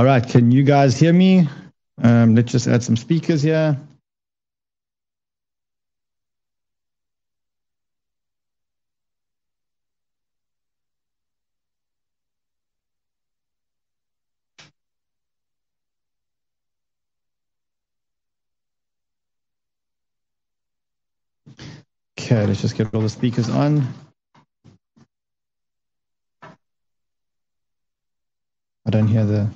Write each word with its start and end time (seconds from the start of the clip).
All 0.00 0.06
right, 0.06 0.26
can 0.26 0.50
you 0.50 0.62
guys 0.62 0.98
hear 0.98 1.12
me? 1.12 1.46
Um, 2.02 2.34
let's 2.34 2.50
just 2.50 2.66
add 2.66 2.82
some 2.82 2.96
speakers 2.96 3.42
here. 3.42 3.78
Okay, 22.18 22.46
let's 22.46 22.62
just 22.62 22.74
get 22.74 22.94
all 22.94 23.02
the 23.02 23.10
speakers 23.10 23.50
on. 23.50 23.86
I 26.42 26.48
don't 28.88 29.08
hear 29.08 29.26
the 29.26 29.50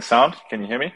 the 0.00 0.06
sound. 0.06 0.34
Can 0.48 0.60
you 0.62 0.66
hear 0.66 0.78
me? 0.78 0.92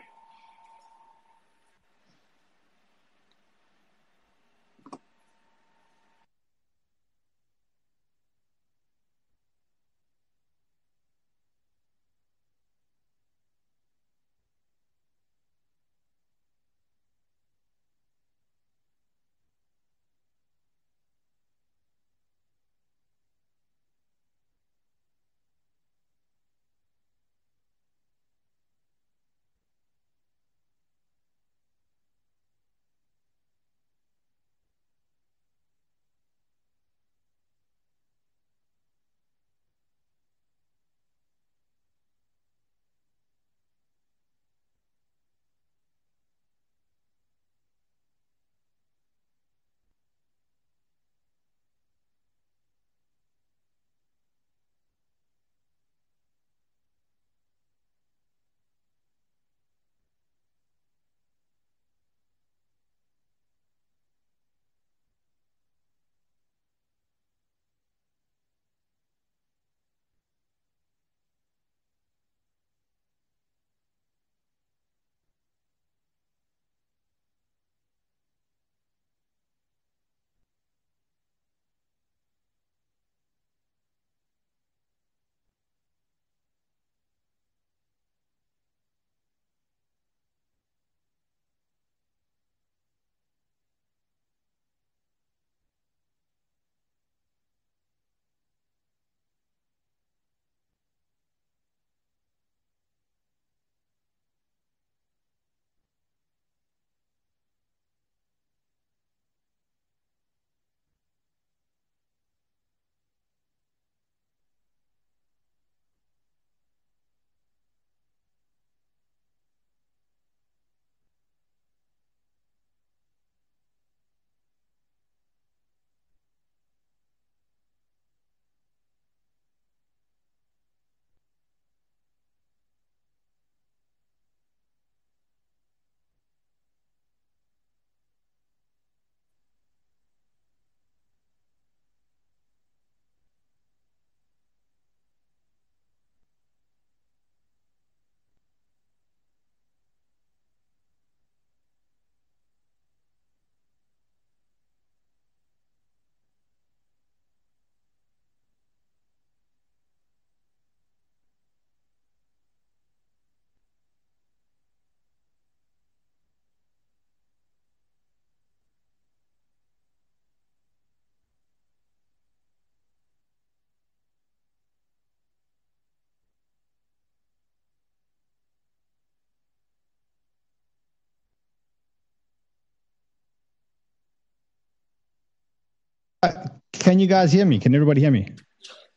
Can 186.72 186.98
you 186.98 187.06
guys 187.06 187.32
hear 187.32 187.44
me? 187.44 187.58
Can 187.58 187.74
everybody 187.74 188.00
hear 188.00 188.10
me? 188.10 188.28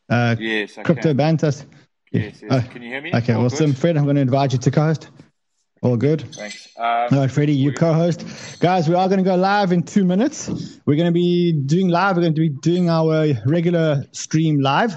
Uh, 0.10 0.36
yes, 0.40 0.76
Crypto 0.84 1.14
can. 1.14 1.18
Bantas. 1.18 1.66
Yes, 2.12 2.42
yes. 2.42 2.52
Uh, 2.52 2.62
can 2.72 2.82
you 2.82 2.90
hear 2.90 3.02
me? 3.02 3.14
Okay, 3.14 3.34
All 3.34 3.46
awesome. 3.46 3.72
good? 3.72 3.78
Fred, 3.78 3.98
I'm 3.98 4.04
going 4.06 4.16
to 4.16 4.22
invite 4.22 4.54
you 4.54 4.60
to 4.60 4.72
co-host. 4.72 5.10
All 5.82 5.98
good. 5.98 6.22
Thanks. 6.34 6.68
All 6.78 7.08
Um, 7.12 7.20
right, 7.20 7.30
Freddie, 7.32 7.54
you 7.54 7.72
co-host. 7.72 8.26
Guys, 8.60 8.90
we 8.90 8.96
are 8.96 9.08
going 9.08 9.20
to 9.20 9.24
go 9.24 9.36
live 9.36 9.72
in 9.72 9.84
two 9.84 10.06
minutes. 10.06 10.50
We're 10.86 10.96
going 10.96 11.08
to 11.08 11.12
be 11.12 11.52
doing 11.52 11.90
live. 11.90 12.16
We're 12.16 12.24
going 12.24 12.36
to 12.36 12.42
be 12.42 12.50
doing 12.50 12.90
our 12.90 13.34
regular 13.46 14.04
stream 14.12 14.60
live, 14.60 14.96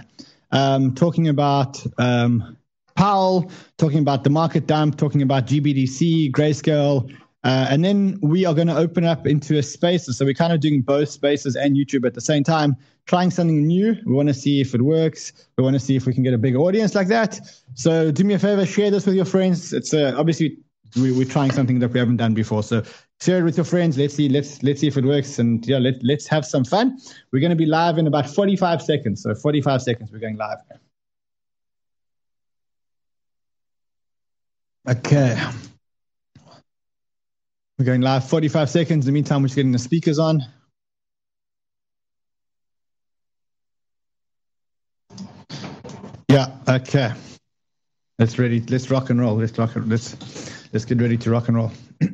um, 0.53 0.95
talking 0.95 1.29
about 1.29 1.85
um, 1.99 2.57
Powell, 2.97 3.51
talking 3.77 3.99
about 3.99 4.25
the 4.25 4.31
market 4.31 4.67
dump, 4.67 4.97
talking 4.97 5.23
about 5.23 5.47
GBTC, 5.47 6.31
Grayscale, 6.33 7.11
uh, 7.43 7.67
and 7.71 7.85
then 7.85 8.19
we 8.21 8.45
are 8.45 8.53
going 8.53 8.67
to 8.67 8.77
open 8.77 9.05
up 9.05 9.27
into 9.27 9.57
a 9.59 9.63
space. 9.63 10.05
So 10.05 10.25
we're 10.25 10.35
kind 10.35 10.53
of 10.53 10.61
doing 10.61 10.83
both 10.83 11.09
spaces 11.09 11.57
and 11.57 11.75
YouTube 11.75 12.07
at 12.07 12.13
the 12.13 12.21
same 12.21 12.45
time, 12.45 12.77
trying 13.07 13.31
something 13.31 13.67
new. 13.67 13.97
We 14.05 14.13
want 14.13 14.29
to 14.29 14.35
see 14.35 14.61
if 14.61 14.75
it 14.75 14.83
works. 14.83 15.33
We 15.57 15.65
want 15.65 15.75
to 15.75 15.81
see 15.81 15.97
if 15.97 16.07
we 16.07 16.13
can 16.13 16.23
get 16.23 16.35
a 16.35 16.39
big 16.39 16.55
audience 16.55 16.95
like 16.95 17.09
that. 17.09 17.41
So 17.75 18.11
do 18.11 18.25
me 18.25 18.35
a 18.35 18.39
favor, 18.39 18.67
share 18.67 18.91
this 18.91 19.07
with 19.07 19.15
your 19.15 19.25
friends. 19.25 19.73
It's 19.73 19.95
uh, 19.95 20.15
obviously 20.19 20.59
we, 20.97 21.13
we're 21.13 21.25
trying 21.25 21.51
something 21.51 21.79
that 21.79 21.93
we 21.93 21.99
haven't 21.99 22.19
done 22.19 22.35
before. 22.35 22.63
So 22.63 22.83
share 23.23 23.39
it 23.39 23.45
with 23.45 23.57
your 23.57 23.65
friends. 23.65 23.97
Let's 23.97 24.15
see. 24.15 24.29
Let's 24.29 24.63
let's 24.63 24.81
see 24.81 24.89
if 24.89 24.99
it 24.99 25.05
works. 25.05 25.39
And 25.39 25.67
yeah, 25.67 25.79
let 25.79 25.95
let's 26.03 26.27
have 26.27 26.45
some 26.45 26.65
fun. 26.65 26.99
We're 27.33 27.41
going 27.41 27.51
to 27.51 27.57
be 27.57 27.67
live 27.67 27.97
in 27.97 28.07
about 28.07 28.29
45 28.29 28.83
seconds. 28.83 29.23
So 29.23 29.35
45 29.35 29.81
seconds, 29.81 30.11
we're 30.13 30.19
going 30.19 30.37
live. 30.37 30.59
Okay. 34.89 35.41
We're 37.81 37.87
going 37.87 38.03
live 38.03 38.29
45 38.29 38.69
seconds. 38.69 39.07
In 39.07 39.15
the 39.15 39.15
meantime, 39.15 39.41
we're 39.41 39.49
just 39.49 39.57
getting 39.57 39.73
the 39.73 39.79
speakers 39.79 40.19
on. 40.19 40.43
Yeah, 46.29 46.49
okay. 46.69 47.15
Let's 48.19 48.39
ready. 48.39 48.61
Let's 48.61 48.91
rock 48.91 49.09
and 49.09 49.19
roll. 49.19 49.37
Let's 49.37 49.57
rock. 49.59 49.71
Let's 49.77 50.15
let's 50.75 50.85
get 50.85 51.01
ready 51.01 51.17
to 51.17 51.31
rock 51.31 51.49
and 51.49 51.57
roll. 51.57 51.73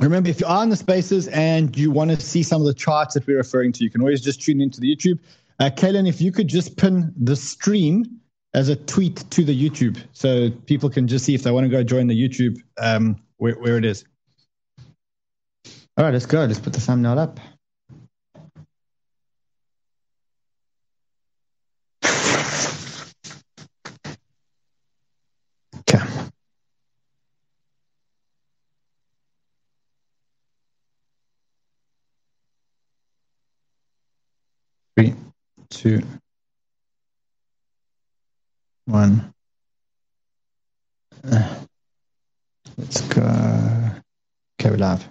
Remember, 0.00 0.30
if 0.30 0.38
you 0.38 0.46
are 0.46 0.62
in 0.62 0.68
the 0.68 0.76
spaces 0.76 1.26
and 1.26 1.76
you 1.76 1.90
want 1.90 2.12
to 2.12 2.20
see 2.20 2.44
some 2.44 2.60
of 2.62 2.68
the 2.68 2.74
charts 2.74 3.14
that 3.14 3.26
we're 3.26 3.38
referring 3.38 3.72
to, 3.72 3.82
you 3.82 3.90
can 3.90 4.00
always 4.00 4.20
just 4.20 4.40
tune 4.40 4.60
into 4.60 4.80
the 4.80 4.94
YouTube. 4.94 5.18
Uh, 5.60 5.70
Kaylin, 5.70 6.08
if 6.08 6.20
you 6.20 6.32
could 6.32 6.48
just 6.48 6.76
pin 6.76 7.12
the 7.16 7.36
stream 7.36 8.04
as 8.54 8.68
a 8.68 8.76
tweet 8.76 9.16
to 9.30 9.44
the 9.44 9.56
YouTube 9.56 9.98
so 10.12 10.50
people 10.66 10.90
can 10.90 11.08
just 11.08 11.24
see 11.24 11.34
if 11.34 11.42
they 11.42 11.50
want 11.50 11.64
to 11.64 11.70
go 11.70 11.82
join 11.82 12.06
the 12.06 12.14
YouTube 12.14 12.56
um, 12.78 13.16
where, 13.38 13.54
where 13.54 13.76
it 13.76 13.84
is. 13.84 14.04
All 15.96 16.04
right, 16.04 16.12
let's 16.12 16.26
go. 16.26 16.44
Let's 16.44 16.60
put 16.60 16.72
the 16.72 16.80
thumbnail 16.80 17.18
up. 17.18 17.38
Two, 35.82 36.00
one. 38.84 39.34
Uh, 41.24 41.54
let's 42.78 43.00
go. 43.00 43.90
We 44.62 44.70
live. 44.76 45.08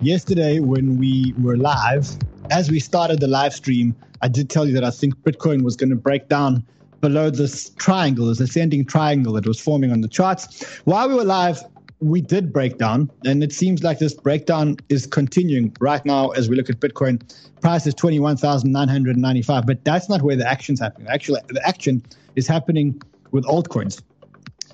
Yesterday, 0.00 0.60
when 0.60 0.98
we 0.98 1.34
were 1.40 1.56
live, 1.56 2.08
as 2.52 2.70
we 2.70 2.78
started 2.78 3.18
the 3.18 3.26
live 3.26 3.52
stream, 3.52 3.96
I 4.20 4.28
did 4.28 4.48
tell 4.48 4.68
you 4.68 4.74
that 4.74 4.84
I 4.84 4.90
think 4.90 5.16
Bitcoin 5.22 5.62
was 5.62 5.74
going 5.74 5.90
to 5.90 5.96
break 5.96 6.28
down 6.28 6.64
below 7.00 7.28
this 7.28 7.70
triangle, 7.70 8.26
this 8.26 8.38
ascending 8.38 8.84
triangle 8.84 9.32
that 9.32 9.44
was 9.44 9.58
forming 9.60 9.90
on 9.90 10.00
the 10.00 10.08
charts. 10.08 10.64
While 10.84 11.08
we 11.08 11.16
were 11.16 11.24
live, 11.24 11.60
we 12.02 12.20
did 12.20 12.52
break 12.52 12.78
down, 12.78 13.08
and 13.24 13.44
it 13.44 13.52
seems 13.52 13.84
like 13.84 14.00
this 14.00 14.12
breakdown 14.12 14.76
is 14.88 15.06
continuing 15.06 15.74
right 15.80 16.04
now 16.04 16.30
as 16.30 16.48
we 16.48 16.56
look 16.56 16.68
at 16.68 16.80
Bitcoin. 16.80 17.22
Price 17.60 17.86
is 17.86 17.94
21,995, 17.94 19.66
but 19.66 19.84
that's 19.84 20.08
not 20.08 20.20
where 20.20 20.34
the 20.34 20.48
action's 20.48 20.80
happening. 20.80 21.06
Actually, 21.08 21.40
the 21.48 21.66
action 21.66 22.02
is 22.34 22.48
happening 22.48 23.00
with 23.30 23.44
altcoins. 23.44 24.02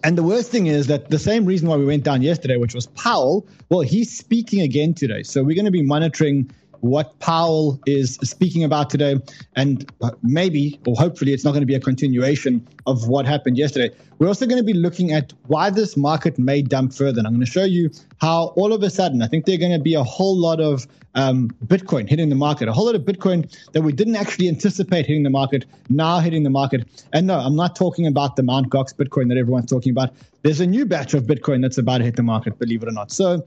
And 0.05 0.17
the 0.17 0.23
worst 0.23 0.51
thing 0.51 0.69
is 0.69 0.87
that 0.87 1.11
the 1.11 1.19
same 1.19 1.45
reason 1.45 1.69
why 1.69 1.77
we 1.77 1.85
went 1.85 2.03
down 2.05 2.23
yesterday, 2.23 2.57
which 2.57 2.75
was 2.75 2.87
Powell, 2.87 3.47
well, 3.69 3.81
he's 3.81 4.17
speaking 4.17 4.63
again 4.63 4.95
today. 4.95 5.23
So 5.23 5.43
we're 5.43 5.57
going 5.57 5.67
to 5.67 5.71
be 5.71 5.83
monitoring 5.83 6.51
what 6.81 7.19
Powell 7.21 7.81
is 7.87 8.15
speaking 8.23 8.65
about 8.65 8.91
today. 8.91 9.21
And 9.57 9.91
maybe, 10.23 10.81
or 10.87 10.95
hopefully, 10.97 11.33
it's 11.33 11.45
not 11.45 11.53
going 11.53 11.63
to 11.63 11.67
be 11.67 11.75
a 11.75 11.81
continuation 11.81 12.67
of 12.87 13.09
what 13.09 13.27
happened 13.27 13.59
yesterday. 13.59 13.95
We're 14.19 14.29
also 14.29 14.47
going 14.47 14.59
to 14.59 14.65
be 14.65 14.73
looking 14.73 15.13
at 15.13 15.33
why 15.47 15.71
this 15.71 15.97
market 15.97 16.39
may 16.39 16.63
dump 16.63 16.93
further. 16.93 17.19
And 17.19 17.27
I'm 17.27 17.35
going 17.35 17.45
to 17.45 17.51
show 17.51 17.65
you 17.65 17.91
how 18.21 18.49
all 18.57 18.73
of 18.73 18.83
a 18.83 18.91
sudden, 18.91 19.23
I 19.23 19.29
think 19.29 19.47
there's 19.47 19.59
going 19.59 19.73
to 19.73 19.79
be 19.79 19.95
a 19.95 20.03
whole 20.03 20.37
lot 20.37 20.61
of 20.61 20.87
um, 21.15 21.51
Bitcoin 21.67 22.09
hitting 22.09 22.29
the 22.29 22.35
market, 22.35 22.69
a 22.69 22.73
whole 22.73 22.87
lot 22.87 22.95
of 22.95 23.03
Bitcoin 23.03 23.51
that 23.73 23.83
we 23.83 23.93
didn't 23.93 24.17
actually 24.17 24.49
anticipate 24.49 25.07
hitting 25.07 25.23
the 25.23 25.31
market, 25.31 25.65
now 25.89 26.19
hitting 26.21 26.43
the 26.43 26.51
market. 26.51 26.89
And 27.13 27.27
no, 27.27 27.39
I'm 27.39 27.57
not 27.57 27.77
talking 27.77 28.07
about 28.07 28.37
the 28.37 28.43
Mt. 28.43 28.71
Gox 28.71 28.95
Bitcoin 28.95 29.29
that 29.29 29.39
everyone's 29.39 29.71
talking 29.71 29.91
about. 29.91 30.15
There's 30.43 30.61
a 30.61 30.67
new 30.67 30.85
batch 30.85 31.15
of 31.15 31.25
Bitcoin 31.25 31.63
that's 31.63 31.79
about 31.79 31.99
to 31.99 32.05
hit 32.05 32.17
the 32.17 32.23
market, 32.23 32.59
believe 32.59 32.83
it 32.83 32.89
or 32.89 32.93
not. 32.93 33.11
So, 33.11 33.45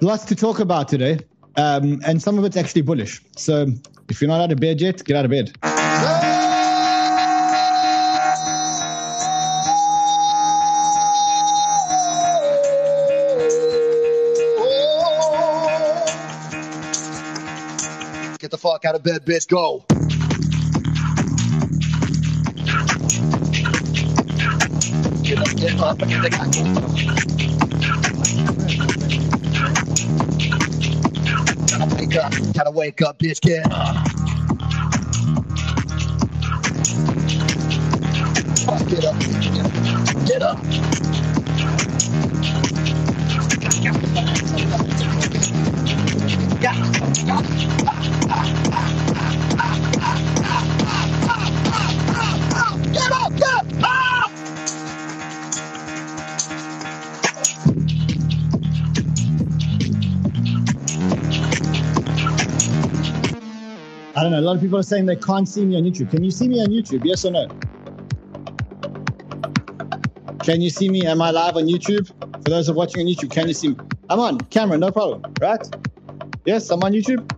lots 0.00 0.24
to 0.26 0.34
talk 0.34 0.58
about 0.58 0.88
today 0.88 1.18
um, 1.56 2.00
and 2.04 2.20
some 2.20 2.38
of 2.38 2.44
it's 2.44 2.56
actually 2.56 2.82
bullish. 2.82 3.22
So 3.36 3.66
if 4.08 4.20
you're 4.20 4.28
not 4.28 4.40
out 4.40 4.52
of 4.52 4.60
bed 4.60 4.80
yet, 4.80 5.04
get 5.04 5.16
out 5.16 5.24
of 5.24 5.30
bed. 5.30 5.52
Get 18.38 18.50
the 18.50 18.58
fuck 18.58 18.84
out 18.84 18.94
of 18.94 19.02
bed, 19.02 19.24
bitch. 19.24 19.48
Go. 19.48 19.84
Get 25.22 25.38
up, 25.38 25.56
get 25.56 25.80
up, 25.80 25.98
get 25.98 26.76
up. 26.76 27.43
Wake 32.14 32.24
up, 32.24 32.32
gotta 32.54 32.70
wake 32.70 33.02
up, 33.02 33.18
bitch, 33.18 33.40
get 33.40 33.66
up. 33.72 34.06
Get 38.88 39.04
up, 39.04 39.18
get 40.26 40.42
up. 40.42 40.58
Get 46.60 46.82
don't 64.24 64.32
know. 64.32 64.40
A 64.40 64.46
lot 64.46 64.56
of 64.56 64.62
people 64.62 64.78
are 64.78 64.82
saying 64.82 65.06
they 65.06 65.16
can't 65.16 65.48
see 65.48 65.64
me 65.64 65.76
on 65.76 65.82
YouTube. 65.82 66.10
Can 66.10 66.24
you 66.24 66.30
see 66.30 66.48
me 66.48 66.60
on 66.60 66.68
YouTube? 66.68 67.04
Yes 67.04 67.24
or 67.24 67.30
no? 67.30 67.46
Can 70.38 70.60
you 70.60 70.70
see 70.70 70.88
me? 70.88 71.06
Am 71.06 71.20
I 71.22 71.30
live 71.30 71.56
on 71.56 71.64
YouTube? 71.64 72.08
For 72.42 72.50
those 72.50 72.68
of 72.68 72.76
watching 72.76 73.00
on 73.02 73.06
YouTube, 73.06 73.30
can 73.30 73.48
you 73.48 73.54
see 73.54 73.68
me? 73.68 73.76
I'm 74.10 74.20
on 74.20 74.38
camera, 74.38 74.76
no 74.76 74.90
problem, 74.90 75.32
right? 75.40 75.66
Yes, 76.44 76.70
I'm 76.70 76.82
on 76.82 76.92
YouTube. 76.92 77.30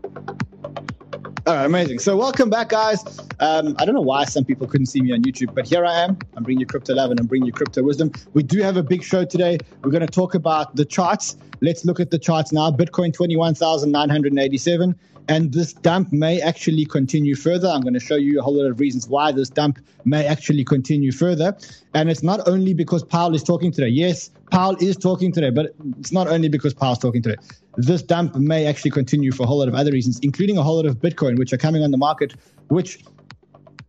All 1.46 1.54
right, 1.54 1.64
amazing. 1.64 2.00
So 2.00 2.16
welcome 2.16 2.50
back, 2.50 2.70
guys. 2.70 3.25
Um, 3.40 3.76
I 3.78 3.84
don't 3.84 3.94
know 3.94 4.00
why 4.00 4.24
some 4.24 4.44
people 4.44 4.66
couldn't 4.66 4.86
see 4.86 5.00
me 5.00 5.12
on 5.12 5.22
YouTube, 5.22 5.54
but 5.54 5.66
here 5.66 5.84
I 5.84 6.00
am. 6.04 6.18
I'm 6.36 6.42
bringing 6.42 6.60
you 6.60 6.66
Crypto 6.66 6.94
Love 6.94 7.10
and 7.10 7.20
I'm 7.20 7.26
bringing 7.26 7.46
you 7.46 7.52
Crypto 7.52 7.82
Wisdom. 7.82 8.10
We 8.32 8.42
do 8.42 8.62
have 8.62 8.76
a 8.76 8.82
big 8.82 9.02
show 9.02 9.24
today. 9.24 9.58
We're 9.82 9.90
going 9.90 10.06
to 10.06 10.12
talk 10.12 10.34
about 10.34 10.74
the 10.76 10.84
charts. 10.84 11.36
Let's 11.60 11.84
look 11.84 12.00
at 12.00 12.10
the 12.10 12.18
charts 12.18 12.52
now. 12.52 12.70
Bitcoin 12.70 13.12
21,987. 13.12 14.94
And 15.28 15.52
this 15.52 15.72
dump 15.72 16.12
may 16.12 16.40
actually 16.40 16.84
continue 16.84 17.34
further. 17.34 17.68
I'm 17.68 17.80
going 17.80 17.94
to 17.94 18.00
show 18.00 18.14
you 18.14 18.38
a 18.38 18.42
whole 18.42 18.56
lot 18.56 18.70
of 18.70 18.78
reasons 18.78 19.08
why 19.08 19.32
this 19.32 19.50
dump 19.50 19.80
may 20.04 20.24
actually 20.24 20.64
continue 20.64 21.10
further. 21.10 21.56
And 21.94 22.08
it's 22.08 22.22
not 22.22 22.46
only 22.46 22.74
because 22.74 23.02
Powell 23.02 23.34
is 23.34 23.42
talking 23.42 23.72
today. 23.72 23.88
Yes, 23.88 24.30
Powell 24.52 24.76
is 24.80 24.96
talking 24.96 25.32
today, 25.32 25.50
but 25.50 25.74
it's 25.98 26.12
not 26.12 26.28
only 26.28 26.48
because 26.48 26.74
Powell's 26.74 27.00
talking 27.00 27.22
today. 27.22 27.36
This 27.76 28.02
dump 28.02 28.36
may 28.36 28.66
actually 28.66 28.92
continue 28.92 29.32
for 29.32 29.42
a 29.42 29.46
whole 29.46 29.58
lot 29.58 29.68
of 29.68 29.74
other 29.74 29.90
reasons, 29.90 30.20
including 30.20 30.58
a 30.58 30.62
whole 30.62 30.76
lot 30.76 30.86
of 30.86 30.98
Bitcoin, 30.98 31.38
which 31.38 31.52
are 31.52 31.58
coming 31.58 31.82
on 31.82 31.90
the 31.90 31.98
market, 31.98 32.34
which 32.68 33.00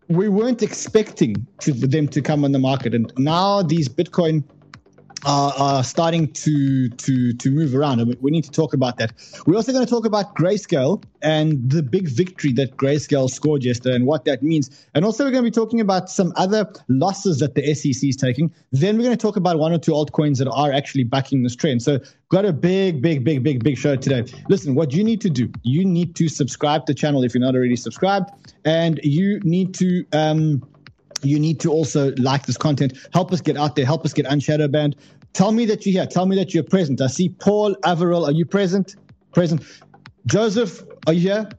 we 0.10 0.30
weren't 0.30 0.64
expecting 0.64 1.46
to, 1.60 1.74
them 1.74 2.08
to 2.10 2.22
come 2.22 2.46
on 2.46 2.52
the 2.52 2.60
market. 2.60 2.94
And 2.94 3.12
now 3.18 3.62
these 3.62 3.90
Bitcoin 3.90 4.44
are, 5.26 5.84
starting 5.84 6.32
to 6.34 6.90
to 6.90 7.34
to 7.34 7.52
move 7.52 7.76
around. 7.76 8.16
We 8.22 8.32
need 8.32 8.44
to 8.44 8.52
talk 8.52 8.74
about 8.74 8.98
that. 8.98 9.14
We're 9.46 9.56
also 9.56 9.72
going 9.72 9.86
to 9.86 9.90
talk 9.90 10.06
about 10.06 10.36
grayscale 10.36 11.04
and 11.22 11.70
the 11.70 11.82
big 11.82 12.08
victory 12.08 12.52
that 12.54 12.78
grayscale 12.78 13.30
scored 13.30 13.64
yesterday 13.64 13.96
and 13.96 14.06
what 14.06 14.26
that 14.26 14.44
means. 14.44 14.70
And 14.94 15.04
also 15.04 15.24
we're 15.26 15.32
going 15.32 15.44
to 15.44 15.50
be 15.50 15.54
talking 15.54 15.82
about 15.82 16.10
some 16.10 16.34
other 16.36 16.72
losses 16.88 17.40
that 17.40 17.56
the 17.56 17.74
SEC 17.74 18.04
is 18.04 18.16
taking. 18.16 18.52
Then 18.72 18.98
we're 18.98 19.04
going 19.04 19.18
to 19.18 19.22
talk 19.22 19.36
about 19.36 19.60
one 19.60 19.74
or 19.74 19.80
two 19.80 19.92
altcoins 19.92 20.38
that 20.38 20.50
are 20.50 20.72
actually 20.72 21.04
backing 21.04 21.44
this 21.44 21.56
trend. 21.56 21.82
So 21.82 22.00
got 22.30 22.46
a 22.46 22.54
big, 22.54 23.02
big, 23.02 23.24
big, 23.24 23.44
big, 23.44 23.64
big 23.64 23.78
show 23.78 23.96
today. 23.96 24.32
Listen, 24.50 24.76
what 24.76 24.94
you 24.94 25.04
need 25.04 25.22
to 25.22 25.30
do, 25.30 25.52
you 25.64 25.86
need 25.86 26.16
to 26.16 26.30
subscribe 26.30 26.86
to 26.86 26.94
the 26.94 27.00
channel 27.00 27.24
if 27.24 27.34
you're 27.34 27.42
not 27.42 27.56
already 27.56 27.76
subscribed, 27.76 28.30
and 28.66 29.00
you 29.04 29.40
need 29.42 29.74
to 29.76 30.06
um 30.14 30.62
you 31.24 31.40
need 31.40 31.60
to 31.62 31.72
also 31.72 32.14
like 32.18 32.46
this 32.46 32.58
content. 32.58 32.98
Help 33.14 33.32
us 33.32 33.42
get 33.42 33.58
out 33.58 33.76
there. 33.76 33.86
Help 33.86 34.06
us 34.06 34.14
get 34.14 34.26
unshadow 34.28 34.68
banned. 34.68 34.96
Tell 35.34 35.52
me 35.52 35.66
that 35.66 35.86
you're 35.86 35.94
here. 36.02 36.08
Tell 36.08 36.26
me 36.26 36.36
that 36.38 36.54
you're 36.54 36.64
present. 36.64 37.02
I 37.02 37.08
see 37.08 37.30
Paul 37.30 37.76
Averill. 37.86 38.26
Are 38.26 38.32
you 38.32 38.46
present? 38.46 38.96
Present. 39.34 39.64
Joseph, 40.26 40.84
are 41.08 41.14
you 41.14 41.22
here? 41.22 41.50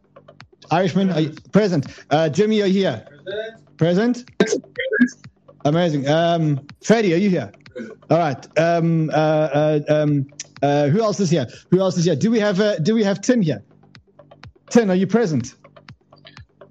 Irishman, 0.70 1.10
are 1.10 1.20
you 1.20 1.30
present? 1.52 1.86
Uh, 2.10 2.28
Jimmy, 2.28 2.62
are 2.62 2.66
you 2.66 2.80
here? 2.80 3.06
Present. 3.76 4.24
Present. 4.38 4.64
Amazing. 5.64 6.08
Um, 6.08 6.66
Freddie, 6.82 7.14
are 7.14 7.18
you 7.18 7.30
here? 7.30 7.52
All 8.10 8.18
right. 8.18 8.58
Um, 8.58 9.10
uh, 9.10 9.12
uh, 9.14 9.80
um, 9.88 10.26
Uh, 10.62 10.88
who 10.88 11.00
else 11.02 11.20
is 11.20 11.30
here? 11.30 11.46
Who 11.70 11.80
else 11.80 11.96
is 11.98 12.04
here? 12.04 12.16
Do 12.16 12.30
we 12.30 12.40
have 12.40 12.60
uh, 12.60 12.78
Do 12.80 12.94
we 12.94 13.04
have 13.04 13.20
Tim 13.20 13.42
here? 13.42 13.62
Tim, 14.70 14.90
are 14.90 14.94
you 14.96 15.06
present? 15.06 15.54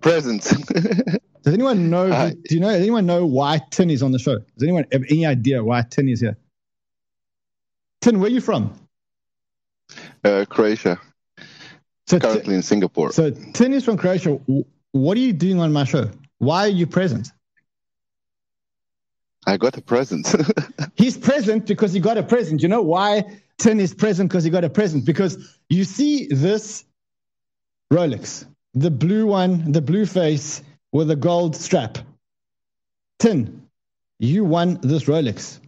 Present. 0.02 0.52
Does 1.48 1.54
anyone 1.54 1.90
know? 1.90 2.12
Hi. 2.12 2.32
do 2.32 2.56
you 2.56 2.60
know? 2.60 2.68
Does 2.74 2.82
anyone 2.82 3.06
know 3.06 3.26
why 3.26 3.62
Tin 3.72 3.90
is 3.90 4.04
on 4.04 4.12
the 4.12 4.20
show? 4.20 4.38
Does 4.38 4.64
anyone 4.64 4.84
have 4.92 5.04
any 5.10 5.26
idea 5.26 5.64
why 5.64 5.82
Tin 5.90 6.10
is 6.10 6.20
here? 6.20 6.36
Tin, 8.02 8.20
where 8.20 8.28
are 8.30 8.34
you 8.34 8.42
from? 8.42 8.78
uh, 10.26 10.44
Croatia. 10.50 11.00
So, 12.08 12.20
Tin- 12.20 12.32
Currently 12.32 12.56
in 12.56 12.62
Singapore. 12.62 13.14
so 13.14 13.32
Tin 13.32 13.72
is 13.72 13.86
from 13.86 13.96
Croatia. 13.96 14.32
What 14.92 15.16
are 15.16 15.22
you 15.22 15.32
doing 15.32 15.62
on 15.62 15.72
my 15.72 15.86
show? 15.86 16.12
Why 16.40 16.66
are 16.66 16.68
you 16.68 16.86
present? 16.86 17.30
I 19.46 19.56
got 19.56 19.78
a 19.78 19.82
present. 19.82 20.36
He's 20.96 21.18
present 21.18 21.66
because 21.66 21.94
he 21.94 22.02
got 22.02 22.18
a 22.18 22.24
present. 22.24 22.62
You 22.62 22.68
know 22.68 22.82
why 22.82 23.24
Tin 23.58 23.80
is 23.80 23.94
present 23.94 24.30
because 24.30 24.44
he 24.44 24.50
got 24.50 24.66
a 24.66 24.70
present? 24.70 25.06
Because 25.06 25.58
you 25.70 25.86
see 25.86 26.28
this 26.28 26.84
Rolex, 27.94 28.46
the 28.74 28.92
blue 28.92 29.28
one, 29.28 29.72
the 29.72 29.82
blue 29.82 30.06
face 30.06 30.62
with 30.92 31.12
a 31.12 31.16
gold 31.16 31.56
strap. 31.56 31.98
Tin, 33.20 33.62
you 34.20 34.44
won 34.46 34.80
this 34.82 35.04
Rolex. 35.06 35.60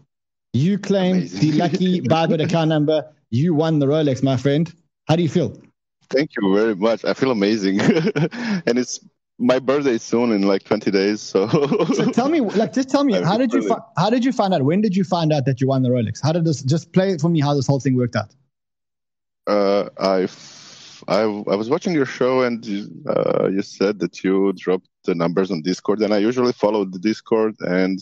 You 0.53 0.77
claim 0.79 1.17
Amazing. 1.17 1.39
the 1.39 1.57
lucky 1.57 2.01
Bybit 2.13 2.43
account 2.43 2.69
number. 2.69 3.03
You 3.29 3.53
won 3.53 3.79
the 3.79 3.85
Rolex, 3.85 4.23
my 4.23 4.37
friend. 4.37 4.71
How 5.07 5.15
do 5.15 5.23
you 5.23 5.29
feel? 5.29 5.59
Thank 6.09 6.31
you 6.39 6.53
very 6.55 6.75
much. 6.75 7.05
I 7.05 7.13
feel 7.13 7.31
amazing. 7.31 7.79
and 7.81 8.77
it's 8.79 8.99
my 9.37 9.59
birthday 9.59 9.91
is 9.91 10.03
soon 10.03 10.31
in 10.31 10.41
like 10.43 10.63
20 10.63 10.89
days. 10.91 11.21
So, 11.21 11.47
So 11.93 12.11
tell 12.11 12.29
me, 12.29 12.41
like, 12.41 12.73
just 12.73 12.89
tell 12.89 13.03
me, 13.03 13.15
I'm 13.17 13.23
how 13.23 13.37
did 13.37 13.53
you 13.53 13.67
fi- 13.67 13.79
how 13.97 14.09
did 14.09 14.25
you 14.25 14.31
find 14.31 14.53
out? 14.53 14.63
When 14.63 14.81
did 14.81 14.95
you 14.95 15.03
find 15.03 15.31
out 15.31 15.45
that 15.45 15.61
you 15.61 15.67
won 15.67 15.81
the 15.83 15.89
Rolex? 15.89 16.19
How 16.21 16.31
did 16.31 16.45
this? 16.45 16.61
Just 16.63 16.91
play 16.93 17.17
for 17.17 17.29
me 17.29 17.39
how 17.39 17.53
this 17.53 17.67
whole 17.67 17.79
thing 17.79 17.95
worked 17.95 18.15
out. 18.15 18.33
uh, 19.47 19.89
I, 19.99 20.27
I, 21.09 21.21
I 21.21 21.55
was 21.55 21.69
watching 21.69 21.93
your 21.93 22.05
show 22.05 22.41
and 22.43 22.63
you- 22.65 22.89
uh, 23.07 23.47
you 23.49 23.61
said 23.63 23.99
that 23.99 24.23
you 24.23 24.53
dropped 24.53 24.87
the 25.05 25.15
numbers 25.15 25.49
on 25.51 25.61
Discord, 25.61 26.01
and 26.01 26.13
I 26.13 26.19
usually 26.19 26.53
follow 26.53 26.85
the 26.85 26.99
Discord, 26.99 27.55
and 27.61 27.99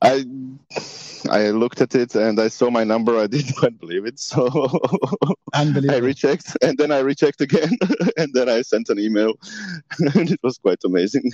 I 0.00 0.24
I 1.30 1.50
looked 1.50 1.80
at 1.80 1.94
it 1.94 2.14
and 2.16 2.40
I 2.40 2.48
saw 2.48 2.70
my 2.70 2.84
number. 2.84 3.16
I 3.18 3.26
didn't 3.34 3.54
quite 3.56 3.78
believe 3.78 4.06
it, 4.06 4.18
so 4.18 4.48
I 5.90 5.96
rechecked, 5.98 6.56
and 6.62 6.76
then 6.78 6.90
I 6.90 7.00
rechecked 7.00 7.40
again, 7.40 7.76
and 8.16 8.32
then 8.34 8.48
I 8.48 8.62
sent 8.62 8.88
an 8.88 8.98
email, 8.98 9.34
and 10.14 10.30
it 10.30 10.40
was 10.42 10.58
quite 10.58 10.78
amazing. 10.84 11.30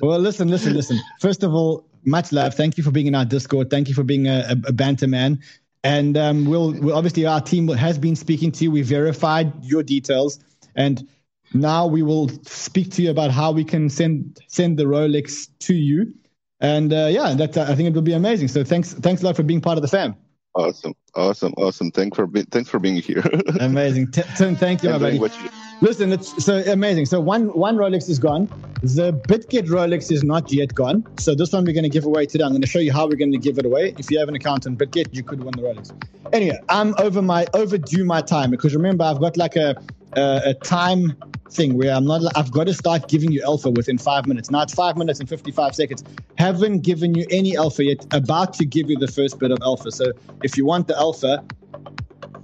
Well, 0.00 0.18
listen, 0.18 0.48
listen, 0.48 0.74
listen. 0.74 0.98
First 1.20 1.42
of 1.44 1.54
all, 1.54 1.86
much 2.04 2.32
love. 2.32 2.54
Thank 2.54 2.76
you 2.76 2.82
for 2.82 2.90
being 2.90 3.06
in 3.06 3.14
our 3.14 3.24
Discord. 3.24 3.70
Thank 3.70 3.88
you 3.88 3.94
for 3.94 4.02
being 4.02 4.26
a, 4.26 4.44
a, 4.50 4.56
a 4.68 4.72
banter 4.72 5.06
man. 5.06 5.40
And 5.84 6.16
um, 6.16 6.44
we'll, 6.46 6.72
we'll 6.72 6.96
obviously 6.96 7.26
our 7.26 7.40
team 7.40 7.68
has 7.68 7.98
been 7.98 8.16
speaking 8.16 8.52
to 8.52 8.64
you. 8.64 8.70
We 8.70 8.82
verified 8.82 9.64
your 9.64 9.82
details, 9.82 10.38
and 10.76 11.08
now 11.52 11.86
we 11.86 12.02
will 12.02 12.28
speak 12.44 12.92
to 12.92 13.02
you 13.02 13.10
about 13.10 13.30
how 13.30 13.52
we 13.52 13.64
can 13.64 13.90
send 13.90 14.38
send 14.46 14.78
the 14.78 14.84
Rolex 14.84 15.48
to 15.60 15.74
you. 15.74 16.14
And 16.60 16.92
uh, 16.92 17.08
yeah, 17.10 17.34
that 17.34 17.56
I 17.58 17.74
think 17.74 17.88
it 17.88 17.94
will 17.94 18.02
be 18.02 18.12
amazing. 18.12 18.48
So 18.48 18.62
thanks, 18.62 18.92
thanks 18.92 19.22
a 19.22 19.24
lot 19.24 19.34
for 19.34 19.42
being 19.42 19.60
part 19.60 19.78
of 19.78 19.82
the 19.82 19.88
fam. 19.88 20.14
awesome, 20.54 20.94
awesome, 21.14 21.52
awesome. 21.56 21.90
Thanks 21.90 22.16
for 22.16 22.26
be- 22.26 22.42
thanks 22.42 22.68
for 22.68 22.78
being 22.78 22.96
here. 22.96 23.22
Amazing, 23.60 24.10
T- 24.10 24.22
Tim. 24.36 24.56
Thank 24.56 24.82
you, 24.82 24.90
my 24.90 24.98
buddy. 24.98 25.16
you 25.18 25.50
Listen, 25.80 26.12
it's 26.12 26.44
so 26.44 26.58
amazing. 26.70 27.06
So 27.06 27.20
one 27.20 27.48
one 27.48 27.76
Rolex 27.76 28.08
is 28.08 28.20
gone. 28.20 28.46
The 28.82 29.12
Bitget 29.12 29.66
Rolex 29.66 30.12
is 30.12 30.22
not 30.22 30.52
yet 30.52 30.72
gone. 30.74 31.04
So 31.18 31.34
this 31.34 31.52
one 31.52 31.64
we're 31.64 31.72
going 31.72 31.82
to 31.82 31.88
give 31.88 32.04
away 32.04 32.26
today. 32.26 32.44
I'm 32.44 32.50
going 32.50 32.62
to 32.62 32.68
show 32.68 32.78
you 32.78 32.92
how 32.92 33.06
we're 33.08 33.16
going 33.16 33.32
to 33.32 33.38
give 33.38 33.58
it 33.58 33.66
away. 33.66 33.92
If 33.98 34.08
you 34.08 34.18
have 34.20 34.28
an 34.28 34.36
account 34.36 34.66
on 34.66 34.76
Bitget, 34.76 35.12
you 35.12 35.24
could 35.24 35.42
win 35.42 35.54
the 35.56 35.62
Rolex. 35.62 35.92
Anyway, 36.32 36.58
I'm 36.68 36.94
over 36.98 37.20
my 37.20 37.46
overdue 37.52 38.04
my 38.04 38.20
time 38.20 38.52
because 38.52 38.74
remember 38.76 39.02
I've 39.02 39.18
got 39.18 39.36
like 39.36 39.56
a 39.56 39.74
a, 40.16 40.42
a 40.46 40.54
time 40.54 41.16
thing 41.50 41.76
where 41.76 41.92
I'm 41.94 42.04
not. 42.04 42.22
I've 42.36 42.50
got 42.50 42.66
to 42.66 42.74
start 42.74 43.08
giving 43.08 43.32
you 43.32 43.42
alpha 43.42 43.70
within 43.70 43.98
five 43.98 44.26
minutes. 44.26 44.50
Now 44.50 44.62
it's 44.62 44.74
five 44.74 44.96
minutes 44.96 45.20
and 45.20 45.28
55 45.28 45.74
seconds. 45.74 46.04
Haven't 46.38 46.80
given 46.80 47.14
you 47.14 47.26
any 47.30 47.56
alpha 47.56 47.84
yet. 47.84 48.06
About 48.12 48.54
to 48.54 48.64
give 48.64 48.90
you 48.90 48.98
the 48.98 49.08
first 49.08 49.38
bit 49.38 49.50
of 49.50 49.58
alpha. 49.62 49.90
So 49.90 50.12
if 50.42 50.56
you 50.56 50.64
want 50.64 50.88
the 50.88 50.96
alpha, 50.96 51.44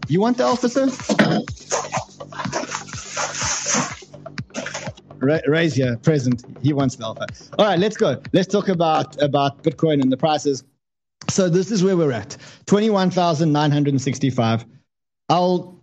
you 0.09 0.21
want 0.21 0.37
the 0.39 0.45
alpha, 0.45 0.69
sir? 0.69 0.89
Ra- 5.21 5.41
Raise 5.47 5.75
here, 5.75 5.97
present. 5.99 6.45
He 6.63 6.73
wants 6.73 6.97
the 6.97 7.05
alpha. 7.05 7.27
All 7.59 7.67
right, 7.67 7.79
let's 7.79 7.97
go. 7.97 8.21
Let's 8.33 8.47
talk 8.49 8.69
about 8.69 9.21
about 9.23 9.63
Bitcoin 9.63 10.01
and 10.01 10.13
the 10.13 10.17
prices. 10.17 10.65
So 11.29 11.49
this 11.49 11.71
is 11.71 11.83
where 11.83 11.97
we're 11.97 12.13
at: 12.13 12.37
twenty-one 12.67 13.11
thousand 13.11 13.53
nine 13.53 13.71
hundred 13.71 14.01
sixty-five. 14.01 14.65
I'll. 15.29 15.78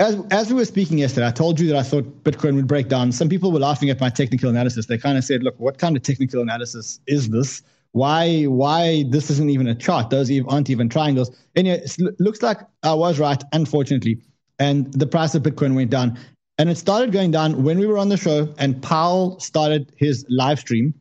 As, 0.00 0.16
as 0.30 0.48
we 0.48 0.54
were 0.54 0.64
speaking 0.64 0.98
yesterday, 0.98 1.26
I 1.26 1.32
told 1.32 1.58
you 1.58 1.66
that 1.68 1.76
I 1.76 1.82
thought 1.82 2.04
Bitcoin 2.22 2.54
would 2.54 2.68
break 2.68 2.88
down. 2.88 3.10
Some 3.10 3.28
people 3.28 3.50
were 3.50 3.58
laughing 3.58 3.90
at 3.90 4.00
my 4.00 4.08
technical 4.08 4.48
analysis. 4.48 4.86
They 4.86 4.96
kind 4.96 5.18
of 5.18 5.24
said, 5.24 5.42
"Look, 5.42 5.58
what 5.58 5.78
kind 5.78 5.96
of 5.96 6.02
technical 6.02 6.40
analysis 6.40 7.00
is 7.08 7.30
this? 7.30 7.62
Why, 7.92 8.44
why 8.44 9.04
this 9.08 9.28
isn't 9.30 9.50
even 9.50 9.66
a 9.66 9.74
chart? 9.74 10.10
Those 10.10 10.30
aren't 10.46 10.70
even 10.70 10.88
triangles." 10.88 11.30
Anyway, 11.56 11.80
it 11.82 12.20
looks 12.20 12.42
like 12.42 12.58
I 12.84 12.94
was 12.94 13.18
right, 13.18 13.42
unfortunately, 13.52 14.20
and 14.60 14.92
the 14.92 15.06
price 15.06 15.34
of 15.34 15.42
Bitcoin 15.42 15.74
went 15.74 15.90
down. 15.90 16.16
And 16.58 16.70
it 16.70 16.76
started 16.76 17.12
going 17.12 17.32
down 17.32 17.64
when 17.64 17.78
we 17.78 17.86
were 17.86 17.98
on 17.98 18.08
the 18.08 18.16
show, 18.16 18.52
and 18.58 18.80
Powell 18.80 19.38
started 19.40 19.92
his 19.96 20.24
live 20.28 20.60
stream 20.60 20.94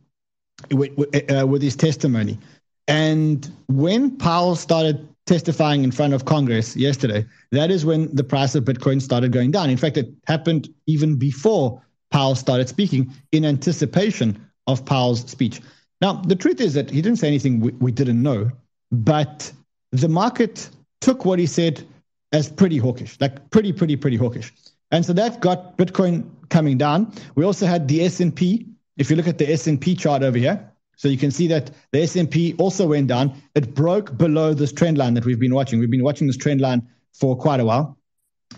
with, 0.71 0.95
with, 0.97 1.31
uh, 1.31 1.45
with 1.45 1.61
his 1.61 1.75
testimony. 1.75 2.39
And 2.87 3.51
when 3.67 4.17
Powell 4.17 4.55
started 4.55 5.07
testifying 5.27 5.83
in 5.83 5.91
front 5.91 6.13
of 6.13 6.25
Congress 6.25 6.75
yesterday, 6.75 7.25
that 7.51 7.69
is 7.69 7.85
when 7.85 8.13
the 8.15 8.23
price 8.23 8.55
of 8.55 8.63
Bitcoin 8.63 9.01
started 9.01 9.31
going 9.31 9.51
down. 9.51 9.69
In 9.69 9.77
fact, 9.77 9.97
it 9.97 10.09
happened 10.25 10.73
even 10.87 11.15
before 11.15 11.81
Powell 12.09 12.35
started 12.35 12.69
speaking 12.69 13.13
in 13.31 13.45
anticipation 13.45 14.43
of 14.65 14.83
Powell's 14.85 15.29
speech. 15.29 15.61
Now, 16.01 16.13
the 16.13 16.35
truth 16.35 16.61
is 16.61 16.73
that 16.73 16.89
he 16.89 17.01
didn't 17.01 17.19
say 17.19 17.27
anything 17.27 17.59
we, 17.59 17.71
we 17.73 17.91
didn't 17.91 18.21
know, 18.21 18.49
but 18.91 19.51
the 19.91 20.07
market 20.07 20.69
took 21.01 21.25
what 21.25 21.39
he 21.39 21.45
said 21.45 21.83
as 22.31 22.49
pretty 22.49 22.77
hawkish, 22.77 23.17
like 23.19 23.49
pretty, 23.51 23.71
pretty, 23.71 23.95
pretty 23.95 24.17
hawkish. 24.17 24.53
And 24.91 25.05
so 25.05 25.13
that 25.13 25.41
got 25.41 25.77
Bitcoin 25.77 26.29
coming 26.49 26.77
down. 26.77 27.13
We 27.35 27.43
also 27.43 27.65
had 27.65 27.87
the 27.87 28.03
S&P. 28.03 28.65
If 28.97 29.09
you 29.09 29.15
look 29.15 29.27
at 29.27 29.37
the 29.37 29.51
S&P 29.51 29.95
chart 29.95 30.23
over 30.23 30.37
here, 30.37 30.71
so 30.97 31.07
you 31.07 31.17
can 31.17 31.31
see 31.31 31.47
that 31.47 31.71
the 31.91 32.01
S&P 32.01 32.55
also 32.57 32.87
went 32.87 33.07
down. 33.07 33.33
It 33.55 33.73
broke 33.73 34.17
below 34.17 34.53
this 34.53 34.73
trend 34.73 34.97
line 34.97 35.13
that 35.13 35.25
we've 35.25 35.39
been 35.39 35.53
watching. 35.53 35.79
We've 35.79 35.91
been 35.91 36.03
watching 36.03 36.27
this 36.27 36.37
trend 36.37 36.59
line 36.59 36.87
for 37.13 37.37
quite 37.37 37.59
a 37.59 37.65
while. 37.65 37.97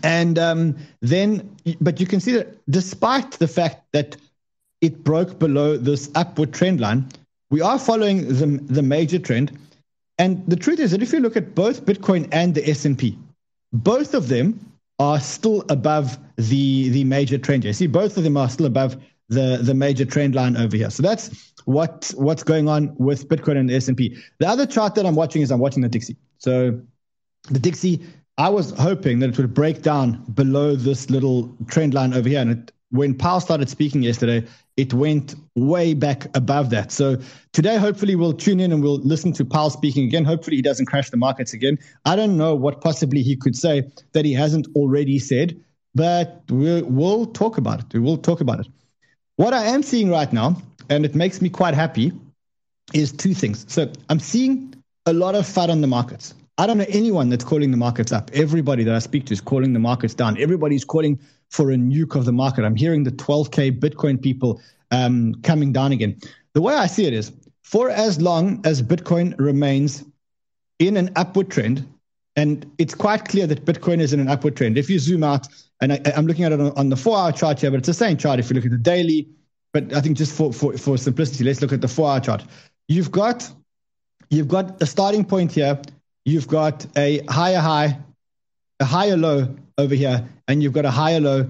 And 0.02 0.38
um, 0.38 0.76
then, 1.00 1.54
but 1.80 2.00
you 2.00 2.06
can 2.06 2.18
see 2.18 2.32
that 2.32 2.56
despite 2.70 3.32
the 3.32 3.48
fact 3.48 3.84
that 3.92 4.16
it 4.80 5.04
broke 5.04 5.38
below 5.38 5.76
this 5.76 6.10
upward 6.14 6.54
trend 6.54 6.80
line, 6.80 7.06
we 7.50 7.60
are 7.60 7.78
following 7.78 8.26
the, 8.26 8.46
the 8.72 8.82
major 8.82 9.18
trend. 9.18 9.56
And 10.18 10.42
the 10.46 10.56
truth 10.56 10.78
is 10.78 10.92
that 10.92 11.02
if 11.02 11.12
you 11.12 11.20
look 11.20 11.36
at 11.36 11.54
both 11.54 11.84
Bitcoin 11.84 12.28
and 12.32 12.54
the 12.54 12.66
S&P, 12.68 13.18
both 13.72 14.14
of 14.14 14.28
them 14.28 14.58
are 14.98 15.20
still 15.20 15.64
above 15.68 16.18
the 16.36 16.90
the 16.90 17.04
major 17.04 17.38
trend. 17.38 17.64
You 17.64 17.72
see, 17.72 17.86
both 17.86 18.16
of 18.16 18.24
them 18.24 18.36
are 18.36 18.48
still 18.48 18.66
above 18.66 18.96
the 19.28 19.58
the 19.62 19.74
major 19.74 20.04
trend 20.04 20.34
line 20.34 20.56
over 20.56 20.76
here. 20.76 20.90
So 20.90 21.02
that's 21.02 21.49
what 21.66 22.12
what's 22.16 22.42
going 22.42 22.68
on 22.68 22.94
with 22.96 23.28
Bitcoin 23.28 23.56
and 23.56 23.68
the 23.68 23.76
S&P. 23.76 24.16
The 24.38 24.48
other 24.48 24.66
chart 24.66 24.94
that 24.94 25.06
I'm 25.06 25.14
watching 25.14 25.42
is 25.42 25.50
I'm 25.50 25.60
watching 25.60 25.82
the 25.82 25.88
DXY. 25.88 26.16
So 26.38 26.80
the 27.50 27.58
DXY, 27.58 28.04
I 28.38 28.48
was 28.48 28.70
hoping 28.70 29.18
that 29.20 29.30
it 29.30 29.38
would 29.38 29.54
break 29.54 29.82
down 29.82 30.24
below 30.32 30.74
this 30.74 31.10
little 31.10 31.54
trend 31.66 31.94
line 31.94 32.14
over 32.14 32.28
here. 32.28 32.40
And 32.40 32.50
it, 32.50 32.72
when 32.90 33.14
Powell 33.14 33.40
started 33.40 33.68
speaking 33.68 34.02
yesterday, 34.02 34.46
it 34.76 34.94
went 34.94 35.34
way 35.54 35.94
back 35.94 36.26
above 36.36 36.70
that. 36.70 36.90
So 36.90 37.18
today, 37.52 37.76
hopefully, 37.76 38.16
we'll 38.16 38.32
tune 38.32 38.60
in 38.60 38.72
and 38.72 38.82
we'll 38.82 38.98
listen 38.98 39.32
to 39.34 39.44
Powell 39.44 39.70
speaking 39.70 40.04
again. 40.04 40.24
Hopefully, 40.24 40.56
he 40.56 40.62
doesn't 40.62 40.86
crash 40.86 41.10
the 41.10 41.16
markets 41.16 41.52
again. 41.52 41.78
I 42.04 42.16
don't 42.16 42.36
know 42.36 42.54
what 42.54 42.80
possibly 42.80 43.22
he 43.22 43.36
could 43.36 43.56
say 43.56 43.90
that 44.12 44.24
he 44.24 44.32
hasn't 44.32 44.66
already 44.74 45.18
said, 45.18 45.62
but 45.94 46.42
we'll, 46.48 46.84
we'll 46.86 47.26
talk 47.26 47.58
about 47.58 47.80
it. 47.80 47.92
We 47.92 48.00
will 48.00 48.16
talk 48.16 48.40
about 48.40 48.60
it. 48.60 48.68
What 49.36 49.54
I 49.54 49.66
am 49.66 49.82
seeing 49.82 50.10
right 50.10 50.32
now, 50.32 50.60
and 50.90 51.04
it 51.04 51.14
makes 51.14 51.40
me 51.40 51.48
quite 51.48 51.74
happy, 51.74 52.12
is 52.92 53.12
two 53.12 53.32
things. 53.32 53.64
So 53.68 53.90
I'm 54.08 54.18
seeing 54.18 54.74
a 55.06 55.12
lot 55.12 55.34
of 55.34 55.46
fat 55.46 55.70
on 55.70 55.80
the 55.80 55.86
markets. 55.86 56.34
I 56.58 56.66
don't 56.66 56.76
know 56.76 56.86
anyone 56.88 57.30
that's 57.30 57.44
calling 57.44 57.70
the 57.70 57.76
markets 57.76 58.12
up. 58.12 58.30
Everybody 58.34 58.84
that 58.84 58.94
I 58.94 58.98
speak 58.98 59.26
to 59.26 59.32
is 59.32 59.40
calling 59.40 59.72
the 59.72 59.78
markets 59.78 60.12
down. 60.12 60.38
Everybody's 60.38 60.84
calling 60.84 61.18
for 61.48 61.70
a 61.70 61.76
nuke 61.76 62.16
of 62.16 62.26
the 62.26 62.32
market. 62.32 62.64
I'm 62.64 62.76
hearing 62.76 63.04
the 63.04 63.12
12K 63.12 63.78
Bitcoin 63.78 64.20
people 64.20 64.60
um, 64.90 65.36
coming 65.42 65.72
down 65.72 65.92
again. 65.92 66.18
The 66.52 66.60
way 66.60 66.74
I 66.74 66.86
see 66.86 67.06
it 67.06 67.14
is 67.14 67.32
for 67.62 67.88
as 67.88 68.20
long 68.20 68.60
as 68.64 68.82
Bitcoin 68.82 69.34
remains 69.38 70.04
in 70.78 70.96
an 70.96 71.10
upward 71.16 71.50
trend, 71.50 71.86
and 72.36 72.70
it's 72.78 72.94
quite 72.94 73.26
clear 73.26 73.46
that 73.46 73.64
Bitcoin 73.64 74.00
is 74.00 74.12
in 74.12 74.20
an 74.20 74.28
upward 74.28 74.56
trend. 74.56 74.76
If 74.76 74.90
you 74.90 74.98
zoom 74.98 75.22
out, 75.22 75.46
and 75.80 75.92
I, 75.92 76.00
am 76.16 76.26
looking 76.26 76.44
at 76.44 76.52
it 76.52 76.60
on, 76.60 76.72
on 76.72 76.88
the 76.88 76.96
four 76.96 77.16
hour 77.16 77.32
chart 77.32 77.60
here, 77.60 77.70
but 77.70 77.78
it's 77.78 77.86
the 77.86 77.94
same 77.94 78.16
chart 78.16 78.38
if 78.38 78.50
you 78.50 78.54
look 78.54 78.64
at 78.64 78.70
the 78.70 78.78
daily. 78.78 79.28
But 79.72 79.94
I 79.94 80.00
think 80.00 80.16
just 80.16 80.36
for, 80.36 80.52
for, 80.52 80.76
for 80.76 80.98
simplicity, 80.98 81.44
let's 81.44 81.60
look 81.62 81.72
at 81.72 81.80
the 81.80 81.88
four 81.88 82.10
hour 82.10 82.20
chart. 82.20 82.44
You've 82.88 83.10
got 83.10 83.50
you've 84.30 84.48
got 84.48 84.82
a 84.82 84.86
starting 84.86 85.24
point 85.24 85.52
here. 85.52 85.80
You've 86.24 86.48
got 86.48 86.86
a 86.96 87.24
higher 87.28 87.60
high 87.60 87.98
a 88.80 88.84
higher 88.84 89.16
low 89.16 89.54
over 89.78 89.94
here, 89.94 90.26
and 90.48 90.62
you've 90.62 90.72
got 90.72 90.84
a 90.84 90.90
higher 90.90 91.20
low 91.20 91.46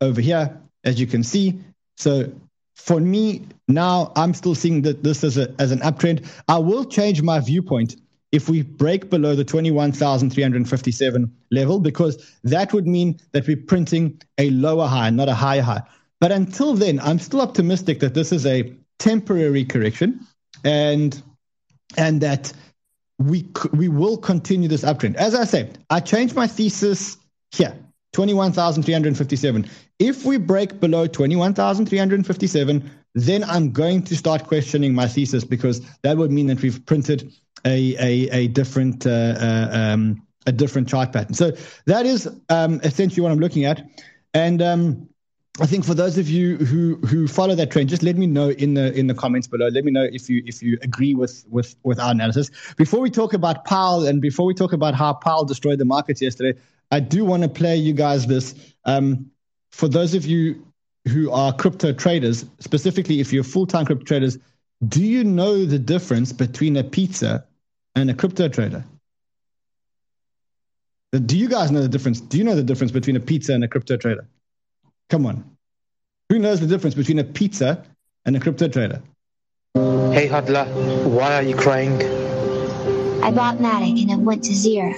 over 0.00 0.20
here, 0.20 0.60
as 0.84 1.00
you 1.00 1.06
can 1.06 1.24
see. 1.24 1.58
So 1.96 2.30
for 2.74 3.00
me 3.00 3.42
now, 3.68 4.12
I'm 4.14 4.34
still 4.34 4.54
seeing 4.54 4.82
that 4.82 5.02
this 5.02 5.24
as, 5.24 5.38
a, 5.38 5.52
as 5.58 5.72
an 5.72 5.80
uptrend. 5.80 6.28
I 6.48 6.58
will 6.58 6.84
change 6.84 7.22
my 7.22 7.40
viewpoint 7.40 7.96
if 8.32 8.48
we 8.48 8.62
break 8.62 9.10
below 9.10 9.34
the 9.34 9.44
21,357 9.44 11.36
level, 11.50 11.78
because 11.78 12.32
that 12.42 12.72
would 12.72 12.86
mean 12.86 13.18
that 13.32 13.46
we're 13.46 13.56
printing 13.56 14.20
a 14.38 14.50
lower 14.50 14.86
high, 14.86 15.10
not 15.10 15.28
a 15.28 15.34
higher 15.34 15.62
high. 15.62 15.82
But 16.24 16.32
until 16.32 16.72
then, 16.72 17.00
I'm 17.00 17.18
still 17.18 17.42
optimistic 17.42 18.00
that 18.00 18.14
this 18.14 18.32
is 18.32 18.46
a 18.46 18.74
temporary 18.98 19.62
correction 19.62 20.26
and 20.64 21.22
and 21.98 22.22
that 22.22 22.50
we 23.18 23.46
we 23.74 23.88
will 23.88 24.16
continue 24.16 24.66
this 24.66 24.84
uptrend. 24.84 25.16
As 25.16 25.34
I 25.34 25.44
say, 25.44 25.68
I 25.90 26.00
changed 26.00 26.34
my 26.34 26.46
thesis 26.46 27.18
here, 27.50 27.76
21,357. 28.14 29.68
If 29.98 30.24
we 30.24 30.38
break 30.38 30.80
below 30.80 31.06
21,357, 31.06 32.90
then 33.14 33.44
I'm 33.44 33.70
going 33.70 34.02
to 34.04 34.16
start 34.16 34.44
questioning 34.44 34.94
my 34.94 35.06
thesis 35.06 35.44
because 35.44 35.82
that 36.04 36.16
would 36.16 36.32
mean 36.32 36.46
that 36.46 36.62
we've 36.62 36.86
printed 36.86 37.34
a 37.66 37.96
a, 38.00 38.30
a 38.30 38.48
different 38.48 39.06
uh, 39.06 39.10
uh, 39.10 39.68
um, 39.72 40.26
a 40.46 40.52
different 40.52 40.88
chart 40.88 41.12
pattern. 41.12 41.34
So 41.34 41.52
that 41.84 42.06
is 42.06 42.26
um, 42.48 42.80
essentially 42.82 43.20
what 43.20 43.30
I'm 43.30 43.40
looking 43.40 43.66
at, 43.66 43.86
and 44.32 44.62
um, 44.62 45.08
I 45.60 45.66
think 45.66 45.84
for 45.84 45.94
those 45.94 46.18
of 46.18 46.28
you 46.28 46.56
who 46.56 46.96
who 47.06 47.28
follow 47.28 47.54
that 47.54 47.70
trend, 47.70 47.88
just 47.88 48.02
let 48.02 48.16
me 48.16 48.26
know 48.26 48.50
in 48.50 48.74
the 48.74 48.92
in 48.98 49.06
the 49.06 49.14
comments 49.14 49.46
below. 49.46 49.68
Let 49.68 49.84
me 49.84 49.92
know 49.92 50.02
if 50.02 50.28
you 50.28 50.42
if 50.44 50.60
you 50.62 50.78
agree 50.82 51.14
with 51.14 51.44
with 51.48 51.76
with 51.84 52.00
our 52.00 52.10
analysis. 52.10 52.50
Before 52.76 53.00
we 53.00 53.08
talk 53.08 53.34
about 53.34 53.64
Powell 53.64 54.04
and 54.04 54.20
before 54.20 54.46
we 54.46 54.54
talk 54.54 54.72
about 54.72 54.94
how 54.94 55.12
Powell 55.12 55.44
destroyed 55.44 55.78
the 55.78 55.84
markets 55.84 56.20
yesterday, 56.20 56.58
I 56.90 56.98
do 56.98 57.24
want 57.24 57.44
to 57.44 57.48
play 57.48 57.76
you 57.76 57.92
guys 57.92 58.26
this. 58.26 58.54
Um, 58.84 59.30
for 59.70 59.86
those 59.86 60.14
of 60.14 60.26
you 60.26 60.66
who 61.06 61.30
are 61.30 61.52
crypto 61.52 61.92
traders, 61.92 62.44
specifically 62.58 63.20
if 63.20 63.32
you're 63.32 63.44
full 63.44 63.66
time 63.66 63.86
crypto 63.86 64.04
traders, 64.04 64.38
do 64.88 65.04
you 65.04 65.22
know 65.22 65.64
the 65.64 65.78
difference 65.78 66.32
between 66.32 66.76
a 66.76 66.82
pizza 66.82 67.46
and 67.94 68.10
a 68.10 68.14
crypto 68.14 68.48
trader? 68.48 68.84
Do 71.12 71.38
you 71.38 71.48
guys 71.48 71.70
know 71.70 71.80
the 71.80 71.88
difference? 71.88 72.20
Do 72.20 72.38
you 72.38 72.42
know 72.42 72.56
the 72.56 72.64
difference 72.64 72.90
between 72.90 73.14
a 73.14 73.20
pizza 73.20 73.54
and 73.54 73.62
a 73.62 73.68
crypto 73.68 73.96
trader? 73.96 74.26
Come 75.10 75.26
on. 75.26 75.44
Who 76.30 76.38
knows 76.38 76.60
the 76.60 76.66
difference 76.66 76.94
between 76.94 77.18
a 77.18 77.24
pizza 77.24 77.84
and 78.24 78.36
a 78.36 78.40
crypto 78.40 78.68
trader? 78.68 79.02
Hey 79.74 80.28
Hodler, 80.28 80.66
why 81.06 81.34
are 81.34 81.42
you 81.42 81.54
crying? 81.56 82.02
I 83.22 83.30
bought 83.30 83.58
Matic 83.58 84.00
and 84.02 84.10
it 84.10 84.18
went 84.18 84.44
to 84.44 84.54
zero. 84.54 84.94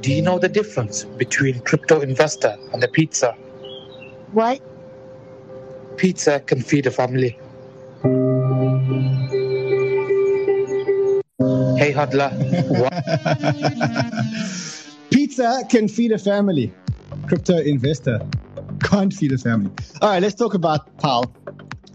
Do 0.00 0.12
you 0.12 0.22
know 0.22 0.38
the 0.38 0.48
difference 0.48 1.04
between 1.04 1.60
crypto 1.60 2.00
investor 2.00 2.56
and 2.72 2.82
a 2.82 2.88
pizza? 2.88 3.32
What? 4.32 4.60
Pizza 5.96 6.40
can 6.40 6.60
feed 6.60 6.86
a 6.86 6.90
family. 6.90 7.38
Hey 11.78 11.92
Hodler, 11.92 12.30
Pizza 15.10 15.62
can 15.70 15.88
feed 15.88 16.12
a 16.12 16.18
family 16.18 16.72
crypto 17.26 17.58
investor 17.58 18.20
can't 18.82 19.12
feed 19.12 19.32
a 19.32 19.38
family. 19.38 19.70
All 20.00 20.08
right, 20.08 20.22
let's 20.22 20.34
talk 20.34 20.54
about 20.54 20.96
Powell. 20.98 21.34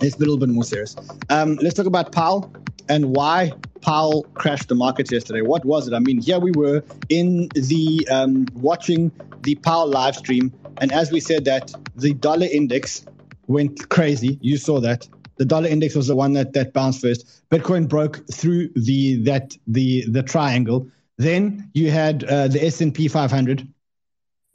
It's 0.02 0.16
a 0.16 0.20
little 0.20 0.38
bit 0.38 0.50
more 0.50 0.64
serious. 0.64 0.96
Um, 1.30 1.56
let's 1.62 1.76
talk 1.76 1.86
about 1.86 2.12
Powell 2.12 2.52
and 2.88 3.16
why 3.16 3.52
Powell 3.82 4.24
crashed 4.34 4.70
the 4.70 4.76
markets 4.76 5.12
yesterday. 5.12 5.42
What 5.42 5.66
was 5.66 5.88
it? 5.88 5.94
I 5.94 6.00
mean, 6.00 6.22
here 6.22 6.40
we 6.40 6.52
were 6.52 6.84
in 7.10 7.50
the 7.54 8.08
um, 8.10 8.48
watching 8.56 9.12
the 9.42 9.56
Powell 9.56 9.88
live 9.88 10.16
stream, 10.16 10.54
and 10.78 10.92
as 10.92 11.12
we 11.12 11.20
said 11.20 11.46
that 11.46 11.74
the 11.96 12.14
dollar 12.14 12.48
index 12.52 13.06
went 13.48 13.90
crazy. 13.90 14.38
You 14.42 14.58
saw 14.58 14.80
that. 14.80 15.08
The 15.38 15.46
dollar 15.46 15.68
index 15.68 15.96
was 15.96 16.08
the 16.08 16.16
one 16.16 16.34
that, 16.34 16.54
that 16.54 16.74
bounced 16.74 17.02
first. 17.02 17.42
Bitcoin 17.50 17.88
broke 17.90 18.26
through 18.32 18.70
the 18.76 19.24
that 19.24 19.58
the 19.68 20.06
the 20.08 20.24
triangle. 20.24 20.90
Then 21.18 21.70
you 21.74 21.92
had 21.92 22.24
uh, 22.24 22.48
the 22.48 22.64
S 22.64 22.80
and 22.80 22.94
P 22.94 23.08
500 23.08 23.68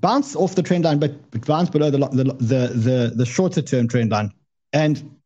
bounce 0.00 0.36
off 0.36 0.54
the 0.54 0.62
trend 0.62 0.84
line, 0.84 0.98
but 0.98 1.12
bounce 1.46 1.70
below 1.70 1.90
the, 1.90 1.98
the, 1.98 2.24
the, 2.24 2.68
the, 2.74 3.12
the 3.14 3.26
shorter 3.26 3.62
term 3.62 3.88
trend 3.88 4.10
line. 4.10 4.32
And 4.72 5.16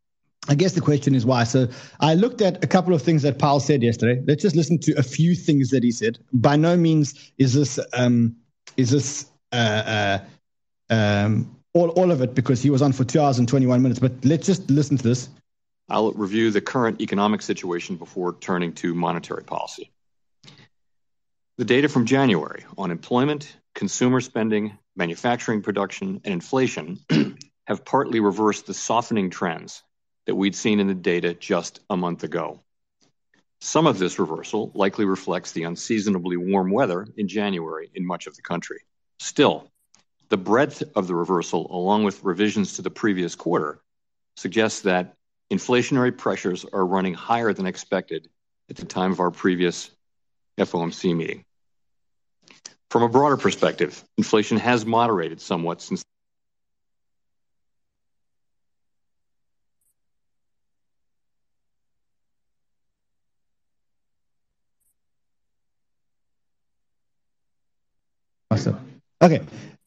I 0.48 0.54
guess 0.54 0.72
the 0.72 0.80
question 0.80 1.14
is 1.14 1.26
why. 1.26 1.44
So 1.44 1.68
I 2.00 2.14
looked 2.14 2.40
at 2.40 2.62
a 2.64 2.66
couple 2.66 2.94
of 2.94 3.02
things 3.02 3.22
that 3.22 3.38
Powell 3.38 3.60
said 3.60 3.82
yesterday. 3.82 4.22
Let's 4.26 4.42
just 4.42 4.56
listen 4.56 4.78
to 4.80 4.92
a 4.94 5.02
few 5.02 5.34
things 5.34 5.70
that 5.70 5.82
he 5.82 5.90
said. 5.90 6.18
By 6.32 6.56
no 6.56 6.76
means 6.76 7.32
is 7.38 7.54
this 7.54 7.78
um, 7.92 8.36
is 8.76 8.90
this 8.90 9.26
uh, 9.52 10.18
uh, 10.90 10.94
um, 10.94 11.56
all 11.74 11.90
all 11.90 12.10
of 12.10 12.22
it 12.22 12.34
because 12.34 12.62
he 12.62 12.70
was 12.70 12.80
on 12.80 12.92
for 12.92 13.04
two 13.04 13.20
hours 13.20 13.38
and 13.38 13.48
twenty 13.48 13.66
one 13.66 13.82
minutes. 13.82 14.00
But 14.00 14.12
let's 14.24 14.46
just 14.46 14.70
listen 14.70 14.96
to 14.96 15.02
this. 15.02 15.28
I'll 15.90 16.12
review 16.12 16.50
the 16.50 16.60
current 16.60 17.00
economic 17.00 17.42
situation 17.42 17.96
before 17.96 18.36
turning 18.40 18.72
to 18.74 18.94
monetary 18.94 19.44
policy. 19.44 19.90
The 21.56 21.64
data 21.64 21.88
from 21.88 22.06
January 22.06 22.64
on 22.76 22.90
employment, 22.90 23.56
consumer 23.78 24.20
spending, 24.20 24.76
manufacturing 24.96 25.62
production, 25.62 26.20
and 26.24 26.34
inflation 26.34 26.98
have 27.68 27.84
partly 27.84 28.18
reversed 28.18 28.66
the 28.66 28.74
softening 28.74 29.30
trends 29.30 29.84
that 30.26 30.34
we'd 30.34 30.56
seen 30.56 30.80
in 30.80 30.88
the 30.88 30.94
data 30.94 31.32
just 31.32 31.78
a 31.88 31.96
month 31.96 32.24
ago. 32.24 32.60
Some 33.60 33.86
of 33.86 34.00
this 34.00 34.18
reversal 34.18 34.72
likely 34.74 35.04
reflects 35.04 35.52
the 35.52 35.62
unseasonably 35.62 36.36
warm 36.36 36.72
weather 36.72 37.06
in 37.16 37.28
January 37.28 37.88
in 37.94 38.04
much 38.04 38.26
of 38.26 38.34
the 38.34 38.42
country. 38.42 38.80
Still, 39.20 39.70
the 40.28 40.36
breadth 40.36 40.82
of 40.96 41.06
the 41.06 41.14
reversal, 41.14 41.68
along 41.70 42.02
with 42.02 42.24
revisions 42.24 42.74
to 42.74 42.82
the 42.82 42.90
previous 42.90 43.36
quarter, 43.36 43.80
suggests 44.36 44.80
that 44.80 45.14
inflationary 45.52 46.18
pressures 46.18 46.64
are 46.64 46.84
running 46.84 47.14
higher 47.14 47.52
than 47.52 47.66
expected 47.66 48.28
at 48.68 48.74
the 48.74 48.86
time 48.86 49.12
of 49.12 49.20
our 49.20 49.30
previous 49.30 49.88
FOMC 50.58 51.14
meeting. 51.14 51.44
From 52.90 53.02
a 53.02 53.08
broader 53.08 53.36
perspective, 53.36 54.02
inflation 54.16 54.56
has 54.58 54.86
moderated 54.86 55.40
somewhat 55.40 55.82
since 55.82 56.02
Awesome. 68.50 68.80
Okay. 69.20 69.40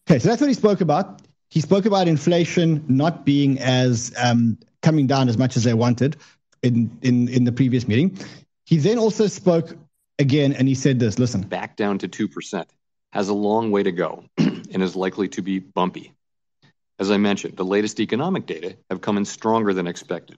Okay. 0.08 0.20
So 0.20 0.30
that's 0.30 0.40
what 0.40 0.48
he 0.48 0.54
spoke 0.54 0.82
about. 0.82 1.24
He 1.50 1.62
spoke 1.62 1.86
about 1.86 2.08
inflation 2.08 2.86
not 2.88 3.26
being 3.26 3.60
as 3.60 4.14
um, 4.24 4.58
coming 4.84 5.08
down 5.08 5.28
as 5.28 5.38
much 5.38 5.58
as 5.58 5.64
they 5.64 5.74
wanted 5.74 6.18
in, 6.62 6.96
in, 7.02 7.28
in 7.28 7.44
the 7.44 7.52
previous 7.52 7.88
meeting. 7.88 8.18
He 8.66 8.78
then 8.78 9.00
also 9.00 9.26
spoke 9.26 9.76
again 10.20 10.54
and 10.54 10.68
he 10.68 10.76
said 10.76 11.00
this 11.00 11.18
listen. 11.18 11.42
Back 11.42 11.76
down 11.76 11.98
to 11.98 12.08
2% 12.08 12.66
has 13.12 13.30
a 13.30 13.34
long 13.34 13.72
way 13.72 13.84
to 13.84 13.92
go 13.92 14.24
and 14.38 14.82
is 14.82 14.96
likely 14.96 15.28
to 15.30 15.42
be 15.42 15.60
bumpy. 15.60 16.14
As 17.00 17.12
I 17.12 17.18
mentioned, 17.18 17.58
the 17.58 17.66
latest 17.66 18.00
economic 18.00 18.46
data 18.46 18.78
have 18.90 19.02
come 19.02 19.18
in 19.18 19.26
stronger 19.26 19.74
than 19.74 19.88
expected, 19.88 20.38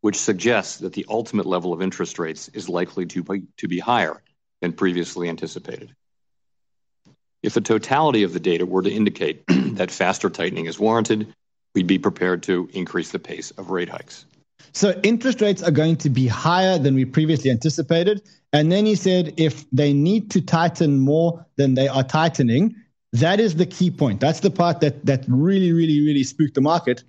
which 0.00 0.16
suggests 0.16 0.78
that 0.78 0.92
the 0.92 1.06
ultimate 1.08 1.46
level 1.46 1.72
of 1.72 1.82
interest 1.82 2.18
rates 2.18 2.48
is 2.48 2.68
likely 2.68 3.04
to 3.06 3.68
be, 3.68 3.78
higher 3.78 4.22
than 4.60 4.72
previously 4.72 5.28
anticipated. 5.28 5.94
If 7.42 7.54
the 7.54 7.60
totality 7.60 8.22
of 8.22 8.32
the 8.32 8.40
data 8.40 8.64
were 8.64 8.82
to 8.82 8.90
indicate 8.90 9.44
that 9.48 9.90
faster 9.90 10.30
tightening 10.30 10.66
is 10.66 10.78
warranted, 10.78 11.34
we'd 11.74 11.86
be 11.86 11.98
prepared 11.98 12.44
to 12.44 12.68
increase 12.72 13.10
the 13.10 13.18
pace 13.18 13.50
of 13.52 13.70
rate 13.70 13.88
hikes. 13.88 14.24
So 14.72 14.98
interest 15.02 15.40
rates 15.40 15.62
are 15.62 15.70
going 15.70 15.96
to 15.96 16.10
be 16.10 16.26
higher 16.26 16.78
than 16.78 16.94
we 16.94 17.04
previously 17.04 17.50
anticipated. 17.50 18.22
And 18.52 18.70
then 18.72 18.86
he 18.86 18.94
said 18.94 19.34
if 19.36 19.68
they 19.70 19.92
need 19.92 20.30
to 20.32 20.40
tighten 20.40 20.98
more 20.98 21.44
than 21.56 21.74
they 21.74 21.88
are 21.88 22.02
tightening, 22.02 22.76
that 23.12 23.40
is 23.40 23.56
the 23.56 23.66
key 23.66 23.90
point. 23.90 24.20
That's 24.20 24.40
the 24.40 24.50
part 24.50 24.80
that 24.80 25.04
that 25.06 25.24
really, 25.28 25.72
really, 25.72 26.00
really 26.00 26.24
spooked 26.24 26.54
the 26.54 26.60
market. 26.60 27.02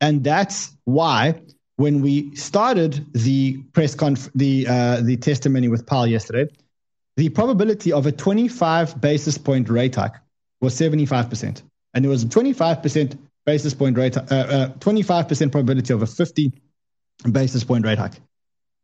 And 0.00 0.22
that's 0.22 0.76
why 0.84 1.40
when 1.76 2.02
we 2.02 2.34
started 2.34 3.06
the 3.12 3.58
press 3.72 3.94
conf 3.94 4.30
the 4.34 4.66
uh, 4.66 5.00
the 5.00 5.16
testimony 5.16 5.68
with 5.68 5.86
Powell 5.86 6.06
yesterday, 6.06 6.50
the 7.16 7.28
probability 7.30 7.92
of 7.92 8.06
a 8.06 8.12
25 8.12 9.00
basis 9.00 9.38
point 9.38 9.68
rate 9.68 9.94
hike 9.94 10.16
was 10.60 10.74
75%. 10.74 11.62
And 11.94 12.04
there 12.04 12.10
was 12.10 12.24
a 12.24 12.26
25% 12.26 13.18
basis 13.46 13.72
point 13.74 13.96
rate, 13.96 14.16
uh, 14.16 14.20
uh, 14.30 14.68
25% 14.74 15.52
probability 15.52 15.92
of 15.92 16.02
a 16.02 16.06
50 16.06 16.52
basis 17.30 17.64
point 17.64 17.84
rate 17.84 17.98
hike. 17.98 18.14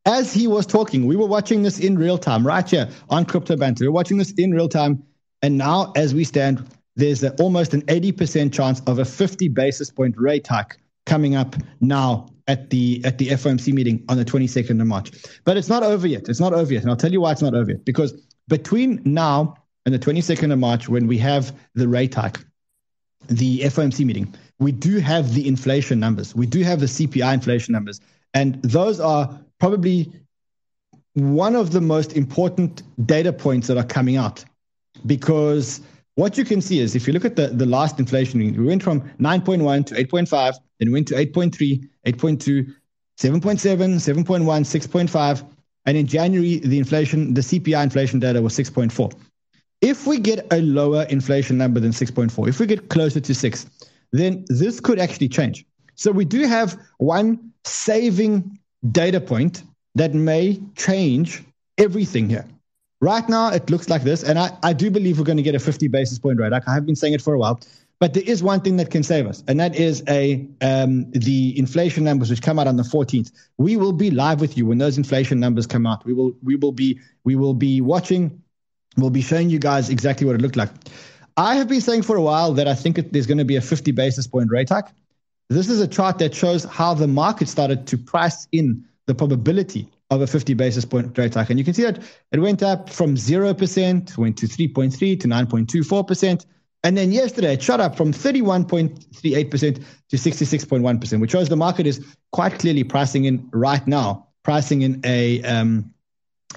As 0.05 0.33
he 0.33 0.49
was 0.49 0.66
talking, 0.66 1.07
we 1.07 1.14
were 1.14 1.27
watching 1.27 1.62
this 1.62 1.79
in 1.79 1.97
real 1.97 2.18
time 2.18 2.45
right 2.47 2.68
here 2.68 2.88
on 3.09 3.25
Crypto 3.25 3.57
Banter. 3.57 3.85
We're 3.85 3.92
watching 3.92 4.18
this 4.18 4.33
in 4.33 4.51
real 4.51 4.68
time. 4.68 5.05
And 5.42 5.57
now, 5.57 5.92
as 5.95 6.14
we 6.14 6.25
stand, 6.25 6.66
there's 6.97 7.23
a, 7.23 7.35
almost 7.35 7.73
an 7.75 7.83
80% 7.83 8.53
chance 8.53 8.81
of 8.87 8.99
a 8.99 9.05
50 9.05 9.49
basis 9.49 9.90
point 9.90 10.16
rate 10.18 10.47
hike 10.47 10.77
coming 11.07 11.35
up 11.35 11.57
now 11.81 12.29
at 12.49 12.71
the 12.71 13.01
at 13.05 13.18
the 13.18 13.29
FOMC 13.29 13.73
meeting 13.73 14.05
on 14.09 14.16
the 14.16 14.25
22nd 14.25 14.81
of 14.81 14.87
March. 14.87 15.12
But 15.45 15.57
it's 15.57 15.68
not 15.68 15.83
over 15.83 16.07
yet. 16.07 16.29
It's 16.29 16.40
not 16.40 16.53
over 16.53 16.73
yet. 16.73 16.83
And 16.83 16.90
I'll 16.90 16.97
tell 16.97 17.12
you 17.12 17.21
why 17.21 17.33
it's 17.33 17.42
not 17.42 17.55
over 17.55 17.71
yet. 17.71 17.85
Because 17.85 18.12
between 18.49 19.01
now 19.05 19.57
and 19.87 19.95
the 19.95 19.99
22nd 19.99 20.53
of 20.53 20.59
March, 20.59 20.88
when 20.88 21.07
we 21.07 21.18
have 21.18 21.57
the 21.75 21.88
rate 21.88 22.14
hike, 22.14 22.38
the 23.29 23.61
FOMC 23.61 24.05
meeting, 24.05 24.35
we 24.59 24.73
do 24.73 24.99
have 24.99 25.35
the 25.35 25.47
inflation 25.47 26.01
numbers. 26.01 26.35
We 26.35 26.47
do 26.47 26.62
have 26.62 26.81
the 26.81 26.87
CPI 26.87 27.35
inflation 27.35 27.73
numbers. 27.73 28.01
And 28.35 28.61
those 28.62 29.01
are 29.01 29.40
probably 29.59 30.12
one 31.14 31.55
of 31.55 31.73
the 31.73 31.81
most 31.81 32.14
important 32.14 32.83
data 33.07 33.33
points 33.33 33.66
that 33.68 33.77
are 33.77 33.85
coming 33.85 34.16
out 34.16 34.45
because 35.07 35.81
what 36.14 36.37
you 36.37 36.45
can 36.45 36.61
see 36.61 36.79
is 36.79 36.95
if 36.95 37.07
you 37.07 37.12
look 37.12 37.25
at 37.25 37.37
the, 37.37 37.49
the 37.49 37.66
last 37.66 37.99
inflation, 37.99 38.40
we 38.40 38.66
went 38.66 38.83
from 38.83 39.01
9.1 39.18 39.87
to 39.87 39.95
8.5, 39.95 40.55
then 40.79 40.88
we 40.88 40.92
went 40.92 41.09
to 41.09 41.14
8.3, 41.14 41.88
8.2, 42.07 42.75
7.7, 43.18 44.25
7.1, 44.25 44.45
6.5. 44.45 45.49
And 45.87 45.97
in 45.97 46.07
January, 46.07 46.59
the 46.59 46.79
inflation, 46.79 47.35
the 47.35 47.40
CPI 47.40 47.83
inflation 47.83 48.21
data 48.21 48.40
was 48.40 48.57
6.4. 48.57 49.12
If 49.81 50.07
we 50.07 50.18
get 50.18 50.47
a 50.53 50.61
lower 50.61 51.05
inflation 51.05 51.59
number 51.59 51.81
than 51.81 51.90
6.4, 51.90 52.49
if 52.49 52.61
we 52.61 52.66
get 52.66 52.88
closer 52.88 53.18
to 53.18 53.35
6, 53.35 53.66
then 54.12 54.45
this 54.49 54.81
could 54.81 54.99
actually 54.99 55.29
change. 55.29 55.64
So 55.95 56.12
we 56.12 56.25
do 56.25 56.47
have 56.47 56.79
one 56.99 57.51
saving 57.64 58.59
data 58.90 59.20
point 59.20 59.62
that 59.94 60.14
may 60.14 60.61
change 60.77 61.42
everything 61.79 62.29
here. 62.29 62.46
Right 63.01 63.29
now, 63.29 63.51
it 63.51 63.68
looks 63.68 63.88
like 63.88 64.03
this, 64.03 64.22
and 64.22 64.38
I, 64.38 64.57
I 64.62 64.72
do 64.72 64.90
believe 64.90 65.18
we're 65.18 65.25
going 65.25 65.37
to 65.37 65.42
get 65.42 65.57
a 65.57 65.59
50 65.59 65.88
basis 65.88 66.18
point 66.18 66.38
rate. 66.38 66.53
I 66.53 66.61
have 66.72 66.87
been 66.87 66.94
saying 66.94 67.14
it 67.14 67.22
for 67.22 67.35
a 67.35 67.38
while, 67.38 67.61
but 67.98 68.14
there 68.14 68.22
is 68.25 68.44
one 68.44 68.61
thing 68.61 68.77
that 68.77 68.90
can 68.90 69.03
save 69.03 69.27
us, 69.27 69.42
and 69.48 69.59
that 69.59 69.75
is 69.75 70.05
a 70.09 70.46
um, 70.61 71.11
the 71.11 71.59
inflation 71.59 72.05
numbers 72.05 72.31
which 72.31 72.42
come 72.42 72.61
out 72.61 72.68
on 72.68 72.77
the 72.77 72.85
14th. 72.85 73.33
We 73.59 73.77
will 73.77 73.92
be 73.92 74.12
live 74.12 74.40
with 74.40 74.57
you 74.57 74.66
when 74.66 74.79
those 74.79 74.98
inflation 74.98 75.40
numbers 75.40 75.66
come 75.66 75.85
out. 75.85 76.05
We 76.05 76.12
will 76.12 76.33
we 76.44 76.55
will 76.55 76.72
be 76.72 77.01
we 77.25 77.35
will 77.35 77.55
be 77.55 77.81
watching. 77.81 78.42
We'll 78.96 79.11
be 79.11 79.22
showing 79.22 79.51
you 79.51 79.59
guys 79.59 79.88
exactly 79.88 80.27
what 80.27 80.37
it 80.37 80.42
looked 80.42 80.57
like. 80.57 80.70
I 81.37 81.57
have 81.57 81.66
been 81.68 81.81
saying 81.81 82.03
for 82.03 82.16
a 82.16 82.22
while 82.22 82.53
that 82.55 82.68
I 82.68 82.75
think 82.75 82.98
it, 82.98 83.12
there's 83.12 83.27
going 83.27 83.38
to 83.38 83.44
be 83.44 83.57
a 83.57 83.61
50 83.61 83.90
basis 83.92 84.27
point 84.27 84.51
rate 84.51 84.68
hike. 84.68 84.88
This 85.48 85.68
is 85.68 85.81
a 85.81 85.88
chart 85.88 86.18
that 86.18 86.35
shows 86.35 86.64
how 86.64 86.94
the 86.94 87.07
market 87.07 87.48
started 87.48 87.87
to 87.88 87.98
price 87.98 88.48
in 88.52 88.85
the 89.07 89.14
probability 89.14 89.88
of 90.11 90.20
a 90.20 90.26
50 90.26 90.55
basis 90.55 90.85
point 90.85 91.16
rate 91.16 91.35
hike. 91.35 91.50
And 91.50 91.59
you 91.59 91.64
can 91.64 91.74
see 91.74 91.83
that 91.83 92.02
it 92.31 92.38
went 92.38 92.62
up 92.62 92.90
from 92.90 93.14
0%, 93.14 94.18
went 94.18 94.38
to 94.38 94.46
3.3 94.46 95.20
to 95.20 95.28
9.24%. 95.28 96.46
And 96.85 96.96
then 96.96 97.12
yesterday 97.12 97.55
it 97.55 97.62
shot 97.62 97.81
up 97.81 97.96
from 97.96 98.12
31.38% 98.12 99.85
to 100.09 100.16
66.1%, 100.16 101.20
which 101.20 101.31
shows 101.31 101.48
the 101.48 101.57
market 101.57 101.87
is 101.87 102.05
quite 102.33 102.59
clearly 102.59 102.85
pricing 102.85 103.24
in 103.24 103.48
right 103.52 103.87
now, 103.87 104.28
pricing 104.42 104.83
in 104.83 105.00
a, 105.05 105.42
um, 105.44 105.92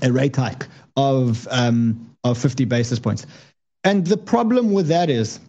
a 0.02 0.12
rate 0.12 0.36
hike 0.36 0.67
of, 0.98 1.48
um, 1.52 2.15
of 2.24 2.38
50 2.38 2.65
basis 2.65 3.00
points. 3.00 3.26
And 3.84 4.08
the 4.08 4.17
problem 4.17 4.71
with 4.71 4.88
that 4.88 5.10
is 5.12 5.39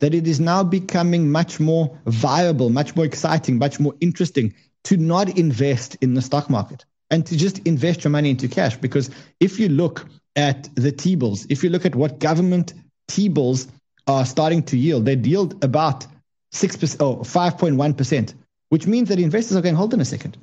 that 0.00 0.14
it 0.14 0.26
is 0.26 0.40
now 0.40 0.62
becoming 0.62 1.30
much 1.30 1.58
more 1.58 1.98
viable, 2.06 2.70
much 2.70 2.94
more 2.96 3.04
exciting, 3.04 3.58
much 3.58 3.80
more 3.80 3.94
interesting 4.00 4.54
to 4.84 4.96
not 4.96 5.38
invest 5.38 5.96
in 6.00 6.14
the 6.14 6.22
stock 6.22 6.50
market 6.50 6.84
and 7.10 7.24
to 7.26 7.36
just 7.36 7.58
invest 7.60 8.04
your 8.04 8.10
money 8.10 8.30
into 8.30 8.48
cash. 8.48 8.76
Because 8.76 9.10
if 9.40 9.58
you 9.58 9.68
look 9.68 10.06
at 10.36 10.68
the 10.74 10.92
T 10.92 11.16
bills, 11.16 11.46
if 11.48 11.64
you 11.64 11.70
look 11.70 11.86
at 11.86 11.94
what 11.94 12.18
government 12.18 12.74
T 13.08 13.28
bills 13.28 13.68
are 14.06 14.24
starting 14.24 14.62
to 14.64 14.76
yield, 14.76 15.04
they 15.04 15.16
yield 15.16 15.64
about 15.64 16.06
6% 16.52 17.02
or 17.02 17.22
5.1%, 17.22 18.34
which 18.68 18.86
means 18.86 19.08
that 19.08 19.18
investors 19.18 19.56
are 19.56 19.62
going, 19.62 19.74
hold 19.74 19.94
on 19.94 20.00
a 20.00 20.04
second. 20.04 20.36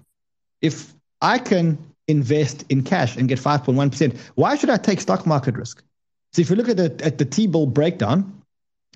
If 0.62 0.94
I 1.22 1.38
can 1.39 1.78
invest 2.08 2.66
in 2.70 2.84
cash 2.84 3.16
and 3.16 3.30
get 3.30 3.39
5.1%, 3.39 4.18
why 4.36 4.56
should 4.56 4.70
I 4.70 4.78
take 4.78 5.00
stock 5.00 5.26
market 5.26 5.56
risk? 5.56 5.84
So 6.34 6.42
if 6.42 6.50
you 6.50 6.56
look 6.56 6.70
at 6.70 6.78
the, 6.78 7.06
at 7.06 7.18
the 7.18 7.26
T 7.26 7.48
bill 7.48 7.66
breakdown 7.66 8.43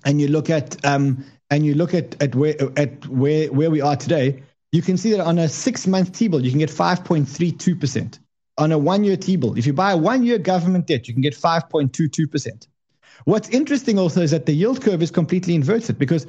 and 0.04 0.20
you 0.20 0.28
look 0.28 0.50
at 0.50 0.84
um, 0.84 1.24
and 1.50 1.64
you 1.64 1.74
look 1.74 1.94
at, 1.94 2.20
at 2.22 2.34
where 2.34 2.54
at 2.76 3.06
where 3.08 3.50
where 3.52 3.70
we 3.70 3.80
are 3.80 3.96
today, 3.96 4.42
you 4.72 4.82
can 4.82 4.96
see 4.96 5.12
that 5.12 5.20
on 5.20 5.38
a 5.38 5.48
six 5.48 5.86
month 5.86 6.12
T 6.12 6.28
bill, 6.28 6.44
you 6.44 6.50
can 6.50 6.58
get 6.58 6.70
5.32%. 6.70 8.18
On 8.58 8.72
a 8.72 8.78
one 8.78 9.04
year 9.04 9.16
T 9.16 9.36
bill, 9.36 9.56
if 9.56 9.66
you 9.66 9.72
buy 9.72 9.92
a 9.92 9.96
one 9.96 10.24
year 10.24 10.38
government 10.38 10.86
debt, 10.86 11.06
you 11.08 11.14
can 11.14 11.22
get 11.22 11.34
5.22%. 11.34 12.66
What's 13.24 13.48
interesting 13.50 13.98
also 13.98 14.22
is 14.22 14.30
that 14.32 14.46
the 14.46 14.52
yield 14.52 14.82
curve 14.82 15.02
is 15.02 15.10
completely 15.10 15.54
inverted 15.54 15.98
because 15.98 16.26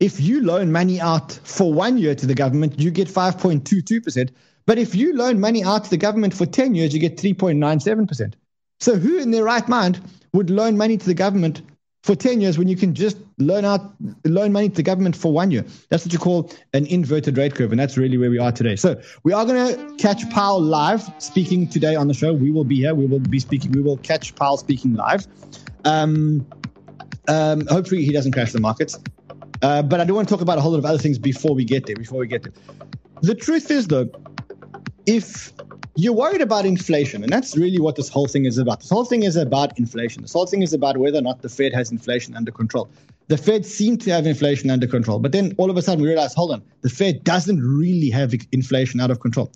if 0.00 0.20
you 0.20 0.42
loan 0.42 0.72
money 0.72 1.00
out 1.00 1.32
for 1.32 1.72
one 1.72 1.96
year 1.96 2.14
to 2.14 2.26
the 2.26 2.34
government, 2.34 2.78
you 2.78 2.90
get 2.90 3.08
5.22%. 3.08 4.30
But 4.66 4.78
if 4.78 4.94
you 4.94 5.14
loan 5.14 5.40
money 5.40 5.62
out 5.62 5.84
to 5.84 5.90
the 5.90 5.96
government 5.96 6.34
for 6.34 6.46
10 6.46 6.74
years, 6.74 6.92
you 6.92 7.00
get 7.00 7.16
3.97%. 7.16 8.34
So 8.80 8.96
who 8.96 9.18
in 9.18 9.30
their 9.30 9.44
right 9.44 9.66
mind 9.68 10.00
would 10.32 10.50
loan 10.50 10.76
money 10.76 10.96
to 10.96 11.06
the 11.06 11.14
government 11.14 11.62
for 12.04 12.14
10 12.14 12.42
years 12.42 12.58
when 12.58 12.68
you 12.68 12.76
can 12.76 12.94
just 12.94 13.16
loan 13.38 13.64
out 13.64 13.94
loan 14.26 14.52
money 14.52 14.68
to 14.68 14.74
the 14.74 14.82
government 14.82 15.16
for 15.16 15.32
one 15.32 15.50
year. 15.50 15.64
That's 15.88 16.04
what 16.04 16.12
you 16.12 16.18
call 16.18 16.52
an 16.74 16.84
inverted 16.84 17.38
rate 17.38 17.54
curve, 17.54 17.70
and 17.70 17.80
that's 17.80 17.96
really 17.96 18.18
where 18.18 18.28
we 18.28 18.38
are 18.38 18.52
today. 18.52 18.76
So 18.76 19.00
we 19.22 19.32
are 19.32 19.46
going 19.46 19.74
to 19.74 19.96
catch 19.96 20.28
Powell 20.28 20.60
live 20.60 21.02
speaking 21.16 21.66
today 21.66 21.96
on 21.96 22.06
the 22.06 22.12
show. 22.12 22.34
We 22.34 22.50
will 22.50 22.64
be 22.64 22.76
here. 22.76 22.94
We 22.94 23.06
will 23.06 23.20
be 23.20 23.40
speaking. 23.40 23.72
We 23.72 23.80
will 23.80 23.96
catch 23.96 24.34
Powell 24.34 24.58
speaking 24.58 24.92
live. 24.92 25.26
Um, 25.86 26.46
um, 27.26 27.66
hopefully 27.68 28.04
he 28.04 28.12
doesn't 28.12 28.32
crash 28.32 28.52
the 28.52 28.60
markets. 28.60 28.98
Uh, 29.62 29.80
but 29.80 29.98
I 29.98 30.04
do 30.04 30.12
want 30.12 30.28
to 30.28 30.34
talk 30.34 30.42
about 30.42 30.58
a 30.58 30.60
whole 30.60 30.72
lot 30.72 30.78
of 30.78 30.84
other 30.84 30.98
things 30.98 31.18
before 31.18 31.54
we 31.54 31.64
get 31.64 31.86
there. 31.86 31.96
Before 31.96 32.18
we 32.18 32.26
get 32.26 32.42
there, 32.42 32.52
the 33.22 33.34
truth 33.34 33.70
is 33.70 33.86
though, 33.86 34.10
if 35.06 35.54
you're 35.96 36.12
worried 36.12 36.40
about 36.40 36.66
inflation, 36.66 37.22
and 37.22 37.32
that's 37.32 37.56
really 37.56 37.78
what 37.78 37.94
this 37.96 38.08
whole 38.08 38.26
thing 38.26 38.46
is 38.46 38.58
about. 38.58 38.80
This 38.80 38.90
whole 38.90 39.04
thing 39.04 39.22
is 39.22 39.36
about 39.36 39.78
inflation. 39.78 40.22
This 40.22 40.32
whole 40.32 40.46
thing 40.46 40.62
is 40.62 40.72
about 40.72 40.96
whether 40.96 41.18
or 41.18 41.22
not 41.22 41.42
the 41.42 41.48
Fed 41.48 41.72
has 41.72 41.92
inflation 41.92 42.34
under 42.34 42.50
control. 42.50 42.88
The 43.28 43.38
Fed 43.38 43.64
seemed 43.64 44.00
to 44.02 44.10
have 44.10 44.26
inflation 44.26 44.70
under 44.70 44.86
control, 44.86 45.18
but 45.20 45.32
then 45.32 45.54
all 45.56 45.70
of 45.70 45.76
a 45.76 45.82
sudden 45.82 46.02
we 46.02 46.08
realize, 46.08 46.34
hold 46.34 46.52
on, 46.52 46.62
the 46.82 46.90
Fed 46.90 47.22
doesn't 47.22 47.60
really 47.60 48.10
have 48.10 48.34
inflation 48.52 49.00
out 49.00 49.10
of 49.10 49.20
control. 49.20 49.50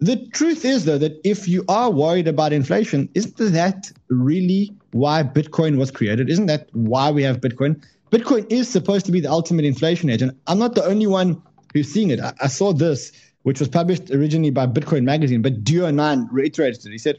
The 0.00 0.16
truth 0.28 0.64
is, 0.64 0.84
though, 0.84 0.98
that 0.98 1.20
if 1.24 1.48
you 1.48 1.64
are 1.68 1.90
worried 1.90 2.28
about 2.28 2.52
inflation, 2.52 3.08
isn't 3.14 3.36
that 3.52 3.92
really 4.08 4.72
why 4.92 5.22
Bitcoin 5.22 5.76
was 5.76 5.90
created? 5.90 6.30
Isn't 6.30 6.46
that 6.46 6.68
why 6.72 7.10
we 7.10 7.22
have 7.24 7.40
Bitcoin? 7.40 7.84
Bitcoin 8.10 8.50
is 8.50 8.68
supposed 8.68 9.04
to 9.06 9.12
be 9.12 9.20
the 9.20 9.30
ultimate 9.30 9.64
inflation 9.64 10.08
hedge, 10.08 10.22
and 10.22 10.32
I'm 10.46 10.58
not 10.58 10.74
the 10.74 10.84
only 10.84 11.06
one 11.06 11.42
who's 11.74 11.92
seeing 11.92 12.10
it. 12.10 12.20
I, 12.20 12.32
I 12.40 12.46
saw 12.46 12.72
this 12.72 13.12
which 13.48 13.60
was 13.60 13.68
published 13.70 14.10
originally 14.10 14.50
by 14.50 14.66
Bitcoin 14.66 15.04
Magazine, 15.04 15.40
but 15.40 15.64
Duo9 15.64 16.28
reiterated 16.30 16.84
it. 16.84 16.92
He 16.92 16.98
said, 16.98 17.18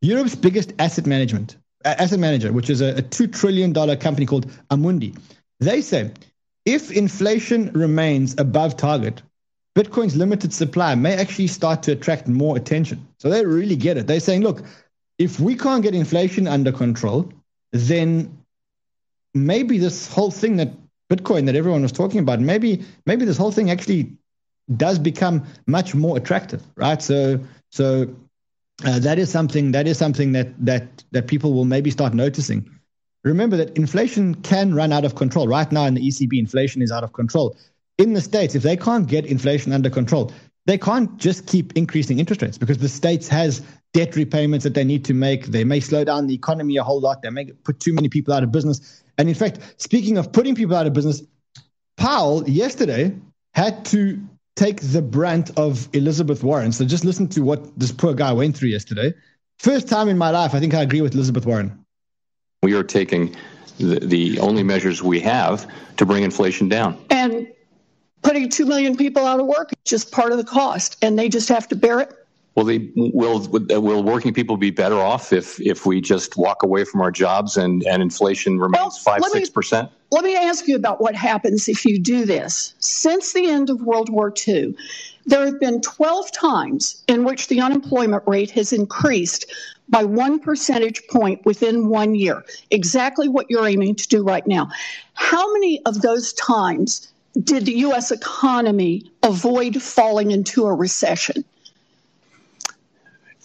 Europe's 0.00 0.34
biggest 0.34 0.72
asset 0.78 1.06
management 1.06 1.58
asset 1.84 2.18
manager, 2.18 2.52
which 2.52 2.70
is 2.70 2.80
a, 2.80 2.96
a 2.96 3.02
$2 3.02 3.30
trillion 3.30 3.74
company 3.98 4.24
called 4.24 4.50
Amundi, 4.70 5.14
they 5.58 5.82
say 5.82 6.10
if 6.64 6.90
inflation 6.90 7.70
remains 7.72 8.34
above 8.38 8.78
target, 8.78 9.20
Bitcoin's 9.76 10.16
limited 10.16 10.54
supply 10.54 10.94
may 10.94 11.12
actually 11.16 11.48
start 11.48 11.82
to 11.82 11.92
attract 11.92 12.26
more 12.26 12.56
attention. 12.56 13.06
So 13.18 13.28
they 13.28 13.44
really 13.44 13.76
get 13.76 13.98
it. 13.98 14.06
They're 14.06 14.20
saying, 14.20 14.40
look, 14.40 14.62
if 15.18 15.38
we 15.38 15.54
can't 15.54 15.82
get 15.82 15.94
inflation 15.94 16.48
under 16.48 16.72
control, 16.72 17.30
then 17.72 18.38
maybe 19.34 19.76
this 19.76 20.10
whole 20.10 20.30
thing 20.30 20.56
that 20.56 20.70
Bitcoin 21.10 21.44
that 21.44 21.56
everyone 21.56 21.82
was 21.82 21.92
talking 21.92 22.20
about, 22.20 22.40
maybe 22.40 22.86
maybe 23.04 23.26
this 23.26 23.36
whole 23.36 23.52
thing 23.52 23.70
actually 23.70 24.16
does 24.76 24.98
become 24.98 25.44
much 25.66 25.94
more 25.94 26.16
attractive, 26.16 26.62
right? 26.76 27.02
So 27.02 27.40
so 27.70 28.14
uh, 28.84 28.98
that 29.00 29.18
is 29.18 29.30
something 29.30 29.72
that 29.72 29.86
is 29.86 29.98
something 29.98 30.32
that 30.32 30.48
that 30.64 31.04
that 31.10 31.26
people 31.26 31.52
will 31.52 31.64
maybe 31.64 31.90
start 31.90 32.14
noticing. 32.14 32.70
Remember 33.22 33.56
that 33.58 33.76
inflation 33.76 34.34
can 34.34 34.74
run 34.74 34.92
out 34.92 35.04
of 35.04 35.14
control. 35.14 35.46
Right 35.46 35.70
now 35.70 35.84
in 35.84 35.94
the 35.94 36.00
ECB, 36.00 36.38
inflation 36.38 36.80
is 36.80 36.90
out 36.90 37.04
of 37.04 37.12
control. 37.12 37.56
In 37.98 38.14
the 38.14 38.20
states, 38.20 38.54
if 38.54 38.62
they 38.62 38.76
can't 38.76 39.06
get 39.06 39.26
inflation 39.26 39.72
under 39.72 39.90
control, 39.90 40.32
they 40.64 40.78
can't 40.78 41.18
just 41.18 41.46
keep 41.46 41.76
increasing 41.76 42.18
interest 42.18 42.40
rates 42.40 42.56
because 42.56 42.78
the 42.78 42.88
states 42.88 43.28
has 43.28 43.62
debt 43.92 44.16
repayments 44.16 44.64
that 44.64 44.74
they 44.74 44.84
need 44.84 45.04
to 45.04 45.14
make. 45.14 45.46
They 45.46 45.64
may 45.64 45.80
slow 45.80 46.04
down 46.04 46.26
the 46.26 46.34
economy 46.34 46.76
a 46.76 46.84
whole 46.84 47.00
lot. 47.00 47.22
They 47.22 47.30
may 47.30 47.46
put 47.46 47.80
too 47.80 47.92
many 47.92 48.08
people 48.08 48.32
out 48.32 48.42
of 48.42 48.52
business. 48.52 49.02
And 49.18 49.28
in 49.28 49.34
fact, 49.34 49.58
speaking 49.76 50.16
of 50.16 50.32
putting 50.32 50.54
people 50.54 50.76
out 50.76 50.86
of 50.86 50.92
business, 50.92 51.22
Powell 51.96 52.48
yesterday 52.48 53.14
had 53.52 53.84
to 53.86 54.18
take 54.60 54.82
the 54.82 55.00
brunt 55.00 55.50
of 55.58 55.88
Elizabeth 55.94 56.44
Warren. 56.44 56.70
So 56.70 56.84
just 56.84 57.02
listen 57.02 57.26
to 57.28 57.40
what 57.40 57.78
this 57.78 57.92
poor 57.92 58.12
guy 58.12 58.30
went 58.34 58.54
through 58.54 58.68
yesterday. 58.68 59.14
First 59.58 59.88
time 59.88 60.06
in 60.08 60.18
my 60.18 60.28
life, 60.28 60.54
I 60.54 60.60
think 60.60 60.74
I 60.74 60.82
agree 60.82 61.00
with 61.00 61.14
Elizabeth 61.14 61.46
Warren. 61.46 61.82
We 62.62 62.74
are 62.74 62.82
taking 62.82 63.34
the, 63.78 64.00
the 64.00 64.38
only 64.38 64.62
measures 64.62 65.02
we 65.02 65.18
have 65.20 65.66
to 65.96 66.04
bring 66.04 66.24
inflation 66.24 66.68
down. 66.68 67.02
And 67.08 67.48
putting 68.20 68.50
2 68.50 68.66
million 68.66 68.98
people 68.98 69.24
out 69.24 69.40
of 69.40 69.46
work 69.46 69.72
is 69.72 69.78
just 69.90 70.12
part 70.12 70.30
of 70.30 70.36
the 70.36 70.44
cost, 70.44 70.98
and 71.00 71.18
they 71.18 71.30
just 71.30 71.48
have 71.48 71.66
to 71.68 71.74
bear 71.74 72.00
it. 72.00 72.12
Will, 72.54 72.64
they, 72.64 72.90
will, 72.96 73.40
will 73.40 74.02
working 74.02 74.34
people 74.34 74.58
be 74.58 74.70
better 74.70 74.98
off 74.98 75.32
if, 75.32 75.58
if 75.58 75.86
we 75.86 76.02
just 76.02 76.36
walk 76.36 76.62
away 76.62 76.84
from 76.84 77.00
our 77.00 77.10
jobs 77.10 77.56
and, 77.56 77.82
and 77.84 78.02
inflation 78.02 78.58
remains 78.58 79.02
well, 79.06 79.20
5 79.20 79.22
6%? 79.22 79.90
Let 80.10 80.24
me 80.24 80.34
ask 80.34 80.66
you 80.66 80.76
about 80.76 81.00
what 81.00 81.14
happens 81.14 81.68
if 81.68 81.84
you 81.84 82.00
do 82.00 82.24
this. 82.24 82.74
Since 82.78 83.32
the 83.32 83.48
end 83.48 83.70
of 83.70 83.82
World 83.82 84.08
War 84.08 84.32
II, 84.46 84.74
There 85.26 85.44
have 85.44 85.60
been 85.60 85.80
12 85.80 86.32
times 86.32 87.02
in 87.06 87.24
which 87.24 87.48
the 87.48 87.60
unemployment 87.60 88.24
rate 88.26 88.50
has 88.52 88.72
increased 88.72 89.46
by 89.88 90.04
one 90.04 90.38
percentage 90.38 91.02
point 91.08 91.44
within 91.44 91.88
one 91.88 92.14
year, 92.14 92.44
exactly 92.70 93.28
what 93.28 93.46
you're 93.48 93.66
aiming 93.66 93.96
to 93.96 94.08
do 94.08 94.22
right 94.22 94.46
now. 94.46 94.70
How 95.14 95.52
many 95.52 95.82
of 95.84 96.00
those 96.02 96.32
times 96.32 97.12
did 97.44 97.66
the 97.66 97.78
U.S. 97.78 98.10
economy 98.10 99.10
avoid 99.22 99.80
falling 99.82 100.30
into 100.30 100.64
a 100.66 100.74
recession? 100.74 101.44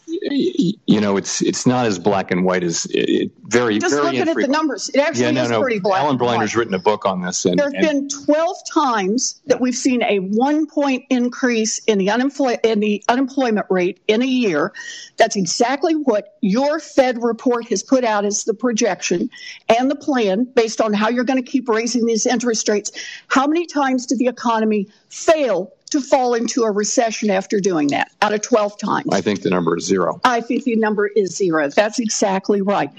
You 0.08 1.02
know, 1.02 1.18
it's 1.18 1.42
it's 1.42 1.66
not 1.66 1.86
as 1.86 2.00
black 2.00 2.32
and 2.32 2.46
white 2.46 2.64
as 2.64 2.86
it, 2.92 3.32
very 3.44 3.80
just 3.80 3.94
very 3.94 4.06
looking 4.06 4.20
infrequent. 4.22 4.44
at 4.46 4.48
the 4.48 4.52
numbers. 4.52 4.90
It 4.90 5.00
actually 5.00 5.24
yeah, 5.26 5.32
no, 5.32 5.44
is 5.44 5.50
no. 5.50 5.62
pretty 5.62 5.80
black. 5.80 6.00
Alan 6.00 6.12
and 6.12 6.20
white. 6.20 6.28
Blinder's 6.28 6.56
written 6.56 6.74
a 6.74 6.80
book 6.80 7.06
on 7.06 7.22
this, 7.22 7.46
and, 7.46 7.60
There 7.60 7.72
have 7.74 7.74
and 7.74 8.10
been 8.10 8.26
12 8.26 8.58
times 8.72 9.42
that 9.48 9.62
we've 9.62 9.76
seen 9.76 10.04
a 10.04 10.20
one 10.20 10.68
point 10.68 11.06
increase 11.10 11.80
in 11.86 11.98
the, 11.98 12.10
unemploy- 12.10 12.60
in 12.64 12.80
the 12.80 13.04
unemployment 13.10 13.68
rate 13.70 14.00
in 14.08 14.22
a 14.22 14.28
year. 14.28 14.74
That's 15.18 15.36
exactly 15.36 15.94
what 15.94 16.38
your 16.42 16.80
Fed 16.80 17.22
report 17.22 17.68
has 17.70 17.84
put 17.84 18.04
out 18.04 18.26
as 18.26 18.44
the 18.44 18.54
projection 18.54 19.30
and 19.70 19.90
the 19.90 19.96
plan 19.96 20.46
based 20.56 20.82
on 20.82 20.94
how 20.94 21.10
you're 21.10 21.24
going 21.24 21.44
to 21.44 21.50
keep 21.50 21.68
raising 21.68 22.06
these 22.06 22.26
interest 22.26 22.68
rates. 22.68 22.92
How 23.28 23.48
many 23.48 23.66
times 23.66 24.06
did 24.06 24.20
the 24.20 24.28
economy 24.28 24.88
fail 25.10 25.72
to 25.92 26.02
fall 26.02 26.34
into 26.34 26.64
a 26.64 26.72
recession 26.72 27.30
after 27.30 27.60
doing 27.60 27.88
that? 27.88 28.12
Out 28.22 28.34
of 28.34 28.42
12 28.42 28.78
times. 28.78 29.08
I 29.12 29.22
think 29.22 29.42
the 29.42 29.50
number 29.50 29.78
is 29.78 29.86
zero. 29.86 30.20
I 30.24 30.42
think 30.42 30.64
the 30.64 30.76
number 30.76 31.08
is 31.08 31.36
zero. 31.36 31.70
That's 31.70 32.00
exactly 32.00 32.62
right. 32.62 32.92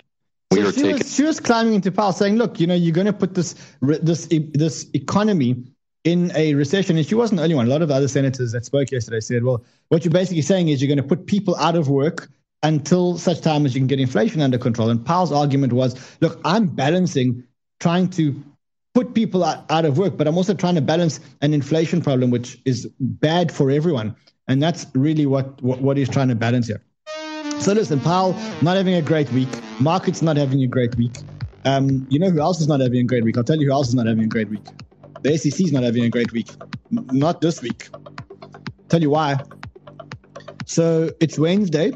We 0.52 0.58
So 0.62 0.68
are 0.68 0.72
she, 0.72 0.80
taking. 0.82 0.98
was, 0.98 1.14
she 1.14 1.22
was 1.24 1.40
climbing 1.40 1.74
into 1.74 1.90
Powell, 1.90 2.12
saying, 2.12 2.36
"Look, 2.36 2.60
you 2.60 2.66
know, 2.66 2.74
you're 2.74 2.94
going 2.94 3.06
to 3.06 3.12
put 3.12 3.34
this 3.34 3.54
this 3.82 4.26
this 4.54 4.86
economy 4.94 5.64
in 6.04 6.30
a 6.36 6.54
recession." 6.54 6.96
And 6.96 7.04
she 7.04 7.16
wasn't 7.16 7.38
the 7.38 7.42
only 7.42 7.56
one. 7.56 7.66
A 7.66 7.70
lot 7.70 7.82
of 7.82 7.90
other 7.90 8.06
senators 8.08 8.52
that 8.52 8.64
spoke 8.64 8.92
yesterday 8.92 9.20
said, 9.20 9.42
"Well, 9.42 9.64
what 9.88 10.04
you're 10.04 10.12
basically 10.12 10.42
saying 10.42 10.68
is 10.68 10.80
you're 10.80 10.88
going 10.88 10.98
to 10.98 11.16
put 11.16 11.26
people 11.26 11.56
out 11.56 11.74
of 11.74 11.88
work 11.88 12.30
until 12.62 13.18
such 13.18 13.40
time 13.40 13.66
as 13.66 13.74
you 13.74 13.80
can 13.80 13.88
get 13.88 13.98
inflation 13.98 14.40
under 14.40 14.56
control." 14.56 14.88
And 14.88 15.04
Powell's 15.04 15.32
argument 15.32 15.72
was, 15.72 15.96
"Look, 16.20 16.40
I'm 16.44 16.66
balancing 16.68 17.42
trying 17.80 18.08
to 18.10 18.40
put 18.96 19.12
people 19.12 19.44
out, 19.44 19.70
out 19.70 19.84
of 19.84 19.98
work, 19.98 20.16
but 20.16 20.26
I'm 20.26 20.38
also 20.38 20.54
trying 20.54 20.74
to 20.76 20.80
balance 20.80 21.20
an 21.42 21.52
inflation 21.52 22.00
problem, 22.00 22.30
which 22.30 22.58
is 22.64 22.88
bad 22.98 23.52
for 23.52 23.70
everyone." 23.70 24.16
And 24.48 24.62
that's 24.62 24.86
really 24.94 25.26
what 25.26 25.62
what, 25.62 25.82
what 25.82 25.98
he's 25.98 26.08
trying 26.08 26.28
to 26.28 26.34
balance 26.34 26.66
here. 26.66 26.82
So 27.58 27.74
listen, 27.74 28.00
Powell 28.00 28.32
not 28.62 28.76
having 28.76 28.94
a 28.94 29.02
great 29.02 29.30
week. 29.32 29.48
Markets 29.80 30.22
not 30.22 30.38
having 30.38 30.62
a 30.62 30.66
great 30.66 30.96
week. 30.96 31.14
Um, 31.66 32.06
you 32.08 32.18
know 32.18 32.30
who 32.30 32.40
else 32.40 32.60
is 32.60 32.68
not 32.68 32.80
having 32.80 33.00
a 33.00 33.08
great 33.12 33.22
week? 33.24 33.36
I'll 33.36 33.44
tell 33.44 33.60
you 33.60 33.66
who 33.66 33.72
else 33.72 33.88
is 33.88 33.94
not 33.94 34.06
having 34.06 34.24
a 34.24 34.28
great 34.28 34.48
week. 34.48 34.66
The 35.22 35.36
SEC 35.36 35.60
is 35.60 35.72
not 35.72 35.82
having 35.82 36.04
a 36.04 36.08
great 36.08 36.32
week. 36.32 36.48
Not 36.90 37.42
this 37.42 37.60
week. 37.60 37.90
Tell 38.88 39.02
you 39.02 39.10
why. 39.10 39.36
So 40.64 41.10
it's 41.20 41.38
Wednesday, 41.38 41.92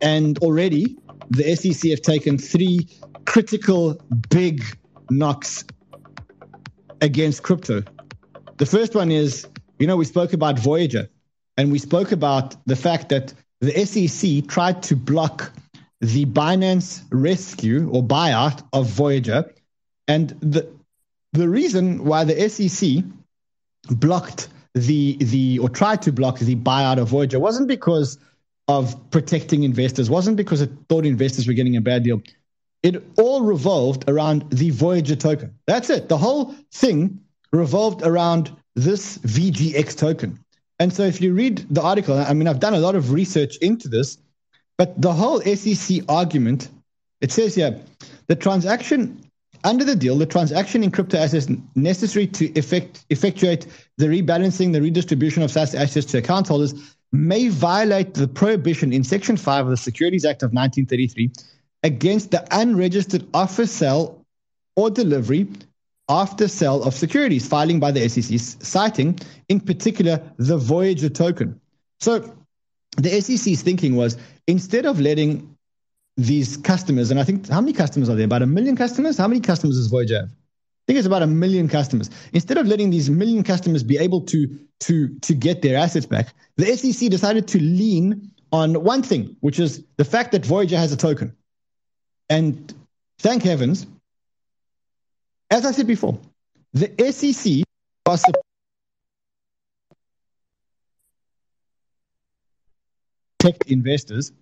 and 0.00 0.38
already 0.38 0.96
the 1.30 1.56
SEC 1.56 1.90
have 1.90 2.02
taken 2.02 2.38
three 2.38 2.86
critical 3.24 3.98
big 4.28 4.62
knocks 5.10 5.64
against 7.00 7.42
crypto. 7.42 7.82
The 8.56 8.66
first 8.66 8.94
one 8.94 9.10
is, 9.10 9.46
you 9.78 9.86
know, 9.86 9.96
we 9.96 10.04
spoke 10.04 10.32
about 10.32 10.58
Voyager 10.58 11.08
and 11.56 11.70
we 11.70 11.78
spoke 11.78 12.12
about 12.12 12.56
the 12.66 12.76
fact 12.76 13.08
that 13.10 13.34
the 13.60 13.84
SEC 13.84 14.46
tried 14.46 14.82
to 14.84 14.96
block 14.96 15.52
the 16.00 16.24
Binance 16.26 17.02
rescue 17.10 17.88
or 17.90 18.02
buyout 18.02 18.62
of 18.72 18.86
Voyager. 18.88 19.52
And 20.06 20.30
the, 20.40 20.68
the 21.32 21.48
reason 21.48 22.04
why 22.04 22.24
the 22.24 22.48
SEC 22.48 23.04
blocked 23.90 24.48
the, 24.74 25.16
the 25.20 25.58
or 25.60 25.68
tried 25.68 26.02
to 26.02 26.12
block 26.12 26.38
the 26.38 26.56
buyout 26.56 26.98
of 26.98 27.08
Voyager 27.08 27.38
wasn't 27.38 27.68
because 27.68 28.18
of 28.66 29.10
protecting 29.10 29.62
investors, 29.62 30.10
wasn't 30.10 30.36
because 30.36 30.60
it 30.60 30.70
thought 30.88 31.06
investors 31.06 31.46
were 31.46 31.52
getting 31.52 31.76
a 31.76 31.80
bad 31.80 32.02
deal. 32.02 32.22
It 32.84 33.02
all 33.16 33.40
revolved 33.40 34.04
around 34.08 34.50
the 34.50 34.68
Voyager 34.68 35.16
token. 35.16 35.54
That's 35.66 35.88
it. 35.88 36.10
The 36.10 36.18
whole 36.18 36.54
thing 36.70 37.18
revolved 37.50 38.02
around 38.02 38.54
this 38.76 39.16
VGX 39.18 39.96
token. 39.96 40.38
And 40.78 40.92
so 40.92 41.02
if 41.04 41.18
you 41.20 41.32
read 41.32 41.64
the 41.70 41.80
article, 41.80 42.18
I 42.18 42.34
mean, 42.34 42.46
I've 42.46 42.60
done 42.60 42.74
a 42.74 42.78
lot 42.78 42.94
of 42.94 43.10
research 43.10 43.56
into 43.62 43.88
this, 43.88 44.18
but 44.76 45.00
the 45.00 45.14
whole 45.14 45.40
SEC 45.40 46.02
argument, 46.10 46.68
it 47.22 47.32
says 47.32 47.54
here, 47.54 47.80
the 48.26 48.36
transaction 48.36 49.18
under 49.64 49.84
the 49.84 49.96
deal, 49.96 50.18
the 50.18 50.26
transaction 50.26 50.84
in 50.84 50.90
crypto 50.90 51.16
assets 51.16 51.48
necessary 51.74 52.26
to 52.26 52.52
effect, 52.58 53.06
effectuate 53.08 53.66
the 53.96 54.08
rebalancing, 54.08 54.74
the 54.74 54.82
redistribution 54.82 55.42
of 55.42 55.50
such 55.50 55.74
assets 55.74 56.04
to 56.06 56.18
account 56.18 56.48
holders 56.48 56.74
may 57.12 57.48
violate 57.48 58.12
the 58.12 58.28
prohibition 58.28 58.92
in 58.92 59.04
Section 59.04 59.38
5 59.38 59.64
of 59.64 59.70
the 59.70 59.76
Securities 59.78 60.26
Act 60.26 60.42
of 60.42 60.52
1933 60.52 61.30
against 61.84 62.32
the 62.32 62.44
unregistered 62.50 63.26
offer, 63.32 63.66
sale, 63.66 64.24
or 64.74 64.90
delivery 64.90 65.46
after 66.08 66.48
sale 66.48 66.82
of 66.82 66.94
securities 66.94 67.46
filing 67.46 67.78
by 67.78 67.90
the 67.90 68.08
SEC, 68.08 68.38
citing 68.38 69.18
in 69.48 69.60
particular 69.60 70.20
the 70.38 70.56
Voyager 70.56 71.08
token. 71.08 71.60
So 72.00 72.36
the 72.96 73.20
SEC's 73.20 73.62
thinking 73.62 73.96
was 73.96 74.16
instead 74.46 74.86
of 74.86 75.00
letting 75.00 75.56
these 76.16 76.56
customers, 76.56 77.10
and 77.10 77.18
I 77.20 77.24
think 77.24 77.48
how 77.48 77.60
many 77.60 77.72
customers 77.72 78.08
are 78.08 78.14
there? 78.14 78.24
About 78.24 78.42
a 78.42 78.46
million 78.46 78.76
customers? 78.76 79.18
How 79.18 79.28
many 79.28 79.40
customers 79.40 79.76
does 79.76 79.88
Voyager 79.88 80.20
have? 80.20 80.28
I 80.30 80.84
think 80.86 80.98
it's 80.98 81.06
about 81.06 81.22
a 81.22 81.26
million 81.26 81.66
customers. 81.66 82.10
Instead 82.32 82.58
of 82.58 82.66
letting 82.66 82.90
these 82.90 83.08
million 83.08 83.42
customers 83.42 83.82
be 83.82 83.96
able 83.96 84.20
to 84.22 84.58
to 84.80 85.08
to 85.20 85.34
get 85.34 85.62
their 85.62 85.78
assets 85.78 86.06
back, 86.06 86.34
the 86.56 86.66
SEC 86.76 87.10
decided 87.10 87.48
to 87.48 87.58
lean 87.58 88.30
on 88.52 88.84
one 88.84 89.02
thing, 89.02 89.36
which 89.40 89.58
is 89.58 89.82
the 89.96 90.04
fact 90.04 90.32
that 90.32 90.44
Voyager 90.44 90.76
has 90.76 90.92
a 90.92 90.96
token. 90.96 91.34
And 92.28 92.72
thank 93.18 93.42
heavens, 93.42 93.86
as 95.50 95.64
I 95.66 95.72
said 95.72 95.86
before, 95.86 96.18
the 96.72 96.90
SEC 97.12 97.64
was 98.06 98.24
protect 103.38 103.70
investors. 103.70 104.32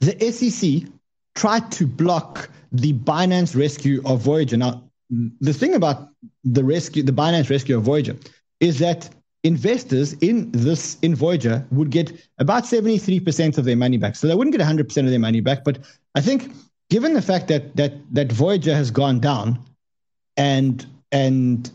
The 0.00 0.32
SEC 0.32 0.90
tried 1.34 1.70
to 1.72 1.86
block 1.86 2.50
the 2.72 2.92
Binance 2.92 3.54
rescue 3.56 4.02
of 4.04 4.20
Voyager. 4.20 4.56
Now, 4.56 4.84
the 5.40 5.52
thing 5.52 5.74
about 5.74 6.08
the 6.44 6.64
rescue, 6.64 7.02
the 7.02 7.12
Binance 7.12 7.50
rescue 7.50 7.76
of 7.76 7.82
Voyager, 7.82 8.16
is 8.60 8.78
that 8.78 9.10
investors 9.42 10.12
in 10.14 10.50
this 10.52 10.98
in 11.02 11.14
Voyager 11.14 11.66
would 11.70 11.90
get 11.90 12.12
about 12.38 12.64
73% 12.64 13.58
of 13.58 13.64
their 13.64 13.76
money 13.76 13.96
back. 13.96 14.16
So 14.16 14.26
they 14.26 14.34
wouldn't 14.34 14.56
get 14.56 14.66
100% 14.66 14.80
of 15.04 15.10
their 15.10 15.18
money 15.18 15.40
back. 15.40 15.64
But 15.64 15.78
I 16.14 16.20
think 16.20 16.52
given 16.90 17.14
the 17.14 17.22
fact 17.22 17.48
that 17.48 17.74
that 17.76 17.92
that 18.14 18.30
Voyager 18.30 18.74
has 18.74 18.90
gone 18.90 19.20
down 19.20 19.58
and 20.36 20.84
and 21.10 21.70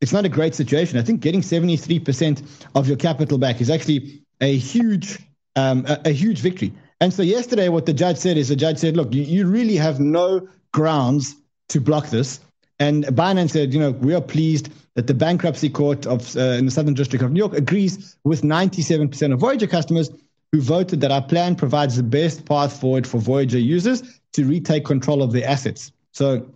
it's 0.00 0.12
not 0.12 0.24
a 0.24 0.28
great 0.28 0.54
situation, 0.54 0.98
I 0.98 1.02
think 1.02 1.20
getting 1.20 1.40
73% 1.40 2.42
of 2.74 2.88
your 2.88 2.96
capital 2.96 3.38
back 3.38 3.60
is 3.60 3.70
actually 3.70 4.22
a 4.40 4.56
huge 4.56 5.18
um, 5.56 5.84
a, 5.86 6.00
a 6.06 6.10
huge 6.10 6.40
victory. 6.40 6.72
And 7.00 7.12
so 7.12 7.22
yesterday, 7.22 7.68
what 7.68 7.86
the 7.86 7.92
judge 7.92 8.16
said 8.16 8.36
is 8.36 8.48
the 8.48 8.56
judge 8.56 8.78
said, 8.78 8.96
look, 8.96 9.12
you, 9.12 9.22
you 9.22 9.46
really 9.46 9.76
have 9.76 10.00
no 10.00 10.48
grounds 10.72 11.36
to 11.68 11.80
block 11.80 12.08
this. 12.08 12.40
And 12.78 13.04
Binance 13.04 13.50
said, 13.50 13.72
you 13.72 13.80
know, 13.80 13.92
we 13.92 14.14
are 14.14 14.20
pleased 14.20 14.70
that 14.94 15.06
the 15.06 15.14
bankruptcy 15.14 15.70
court 15.70 16.06
of 16.06 16.36
uh, 16.36 16.40
in 16.58 16.64
the 16.66 16.70
Southern 16.70 16.94
District 16.94 17.24
of 17.24 17.32
New 17.32 17.38
York 17.38 17.54
agrees 17.54 18.16
with 18.24 18.42
97% 18.42 19.32
of 19.32 19.40
Voyager 19.40 19.66
customers 19.66 20.10
who 20.54 20.60
voted 20.60 21.00
that 21.00 21.10
our 21.10 21.20
plan 21.20 21.56
provides 21.56 21.96
the 21.96 22.02
best 22.04 22.44
path 22.44 22.80
forward 22.80 23.08
for 23.08 23.18
Voyager 23.18 23.58
users 23.58 24.04
to 24.32 24.44
retake 24.44 24.84
control 24.84 25.20
of 25.20 25.32
their 25.32 25.44
assets. 25.48 25.90
So 26.12 26.48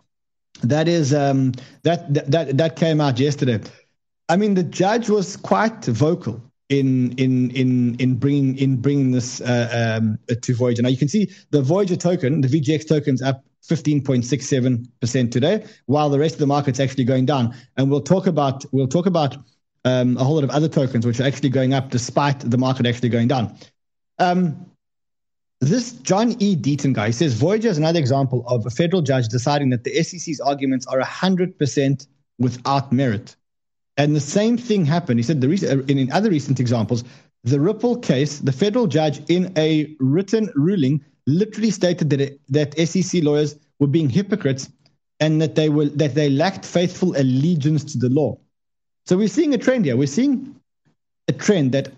that 0.62 0.86
is 0.86 1.12
um, 1.12 1.50
that 1.82 2.14
that 2.30 2.56
that 2.56 2.76
came 2.76 3.00
out 3.00 3.18
yesterday. 3.18 3.58
I 4.28 4.36
mean, 4.36 4.54
the 4.54 4.62
judge 4.62 5.10
was 5.10 5.36
quite 5.36 5.84
vocal 5.84 6.40
in 6.68 7.10
in 7.18 7.50
in 7.62 7.96
in 7.96 8.14
bringing 8.14 8.56
in 8.58 8.76
bringing 8.76 9.10
this 9.10 9.40
uh, 9.40 9.98
um, 10.00 10.16
to 10.42 10.54
Voyager. 10.54 10.82
Now 10.82 10.90
you 10.90 10.96
can 10.96 11.08
see 11.08 11.28
the 11.50 11.60
Voyager 11.60 11.96
token, 11.96 12.40
the 12.40 12.48
VGX 12.48 12.86
token's 12.86 13.20
up 13.20 13.44
15.67% 13.64 15.32
today, 15.32 15.66
while 15.86 16.08
the 16.08 16.20
rest 16.20 16.36
of 16.36 16.38
the 16.38 16.46
market's 16.46 16.78
actually 16.78 17.04
going 17.04 17.26
down. 17.26 17.52
And 17.76 17.90
we'll 17.90 18.00
talk 18.00 18.28
about 18.28 18.64
we'll 18.70 18.86
talk 18.86 19.06
about 19.06 19.36
um, 19.84 20.16
a 20.18 20.22
whole 20.22 20.36
lot 20.36 20.44
of 20.44 20.50
other 20.50 20.68
tokens 20.68 21.04
which 21.04 21.18
are 21.18 21.24
actually 21.24 21.48
going 21.48 21.74
up 21.74 21.90
despite 21.90 22.38
the 22.48 22.58
market 22.58 22.86
actually 22.86 23.08
going 23.08 23.26
down. 23.26 23.58
Um, 24.18 24.66
this 25.60 25.92
John 25.92 26.36
E. 26.40 26.56
Deaton 26.56 26.92
guy 26.92 27.10
says 27.10 27.34
Voyager 27.34 27.68
is 27.68 27.78
another 27.78 27.98
example 27.98 28.44
of 28.46 28.64
a 28.66 28.70
federal 28.70 29.02
judge 29.02 29.28
deciding 29.28 29.70
that 29.70 29.84
the 29.84 30.02
SEC's 30.02 30.40
arguments 30.40 30.86
are 30.86 31.00
100% 31.00 32.06
without 32.38 32.92
merit. 32.92 33.34
And 33.96 34.14
the 34.14 34.20
same 34.20 34.56
thing 34.56 34.84
happened. 34.84 35.18
He 35.18 35.24
said 35.24 35.40
the 35.40 35.84
in, 35.88 35.98
in 35.98 36.12
other 36.12 36.30
recent 36.30 36.60
examples, 36.60 37.02
the 37.42 37.58
Ripple 37.58 37.96
case, 37.98 38.38
the 38.38 38.52
federal 38.52 38.86
judge 38.86 39.20
in 39.28 39.52
a 39.56 39.96
written 39.98 40.50
ruling 40.54 41.04
literally 41.26 41.70
stated 41.70 42.10
that 42.10 42.20
it, 42.20 42.40
that 42.48 42.78
SEC 42.88 43.22
lawyers 43.24 43.56
were 43.80 43.88
being 43.88 44.08
hypocrites 44.08 44.70
and 45.20 45.42
that 45.42 45.56
they 45.56 45.68
were 45.68 45.86
that 45.86 46.14
they 46.14 46.30
lacked 46.30 46.64
faithful 46.64 47.16
allegiance 47.16 47.84
to 47.84 47.98
the 47.98 48.08
law. 48.08 48.38
So 49.06 49.16
we're 49.16 49.28
seeing 49.28 49.54
a 49.54 49.58
trend 49.58 49.84
here. 49.84 49.96
We're 49.96 50.06
seeing 50.06 50.54
a 51.26 51.32
trend 51.32 51.72
that 51.72 51.90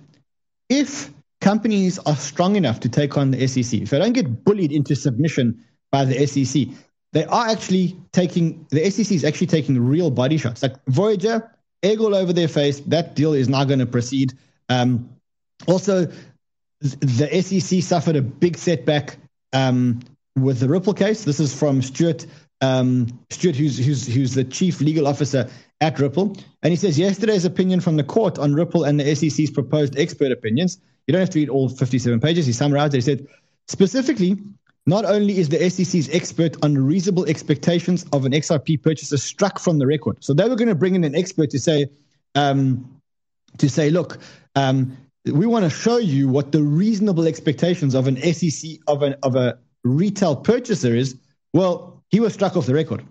if 0.71 1.11
companies 1.41 1.99
are 2.01 2.17
strong 2.17 2.57
enough 2.57 2.81
to 2.81 2.89
take 2.89 3.17
on 3.17 3.31
the 3.31 3.47
SEC, 3.47 3.81
if 3.81 3.91
they 3.91 3.99
don't 3.99 4.13
get 4.13 4.45
bullied 4.45 4.73
into 4.73 4.95
submission 4.95 5.65
by 5.91 6.05
the 6.05 6.27
SEC, 6.27 6.69
they 7.13 7.25
are 7.25 7.49
actually 7.49 7.97
taking 8.13 8.67
the 8.71 8.89
SEC 8.91 9.11
is 9.13 9.25
actually 9.25 9.49
taking 9.49 9.81
real 9.81 10.11
body 10.11 10.37
shots. 10.37 10.63
Like 10.63 10.77
Voyager, 10.87 11.51
egg 11.83 12.01
all 12.01 12.15
over 12.15 12.33
their 12.33 12.49
face. 12.49 12.81
That 12.81 13.17
deal 13.17 13.33
is 13.33 13.49
not 13.49 13.67
going 13.67 13.81
to 13.81 13.87
proceed. 13.87 14.33
Um, 14.69 15.11
also, 15.67 16.07
the 16.81 17.43
SEC 17.43 17.83
suffered 17.83 18.17
a 18.17 18.23
big 18.23 18.57
setback 18.57 19.17
um, 19.53 20.01
with 20.37 20.61
the 20.61 20.69
Ripple 20.69 20.95
case. 20.95 21.25
This 21.25 21.41
is 21.41 21.53
from 21.53 21.83
Stuart 21.83 22.27
um, 22.61 23.07
Stuart, 23.31 23.57
who's, 23.57 23.79
who's, 23.79 24.07
who's 24.07 24.35
the 24.35 24.45
chief 24.45 24.81
legal 24.81 25.07
officer 25.07 25.49
at 25.81 25.99
Ripple. 25.99 26.37
And 26.63 26.71
he 26.71 26.77
says 26.77 26.99
yesterday's 26.99 27.45
opinion 27.45 27.81
from 27.81 27.97
the 27.97 28.05
court 28.05 28.39
on 28.39 28.55
Ripple 28.55 28.85
and 28.85 29.01
the 29.01 29.15
SEC's 29.15 29.51
proposed 29.51 29.99
expert 29.99 30.31
opinions. 30.31 30.79
You 31.07 31.13
don't 31.13 31.21
have 31.21 31.31
to 31.31 31.39
read 31.39 31.49
all 31.49 31.69
57 31.69 32.21
pages. 32.21 32.47
He 32.47 32.53
summarized 32.53 32.95
it. 32.95 32.99
He 32.99 33.03
said, 33.03 33.27
specifically, 33.69 34.39
not 34.87 35.05
only 35.05 35.39
is 35.39 35.49
the 35.49 35.71
SEC's 35.71 36.09
expert 36.11 36.57
on 36.63 36.77
reasonable 36.77 37.27
expectations 37.27 38.05
of 38.13 38.25
an 38.25 38.33
XRP 38.33 38.83
purchaser 38.83 39.17
struck 39.17 39.59
from 39.59 39.79
the 39.79 39.87
record. 39.87 40.17
So 40.21 40.33
they 40.33 40.49
were 40.49 40.57
going 40.57 40.69
to 40.69 40.75
bring 40.75 40.95
in 40.95 41.05
an 41.05 41.15
expert 41.15 41.51
to 41.51 41.59
say, 41.59 41.87
um, 42.35 43.01
to 43.59 43.69
say, 43.69 43.91
look, 43.91 44.19
um, 44.55 44.97
we 45.27 45.47
want 45.47 45.65
to 45.65 45.71
show 45.71 45.99
you 45.99 46.29
what 46.29 46.53
the 46.53 46.63
reasonable 46.63 47.27
expectations 47.27 47.95
of 47.95 48.07
an 48.07 48.17
SEC 48.33 48.71
of 48.87 49.03
an 49.03 49.15
of 49.23 49.37
a 49.37 49.59
retail 49.85 50.35
purchaser 50.35 50.95
is. 50.95 51.17
Well, 51.53 52.03
he 52.09 52.21
was 52.21 52.33
struck 52.33 52.57
off 52.57 52.67
the 52.67 52.75
record. 52.75 53.05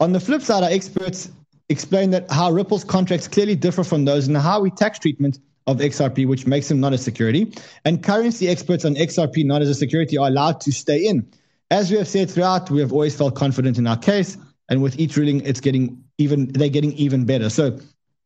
On 0.00 0.12
the 0.12 0.20
flip 0.20 0.42
side, 0.42 0.62
our 0.62 0.70
experts 0.70 1.30
explain 1.68 2.10
that 2.10 2.30
how 2.30 2.50
Ripple's 2.50 2.84
contracts 2.84 3.28
clearly 3.28 3.56
differ 3.56 3.84
from 3.84 4.04
those 4.04 4.26
and 4.26 4.36
how 4.36 4.60
we 4.60 4.70
tax 4.70 4.98
treatment 4.98 5.38
of 5.68 5.78
XRP, 5.78 6.26
which 6.26 6.46
makes 6.46 6.66
them 6.68 6.80
not 6.80 6.94
a 6.94 6.98
security. 6.98 7.52
And 7.84 8.02
currency 8.02 8.48
experts 8.48 8.86
on 8.86 8.94
XRP 8.94 9.44
not 9.44 9.60
as 9.60 9.68
a 9.68 9.74
security 9.74 10.16
are 10.16 10.26
allowed 10.26 10.62
to 10.62 10.72
stay 10.72 11.06
in. 11.06 11.30
As 11.70 11.90
we 11.90 11.98
have 11.98 12.08
said 12.08 12.30
throughout, 12.30 12.70
we 12.70 12.80
have 12.80 12.90
always 12.90 13.14
felt 13.14 13.34
confident 13.34 13.76
in 13.76 13.86
our 13.86 13.98
case, 13.98 14.38
and 14.70 14.82
with 14.82 14.98
each 14.98 15.16
ruling, 15.16 15.42
it's 15.44 15.60
getting 15.60 16.02
even 16.16 16.46
they're 16.52 16.70
getting 16.70 16.94
even 16.94 17.26
better. 17.26 17.50
So, 17.50 17.78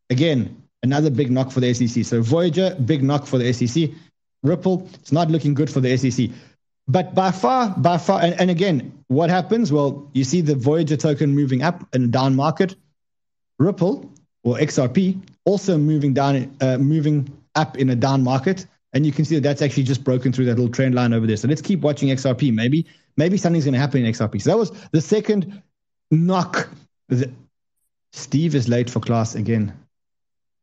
again, 0.08 0.62
another 0.84 1.10
big 1.10 1.32
knock 1.32 1.50
for 1.50 1.58
the 1.58 1.74
SEC. 1.74 2.04
So 2.04 2.22
Voyager, 2.22 2.76
big 2.76 3.02
knock 3.02 3.26
for 3.26 3.38
the 3.38 3.52
SEC. 3.52 3.90
Ripple, 4.44 4.88
it's 4.94 5.12
not 5.12 5.28
looking 5.28 5.54
good 5.54 5.68
for 5.68 5.80
the 5.80 5.96
SEC. 5.96 6.30
But 6.86 7.14
by 7.14 7.32
far, 7.32 7.70
by 7.76 7.98
far, 7.98 8.20
and, 8.22 8.40
and 8.40 8.50
again, 8.50 9.04
what 9.08 9.30
happens? 9.30 9.72
Well, 9.72 10.08
you 10.14 10.22
see 10.22 10.40
the 10.40 10.54
Voyager 10.54 10.96
token 10.96 11.34
moving 11.34 11.62
up 11.62 11.84
in 11.94 12.04
a 12.04 12.08
down 12.08 12.36
market. 12.36 12.76
Ripple 13.58 14.12
or 14.44 14.56
XRP 14.56 15.20
also 15.44 15.76
moving 15.76 16.14
down, 16.14 16.56
uh, 16.60 16.78
moving 16.78 17.28
up 17.54 17.76
in 17.78 17.90
a 17.90 17.96
down 17.96 18.22
market. 18.22 18.66
And 18.92 19.06
you 19.06 19.12
can 19.12 19.24
see 19.24 19.36
that 19.36 19.42
that's 19.42 19.62
actually 19.62 19.84
just 19.84 20.04
broken 20.04 20.32
through 20.32 20.44
that 20.46 20.56
little 20.56 20.72
trend 20.72 20.94
line 20.94 21.12
over 21.12 21.26
there. 21.26 21.36
So 21.36 21.48
let's 21.48 21.62
keep 21.62 21.80
watching 21.80 22.08
XRP. 22.10 22.52
Maybe, 22.52 22.86
maybe 23.16 23.36
something's 23.38 23.64
going 23.64 23.74
to 23.74 23.80
happen 23.80 24.04
in 24.04 24.12
XRP. 24.12 24.42
So 24.42 24.50
that 24.50 24.58
was 24.58 24.70
the 24.90 25.00
second 25.00 25.62
knock. 26.10 26.68
Steve 28.12 28.54
is 28.54 28.68
late 28.68 28.90
for 28.90 29.00
class 29.00 29.34
again. 29.34 29.72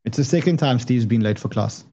It's 0.06 0.18
the 0.18 0.24
second 0.24 0.58
time 0.58 0.80
Steve's 0.80 1.06
been 1.06 1.22
late 1.22 1.40
for 1.40 1.50
class. 1.50 1.84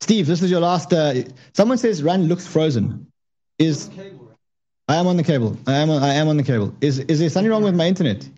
Steve, 0.00 0.26
this 0.26 0.42
is 0.42 0.50
your 0.50 0.60
last. 0.60 0.92
Uh, 0.92 1.22
someone 1.52 1.78
says 1.78 2.02
Ran 2.02 2.26
looks 2.26 2.46
frozen. 2.46 3.06
Is 3.58 3.90
I 4.88 4.96
am 4.96 5.06
on 5.06 5.16
the 5.16 5.22
cable. 5.22 5.56
I 5.66 5.74
am. 5.74 5.90
On, 5.90 6.02
I 6.02 6.14
am 6.14 6.28
on 6.28 6.36
the 6.36 6.42
cable. 6.42 6.74
Is 6.80 6.98
is 7.00 7.20
there 7.20 7.28
something 7.28 7.50
wrong 7.50 7.62
with 7.62 7.76
my 7.76 7.86
internet? 7.86 8.28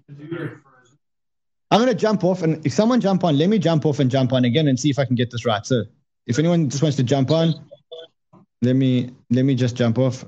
I'm 1.72 1.78
going 1.80 1.88
to 1.88 1.94
jump 1.94 2.22
off, 2.22 2.42
and 2.42 2.64
if 2.66 2.72
someone 2.74 3.00
jump 3.00 3.24
on, 3.24 3.38
let 3.38 3.48
me 3.48 3.58
jump 3.58 3.86
off 3.86 3.98
and 3.98 4.10
jump 4.10 4.34
on 4.34 4.44
again 4.44 4.68
and 4.68 4.78
see 4.78 4.90
if 4.90 4.98
I 4.98 5.06
can 5.06 5.16
get 5.16 5.30
this 5.30 5.46
right. 5.46 5.64
So, 5.64 5.84
if 6.26 6.38
anyone 6.38 6.68
just 6.68 6.82
wants 6.82 6.98
to 6.98 7.02
jump 7.02 7.30
on, 7.30 7.54
let 8.60 8.76
me 8.76 9.10
let 9.30 9.46
me 9.46 9.54
just 9.54 9.74
jump 9.74 9.98
off. 9.98 10.22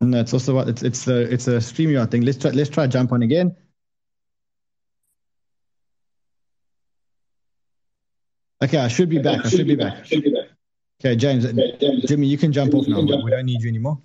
No, 0.00 0.20
it's 0.20 0.32
also 0.32 0.54
what 0.54 0.70
it's 0.70 0.82
it's 0.82 1.06
a 1.06 1.20
it's 1.20 1.48
a 1.48 1.58
StreamYard 1.58 2.10
thing. 2.10 2.22
Let's 2.22 2.38
try 2.38 2.50
let's 2.52 2.70
try 2.70 2.86
jump 2.86 3.12
on 3.12 3.20
again. 3.20 3.54
Okay, 8.64 8.78
I 8.78 8.88
should 8.88 9.10
be 9.10 9.18
back. 9.18 9.44
I 9.44 9.48
should 9.50 9.66
be 9.66 9.76
back. 9.76 10.06
Okay, 10.98 11.14
James, 11.14 11.44
Jimmy, 12.06 12.26
you 12.26 12.38
can 12.38 12.52
jump 12.52 12.72
off 12.74 12.88
now. 12.88 13.02
We 13.02 13.30
don't 13.30 13.44
need 13.44 13.60
you 13.60 13.68
anymore. 13.68 14.00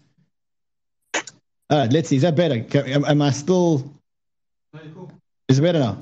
All 1.70 1.80
right, 1.80 1.92
let's 1.92 2.10
see. 2.10 2.16
Is 2.16 2.22
that 2.22 2.36
better? 2.36 2.66
Am, 2.88 3.04
am 3.06 3.22
I 3.22 3.32
still? 3.32 3.94
Is 5.50 5.60
it 5.60 5.62
better 5.62 5.80
now? 5.80 6.02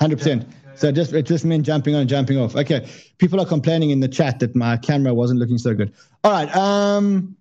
Hundred 0.00 0.18
percent. 0.18 0.46
So 0.76 0.90
just 0.92 1.12
it 1.12 1.22
just 1.22 1.44
meant 1.44 1.64
jumping 1.64 1.94
on, 1.94 2.06
jumping 2.08 2.38
off. 2.38 2.56
Okay. 2.56 2.88
People 3.18 3.40
are 3.40 3.46
complaining 3.46 3.90
in 3.90 4.00
the 4.00 4.08
chat 4.08 4.40
that 4.40 4.54
my 4.56 4.76
camera 4.76 5.14
wasn't 5.14 5.40
looking 5.40 5.58
so 5.58 5.74
good. 5.74 5.92
All 6.22 6.32
right. 6.32 6.54
Um, 6.56 7.36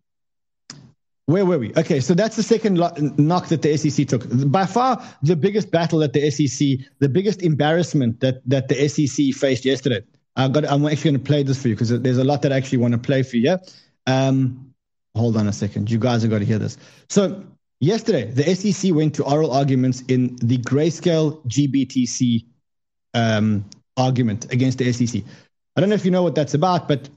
where 1.25 1.45
were 1.45 1.57
we? 1.57 1.73
Okay, 1.75 2.01
so 2.01 2.13
that's 2.13 2.35
the 2.35 2.43
second 2.43 2.77
lo- 2.77 2.91
knock 3.17 3.47
that 3.47 3.61
the 3.61 3.77
SEC 3.77 4.07
took. 4.07 4.25
By 4.51 4.65
far, 4.65 5.01
the 5.21 5.37
biggest 5.37 5.71
battle 5.71 5.99
that 5.99 6.11
the 6.11 6.29
SEC, 6.29 6.79
the 6.99 7.07
biggest 7.07 7.41
embarrassment 7.41 8.19
that 8.19 8.41
that 8.47 8.67
the 8.67 8.87
SEC 8.89 9.33
faced 9.33 9.63
yesterday. 9.63 10.01
I 10.35 10.47
got. 10.49 10.65
I'm 10.65 10.85
actually 10.85 11.11
going 11.11 11.23
to 11.23 11.27
play 11.27 11.43
this 11.43 11.61
for 11.61 11.69
you 11.69 11.75
because 11.75 11.89
there's 11.89 12.17
a 12.17 12.23
lot 12.23 12.41
that 12.41 12.51
I 12.51 12.57
actually 12.57 12.79
want 12.79 12.93
to 12.93 12.97
play 12.97 13.23
for 13.23 13.37
you. 13.37 13.57
Um, 14.05 14.72
hold 15.15 15.37
on 15.37 15.47
a 15.47 15.53
second. 15.53 15.89
You 15.89 15.99
guys 15.99 16.21
have 16.23 16.31
got 16.31 16.39
to 16.39 16.45
hear 16.45 16.59
this. 16.59 16.77
So 17.09 17.43
yesterday, 17.79 18.25
the 18.31 18.55
SEC 18.55 18.93
went 18.93 19.15
to 19.15 19.23
oral 19.23 19.51
arguments 19.51 20.01
in 20.07 20.35
the 20.37 20.57
grayscale 20.57 21.45
GBTC 21.47 22.45
um, 23.13 23.65
argument 23.97 24.51
against 24.51 24.79
the 24.79 24.91
SEC. 24.91 25.23
I 25.75 25.81
don't 25.81 25.89
know 25.89 25.95
if 25.95 26.05
you 26.05 26.11
know 26.11 26.23
what 26.23 26.35
that's 26.35 26.53
about, 26.53 26.87
but 26.87 27.09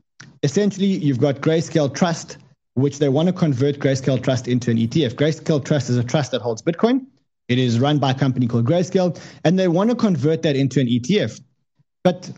essentially, 0.42 0.86
you've 0.86 1.20
got 1.20 1.36
Grayscale 1.36 1.94
Trust, 1.94 2.38
which 2.74 2.98
they 2.98 3.08
want 3.08 3.28
to 3.28 3.32
convert 3.32 3.78
Grayscale 3.78 4.22
Trust 4.22 4.48
into 4.48 4.70
an 4.70 4.78
ETF. 4.78 5.14
Grayscale 5.14 5.64
Trust 5.64 5.90
is 5.90 5.96
a 5.96 6.04
trust 6.04 6.32
that 6.32 6.42
holds 6.42 6.62
Bitcoin. 6.62 7.06
It 7.48 7.58
is 7.58 7.78
run 7.78 7.98
by 7.98 8.10
a 8.10 8.14
company 8.14 8.46
called 8.46 8.66
Grayscale, 8.66 9.20
and 9.44 9.58
they 9.58 9.68
want 9.68 9.90
to 9.90 9.96
convert 9.96 10.42
that 10.42 10.56
into 10.56 10.80
an 10.80 10.86
ETF. 10.86 11.40
But 12.02 12.30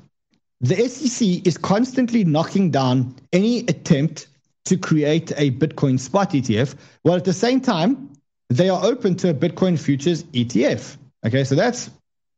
the 0.61 0.88
SEC 0.88 1.47
is 1.47 1.57
constantly 1.57 2.25
knocking 2.25 2.71
down 2.71 3.14
any 3.33 3.61
attempt 3.61 4.28
to 4.68 4.76
create 4.76 5.31
a 5.37 5.50
Bitcoin 5.50 5.98
spot 5.98 6.31
ETF, 6.31 6.74
while 7.02 7.16
at 7.16 7.24
the 7.24 7.33
same 7.33 7.61
time, 7.61 8.12
they 8.48 8.68
are 8.68 8.85
open 8.85 9.14
to 9.16 9.31
a 9.31 9.35
Bitcoin 9.35 9.78
futures 9.78 10.24
ETF. 10.24 10.96
Okay, 11.26 11.44
so 11.44 11.54
that's 11.54 11.90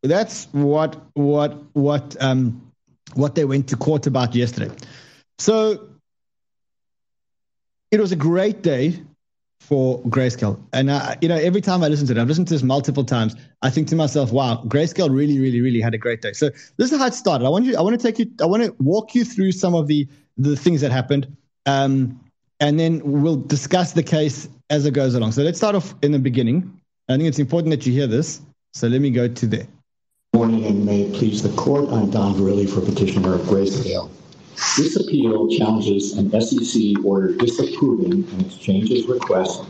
that's 0.02 0.46
what 0.52 1.00
what 1.14 1.62
what 1.74 2.16
um 2.20 2.72
what 3.14 3.34
they 3.34 3.44
went 3.44 3.68
to 3.68 3.76
court 3.76 4.06
about 4.06 4.34
yesterday. 4.34 4.74
So 5.38 5.88
it 7.90 8.00
was 8.00 8.12
a 8.12 8.16
great 8.16 8.62
day 8.62 9.02
for 9.60 10.00
Grayscale. 10.02 10.60
And, 10.72 10.90
uh, 10.90 11.14
you 11.20 11.28
know, 11.28 11.36
every 11.36 11.60
time 11.60 11.82
I 11.82 11.88
listen 11.88 12.06
to 12.06 12.12
it, 12.12 12.18
I've 12.18 12.28
listened 12.28 12.48
to 12.48 12.54
this 12.54 12.62
multiple 12.62 13.04
times, 13.04 13.36
I 13.62 13.70
think 13.70 13.88
to 13.88 13.96
myself, 13.96 14.32
wow, 14.32 14.62
Grayscale 14.66 15.14
really, 15.14 15.38
really, 15.38 15.60
really 15.60 15.80
had 15.80 15.94
a 15.94 15.98
great 15.98 16.22
day. 16.22 16.32
So 16.32 16.50
this 16.76 16.92
is 16.92 16.98
how 16.98 17.06
it 17.06 17.14
started. 17.14 17.46
I 17.46 17.50
want 17.50 17.66
you, 17.66 17.76
I 17.76 17.80
want 17.82 18.00
to 18.00 18.04
take 18.04 18.18
you, 18.18 18.26
I 18.40 18.46
want 18.46 18.64
to 18.64 18.74
walk 18.78 19.14
you 19.14 19.24
through 19.24 19.52
some 19.52 19.74
of 19.74 19.86
the, 19.86 20.08
the 20.36 20.56
things 20.56 20.80
that 20.80 20.90
happened. 20.90 21.36
Um, 21.66 22.20
and 22.60 22.78
then 22.78 23.00
we'll 23.04 23.36
discuss 23.36 23.92
the 23.92 24.02
case 24.02 24.48
as 24.68 24.86
it 24.86 24.92
goes 24.92 25.14
along. 25.14 25.32
So 25.32 25.42
let's 25.42 25.58
start 25.58 25.74
off 25.74 25.94
in 26.02 26.12
the 26.12 26.18
beginning. 26.18 26.80
I 27.08 27.16
think 27.16 27.28
it's 27.28 27.38
important 27.38 27.70
that 27.70 27.86
you 27.86 27.92
hear 27.92 28.06
this. 28.06 28.40
So 28.72 28.86
let 28.86 29.00
me 29.00 29.10
go 29.10 29.26
to 29.26 29.46
there. 29.46 29.66
Morning 30.34 30.64
and 30.66 30.86
may 30.86 31.02
it 31.02 31.14
please 31.14 31.42
the 31.42 31.48
court. 31.56 31.88
I'm 31.90 32.10
Don 32.10 32.34
Verrilli 32.34 32.68
for 32.68 32.80
petitioner 32.80 33.34
of 33.34 33.40
Grayscale. 33.42 34.10
This 34.76 34.94
appeal 34.94 35.48
challenges 35.48 36.16
an 36.16 36.30
SEC 36.40 37.04
order 37.04 37.34
disapproving 37.34 38.12
an 38.12 38.44
exchange's 38.44 39.06
request 39.06 39.64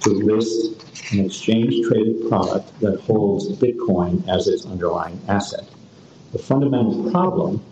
to 0.00 0.10
list 0.10 1.12
an 1.12 1.26
exchange 1.26 1.86
traded 1.86 2.28
product 2.28 2.78
that 2.80 3.00
holds 3.00 3.48
Bitcoin 3.58 4.26
as 4.28 4.48
its 4.48 4.66
underlying 4.66 5.20
asset. 5.28 5.68
The 6.32 6.38
fundamental 6.38 7.10
problem 7.10 7.62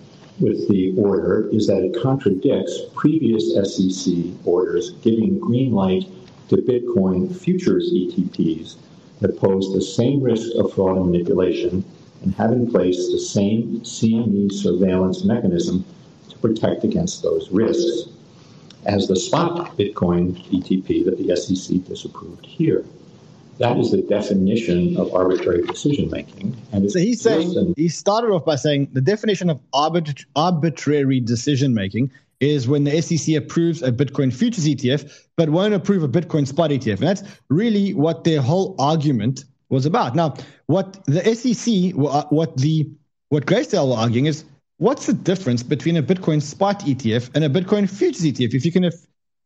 with 0.41 0.69
the 0.69 0.95
order 0.97 1.49
is 1.53 1.67
that 1.67 1.83
it 1.83 2.01
contradicts 2.01 2.81
previous 2.95 3.55
SEC 3.55 4.15
orders 4.45 4.91
giving 5.03 5.39
green 5.39 5.73
light 5.73 6.09
to 6.49 6.57
Bitcoin 6.57 7.35
futures 7.35 7.93
ETPs 7.93 8.77
that 9.21 9.39
pose 9.39 9.73
the 9.73 9.83
same 9.83 10.23
risk 10.23 10.55
of 10.57 10.73
fraud 10.73 10.97
and 10.97 11.11
manipulation 11.11 11.85
and 12.23 12.35
have 12.35 12.53
in 12.53 12.71
place 12.71 13.11
the 13.11 13.19
same 13.19 13.81
CME 13.81 14.53
surveillance 14.53 15.25
mechanism 15.25 15.85
to 16.29 16.39
protect 16.39 16.85
against 16.85 17.23
those 17.23 17.51
risks 17.51 18.11
as 18.87 19.09
the 19.09 19.17
spot 19.17 19.77
Bitcoin 19.77 20.37
ETP 20.51 21.05
that 21.05 21.19
the 21.19 21.37
SEC 21.37 21.85
disapproved 21.85 22.47
here. 22.47 22.85
That 23.59 23.77
is 23.77 23.91
the 23.91 24.03
definition 24.03 24.97
of 24.97 25.13
arbitrary 25.13 25.63
decision 25.63 26.11
making. 26.11 26.57
And 26.73 26.91
so 26.91 26.99
he's 26.99 27.21
saying 27.21 27.55
than- 27.55 27.75
he 27.77 27.89
started 27.89 28.31
off 28.31 28.45
by 28.45 28.57
saying 28.57 28.89
the 28.93 29.01
definition 29.01 29.51
of 29.51 29.59
arbit- 29.75 30.25
arbitrary 30.37 31.21
decision 31.21 31.75
making 31.75 32.11
is 32.41 32.69
when 32.69 32.85
the 32.85 33.03
SEC 33.03 33.35
approves 33.35 33.83
a 33.83 33.91
Bitcoin 33.91 34.33
futures 34.33 34.67
ETF, 34.67 35.11
but 35.37 35.51
won't 35.51 35.75
approve 35.75 36.05
a 36.05 36.09
Bitcoin 36.09 36.47
spot 36.47 36.71
ETF. 36.71 36.99
And 36.99 37.09
that's 37.09 37.23
really 37.49 37.95
what 37.95 38.23
their 38.23 38.41
whole 38.41 38.77
argument 38.79 39.45
was 39.71 39.87
about. 39.87 40.15
Now, 40.15 40.35
what 40.67 41.05
the 41.07 41.25
SEC, 41.35 41.93
what 41.95 42.57
the 42.57 42.89
what 43.31 43.45
Grayscale 43.45 43.89
were 43.89 43.97
arguing 43.97 44.27
is, 44.27 44.45
what's 44.79 45.07
the 45.07 45.13
difference 45.13 45.63
between 45.63 45.97
a 45.97 46.03
Bitcoin 46.03 46.41
spot 46.41 46.81
ETF 46.87 47.31
and 47.35 47.45
a 47.45 47.51
Bitcoin 47.51 47.91
futures 47.91 48.25
ETF? 48.25 48.55
If 48.55 48.65
you 48.65 48.73
can 48.73 48.91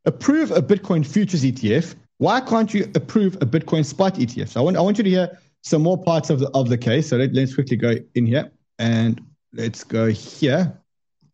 approve 0.05 0.51
a 0.51 0.63
Bitcoin 0.63 1.05
futures 1.05 1.45
ETF, 1.45 1.95
why 2.23 2.41
can't 2.41 2.73
you 2.73 2.89
approve 2.95 3.35
a 3.43 3.47
Bitcoin 3.47 3.85
spot 3.85 4.15
ETF? 4.15 4.51
So 4.51 4.61
I 4.61 4.63
want 4.63 4.77
I 4.77 4.81
want 4.81 4.97
you 4.97 5.03
to 5.03 5.11
hear 5.11 5.39
some 5.63 5.83
more 5.83 6.01
parts 6.01 6.31
of 6.31 6.39
the 6.39 6.49
of 6.55 6.69
the 6.69 6.79
case. 6.79 7.09
So 7.09 7.17
let, 7.17 7.37
us 7.37 7.53
quickly 7.53 7.77
go 7.77 7.97
in 8.15 8.27
here 8.27 8.49
and 8.79 9.21
let's 9.53 9.83
go 9.83 10.07
here. 10.07 10.73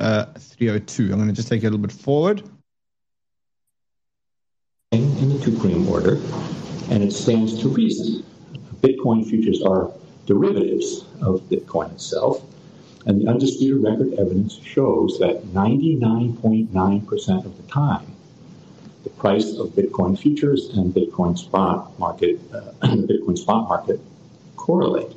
Uh, 0.01 0.27
302. 0.39 1.13
I'm 1.13 1.19
going 1.19 1.27
to 1.27 1.35
just 1.35 1.49
take 1.49 1.63
it 1.63 1.67
a 1.67 1.71
little 1.71 1.85
bit 1.85 1.93
forward. 1.93 2.43
In 4.93 5.15
the 5.29 5.39
two 5.45 5.87
order, 5.91 6.15
and 6.91 7.03
it 7.03 7.13
stands 7.13 7.61
to 7.61 7.69
reason. 7.69 8.25
Bitcoin 8.81 9.29
futures 9.29 9.61
are 9.61 9.91
derivatives 10.25 11.05
of 11.21 11.43
Bitcoin 11.51 11.93
itself, 11.93 12.43
and 13.05 13.21
the 13.21 13.29
undisputed 13.29 13.83
record 13.83 14.15
evidence 14.15 14.55
shows 14.55 15.19
that 15.19 15.43
99.9% 15.49 17.45
of 17.45 17.57
the 17.57 17.63
time, 17.65 18.07
the 19.09 19.21
price 19.21 19.57
of 19.57 19.69
Bitcoin 19.71 20.19
futures 20.19 20.71
and 20.71 20.95
Bitcoin 20.95 21.37
spot 21.39 21.99
market, 21.99 22.41
uh, 22.53 22.73
Bitcoin 22.83 23.39
spot 23.39 23.69
market 23.69 24.01
correlate. 24.57 25.13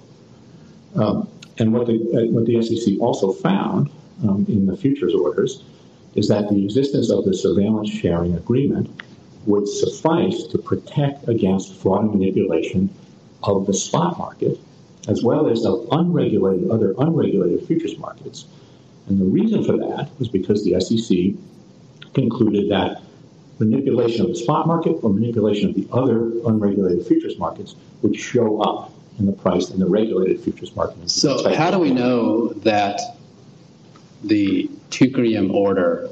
Um, 0.95 1.27
and 1.57 1.73
what 1.73 1.87
the, 1.87 1.95
uh, 1.95 2.31
what 2.31 2.45
the 2.45 2.61
SEC 2.61 2.99
also 2.99 3.33
found 3.33 3.89
um, 4.23 4.45
in 4.47 4.65
the 4.65 4.77
futures 4.77 5.13
orders 5.13 5.63
is 6.15 6.27
that 6.27 6.49
the 6.49 6.63
existence 6.63 7.09
of 7.09 7.25
the 7.25 7.33
surveillance 7.33 7.89
sharing 7.89 8.35
agreement 8.35 8.89
would 9.45 9.67
suffice 9.67 10.43
to 10.43 10.57
protect 10.57 11.27
against 11.27 11.75
fraud 11.75 12.03
and 12.03 12.13
manipulation 12.13 12.89
of 13.43 13.65
the 13.65 13.73
spot 13.73 14.17
market, 14.17 14.59
as 15.07 15.23
well 15.23 15.49
as 15.49 15.65
of 15.65 15.87
unregulated 15.91 16.69
other 16.69 16.93
unregulated 16.99 17.65
futures 17.65 17.97
markets. 17.97 18.45
And 19.07 19.19
the 19.19 19.25
reason 19.25 19.63
for 19.63 19.77
that 19.77 20.09
was 20.19 20.27
because 20.27 20.63
the 20.63 20.79
SEC 20.79 21.33
concluded 22.13 22.69
that 22.69 23.01
manipulation 23.61 24.21
of 24.21 24.29
the 24.29 24.35
spot 24.35 24.67
market 24.67 24.97
or 25.03 25.13
manipulation 25.13 25.69
of 25.69 25.75
the 25.75 25.87
other 25.91 26.31
unregulated 26.45 27.05
futures 27.05 27.37
markets 27.37 27.75
would 28.01 28.15
show 28.15 28.61
up 28.61 28.91
in 29.19 29.25
the 29.25 29.31
price 29.31 29.69
in 29.69 29.79
the 29.79 29.85
regulated 29.85 30.39
futures 30.41 30.75
market. 30.75 31.09
So, 31.09 31.53
how 31.53 31.71
do 31.71 31.79
we 31.79 31.91
know 31.91 32.49
that 32.49 32.99
the 34.23 34.69
Teucrium 34.89 35.53
order, 35.53 36.09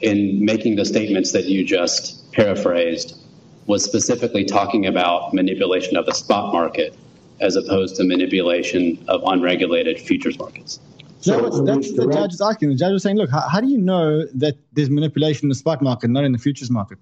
in 0.00 0.44
making 0.44 0.76
the 0.76 0.84
statements 0.84 1.32
that 1.32 1.44
you 1.44 1.64
just 1.64 2.30
paraphrased, 2.32 3.18
was 3.66 3.84
specifically 3.84 4.44
talking 4.44 4.86
about 4.86 5.32
manipulation 5.32 5.96
of 5.96 6.06
the 6.06 6.12
spot 6.12 6.52
market 6.52 6.94
as 7.40 7.56
opposed 7.56 7.96
to 7.96 8.04
manipulation 8.04 9.02
of 9.08 9.22
unregulated 9.24 10.00
futures 10.00 10.38
markets? 10.38 10.80
So 11.22 11.40
that's, 11.40 11.62
that's 11.62 11.92
the 11.92 12.10
judge 12.12 12.32
is 12.32 12.40
asking. 12.40 12.70
The 12.70 12.74
judge 12.74 12.92
was 12.92 13.02
saying, 13.02 13.16
look, 13.16 13.30
how, 13.30 13.48
how 13.48 13.60
do 13.60 13.68
you 13.68 13.78
know 13.78 14.26
that 14.34 14.56
there's 14.72 14.90
manipulation 14.90 15.44
in 15.44 15.48
the 15.48 15.54
spot 15.54 15.80
market, 15.80 16.10
not 16.10 16.24
in 16.24 16.32
the 16.32 16.38
futures 16.38 16.70
market? 16.70 16.98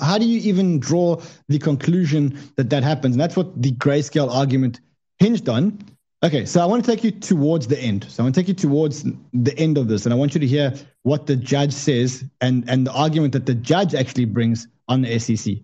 How 0.00 0.18
do 0.18 0.26
you 0.26 0.40
even 0.40 0.78
draw 0.78 1.20
the 1.48 1.58
conclusion 1.58 2.38
that 2.56 2.70
that 2.70 2.82
happens? 2.82 3.14
And 3.14 3.20
that's 3.20 3.36
what 3.36 3.60
the 3.60 3.72
grayscale 3.72 4.30
argument 4.30 4.80
hinged 5.18 5.48
on. 5.48 5.78
Okay, 6.22 6.44
so 6.46 6.60
I 6.60 6.66
want 6.66 6.84
to 6.84 6.90
take 6.90 7.04
you 7.04 7.10
towards 7.10 7.68
the 7.68 7.78
end. 7.78 8.04
So 8.08 8.22
I 8.22 8.24
want 8.24 8.34
to 8.34 8.40
take 8.40 8.48
you 8.48 8.54
towards 8.54 9.04
the 9.32 9.56
end 9.56 9.78
of 9.78 9.88
this, 9.88 10.04
and 10.04 10.12
I 10.12 10.16
want 10.16 10.34
you 10.34 10.40
to 10.40 10.46
hear 10.46 10.74
what 11.02 11.26
the 11.26 11.36
judge 11.36 11.72
says 11.72 12.24
and, 12.40 12.68
and 12.68 12.86
the 12.86 12.92
argument 12.92 13.32
that 13.34 13.46
the 13.46 13.54
judge 13.54 13.94
actually 13.94 14.24
brings 14.24 14.66
on 14.88 15.02
the 15.02 15.18
SEC. 15.18 15.56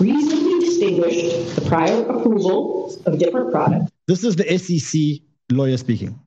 Reasonably 0.00 0.60
distinguished 0.60 1.54
the 1.54 1.64
prior 1.68 2.02
approval 2.02 2.96
of 3.06 3.18
different 3.18 3.52
products. 3.52 3.92
This 4.06 4.24
is 4.24 4.36
the 4.36 4.58
SEC 4.58 5.22
lawyer 5.50 5.78
speaking. 5.78 6.18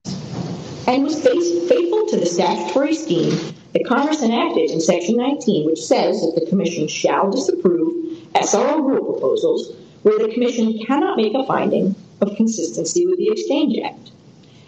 And 0.88 1.04
was 1.04 1.22
faithful 1.22 2.06
to 2.08 2.16
the 2.16 2.26
statutory 2.26 2.92
scheme 2.92 3.54
that 3.72 3.86
Congress 3.86 4.20
enacted 4.20 4.70
in 4.70 4.80
Section 4.80 5.16
19, 5.16 5.64
which 5.64 5.80
says 5.80 6.20
that 6.22 6.32
the 6.34 6.44
Commission 6.50 6.88
shall 6.88 7.30
disapprove 7.30 8.18
SRO 8.34 8.82
rule 8.82 9.12
proposals 9.12 9.76
where 10.02 10.18
the 10.18 10.32
Commission 10.34 10.76
cannot 10.84 11.16
make 11.16 11.34
a 11.34 11.46
finding 11.46 11.94
of 12.20 12.34
consistency 12.34 13.06
with 13.06 13.16
the 13.18 13.28
Exchange 13.28 13.78
Act. 13.84 14.10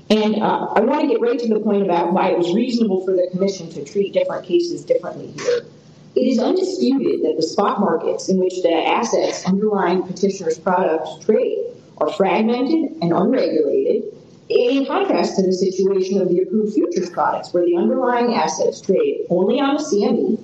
And 0.09 0.37
uh, 0.37 0.69
I 0.77 0.81
want 0.83 1.01
to 1.01 1.09
get 1.09 1.21
right 1.21 1.39
to 1.41 1.49
the 1.49 1.59
point 1.59 1.83
about 1.83 2.13
why 2.13 2.29
it 2.29 2.39
was 2.39 2.55
reasonable 2.55 3.05
for 3.05 3.11
the 3.11 3.27
Commission 3.33 3.71
to 3.71 3.85
treat 3.85 4.13
different 4.13 4.47
cases 4.47 4.85
differently 4.85 5.33
here. 5.33 5.67
It 6.15 6.29
is 6.29 6.39
undisputed 6.39 7.25
that 7.25 7.35
the 7.37 7.43
spot 7.43 7.81
markets 7.81 8.29
in 8.29 8.39
which 8.39 8.63
the 8.63 8.73
assets 8.73 9.45
underlying 9.47 10.05
petitioners' 10.05 10.61
products 10.61 11.25
trade 11.25 11.59
are 11.99 12.13
fragmented 12.13 13.03
and 13.03 13.13
unregulated, 13.13 14.14
in 14.49 14.87
contrast 14.87 15.37
to 15.37 15.43
the 15.43 15.53
situation 15.53 16.21
of 16.21 16.29
the 16.29 16.41
approved 16.41 16.75
futures 16.75 17.11
products, 17.11 17.53
where 17.53 17.65
the 17.65 17.77
underlying 17.77 18.35
assets 18.35 18.81
trade 18.81 19.27
only 19.31 19.61
on 19.61 19.77
the 19.77 19.83
CME, 19.83 20.39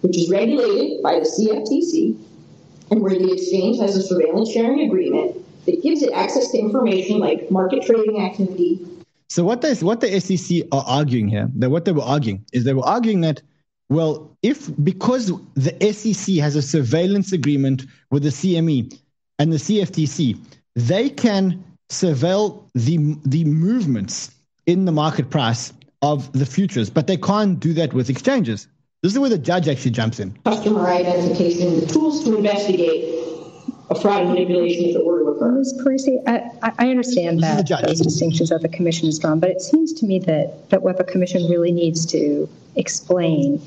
which 0.00 0.16
is 0.16 0.30
regulated 0.30 1.02
by 1.02 1.14
the 1.14 1.26
CFTC, 1.26 2.16
and 2.90 3.02
where 3.02 3.18
the 3.18 3.32
exchange 3.32 3.78
has 3.78 3.96
a 3.96 4.02
surveillance 4.02 4.50
sharing 4.50 4.80
agreement 4.80 5.36
that 5.66 5.82
gives 5.82 6.02
it 6.02 6.12
access 6.12 6.50
to 6.52 6.58
information 6.58 7.18
like 7.18 7.50
market 7.50 7.82
trading 7.84 8.24
activity. 8.24 8.86
So 9.28 9.44
what 9.44 9.60
they, 9.60 9.74
what 9.74 10.00
the 10.00 10.20
SEC 10.20 10.62
are 10.72 10.84
arguing 10.86 11.28
here, 11.28 11.50
that 11.56 11.70
what 11.70 11.84
they 11.84 11.92
were 11.92 12.02
arguing 12.02 12.44
is 12.52 12.64
they 12.64 12.74
were 12.74 12.86
arguing 12.86 13.22
that 13.22 13.42
well, 13.88 14.36
if 14.42 14.70
because 14.82 15.32
the 15.54 15.92
SEC 15.92 16.36
has 16.36 16.56
a 16.56 16.62
surveillance 16.62 17.32
agreement 17.32 17.86
with 18.10 18.24
the 18.24 18.30
CME 18.30 18.98
and 19.38 19.52
the 19.52 19.58
CFTC, 19.58 20.38
they 20.74 21.08
can 21.08 21.62
surveil 21.88 22.68
the 22.74 23.16
the 23.24 23.44
movements 23.44 24.30
in 24.66 24.84
the 24.84 24.92
market 24.92 25.30
price 25.30 25.72
of 26.02 26.32
the 26.32 26.46
futures, 26.46 26.90
but 26.90 27.06
they 27.06 27.16
can't 27.16 27.58
do 27.60 27.72
that 27.74 27.92
with 27.92 28.10
exchanges. 28.10 28.68
This 29.02 29.12
is 29.12 29.18
where 29.18 29.30
the 29.30 29.38
judge 29.38 29.68
actually 29.68 29.92
jumps 29.92 30.20
in. 30.20 30.36
Customer 30.44 30.86
identification, 30.88 31.80
the 31.80 31.86
tools 31.86 32.24
to 32.24 32.36
investigate 32.36 33.14
a 33.88 33.94
fraud 33.94 34.22
and 34.22 34.30
manipulation 34.30 34.86
if 34.86 34.96
it 34.96 35.04
were 35.04 35.20
to 35.20 35.26
occur. 35.26 35.52
Ms. 35.52 35.80
Parisi, 35.80 36.20
I, 36.26 36.72
I 36.78 36.88
understand 36.90 37.40
that 37.40 37.68
those 37.86 38.00
distinctions 38.00 38.48
that 38.48 38.62
the 38.62 38.68
commission 38.68 39.06
has 39.06 39.18
drawn, 39.18 39.38
but 39.38 39.50
it 39.50 39.60
seems 39.60 39.92
to 39.94 40.06
me 40.06 40.18
that, 40.20 40.70
that 40.70 40.82
what 40.82 40.96
the 40.96 41.04
commission 41.04 41.48
really 41.48 41.70
needs 41.70 42.04
to 42.06 42.48
explain 42.74 43.64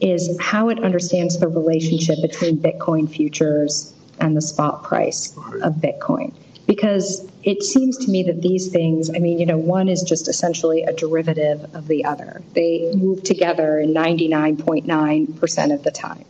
is 0.00 0.34
how 0.40 0.70
it 0.70 0.82
understands 0.82 1.38
the 1.38 1.48
relationship 1.48 2.16
between 2.22 2.56
Bitcoin 2.56 3.10
futures 3.10 3.92
and 4.20 4.36
the 4.36 4.40
spot 4.40 4.84
price 4.84 5.36
of 5.62 5.74
Bitcoin 5.74 6.32
because 6.68 7.26
it 7.44 7.62
seems 7.62 7.96
to 7.96 8.10
me 8.10 8.22
that 8.24 8.42
these 8.42 8.68
things, 8.68 9.08
I 9.08 9.18
mean, 9.18 9.40
you 9.40 9.46
know, 9.46 9.56
one 9.56 9.88
is 9.88 10.02
just 10.02 10.28
essentially 10.28 10.82
a 10.82 10.92
derivative 10.92 11.64
of 11.74 11.88
the 11.88 12.04
other. 12.04 12.42
They 12.52 12.92
move 12.94 13.22
together 13.22 13.80
in 13.80 13.94
99.9% 13.94 15.74
of 15.74 15.82
the 15.82 15.90
time. 15.90 16.26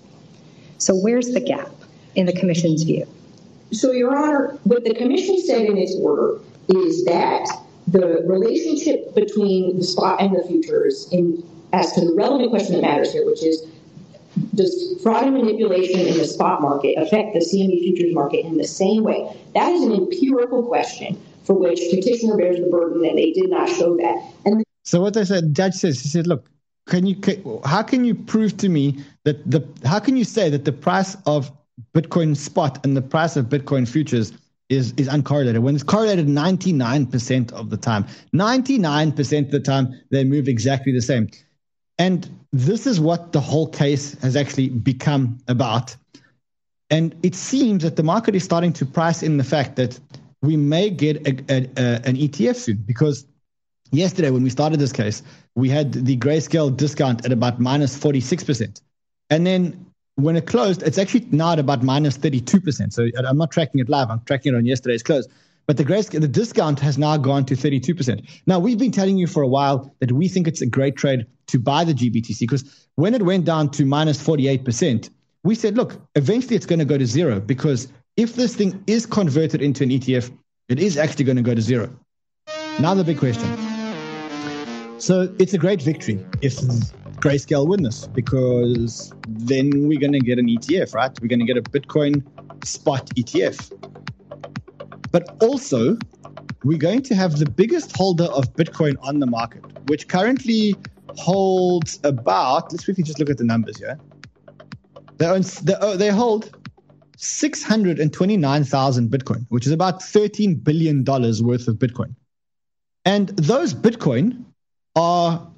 So 0.78 0.94
where's 0.94 1.34
the 1.34 1.40
gap 1.40 1.72
in 2.14 2.26
the 2.26 2.32
commission's 2.32 2.84
view? 2.84 3.06
So, 3.72 3.90
Your 3.90 4.16
Honor, 4.16 4.58
what 4.62 4.84
the 4.84 4.94
commission 4.94 5.42
said 5.44 5.66
in 5.66 5.76
its 5.76 5.96
order 5.96 6.38
is 6.68 7.04
that 7.04 7.44
the 7.88 8.22
relationship 8.24 9.14
between 9.16 9.76
the 9.76 9.84
spot 9.84 10.22
and 10.22 10.36
the 10.36 10.44
futures, 10.46 11.08
in, 11.10 11.42
as 11.72 11.92
to 11.94 12.02
the 12.02 12.14
relevant 12.14 12.50
question 12.50 12.76
that 12.76 12.82
matters 12.82 13.12
here, 13.12 13.26
which 13.26 13.42
is 13.42 13.66
does 14.54 15.00
fraud 15.02 15.24
and 15.24 15.34
manipulation 15.34 16.00
in 16.00 16.16
the 16.16 16.24
spot 16.24 16.60
market 16.60 16.94
affect 16.96 17.34
the 17.34 17.40
CME 17.40 17.80
futures 17.80 18.14
market 18.14 18.44
in 18.44 18.56
the 18.56 18.66
same 18.66 19.04
way? 19.04 19.36
That 19.54 19.72
is 19.72 19.82
an 19.82 19.92
empirical 19.92 20.62
question 20.64 21.20
for 21.44 21.54
which 21.54 21.80
petitioner 21.90 22.36
bears 22.36 22.58
the 22.58 22.70
burden, 22.70 23.04
and 23.04 23.16
they 23.16 23.32
did 23.32 23.50
not 23.50 23.68
show 23.68 23.96
that. 23.96 24.32
And 24.44 24.62
so 24.84 25.00
what 25.00 25.16
I 25.16 25.24
said, 25.24 25.54
judge 25.54 25.74
says, 25.74 26.00
he 26.00 26.08
said, 26.08 26.26
look, 26.26 26.48
can 26.88 27.06
you 27.06 27.60
how 27.64 27.82
can 27.82 28.04
you 28.04 28.14
prove 28.14 28.56
to 28.56 28.68
me 28.68 29.02
that 29.24 29.48
the 29.50 29.66
how 29.84 29.98
can 29.98 30.16
you 30.16 30.24
say 30.24 30.48
that 30.50 30.64
the 30.64 30.72
price 30.72 31.16
of 31.26 31.52
Bitcoin 31.94 32.36
spot 32.36 32.84
and 32.84 32.96
the 32.96 33.02
price 33.02 33.36
of 33.36 33.46
Bitcoin 33.46 33.86
futures 33.86 34.32
is 34.68 34.92
is 34.96 35.08
uncorrelated 35.08 35.60
when 35.60 35.74
it's 35.74 35.84
correlated 35.84 36.26
99% 36.26 37.52
of 37.52 37.70
the 37.70 37.76
time 37.76 38.04
99% 38.34 39.44
of 39.44 39.50
the 39.50 39.60
time 39.60 39.98
they 40.10 40.24
move 40.24 40.48
exactly 40.48 40.92
the 40.92 41.00
same 41.00 41.28
and 41.98 42.28
this 42.52 42.86
is 42.86 43.00
what 43.00 43.32
the 43.32 43.40
whole 43.40 43.68
case 43.68 44.20
has 44.22 44.36
actually 44.36 44.68
become 44.68 45.38
about. 45.48 45.96
And 46.90 47.14
it 47.22 47.34
seems 47.34 47.82
that 47.82 47.96
the 47.96 48.02
market 48.02 48.34
is 48.34 48.44
starting 48.44 48.72
to 48.74 48.86
price 48.86 49.22
in 49.22 49.36
the 49.36 49.44
fact 49.44 49.76
that 49.76 49.98
we 50.40 50.56
may 50.56 50.88
get 50.88 51.26
a, 51.26 51.32
a, 51.52 51.64
a, 51.76 51.94
an 52.06 52.16
ETF 52.16 52.56
soon 52.56 52.76
because 52.86 53.26
yesterday 53.90 54.30
when 54.30 54.42
we 54.42 54.50
started 54.50 54.78
this 54.78 54.92
case, 54.92 55.22
we 55.54 55.68
had 55.68 55.92
the 55.92 56.16
grayscale 56.16 56.74
discount 56.74 57.24
at 57.26 57.32
about 57.32 57.60
minus 57.60 57.98
46%. 57.98 58.80
And 59.30 59.46
then 59.46 59.86
when 60.14 60.36
it 60.36 60.46
closed, 60.46 60.82
it's 60.82 60.98
actually 60.98 61.26
now 61.30 61.52
at 61.52 61.58
about 61.58 61.82
minus 61.82 62.16
32%. 62.16 62.92
So 62.92 63.08
I'm 63.26 63.36
not 63.36 63.50
tracking 63.50 63.80
it 63.80 63.88
live, 63.88 64.10
I'm 64.10 64.22
tracking 64.24 64.54
it 64.54 64.56
on 64.56 64.64
yesterday's 64.64 65.02
close. 65.02 65.26
But 65.68 65.76
the 65.76 65.84
the 65.84 66.26
discount 66.26 66.80
has 66.80 66.96
now 66.96 67.18
gone 67.18 67.44
to 67.44 67.54
32%. 67.54 68.26
Now, 68.46 68.58
we've 68.58 68.78
been 68.78 68.90
telling 68.90 69.18
you 69.18 69.26
for 69.26 69.42
a 69.42 69.46
while 69.46 69.94
that 70.00 70.10
we 70.10 70.26
think 70.26 70.48
it's 70.48 70.62
a 70.62 70.66
great 70.66 70.96
trade 70.96 71.26
to 71.48 71.58
buy 71.58 71.84
the 71.84 71.92
GBTC 71.92 72.40
because 72.40 72.88
when 72.94 73.14
it 73.14 73.22
went 73.22 73.44
down 73.44 73.68
to 73.72 73.84
minus 73.84 74.16
48%, 74.26 75.10
we 75.44 75.54
said, 75.54 75.76
look, 75.76 76.00
eventually 76.14 76.56
it's 76.56 76.64
going 76.64 76.78
to 76.78 76.86
go 76.86 76.96
to 76.96 77.04
zero 77.04 77.38
because 77.38 77.92
if 78.16 78.34
this 78.34 78.56
thing 78.56 78.82
is 78.86 79.04
converted 79.04 79.60
into 79.60 79.84
an 79.84 79.90
ETF, 79.90 80.34
it 80.70 80.80
is 80.80 80.96
actually 80.96 81.26
going 81.26 81.36
to 81.36 81.42
go 81.42 81.54
to 81.54 81.60
zero. 81.60 81.94
Now 82.80 82.94
the 82.94 83.04
big 83.04 83.18
question. 83.18 83.46
So 84.98 85.32
it's 85.38 85.52
a 85.52 85.58
great 85.58 85.82
victory 85.82 86.24
if 86.40 86.56
Grayscale 87.20 87.68
win 87.68 87.82
this 87.82 88.06
because 88.06 89.12
then 89.28 89.86
we're 89.86 90.00
going 90.00 90.12
to 90.12 90.20
get 90.20 90.38
an 90.38 90.46
ETF, 90.46 90.94
right? 90.94 91.10
We're 91.20 91.28
going 91.28 91.40
to 91.40 91.44
get 91.44 91.58
a 91.58 91.62
Bitcoin 91.62 92.24
spot 92.64 93.06
ETF. 93.16 93.97
But 95.10 95.36
also, 95.42 95.96
we're 96.64 96.78
going 96.78 97.02
to 97.02 97.14
have 97.14 97.38
the 97.38 97.48
biggest 97.48 97.96
holder 97.96 98.24
of 98.24 98.54
Bitcoin 98.54 98.96
on 99.02 99.20
the 99.20 99.26
market, 99.26 99.62
which 99.88 100.08
currently 100.08 100.76
holds 101.16 101.98
about, 102.04 102.70
let's 102.72 102.84
quickly 102.84 103.04
just 103.04 103.18
look 103.18 103.30
at 103.30 103.38
the 103.38 103.44
numbers 103.44 103.78
here. 103.78 103.98
They, 105.16 105.26
own, 105.26 105.42
they, 105.62 105.74
oh, 105.80 105.96
they 105.96 106.08
hold 106.08 106.56
629,000 107.16 109.10
Bitcoin, 109.10 109.46
which 109.48 109.66
is 109.66 109.72
about 109.72 110.00
$13 110.00 110.62
billion 110.62 111.04
worth 111.04 111.68
of 111.68 111.76
Bitcoin. 111.76 112.14
And 113.04 113.28
those 113.30 113.74
Bitcoin 113.74 114.44
are 114.94 115.50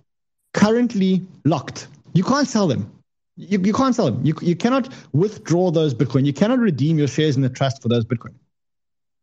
currently 0.55 1.27
locked. 1.45 1.89
You 2.15 2.25
can't 2.25 2.49
sell 2.49 2.67
them. 2.69 2.91
You, 3.37 3.61
you 3.61 3.73
can't 3.73 3.95
sell 3.95 4.07
them. 4.07 4.25
You, 4.25 4.35
you 4.41 4.55
cannot 4.55 4.93
withdraw 5.13 5.71
those 5.71 5.95
Bitcoin. 5.95 6.25
You 6.25 6.33
cannot 6.33 6.59
redeem 6.59 6.99
your 6.99 7.09
shares 7.09 7.37
in 7.37 7.43
the 7.43 7.49
trust 7.49 7.83
for 7.83 7.89
those 7.89 8.05
Bitcoin. 8.05 8.35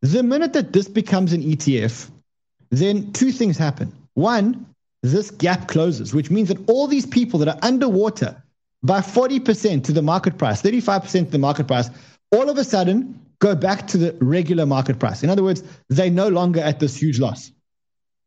The 0.01 0.23
minute 0.23 0.53
that 0.53 0.73
this 0.73 0.87
becomes 0.87 1.33
an 1.33 1.41
ETF, 1.41 2.09
then 2.69 3.11
two 3.13 3.31
things 3.31 3.57
happen. 3.57 3.91
One, 4.13 4.65
this 5.03 5.31
gap 5.31 5.67
closes, 5.67 6.13
which 6.13 6.29
means 6.29 6.49
that 6.49 6.69
all 6.69 6.87
these 6.87 7.05
people 7.05 7.39
that 7.39 7.47
are 7.47 7.59
underwater 7.61 8.41
by 8.83 9.01
40% 9.01 9.83
to 9.85 9.91
the 9.91 10.01
market 10.01 10.37
price, 10.37 10.61
35% 10.61 11.11
to 11.11 11.31
the 11.31 11.37
market 11.37 11.67
price, 11.67 11.89
all 12.31 12.49
of 12.49 12.57
a 12.57 12.63
sudden 12.63 13.19
go 13.39 13.55
back 13.55 13.87
to 13.87 13.97
the 13.97 14.15
regular 14.19 14.65
market 14.65 14.99
price. 14.99 15.23
In 15.23 15.29
other 15.29 15.43
words, 15.43 15.63
they're 15.89 16.09
no 16.09 16.27
longer 16.27 16.59
at 16.59 16.79
this 16.79 16.95
huge 16.95 17.19
loss. 17.19 17.51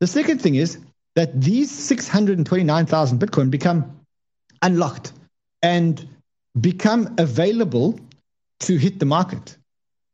The 0.01 0.07
second 0.07 0.41
thing 0.41 0.55
is 0.55 0.79
that 1.15 1.41
these 1.41 1.71
629,000 1.71 3.19
Bitcoin 3.19 3.51
become 3.51 4.01
unlocked 4.63 5.13
and 5.63 6.09
become 6.61 7.15
available 7.19 7.99
to 8.61 8.77
hit 8.77 8.99
the 8.99 9.07
market. 9.07 9.57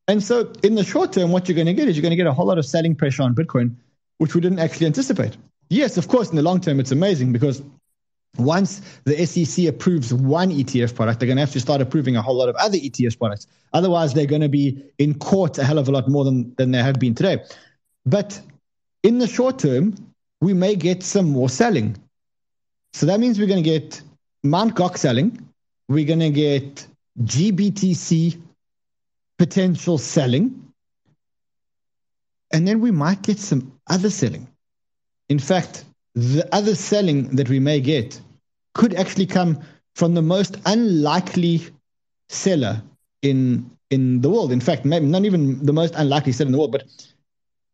And 0.09 0.22
so, 0.22 0.52
in 0.62 0.76
the 0.76 0.84
short 0.84 1.12
term, 1.12 1.32
what 1.32 1.48
you're 1.48 1.57
going 1.57 1.66
to 1.66 1.74
get 1.74 1.88
is 1.88 1.96
you're 1.96 2.02
going 2.02 2.11
to 2.11 2.16
get 2.16 2.26
a 2.26 2.32
whole 2.32 2.46
lot 2.46 2.59
of 2.59 2.66
selling 2.66 2.94
pressure 2.94 3.22
on 3.22 3.34
Bitcoin, 3.34 3.74
which 4.18 4.34
we 4.34 4.40
didn't 4.40 4.61
actually 4.61 4.86
anticipate. 4.86 5.36
Yes, 5.68 5.96
of 5.96 6.07
course, 6.07 6.30
in 6.30 6.36
the 6.36 6.42
long 6.42 6.61
term, 6.61 6.78
it's 6.78 6.92
amazing 6.92 7.32
because 7.32 7.62
once 8.38 8.80
the 9.04 9.26
SEC 9.26 9.66
approves 9.66 10.12
one 10.12 10.50
ETF 10.50 10.94
product, 10.94 11.18
they're 11.18 11.26
going 11.26 11.38
to 11.38 11.42
have 11.42 11.52
to 11.52 11.61
start 11.61 11.80
approving 11.80 12.16
a 12.16 12.22
whole 12.22 12.36
lot 12.36 12.48
of 12.48 12.54
other 12.57 12.78
ETF 12.78 13.18
products. 13.18 13.46
Otherwise, 13.72 14.14
they're 14.14 14.26
going 14.26 14.42
to 14.42 14.48
be 14.48 14.84
in 14.98 15.18
court 15.18 15.59
a 15.59 15.64
hell 15.64 15.78
of 15.78 15.88
a 15.88 15.90
lot 15.90 16.09
more 16.09 16.24
than, 16.24 16.54
than 16.57 16.70
they 16.70 16.82
have 16.82 17.00
been 17.00 17.14
today. 17.14 17.42
But 18.04 18.40
in 19.02 19.18
the 19.18 19.26
short 19.26 19.59
term, 19.59 19.94
we 20.40 20.54
may 20.54 20.76
get 20.76 21.02
some 21.02 21.30
more 21.30 21.48
selling. 21.48 21.96
So 22.92 23.07
that 23.07 23.18
means 23.18 23.38
we're 23.38 23.48
going 23.48 23.62
to 23.62 23.68
get 23.68 24.00
Mt. 24.44 24.74
Gox 24.74 24.98
selling. 24.98 25.48
We're 25.88 26.07
going 26.07 26.20
to 26.20 26.30
get 26.30 26.86
GBTC 27.22 28.40
potential 29.39 29.99
selling. 29.99 30.72
And 32.53 32.66
then 32.66 32.80
we 32.80 32.91
might 32.91 33.22
get 33.22 33.39
some 33.39 33.72
other 33.89 34.11
selling. 34.11 34.49
In 35.28 35.39
fact, 35.39 35.84
the 36.14 36.49
other 36.55 36.74
selling 36.74 37.37
that 37.37 37.49
we 37.49 37.61
may 37.61 37.80
get 37.80 38.20
could 38.74 38.95
actually 38.95 39.26
come 39.26 39.61
from 39.95 40.14
the 40.14 40.22
most 40.22 40.57
unlikely 40.66 41.62
seller 42.28 42.82
in 43.22 43.70
in 43.91 44.20
the 44.20 44.30
world. 44.30 44.53
In 44.53 44.61
fact, 44.61 44.84
maybe 44.84 45.07
not 45.07 45.24
even 45.24 45.64
the 45.64 45.72
most 45.72 45.95
unlikely 45.97 46.32
seller 46.32 46.49
in 46.49 46.53
the 46.53 46.59
world, 46.59 46.72
but 46.72 46.84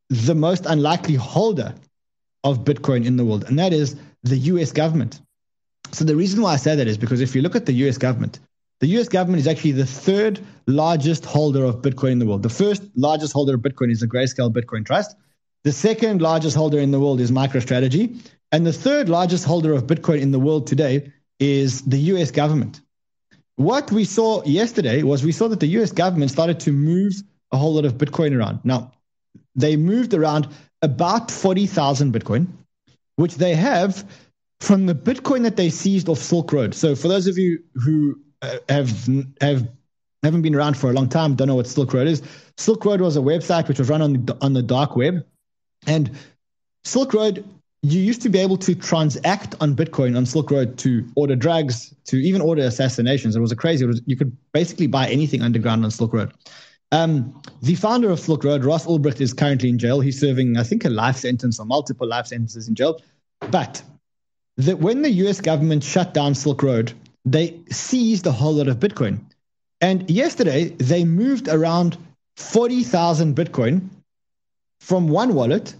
the 0.08 0.34
most 0.34 0.66
unlikely 0.66 1.14
holder 1.14 1.74
of 2.44 2.64
Bitcoin 2.64 3.06
in 3.06 3.16
the 3.16 3.24
world, 3.24 3.44
and 3.44 3.58
that 3.58 3.72
is 3.72 3.96
the 4.22 4.36
US 4.36 4.72
government. 4.72 5.20
So 5.92 6.04
the 6.04 6.16
reason 6.16 6.42
why 6.42 6.54
I 6.54 6.56
say 6.56 6.74
that 6.76 6.86
is 6.86 6.98
because 6.98 7.20
if 7.20 7.34
you 7.34 7.42
look 7.42 7.56
at 7.56 7.66
the 7.66 7.72
US 7.86 7.98
government, 7.98 8.40
the 8.82 8.88
US 8.98 9.08
government 9.08 9.38
is 9.38 9.46
actually 9.46 9.70
the 9.70 9.86
third 9.86 10.40
largest 10.66 11.24
holder 11.24 11.64
of 11.64 11.76
Bitcoin 11.82 12.12
in 12.12 12.18
the 12.18 12.26
world. 12.26 12.42
The 12.42 12.50
first 12.50 12.82
largest 12.96 13.32
holder 13.32 13.54
of 13.54 13.60
Bitcoin 13.60 13.92
is 13.92 14.00
the 14.00 14.08
Grayscale 14.08 14.52
Bitcoin 14.52 14.84
Trust. 14.84 15.14
The 15.62 15.70
second 15.70 16.20
largest 16.20 16.56
holder 16.56 16.80
in 16.80 16.90
the 16.90 16.98
world 16.98 17.20
is 17.20 17.30
MicroStrategy. 17.30 18.18
And 18.50 18.66
the 18.66 18.72
third 18.72 19.08
largest 19.08 19.44
holder 19.44 19.72
of 19.72 19.86
Bitcoin 19.86 20.20
in 20.20 20.32
the 20.32 20.40
world 20.40 20.66
today 20.66 21.12
is 21.38 21.82
the 21.82 21.98
US 22.12 22.32
government. 22.32 22.80
What 23.54 23.92
we 23.92 24.04
saw 24.04 24.42
yesterday 24.42 25.04
was 25.04 25.22
we 25.22 25.30
saw 25.30 25.46
that 25.46 25.60
the 25.60 25.68
US 25.78 25.92
government 25.92 26.32
started 26.32 26.58
to 26.60 26.72
move 26.72 27.12
a 27.52 27.58
whole 27.58 27.74
lot 27.74 27.84
of 27.84 27.98
Bitcoin 27.98 28.36
around. 28.36 28.64
Now, 28.64 28.90
they 29.54 29.76
moved 29.76 30.12
around 30.12 30.48
about 30.82 31.30
40,000 31.30 32.12
Bitcoin, 32.12 32.48
which 33.14 33.36
they 33.36 33.54
have 33.54 34.04
from 34.58 34.86
the 34.86 34.94
Bitcoin 34.94 35.44
that 35.44 35.54
they 35.54 35.70
seized 35.70 36.08
off 36.08 36.18
Silk 36.18 36.52
Road. 36.52 36.74
So 36.74 36.96
for 36.96 37.06
those 37.06 37.28
of 37.28 37.38
you 37.38 37.60
who 37.74 38.16
have 38.68 39.09
have 39.40 39.68
haven't 40.22 40.43
been 40.43 40.55
around 40.55 40.76
for 40.76 40.90
a 40.90 40.93
long 40.93 41.09
time, 41.09 41.34
don't 41.34 41.49
know 41.49 41.57
what 41.57 41.66
Silk 41.66 41.93
Road 41.93 42.07
is. 42.07 42.22
Silk 42.57 42.84
Road 42.84 43.01
was 43.01 43.16
a 43.16 43.20
website 43.20 43.66
which 43.66 43.78
was 43.78 43.88
run 43.88 44.03
on 44.03 44.24
the, 44.24 44.36
on 44.40 44.53
the 44.53 44.62
dark 44.62 44.95
web, 44.97 45.24
and 45.86 46.11
Silk 46.84 47.12
Road 47.12 47.45
you 47.82 48.01
used 48.01 48.22
to 48.22 48.28
be 48.28 48.38
able 48.38 48.57
to 48.59 48.74
transact 48.76 49.57
on 49.61 49.74
Bitcoin 49.74 50.16
on 50.16 50.24
Silk 50.24 50.51
Road 50.51 50.78
to 50.78 51.05
order 51.16 51.34
drugs, 51.34 51.93
to 52.05 52.16
even 52.16 52.40
order 52.40 52.62
assassinations. 52.62 53.34
It 53.34 53.40
was 53.40 53.51
a 53.51 53.57
crazy. 53.57 53.84
Was, 53.84 54.01
you 54.07 54.16
could 54.16 54.36
basically 54.53 54.86
buy 54.86 55.09
anything 55.09 55.43
underground 55.43 55.84
on 55.84 55.90
Silk 55.90 56.12
Road. 56.12 56.32
Um, 56.93 57.43
the 57.62 57.74
founder 57.74 58.11
of 58.11 58.20
Silk 58.20 58.45
Road, 58.45 58.64
Ross 58.64 58.86
Ulbricht, 58.86 59.20
is 59.20 59.32
currently 59.32 59.68
in 59.68 59.78
jail. 59.78 59.99
He's 60.01 60.20
serving, 60.20 60.57
I 60.57 60.62
think, 60.62 60.84
a 60.84 60.90
life 60.90 61.16
sentence 61.16 61.59
or 61.59 61.66
multiple 61.66 62.07
life 62.07 62.26
sentences 62.26 62.68
in 62.68 62.76
jail. 62.76 63.01
But 63.51 63.82
the, 64.57 64.76
when 64.76 65.03
the 65.03 65.11
US 65.11 65.40
government 65.40 65.82
shut 65.82 66.14
down 66.14 66.34
Silk 66.36 66.62
Road, 66.62 66.93
they 67.24 67.60
seized 67.70 68.26
a 68.26 68.32
whole 68.32 68.54
lot 68.54 68.68
of 68.68 68.78
Bitcoin. 68.78 69.20
And 69.80 70.08
yesterday, 70.10 70.68
they 70.68 71.04
moved 71.04 71.48
around 71.48 71.96
40,000 72.36 73.34
Bitcoin 73.34 73.88
from 74.80 75.08
one 75.08 75.34
wallet, 75.34 75.74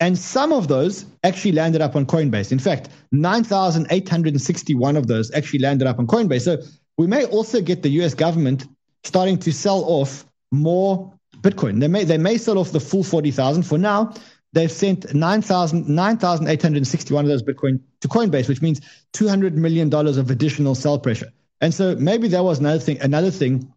and 0.00 0.18
some 0.18 0.52
of 0.52 0.68
those 0.68 1.06
actually 1.22 1.52
landed 1.52 1.80
up 1.80 1.96
on 1.96 2.04
Coinbase. 2.04 2.52
In 2.52 2.58
fact, 2.58 2.88
9,861 3.12 4.96
of 4.96 5.06
those 5.06 5.32
actually 5.32 5.60
landed 5.60 5.86
up 5.86 5.98
on 5.98 6.06
Coinbase. 6.06 6.42
So 6.42 6.58
we 6.98 7.06
may 7.06 7.24
also 7.26 7.60
get 7.60 7.82
the 7.82 7.90
US 8.02 8.14
government 8.14 8.66
starting 9.04 9.38
to 9.38 9.52
sell 9.52 9.84
off 9.84 10.24
more 10.52 11.12
Bitcoin. 11.38 11.80
They 11.80 11.88
may 11.88 12.04
they 12.04 12.18
may 12.18 12.38
sell 12.38 12.58
off 12.58 12.72
the 12.72 12.80
full 12.80 13.04
forty 13.04 13.30
thousand. 13.30 13.64
For 13.64 13.78
now, 13.78 14.14
they've 14.54 14.72
sent 14.72 15.14
9,861 15.14 17.24
of 17.24 17.28
those 17.28 17.42
Bitcoin 17.42 17.80
to 18.00 18.08
Coinbase, 18.08 18.48
which 18.48 18.62
means 18.62 18.80
two 19.12 19.28
hundred 19.28 19.56
million 19.56 19.90
dollars 19.90 20.16
of 20.16 20.30
additional 20.30 20.74
sell 20.74 20.98
pressure. 20.98 21.30
And 21.60 21.74
so 21.74 21.94
maybe 21.96 22.28
that 22.28 22.42
was 22.42 22.60
another 22.60 22.78
thing. 22.78 22.98
Another 23.00 23.30
thing 23.30 23.72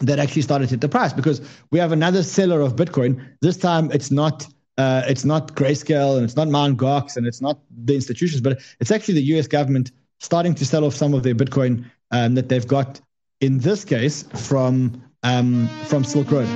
that 0.00 0.18
actually 0.18 0.42
started 0.42 0.68
to 0.68 0.70
hit 0.70 0.80
the 0.80 0.88
price 0.88 1.12
because 1.12 1.42
we 1.70 1.78
have 1.78 1.92
another 1.92 2.22
seller 2.22 2.60
of 2.60 2.76
Bitcoin. 2.76 3.26
This 3.40 3.56
time 3.56 3.90
it's 3.92 4.10
not. 4.10 4.46
Uh, 4.78 5.02
it's 5.06 5.22
not 5.22 5.54
Grayscale 5.54 6.16
and 6.16 6.24
it's 6.24 6.34
not 6.34 6.48
Mt. 6.48 6.78
Gox 6.78 7.18
and 7.18 7.26
it's 7.26 7.42
not 7.42 7.58
the 7.84 7.94
institutions, 7.94 8.40
but 8.40 8.58
it's 8.80 8.90
actually 8.90 9.14
the 9.14 9.36
US 9.36 9.46
government 9.46 9.92
starting 10.18 10.54
to 10.54 10.64
sell 10.64 10.86
off 10.86 10.94
some 10.94 11.12
of 11.12 11.22
their 11.22 11.34
Bitcoin 11.34 11.84
um, 12.10 12.34
that 12.36 12.48
they've 12.48 12.66
got, 12.66 12.98
in 13.42 13.58
this 13.58 13.84
case, 13.84 14.22
from 14.34 15.02
um, 15.24 15.68
from 15.84 16.04
Silk 16.04 16.30
Road. 16.30 16.48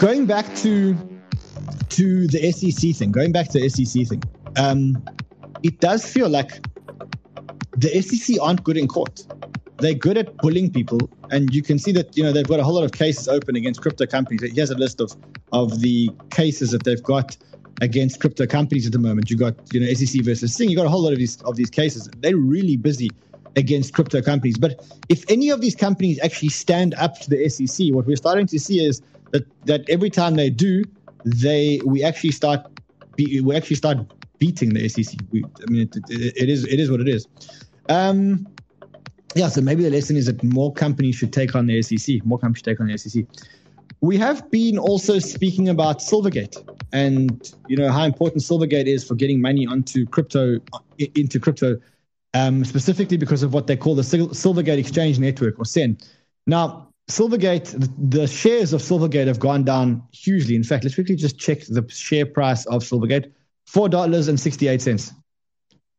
Going 0.00 0.26
back 0.26 0.52
to 0.56 1.15
to 1.90 2.26
the 2.28 2.52
SEC 2.52 2.94
thing, 2.94 3.12
going 3.12 3.32
back 3.32 3.48
to 3.50 3.60
the 3.60 3.68
SEC 3.68 4.06
thing, 4.06 4.22
um, 4.56 5.02
it 5.62 5.80
does 5.80 6.04
feel 6.04 6.28
like 6.28 6.64
the 7.76 8.02
SEC 8.02 8.36
aren't 8.40 8.64
good 8.64 8.76
in 8.76 8.88
court. 8.88 9.26
They're 9.78 9.94
good 9.94 10.16
at 10.16 10.36
bullying 10.38 10.72
people, 10.72 11.10
and 11.30 11.54
you 11.54 11.62
can 11.62 11.78
see 11.78 11.92
that 11.92 12.16
you 12.16 12.22
know 12.22 12.32
they've 12.32 12.48
got 12.48 12.60
a 12.60 12.64
whole 12.64 12.74
lot 12.74 12.84
of 12.84 12.92
cases 12.92 13.28
open 13.28 13.56
against 13.56 13.82
crypto 13.82 14.06
companies. 14.06 14.40
Here's 14.54 14.70
a 14.70 14.74
list 14.74 15.00
of 15.00 15.14
of 15.52 15.80
the 15.80 16.10
cases 16.30 16.70
that 16.70 16.84
they've 16.84 17.02
got 17.02 17.36
against 17.82 18.20
crypto 18.20 18.46
companies 18.46 18.86
at 18.86 18.92
the 18.92 18.98
moment. 18.98 19.30
You 19.30 19.36
got 19.36 19.54
you 19.74 19.80
know 19.80 19.92
SEC 19.92 20.22
versus 20.22 20.54
Sing. 20.54 20.70
You 20.70 20.76
got 20.76 20.86
a 20.86 20.88
whole 20.88 21.02
lot 21.02 21.12
of 21.12 21.18
these 21.18 21.40
of 21.42 21.56
these 21.56 21.68
cases. 21.68 22.08
They're 22.20 22.38
really 22.38 22.76
busy 22.76 23.10
against 23.56 23.92
crypto 23.92 24.22
companies. 24.22 24.58
But 24.58 24.84
if 25.08 25.24
any 25.30 25.50
of 25.50 25.60
these 25.60 25.74
companies 25.74 26.18
actually 26.22 26.50
stand 26.50 26.94
up 26.94 27.18
to 27.20 27.30
the 27.30 27.48
SEC, 27.48 27.88
what 27.92 28.06
we're 28.06 28.16
starting 28.16 28.46
to 28.46 28.58
see 28.58 28.84
is 28.84 29.02
that 29.32 29.46
that 29.66 29.88
every 29.90 30.10
time 30.10 30.36
they 30.36 30.48
do, 30.48 30.84
they 31.24 31.80
we 31.84 32.02
actually 32.02 32.32
start 32.32 32.66
be, 33.16 33.40
we 33.40 33.56
actually 33.56 33.76
start 33.76 33.98
beating 34.38 34.74
the 34.74 34.88
SEC. 34.88 35.18
We, 35.30 35.44
I 35.44 35.70
mean, 35.70 35.82
it, 35.82 35.96
it, 36.08 36.36
it 36.36 36.48
is 36.48 36.64
it 36.64 36.78
is 36.78 36.90
what 36.90 37.00
it 37.00 37.08
is. 37.08 37.26
Um, 37.88 38.46
yeah, 39.34 39.48
so 39.48 39.60
maybe 39.60 39.82
the 39.82 39.90
lesson 39.90 40.16
is 40.16 40.26
that 40.26 40.42
more 40.42 40.72
companies 40.72 41.16
should 41.16 41.32
take 41.32 41.54
on 41.54 41.66
the 41.66 41.82
SEC. 41.82 42.24
More 42.24 42.38
companies 42.38 42.58
should 42.58 42.64
take 42.64 42.80
on 42.80 42.86
the 42.86 42.96
SEC. 42.96 43.24
We 44.00 44.16
have 44.18 44.50
been 44.50 44.78
also 44.78 45.18
speaking 45.18 45.68
about 45.68 45.98
Silvergate 45.98 46.56
and 46.92 47.52
you 47.68 47.76
know 47.76 47.90
how 47.90 48.04
important 48.04 48.42
Silvergate 48.42 48.86
is 48.86 49.04
for 49.04 49.14
getting 49.14 49.40
money 49.40 49.66
onto 49.66 50.06
crypto 50.06 50.58
into 51.14 51.40
crypto 51.40 51.76
um, 52.34 52.64
specifically 52.64 53.16
because 53.16 53.42
of 53.42 53.54
what 53.54 53.66
they 53.66 53.76
call 53.76 53.94
the 53.94 54.02
Silvergate 54.02 54.78
Exchange 54.78 55.18
Network 55.18 55.58
or 55.58 55.64
SEN. 55.64 55.96
Now, 56.46 56.85
Silvergate, 57.08 58.10
the, 58.10 58.26
shares 58.26 58.72
of 58.72 58.80
Silvergate 58.80 59.28
have 59.28 59.38
gone 59.38 59.62
down 59.62 60.02
hugely. 60.12 60.56
In 60.56 60.64
fact, 60.64 60.82
let's 60.84 60.96
quickly 60.96 61.14
just 61.14 61.38
check 61.38 61.60
the 61.68 61.86
share 61.88 62.26
price 62.26 62.66
of 62.66 62.82
Silvergate 62.82 63.32
$4.68, 63.70 65.12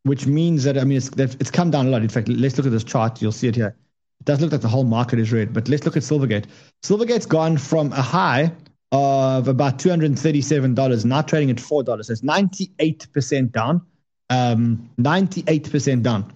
which 0.04 0.28
means 0.28 0.66
that, 0.66 0.78
I 0.78 0.84
mean, 0.84 0.98
it's, 0.98 1.10
it's 1.18 1.52
come 1.52 1.72
down 1.72 1.88
a 1.88 1.90
lot. 1.90 2.02
In 2.02 2.10
fact, 2.10 2.28
let's 2.28 2.58
look 2.58 2.66
at 2.66 2.72
this 2.74 2.84
chart. 2.84 3.22
You'll 3.22 3.32
see 3.32 3.48
it 3.48 3.56
here. 3.56 3.76
It 4.20 4.26
does 4.26 4.42
look 4.42 4.52
like 4.52 4.62
the 4.62 4.68
whole 4.68 4.84
market 4.84 5.20
is 5.20 5.32
red, 5.32 5.54
but 5.54 5.70
let's 5.70 5.86
look 5.86 5.96
at 5.96 6.04
Silvergate. 6.04 6.46
Silvergate's 6.84 7.26
gone 7.26 7.58
from 7.58 7.94
a 7.94 8.02
high 8.02 8.52
of 8.92 9.48
about 9.48 9.80
$237, 9.80 11.06
now 11.06 11.22
trading 11.22 11.50
at 11.50 11.58
$4. 11.58 12.06
So 12.06 12.12
it's 12.12 12.22
98% 12.22 13.52
down. 13.52 13.82
Um, 14.30 14.90
98% 15.00 16.04
down. 16.04 16.34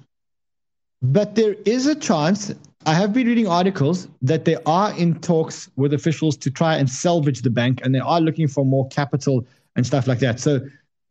But 1.02 1.36
there 1.36 1.56
is 1.66 1.88
a 1.88 1.96
chance, 1.96 2.54
I 2.86 2.96
have 2.96 3.14
been 3.14 3.28
reading 3.28 3.48
articles 3.48 4.08
that 4.24 4.46
they 4.46 4.58
are 4.66 4.98
in 4.98 5.20
talks 5.20 5.70
with 5.76 5.94
officials 5.94 6.36
to 6.38 6.50
try 6.50 6.78
and 6.78 6.90
salvage 6.90 7.44
the 7.44 7.52
bank 7.52 7.80
and 7.84 7.94
they 7.94 8.00
are 8.00 8.20
looking 8.20 8.48
for 8.48 8.66
more 8.66 8.88
capital 8.90 9.46
and 9.76 9.86
stuff 9.86 10.08
like 10.08 10.18
that. 10.20 10.40
So, 10.40 10.62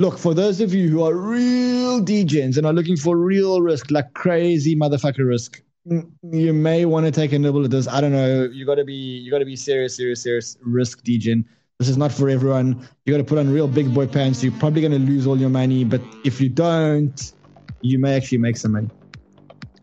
look, 0.01 0.19
for 0.19 0.35
those 0.35 0.61
of 0.61 0.75
you 0.75 0.89
who 0.89 1.05
are 1.05 1.15
real 1.15 2.01
degens 2.05 2.57
and 2.57 2.67
are 2.67 2.73
looking 2.73 2.97
for 2.97 3.17
real 3.17 3.61
risk, 3.63 3.93
like 3.93 4.13
crazy 4.15 4.75
motherfucker 4.75 5.27
risk, 5.27 5.63
mm, 5.89 6.11
you 6.33 6.53
may 6.53 6.87
want 6.87 7.07
to 7.07 7.13
take 7.13 7.33
a 7.33 7.39
nibble 7.39 7.65
at 7.65 7.71
this. 7.71 7.87
I 7.87 8.01
don't 8.01 8.13
know. 8.13 8.49
You 8.53 8.67
got 8.67 8.77
to 8.77 8.85
be 8.85 8.95
you 8.95 9.31
got 9.31 9.39
to 9.39 9.45
be 9.45 9.57
serious, 9.57 9.97
serious, 9.97 10.23
serious 10.23 10.57
risk 10.63 11.05
degen. 11.05 11.49
This 11.79 11.89
is 11.89 11.97
not 11.97 12.11
for 12.11 12.29
everyone. 12.29 12.87
You 13.07 13.15
got 13.15 13.19
to 13.19 13.25
put 13.25 13.39
on 13.39 13.49
real 13.49 13.69
big 13.69 13.95
boy 13.95 14.09
pants. 14.09 14.43
You're 14.43 14.53
probably 14.59 14.83
going 14.83 14.93
to 14.93 14.99
lose 14.99 15.27
all 15.27 15.39
your 15.39 15.51
money, 15.51 15.85
but 15.85 16.03
if 16.25 16.41
you 16.41 16.49
don't, 16.49 17.33
you 17.81 17.99
may 17.99 18.17
actually 18.17 18.39
make 18.39 18.57
some 18.57 18.73
money. 18.73 18.89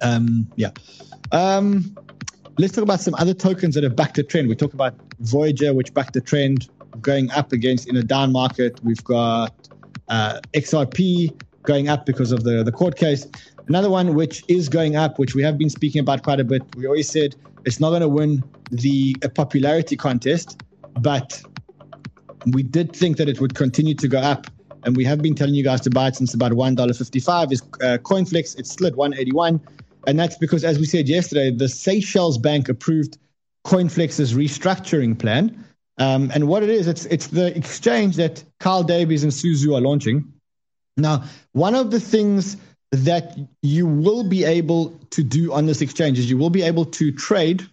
Um, 0.01 0.47
yeah. 0.55 0.71
Um, 1.31 1.95
let's 2.57 2.73
talk 2.73 2.83
about 2.83 3.01
some 3.01 3.15
other 3.15 3.33
tokens 3.33 3.75
that 3.75 3.83
have 3.83 3.95
backed 3.95 4.15
the 4.15 4.23
trend. 4.23 4.47
We 4.47 4.55
talk 4.55 4.73
about 4.73 4.95
Voyager, 5.19 5.73
which 5.73 5.93
backed 5.93 6.13
the 6.13 6.21
trend, 6.21 6.69
going 7.01 7.31
up 7.31 7.51
against 7.51 7.87
in 7.87 7.95
a 7.95 8.03
down 8.03 8.31
market. 8.31 8.79
We've 8.83 9.03
got 9.03 9.53
uh, 10.07 10.39
XRP 10.53 11.39
going 11.63 11.89
up 11.89 12.05
because 12.05 12.31
of 12.31 12.43
the 12.43 12.63
the 12.63 12.71
court 12.71 12.95
case. 12.95 13.27
Another 13.67 13.89
one 13.89 14.15
which 14.15 14.43
is 14.47 14.69
going 14.69 14.95
up, 14.95 15.19
which 15.19 15.35
we 15.35 15.43
have 15.43 15.57
been 15.57 15.69
speaking 15.69 15.99
about 15.99 16.23
quite 16.23 16.39
a 16.39 16.43
bit. 16.43 16.63
We 16.75 16.87
always 16.87 17.09
said 17.09 17.35
it's 17.65 17.79
not 17.79 17.89
going 17.89 18.01
to 18.01 18.07
win 18.07 18.43
the 18.71 19.15
popularity 19.35 19.97
contest, 19.97 20.63
but 21.01 21.41
we 22.53 22.63
did 22.63 22.95
think 22.95 23.17
that 23.17 23.27
it 23.27 23.41
would 23.41 23.55
continue 23.55 23.93
to 23.95 24.07
go 24.07 24.19
up. 24.19 24.47
And 24.83 24.95
we 24.95 25.03
have 25.03 25.21
been 25.21 25.35
telling 25.35 25.53
you 25.53 25.65
guys 25.65 25.81
to 25.81 25.89
buy 25.89 26.07
it 26.07 26.15
since 26.15 26.33
about 26.33 26.53
$1.55 26.53 27.51
is 27.51 27.61
uh, 27.61 27.97
CoinFlex. 27.97 28.57
It's 28.57 28.71
slid 28.71 28.95
181. 28.95 29.59
And 30.05 30.19
that's 30.19 30.37
because, 30.37 30.63
as 30.63 30.79
we 30.79 30.85
said 30.85 31.07
yesterday, 31.07 31.51
the 31.51 31.67
Seychelles 31.67 32.37
Bank 32.37 32.69
approved 32.69 33.17
CoinFlex's 33.65 34.33
restructuring 34.33 35.17
plan. 35.17 35.65
Um, 35.97 36.31
and 36.33 36.47
what 36.47 36.63
it 36.63 36.69
is, 36.69 36.87
it's, 36.87 37.05
it's 37.05 37.27
the 37.27 37.55
exchange 37.57 38.15
that 38.17 38.43
Kyle 38.59 38.83
Davies 38.83 39.23
and 39.23 39.33
Su 39.33 39.53
Zhu 39.53 39.75
are 39.75 39.81
launching. 39.81 40.31
Now, 40.95 41.23
one 41.53 41.75
of 41.75 41.91
the 41.91 41.99
things 41.99 42.57
that 42.91 43.37
you 43.61 43.85
will 43.85 44.23
be 44.23 44.43
able 44.43 44.97
to 45.11 45.23
do 45.23 45.51
on 45.51 45.65
this 45.65 45.81
exchange 45.81 46.19
is 46.19 46.29
you 46.29 46.37
will 46.37 46.49
be 46.49 46.61
able 46.61 46.85
to 46.85 47.11
trade 47.11 47.67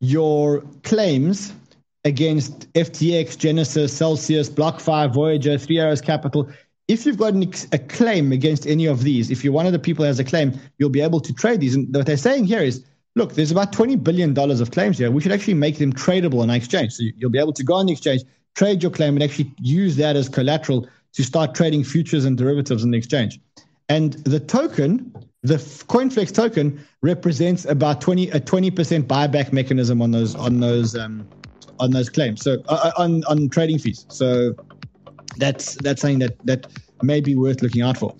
your 0.00 0.62
claims 0.84 1.52
against 2.04 2.72
FTX, 2.74 3.36
Genesis, 3.36 3.92
Celsius, 3.92 4.48
BlockFi, 4.48 5.12
Voyager, 5.12 5.58
Three 5.58 5.80
Arrows 5.80 6.00
Capital. 6.00 6.48
If 6.88 7.04
you've 7.04 7.18
got 7.18 7.34
an, 7.34 7.52
a 7.72 7.78
claim 7.78 8.30
against 8.32 8.66
any 8.66 8.86
of 8.86 9.02
these, 9.02 9.30
if 9.30 9.42
you're 9.42 9.52
one 9.52 9.66
of 9.66 9.72
the 9.72 9.78
people 9.78 10.04
who 10.04 10.06
has 10.06 10.20
a 10.20 10.24
claim, 10.24 10.58
you'll 10.78 10.90
be 10.90 11.00
able 11.00 11.20
to 11.20 11.32
trade 11.32 11.60
these. 11.60 11.74
And 11.74 11.92
what 11.94 12.06
they're 12.06 12.16
saying 12.16 12.44
here 12.44 12.60
is, 12.60 12.84
look, 13.16 13.34
there's 13.34 13.50
about 13.50 13.72
$20 13.72 14.02
billion 14.02 14.38
of 14.38 14.70
claims 14.70 14.98
here. 14.98 15.10
We 15.10 15.20
should 15.20 15.32
actually 15.32 15.54
make 15.54 15.78
them 15.78 15.92
tradable 15.92 16.42
on 16.42 16.50
exchange. 16.50 16.92
So 16.92 17.04
you'll 17.16 17.30
be 17.30 17.40
able 17.40 17.54
to 17.54 17.64
go 17.64 17.74
on 17.74 17.86
the 17.86 17.92
exchange, 17.92 18.22
trade 18.54 18.82
your 18.82 18.92
claim, 18.92 19.14
and 19.14 19.22
actually 19.22 19.52
use 19.60 19.96
that 19.96 20.14
as 20.14 20.28
collateral 20.28 20.88
to 21.14 21.24
start 21.24 21.54
trading 21.54 21.82
futures 21.82 22.24
and 22.24 22.38
derivatives 22.38 22.84
on 22.84 22.92
the 22.92 22.98
exchange. 22.98 23.40
And 23.88 24.14
the 24.24 24.38
token, 24.38 25.12
the 25.42 25.56
CoinFlex 25.56 26.34
token, 26.34 26.84
represents 27.02 27.64
about 27.64 28.00
20 28.00 28.30
a 28.30 28.40
20% 28.40 29.04
buyback 29.04 29.52
mechanism 29.52 30.02
on 30.02 30.10
those 30.10 30.34
on 30.34 30.60
those 30.60 30.96
um, 30.96 31.26
on 31.78 31.92
those 31.92 32.08
claims. 32.08 32.42
So 32.42 32.62
uh, 32.68 32.92
uh, 32.96 33.02
on 33.02 33.24
on 33.24 33.48
trading 33.48 33.78
fees. 33.78 34.06
So 34.08 34.54
that's 35.36 35.74
that's 35.76 36.00
something 36.02 36.20
that 36.20 36.44
that 36.46 36.66
may 37.02 37.20
be 37.20 37.34
worth 37.34 37.62
looking 37.62 37.82
out 37.82 37.96
for. 37.96 38.14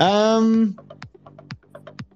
Um, 0.00 0.78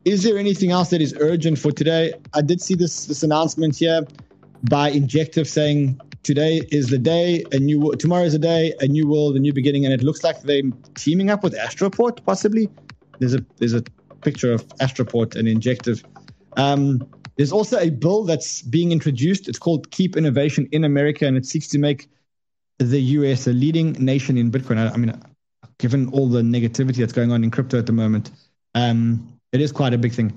is 0.04 0.22
there 0.22 0.38
anything 0.38 0.70
else 0.70 0.90
that 0.90 1.00
is 1.00 1.14
urgent 1.18 1.58
for 1.58 1.72
today? 1.72 2.14
I 2.34 2.42
did 2.42 2.60
see 2.60 2.74
this 2.74 3.06
this 3.06 3.22
announcement 3.22 3.76
here 3.76 4.06
by 4.68 4.90
Injective 4.90 5.48
saying 5.48 6.00
today 6.22 6.62
is 6.72 6.88
the 6.88 6.98
day, 6.98 7.44
a 7.52 7.58
new 7.58 7.94
tomorrow 7.96 8.24
is 8.24 8.34
a 8.34 8.38
day, 8.38 8.74
a 8.80 8.86
new 8.86 9.06
world, 9.06 9.36
a 9.36 9.38
new 9.38 9.52
beginning, 9.52 9.84
and 9.84 9.92
it 9.94 10.02
looks 10.02 10.24
like 10.24 10.42
they're 10.42 10.62
teaming 10.94 11.30
up 11.30 11.42
with 11.42 11.54
Astroport 11.54 12.24
possibly 12.24 12.68
there's 13.18 13.34
a 13.34 13.44
there's 13.58 13.74
a 13.74 13.82
picture 14.22 14.52
of 14.52 14.66
Astroport 14.78 15.36
and 15.36 15.46
Injective. 15.48 16.04
Um, 16.56 17.06
there's 17.36 17.52
also 17.52 17.78
a 17.78 17.90
bill 17.90 18.24
that's 18.24 18.62
being 18.62 18.92
introduced. 18.92 19.48
It's 19.48 19.58
called 19.58 19.90
Keep 19.90 20.16
Innovation 20.16 20.68
in 20.72 20.84
America, 20.84 21.26
and 21.26 21.36
it 21.36 21.46
seeks 21.46 21.68
to 21.68 21.78
make 21.78 22.08
the 22.78 23.00
U.S. 23.00 23.46
a 23.46 23.52
leading 23.52 23.92
nation 23.92 24.36
in 24.36 24.50
Bitcoin. 24.50 24.78
I, 24.78 24.92
I 24.92 24.96
mean, 24.96 25.12
given 25.78 26.08
all 26.10 26.28
the 26.28 26.42
negativity 26.42 26.96
that's 26.96 27.12
going 27.12 27.32
on 27.32 27.44
in 27.44 27.50
crypto 27.50 27.78
at 27.78 27.86
the 27.86 27.92
moment, 27.92 28.30
um, 28.74 29.32
it 29.52 29.60
is 29.60 29.72
quite 29.72 29.94
a 29.94 29.98
big 29.98 30.12
thing. 30.12 30.32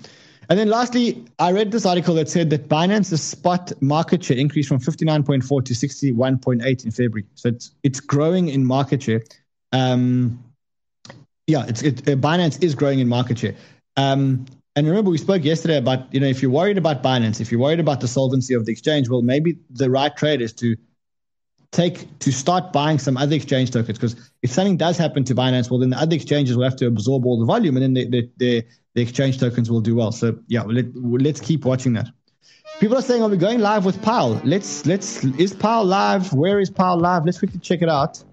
And 0.49 0.57
then 0.57 0.67
lastly, 0.67 1.25
I 1.37 1.51
read 1.51 1.71
this 1.71 1.85
article 1.85 2.15
that 2.15 2.27
said 2.27 2.49
that 2.49 2.67
Binance's 2.67 3.21
spot 3.21 3.71
market 3.81 4.23
share 4.23 4.37
increased 4.37 4.67
from 4.67 4.79
59.4 4.79 5.65
to 5.65 5.73
61.8 5.73 6.85
in 6.85 6.91
February. 6.91 7.25
So 7.35 7.49
it's 7.49 7.71
it's 7.83 7.99
growing 7.99 8.47
in 8.47 8.65
market 8.65 9.03
share. 9.03 9.21
Um, 9.71 10.43
yeah, 11.45 11.65
it's 11.67 11.83
it, 11.83 12.07
uh, 12.07 12.15
Binance 12.15 12.63
is 12.63 12.73
growing 12.73 12.97
in 12.97 13.07
market 13.07 13.37
share. 13.37 13.55
Um, 13.95 14.45
and 14.75 14.87
remember, 14.87 15.11
we 15.11 15.19
spoke 15.19 15.43
yesterday 15.43 15.77
about 15.77 16.11
you 16.11 16.19
know 16.19 16.27
if 16.27 16.41
you're 16.41 16.51
worried 16.51 16.79
about 16.79 17.03
Binance, 17.03 17.39
if 17.39 17.51
you're 17.51 17.61
worried 17.61 17.79
about 17.79 17.99
the 17.99 18.07
solvency 18.07 18.55
of 18.55 18.65
the 18.65 18.71
exchange, 18.71 19.07
well, 19.07 19.21
maybe 19.21 19.59
the 19.69 19.89
right 19.91 20.15
trade 20.15 20.41
is 20.41 20.53
to 20.53 20.75
take 21.71 22.19
to 22.19 22.31
start 22.31 22.73
buying 22.73 22.97
some 22.97 23.15
other 23.17 23.35
exchange 23.35 23.71
tokens 23.71 23.97
because 23.97 24.31
if 24.41 24.51
something 24.51 24.77
does 24.77 24.97
happen 24.97 25.23
to 25.25 25.35
Binance, 25.35 25.69
well, 25.69 25.79
then 25.79 25.91
the 25.91 25.97
other 25.97 26.15
exchanges 26.15 26.57
will 26.57 26.63
have 26.63 26.75
to 26.77 26.87
absorb 26.87 27.25
all 27.25 27.39
the 27.39 27.45
volume, 27.45 27.77
and 27.77 27.83
then 27.83 27.93
the 27.93 28.09
the, 28.09 28.29
the, 28.37 28.65
the 28.95 29.01
exchange 29.01 29.39
tokens 29.39 29.69
will 29.69 29.81
do 29.81 29.95
well. 29.95 30.11
So 30.11 30.39
yeah, 30.47 30.63
let, 30.63 30.85
let's 30.95 31.39
keep 31.39 31.65
watching 31.65 31.93
that. 31.93 32.09
People 32.79 32.97
are 32.97 33.01
saying, 33.01 33.21
"Are 33.21 33.29
we 33.29 33.37
going 33.37 33.59
live 33.59 33.85
with 33.85 34.01
Powell?" 34.01 34.41
Let's 34.43 34.85
let's 34.85 35.23
is 35.23 35.53
Powell 35.53 35.85
live? 35.85 36.33
Where 36.33 36.59
is 36.59 36.69
Powell 36.69 36.99
live? 36.99 37.25
Let's 37.25 37.39
quickly 37.39 37.59
check 37.59 37.81
it 37.81 37.89
out. 37.89 38.23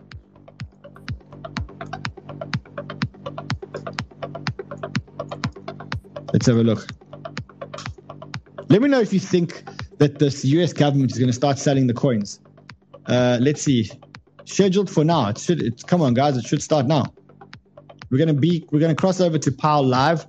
Let's 6.32 6.46
have 6.46 6.56
a 6.56 6.62
look. 6.62 6.86
Let 8.68 8.82
me 8.82 8.88
know 8.88 9.00
if 9.00 9.12
you 9.12 9.20
think 9.20 9.64
that 9.98 10.18
this 10.18 10.44
US 10.44 10.72
government 10.72 11.12
is 11.12 11.18
going 11.18 11.28
to 11.28 11.32
start 11.32 11.58
selling 11.58 11.86
the 11.86 11.94
coins. 11.94 12.40
Uh, 13.08 13.38
let's 13.40 13.62
see. 13.62 13.90
Scheduled 14.44 14.90
for 14.90 15.04
now. 15.04 15.28
It 15.28 15.38
should. 15.38 15.62
It's, 15.62 15.82
come 15.82 16.02
on, 16.02 16.14
guys. 16.14 16.36
It 16.36 16.46
should 16.46 16.62
start 16.62 16.86
now. 16.86 17.04
We're 18.10 18.18
gonna 18.18 18.34
be. 18.34 18.66
We're 18.70 18.80
gonna 18.80 18.94
cross 18.94 19.20
over 19.20 19.38
to 19.38 19.52
Powell 19.52 19.84
Live. 19.84 20.26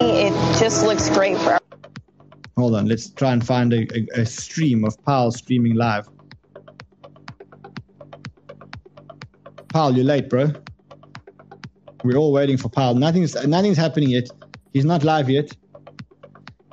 It 0.00 0.32
just 0.58 0.84
looks 0.84 1.08
great 1.08 1.38
for. 1.38 1.58
Hold 2.56 2.74
on. 2.74 2.86
Let's 2.86 3.10
try 3.10 3.32
and 3.32 3.46
find 3.46 3.72
a, 3.72 3.86
a, 3.96 4.22
a 4.22 4.26
stream 4.26 4.84
of 4.84 5.02
Powell 5.04 5.30
streaming 5.30 5.74
live. 5.74 6.08
Powell, 9.68 9.94
you're 9.94 10.04
late, 10.04 10.28
bro. 10.28 10.52
We're 12.04 12.16
all 12.16 12.32
waiting 12.32 12.56
for 12.56 12.68
Powell. 12.68 12.94
Nothing's 12.94 13.34
nothing's 13.46 13.76
happening 13.76 14.10
yet. 14.10 14.28
He's 14.72 14.84
not 14.84 15.04
live 15.04 15.28
yet. 15.30 15.52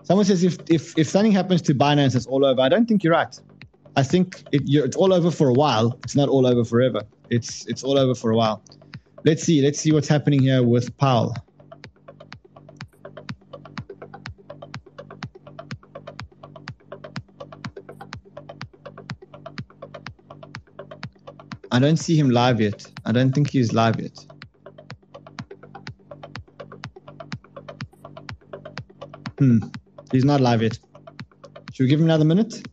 Someone 0.03 0.25
says 0.25 0.43
if 0.43 0.57
if 0.69 0.97
if 0.97 1.07
something 1.07 1.31
happens 1.31 1.61
to 1.63 1.73
Binance, 1.73 2.15
it's 2.15 2.25
all 2.25 2.45
over. 2.45 2.61
I 2.61 2.69
don't 2.69 2.87
think 2.87 3.03
you're 3.03 3.13
right. 3.13 3.39
I 3.97 4.03
think 4.03 4.43
it, 4.51 4.63
it's 4.65 4.97
all 4.97 5.13
over 5.13 5.31
for 5.31 5.47
a 5.47 5.53
while. 5.53 5.97
It's 6.03 6.15
not 6.15 6.27
all 6.27 6.45
over 6.45 6.65
forever. 6.65 7.01
It's 7.29 7.65
it's 7.67 7.83
all 7.83 7.97
over 7.97 8.13
for 8.13 8.31
a 8.31 8.35
while. 8.35 8.61
Let's 9.23 9.43
see. 9.43 9.61
Let's 9.61 9.79
see 9.79 9.91
what's 9.91 10.07
happening 10.07 10.41
here 10.41 10.63
with 10.63 10.95
Powell. 10.97 11.35
I 21.71 21.79
don't 21.79 21.97
see 21.97 22.17
him 22.17 22.29
live 22.29 22.61
yet. 22.61 22.85
I 23.05 23.11
don't 23.11 23.33
think 23.33 23.49
he's 23.49 23.73
live 23.73 23.99
yet. 23.99 24.25
Hmm. 29.39 29.59
He's 30.11 30.23
not 30.23 30.39
live 30.39 30.61
yet. 30.61 30.79
Should 31.73 31.83
we 31.83 31.89
give 31.89 31.99
him 31.99 32.05
another 32.05 32.23
minute? 32.23 32.65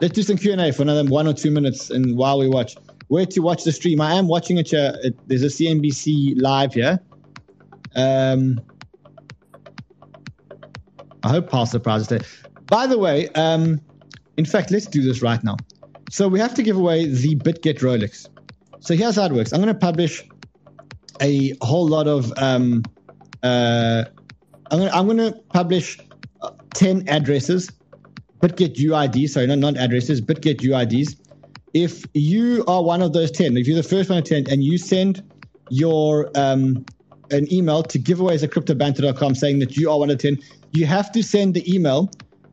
Let's 0.00 0.14
do 0.14 0.22
some 0.22 0.36
Q 0.36 0.52
and 0.52 0.60
A 0.60 0.72
for 0.72 0.82
another 0.82 1.04
one 1.04 1.26
or 1.26 1.32
two 1.32 1.50
minutes, 1.50 1.90
and 1.90 2.16
while 2.16 2.38
we 2.38 2.48
watch, 2.48 2.76
where 3.08 3.26
to 3.26 3.40
watch 3.40 3.64
the 3.64 3.72
stream? 3.72 4.00
I 4.00 4.14
am 4.14 4.26
watching 4.26 4.58
it. 4.58 4.72
Uh, 4.74 4.92
there's 5.26 5.42
a 5.42 5.46
CNBC 5.46 6.40
live 6.40 6.74
here. 6.74 6.98
Um, 7.94 8.60
I 11.22 11.28
hope 11.28 11.48
Powell 11.50 11.66
surprises 11.66 12.08
today. 12.08 12.24
By 12.66 12.86
the 12.86 12.98
way, 12.98 13.28
um, 13.30 13.80
in 14.36 14.44
fact, 14.44 14.70
let's 14.70 14.86
do 14.86 15.02
this 15.02 15.22
right 15.22 15.42
now. 15.44 15.56
So 16.10 16.28
we 16.28 16.40
have 16.40 16.54
to 16.54 16.62
give 16.62 16.76
away 16.76 17.06
the 17.06 17.36
BitGet 17.36 17.78
Rolex. 17.78 18.28
So 18.80 18.94
here's 18.94 19.16
how 19.16 19.26
it 19.26 19.32
works. 19.32 19.52
I'm 19.52 19.60
going 19.60 19.72
to 19.72 19.78
publish 19.78 20.22
a 21.20 21.56
whole 21.62 21.88
lot 21.88 22.06
of. 22.06 22.32
Um, 22.36 22.82
uh, 23.42 24.04
I'm 24.70 25.06
going. 25.06 25.18
To 25.18 25.32
publish 25.50 25.98
uh, 26.42 26.50
ten 26.74 27.08
addresses, 27.08 27.70
BitGet 28.40 28.76
UIDs. 28.76 29.30
Sorry, 29.30 29.46
not 29.46 29.58
not 29.58 29.76
addresses, 29.76 30.20
BitGet 30.20 30.60
UIDs. 30.60 31.16
If 31.72 32.04
you 32.14 32.64
are 32.68 32.82
one 32.82 33.02
of 33.02 33.12
those 33.12 33.30
ten, 33.30 33.56
if 33.56 33.66
you're 33.66 33.76
the 33.76 33.82
first 33.82 34.10
one 34.10 34.18
of 34.18 34.24
ten, 34.24 34.44
and 34.50 34.62
you 34.62 34.78
send 34.78 35.22
your 35.70 36.30
um, 36.34 36.84
an 37.30 37.52
email 37.52 37.82
to 37.82 37.98
giveaways 37.98 38.42
at 38.42 38.50
cryptobanter.com 38.50 39.34
saying 39.34 39.58
that 39.60 39.76
you 39.76 39.90
are 39.90 39.98
one 39.98 40.10
of 40.10 40.18
ten, 40.18 40.38
you 40.72 40.86
have 40.86 41.10
to 41.12 41.22
send 41.22 41.54
the 41.54 41.74
email 41.74 42.10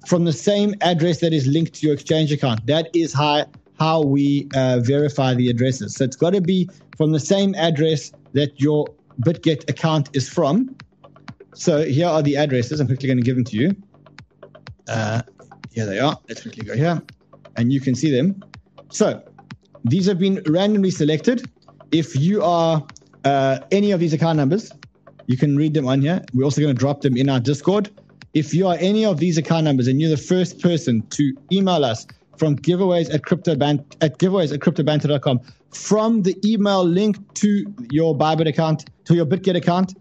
from 0.07 0.25
the 0.25 0.33
same 0.33 0.73
address 0.81 1.19
that 1.19 1.33
is 1.33 1.45
linked 1.45 1.73
to 1.75 1.85
your 1.85 1.93
exchange 1.93 2.31
account. 2.31 2.65
That 2.67 2.87
is 2.95 3.13
how 3.13 3.45
how 3.79 4.03
we 4.03 4.47
uh, 4.55 4.79
verify 4.79 5.33
the 5.33 5.49
addresses. 5.49 5.95
So 5.95 6.03
it's 6.03 6.15
got 6.15 6.33
to 6.33 6.41
be 6.41 6.69
from 6.97 7.11
the 7.11 7.19
same 7.19 7.55
address 7.55 8.11
that 8.33 8.59
your 8.61 8.87
BitGet 9.21 9.69
account 9.69 10.09
is 10.13 10.29
from. 10.29 10.75
So 11.53 11.83
here 11.83 12.07
are 12.07 12.21
the 12.21 12.37
addresses. 12.37 12.79
I'm 12.79 12.87
quickly 12.87 13.07
going 13.07 13.17
to 13.17 13.23
give 13.23 13.35
them 13.35 13.43
to 13.45 13.57
you. 13.57 13.75
Uh, 14.87 15.21
here 15.71 15.85
they 15.85 15.99
are. 15.99 16.17
Let's 16.27 16.41
quickly 16.41 16.63
go 16.63 16.75
here, 16.75 17.01
and 17.55 17.71
you 17.71 17.79
can 17.79 17.95
see 17.95 18.11
them. 18.11 18.43
So 18.89 19.23
these 19.85 20.05
have 20.05 20.19
been 20.19 20.41
randomly 20.47 20.91
selected. 20.91 21.49
If 21.91 22.15
you 22.15 22.43
are 22.43 22.85
uh, 23.25 23.59
any 23.71 23.91
of 23.91 23.99
these 23.99 24.13
account 24.13 24.37
numbers, 24.37 24.71
you 25.27 25.37
can 25.37 25.55
read 25.55 25.73
them 25.73 25.87
on 25.87 26.01
here. 26.01 26.23
We're 26.33 26.43
also 26.43 26.61
going 26.61 26.75
to 26.75 26.79
drop 26.79 27.01
them 27.01 27.17
in 27.17 27.29
our 27.29 27.39
Discord. 27.39 27.89
If 28.33 28.53
you 28.53 28.67
are 28.67 28.77
any 28.79 29.05
of 29.05 29.17
these 29.17 29.37
account 29.37 29.65
numbers 29.65 29.87
and 29.87 29.99
you're 29.99 30.09
the 30.09 30.17
first 30.17 30.61
person 30.61 31.01
to 31.09 31.33
email 31.51 31.83
us 31.83 32.07
from 32.37 32.55
giveaways 32.55 33.13
at 33.13 33.21
cryptoban 33.23 33.83
at 34.01 34.17
giveaways 34.19 34.53
at 34.53 34.61
cryptobanter.com 34.61 35.41
from 35.69 36.21
the 36.23 36.35
email 36.45 36.83
link 36.83 37.17
to 37.35 37.65
your 37.91 38.17
Bybit 38.17 38.47
account 38.47 38.89
to 39.05 39.15
your 39.15 39.25
BitGet 39.25 39.55
account, 39.55 39.95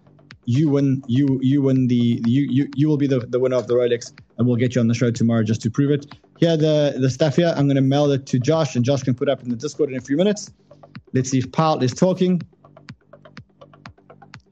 you 0.47 0.69
win 0.69 1.03
you 1.07 1.39
you 1.43 1.63
win 1.63 1.87
the 1.87 2.21
you 2.27 2.43
you, 2.51 2.69
you 2.75 2.89
will 2.89 2.97
be 2.97 3.07
the, 3.07 3.21
the 3.21 3.39
winner 3.39 3.57
of 3.57 3.67
the 3.67 3.75
Rolex 3.75 4.13
and 4.39 4.47
we'll 4.47 4.57
get 4.57 4.75
you 4.75 4.81
on 4.81 4.89
the 4.89 4.95
show 4.95 5.11
tomorrow 5.11 5.43
just 5.43 5.63
to 5.63 5.71
prove 5.71 5.91
it. 5.91 6.07
Here 6.39 6.57
the 6.57 6.95
the 6.99 7.11
stuff 7.11 7.37
here. 7.37 7.53
I'm 7.57 7.69
gonna 7.69 7.81
mail 7.81 8.11
it 8.11 8.27
to 8.27 8.39
Josh 8.39 8.77
and 8.77 8.85
Josh 8.85 9.03
can 9.03 9.15
put 9.15 9.29
up 9.29 9.43
in 9.43 9.51
the 9.51 9.57
Discord 9.57 9.91
in 9.91 9.97
a 9.97 10.01
few 10.01 10.17
minutes. 10.17 10.51
Let's 11.13 11.31
see 11.31 11.39
if 11.39 11.53
Powell 11.53 11.83
is 11.83 11.93
talking. 11.93 12.41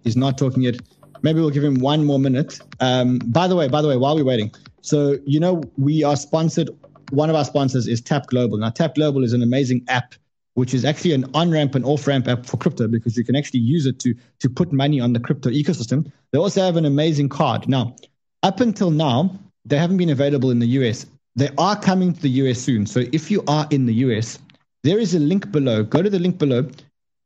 He's 0.05 0.16
not 0.16 0.39
talking 0.39 0.62
yet. 0.62 0.80
Maybe 1.22 1.41
we'll 1.41 1.51
give 1.51 1.64
him 1.64 1.80
one 1.80 2.05
more 2.05 2.18
minute. 2.18 2.61
Um, 2.80 3.18
by 3.18 3.49
the 3.49 3.57
way, 3.57 3.68
by 3.68 3.82
the 3.82 3.89
way, 3.89 3.97
while 3.97 4.14
we're 4.16 4.24
waiting, 4.24 4.53
so 4.82 5.18
you 5.26 5.41
know 5.41 5.62
we 5.76 6.05
are 6.05 6.16
sponsored. 6.16 6.70
One 7.11 7.30
of 7.30 7.36
our 7.36 7.45
sponsors 7.45 7.89
is 7.89 8.01
Tap 8.01 8.26
Global. 8.26 8.59
Now, 8.59 8.70
Tap 8.70 8.95
Global 8.95 9.24
is 9.24 9.32
an 9.32 9.43
amazing 9.43 9.84
app, 9.89 10.14
which 10.59 10.74
is 10.74 10.84
actually 10.84 11.12
an 11.12 11.24
on-ramp 11.34 11.76
and 11.76 11.84
off-ramp 11.84 12.26
app 12.26 12.44
for 12.44 12.56
crypto 12.56 12.88
because 12.88 13.16
you 13.16 13.22
can 13.22 13.36
actually 13.36 13.61
use 13.61 13.86
it 13.86 14.00
to 14.00 14.12
to 14.40 14.50
put 14.50 14.72
money 14.72 14.98
on 14.98 15.12
the 15.12 15.20
crypto 15.20 15.50
ecosystem. 15.50 16.11
They 16.32 16.38
also 16.38 16.62
have 16.62 16.76
an 16.76 16.84
amazing 16.84 17.28
card. 17.28 17.68
Now, 17.68 17.94
up 18.42 18.59
until 18.61 18.90
now, 18.90 19.38
they 19.64 19.78
haven't 19.78 19.98
been 19.98 20.11
available 20.11 20.50
in 20.50 20.59
the 20.59 20.66
US. 20.78 21.06
They 21.36 21.50
are 21.59 21.78
coming 21.78 22.12
to 22.12 22.20
the 22.20 22.30
US 22.42 22.59
soon. 22.59 22.86
So 22.86 23.04
if 23.12 23.30
you 23.30 23.44
are 23.46 23.68
in 23.70 23.86
the 23.86 23.94
US, 24.06 24.40
there 24.82 24.98
is 24.98 25.14
a 25.14 25.20
link 25.20 25.52
below. 25.52 25.84
Go 25.84 26.02
to 26.02 26.11
the 26.11 26.18
link 26.18 26.38
below 26.38 26.68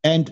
and 0.04 0.30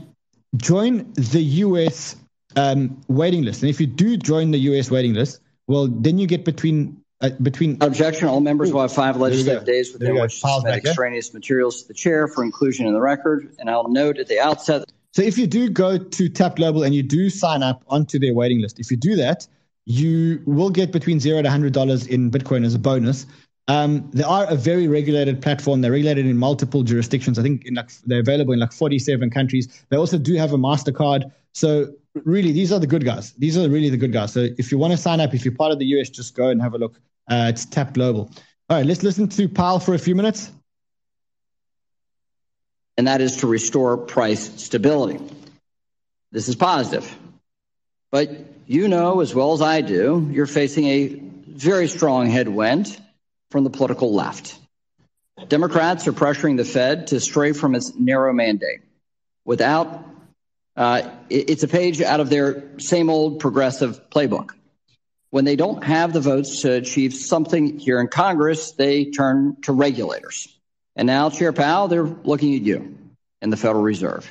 join 0.58 1.10
the 1.14 1.42
US 1.64 2.16
um, 2.56 3.00
waiting 3.08 3.44
list. 3.44 3.62
And 3.62 3.70
if 3.70 3.80
you 3.80 3.86
do 3.86 4.18
join 4.18 4.50
the 4.50 4.58
US 4.70 4.90
waiting 4.90 5.14
list, 5.14 5.40
well, 5.68 5.86
then 5.88 6.18
you 6.18 6.26
get 6.26 6.44
between 6.44 6.99
uh, 7.20 7.30
between 7.42 7.76
objection. 7.80 8.28
All 8.28 8.40
members 8.40 8.72
will 8.72 8.80
have 8.80 8.92
five 8.92 9.16
legislative 9.16 9.64
days 9.64 9.92
within 9.92 10.14
which 10.14 10.40
to 10.40 10.48
submit 10.48 10.74
extraneous 10.86 11.34
materials 11.34 11.82
to 11.82 11.88
the 11.88 11.94
chair 11.94 12.28
for 12.28 12.42
inclusion 12.42 12.86
in 12.86 12.94
the 12.94 13.00
record. 13.00 13.54
And 13.58 13.68
I'll 13.68 13.88
note 13.88 14.18
at 14.18 14.28
the 14.28 14.40
outset. 14.40 14.90
So 15.12 15.22
if 15.22 15.36
you 15.36 15.46
do 15.46 15.68
go 15.68 15.98
to 15.98 16.28
Tap 16.28 16.56
Global 16.56 16.84
and 16.84 16.94
you 16.94 17.02
do 17.02 17.30
sign 17.30 17.62
up 17.62 17.82
onto 17.88 18.18
their 18.18 18.32
waiting 18.32 18.60
list, 18.60 18.78
if 18.78 18.90
you 18.90 18.96
do 18.96 19.16
that, 19.16 19.46
you 19.84 20.40
will 20.46 20.70
get 20.70 20.92
between 20.92 21.18
zero 21.18 21.42
to 21.42 21.50
hundred 21.50 21.72
dollars 21.72 22.06
in 22.06 22.30
Bitcoin 22.30 22.64
as 22.64 22.74
a 22.74 22.78
bonus. 22.78 23.26
Um, 23.68 24.08
they 24.12 24.24
are 24.24 24.46
a 24.46 24.56
very 24.56 24.88
regulated 24.88 25.42
platform. 25.42 25.80
They're 25.80 25.92
regulated 25.92 26.26
in 26.26 26.36
multiple 26.36 26.82
jurisdictions. 26.82 27.38
I 27.38 27.42
think 27.42 27.66
like, 27.72 27.90
they're 28.06 28.20
available 28.20 28.52
in 28.52 28.58
like 28.58 28.72
47 28.72 29.30
countries. 29.30 29.84
They 29.90 29.96
also 29.96 30.18
do 30.18 30.34
have 30.36 30.52
a 30.52 30.58
MasterCard. 30.58 31.30
So 31.52 31.92
really, 32.24 32.52
these 32.52 32.72
are 32.72 32.80
the 32.80 32.86
good 32.86 33.04
guys. 33.04 33.32
These 33.32 33.56
are 33.56 33.68
really 33.68 33.90
the 33.90 33.96
good 33.96 34.12
guys. 34.12 34.32
So 34.32 34.48
if 34.58 34.72
you 34.72 34.78
want 34.78 34.92
to 34.92 34.96
sign 34.96 35.20
up, 35.20 35.34
if 35.34 35.44
you're 35.44 35.54
part 35.54 35.72
of 35.72 35.78
the 35.78 35.86
US, 35.86 36.08
just 36.08 36.34
go 36.34 36.48
and 36.48 36.60
have 36.60 36.74
a 36.74 36.78
look. 36.78 37.00
Uh, 37.30 37.46
it's 37.48 37.64
Tap 37.64 37.94
Global. 37.94 38.28
All 38.68 38.76
right, 38.76 38.84
let's 38.84 39.04
listen 39.04 39.28
to 39.28 39.48
Powell 39.48 39.78
for 39.78 39.94
a 39.94 39.98
few 39.98 40.16
minutes. 40.16 40.50
And 42.96 43.06
that 43.06 43.20
is 43.20 43.38
to 43.38 43.46
restore 43.46 43.96
price 43.96 44.62
stability. 44.62 45.24
This 46.32 46.48
is 46.48 46.56
positive. 46.56 47.16
But 48.10 48.30
you 48.66 48.88
know 48.88 49.20
as 49.20 49.32
well 49.32 49.52
as 49.52 49.62
I 49.62 49.80
do, 49.80 50.28
you're 50.32 50.46
facing 50.46 50.86
a 50.86 51.06
very 51.46 51.86
strong 51.86 52.26
headwind 52.26 53.00
from 53.52 53.62
the 53.62 53.70
political 53.70 54.12
left. 54.12 54.58
Democrats 55.48 56.08
are 56.08 56.12
pressuring 56.12 56.56
the 56.56 56.64
Fed 56.64 57.08
to 57.08 57.20
stray 57.20 57.52
from 57.52 57.76
its 57.76 57.94
narrow 57.94 58.32
mandate. 58.32 58.80
Without, 59.44 60.04
uh, 60.76 61.08
it's 61.30 61.62
a 61.62 61.68
page 61.68 62.02
out 62.02 62.20
of 62.20 62.28
their 62.28 62.78
same 62.78 63.08
old 63.08 63.38
progressive 63.38 64.10
playbook. 64.10 64.50
When 65.30 65.44
they 65.44 65.56
don't 65.56 65.84
have 65.84 66.12
the 66.12 66.20
votes 66.20 66.62
to 66.62 66.72
achieve 66.72 67.14
something 67.14 67.78
here 67.78 68.00
in 68.00 68.08
Congress, 68.08 68.72
they 68.72 69.06
turn 69.06 69.56
to 69.62 69.72
regulators. 69.72 70.48
And 70.96 71.06
now, 71.06 71.30
Chair 71.30 71.52
Powell, 71.52 71.88
they're 71.88 72.02
looking 72.02 72.54
at 72.56 72.62
you 72.62 72.98
and 73.40 73.52
the 73.52 73.56
Federal 73.56 73.82
Reserve. 73.82 74.30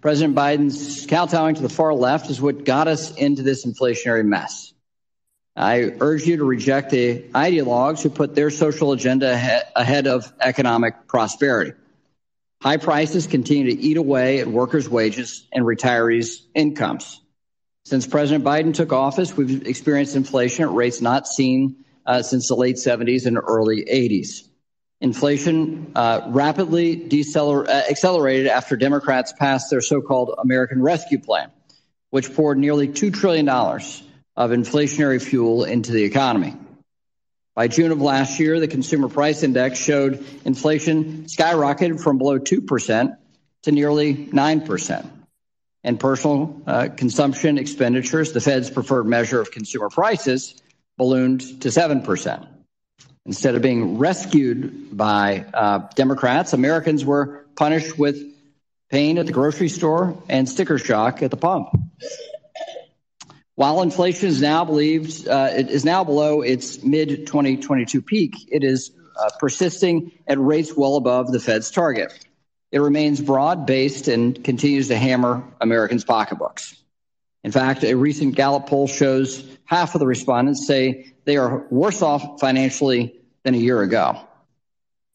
President 0.00 0.36
Biden's 0.36 1.06
kowtowing 1.06 1.56
to 1.56 1.62
the 1.62 1.68
far 1.68 1.92
left 1.92 2.30
is 2.30 2.40
what 2.40 2.64
got 2.64 2.86
us 2.86 3.12
into 3.16 3.42
this 3.42 3.66
inflationary 3.66 4.24
mess. 4.24 4.72
I 5.56 5.92
urge 5.98 6.24
you 6.24 6.36
to 6.36 6.44
reject 6.44 6.90
the 6.90 7.24
ideologues 7.34 8.00
who 8.00 8.10
put 8.10 8.36
their 8.36 8.50
social 8.50 8.92
agenda 8.92 9.32
ahead 9.74 10.06
of 10.06 10.32
economic 10.40 11.08
prosperity. 11.08 11.72
High 12.62 12.76
prices 12.76 13.26
continue 13.26 13.74
to 13.74 13.80
eat 13.80 13.96
away 13.96 14.38
at 14.38 14.46
workers' 14.46 14.88
wages 14.88 15.48
and 15.52 15.64
retirees' 15.64 16.42
incomes. 16.54 17.20
Since 17.88 18.06
President 18.06 18.44
Biden 18.44 18.74
took 18.74 18.92
office, 18.92 19.34
we've 19.34 19.66
experienced 19.66 20.14
inflation 20.14 20.64
at 20.64 20.70
rates 20.72 21.00
not 21.00 21.26
seen 21.26 21.86
uh, 22.04 22.20
since 22.20 22.48
the 22.48 22.54
late 22.54 22.76
70s 22.76 23.24
and 23.24 23.38
early 23.38 23.82
80s. 23.82 24.46
Inflation 25.00 25.92
uh, 25.94 26.20
rapidly 26.26 26.96
deceler- 26.96 27.66
uh, 27.66 27.82
accelerated 27.88 28.46
after 28.46 28.76
Democrats 28.76 29.32
passed 29.32 29.70
their 29.70 29.80
so 29.80 30.02
called 30.02 30.34
American 30.36 30.82
Rescue 30.82 31.18
Plan, 31.18 31.50
which 32.10 32.34
poured 32.34 32.58
nearly 32.58 32.88
$2 32.88 33.10
trillion 33.14 33.48
of 33.48 34.50
inflationary 34.50 35.22
fuel 35.22 35.64
into 35.64 35.90
the 35.90 36.04
economy. 36.04 36.54
By 37.54 37.68
June 37.68 37.90
of 37.90 38.02
last 38.02 38.38
year, 38.38 38.60
the 38.60 38.68
consumer 38.68 39.08
price 39.08 39.42
index 39.42 39.78
showed 39.78 40.22
inflation 40.44 41.24
skyrocketed 41.24 42.02
from 42.02 42.18
below 42.18 42.38
2% 42.38 43.16
to 43.62 43.72
nearly 43.72 44.14
9%. 44.14 45.10
And 45.84 45.98
personal 45.98 46.60
uh, 46.66 46.88
consumption 46.96 47.56
expenditures, 47.56 48.32
the 48.32 48.40
Fed's 48.40 48.70
preferred 48.70 49.04
measure 49.04 49.40
of 49.40 49.50
consumer 49.50 49.88
prices, 49.88 50.60
ballooned 50.96 51.40
to 51.62 51.68
7%. 51.68 52.48
Instead 53.26 53.54
of 53.54 53.62
being 53.62 53.98
rescued 53.98 54.96
by 54.96 55.44
uh, 55.54 55.80
Democrats, 55.94 56.52
Americans 56.52 57.04
were 57.04 57.46
punished 57.56 57.98
with 57.98 58.16
pain 58.90 59.18
at 59.18 59.26
the 59.26 59.32
grocery 59.32 59.68
store 59.68 60.20
and 60.28 60.48
sticker 60.48 60.78
shock 60.78 61.22
at 61.22 61.30
the 61.30 61.36
pump. 61.36 61.68
While 63.54 63.82
inflation 63.82 64.28
is 64.28 64.40
now 64.40 64.64
believed 64.64 65.26
uh, 65.26 65.50
it 65.52 65.68
is 65.68 65.84
now 65.84 66.04
below 66.04 66.42
its 66.42 66.82
mid 66.82 67.26
2022 67.26 68.02
peak, 68.02 68.34
it 68.50 68.62
is 68.64 68.92
uh, 69.18 69.30
persisting 69.38 70.12
at 70.26 70.38
rates 70.38 70.76
well 70.76 70.96
above 70.96 71.32
the 71.32 71.40
Fed's 71.40 71.70
target. 71.70 72.26
It 72.70 72.80
remains 72.80 73.20
broad 73.20 73.66
based 73.66 74.08
and 74.08 74.42
continues 74.44 74.88
to 74.88 74.96
hammer 74.96 75.42
Americans' 75.60 76.04
pocketbooks. 76.04 76.76
In 77.42 77.52
fact, 77.52 77.84
a 77.84 77.94
recent 77.94 78.34
Gallup 78.34 78.66
poll 78.66 78.86
shows 78.86 79.42
half 79.64 79.94
of 79.94 80.00
the 80.00 80.06
respondents 80.06 80.66
say 80.66 81.14
they 81.24 81.36
are 81.36 81.66
worse 81.70 82.02
off 82.02 82.40
financially 82.40 83.14
than 83.42 83.54
a 83.54 83.58
year 83.58 83.80
ago. 83.80 84.20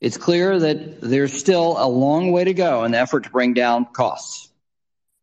It's 0.01 0.17
clear 0.17 0.59
that 0.59 0.99
there's 1.01 1.33
still 1.33 1.75
a 1.77 1.87
long 1.87 2.31
way 2.31 2.43
to 2.43 2.53
go 2.53 2.83
in 2.83 2.91
the 2.91 2.99
effort 2.99 3.25
to 3.25 3.29
bring 3.29 3.53
down 3.53 3.85
costs. 3.85 4.49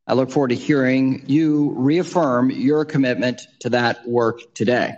I 0.07 0.14
look 0.14 0.31
forward 0.31 0.49
to 0.49 0.55
hearing 0.55 1.24
you 1.26 1.74
reaffirm 1.76 2.51
your 2.51 2.85
commitment 2.85 3.43
to 3.61 3.70
that 3.70 4.09
work 4.09 4.41
today. 4.55 4.95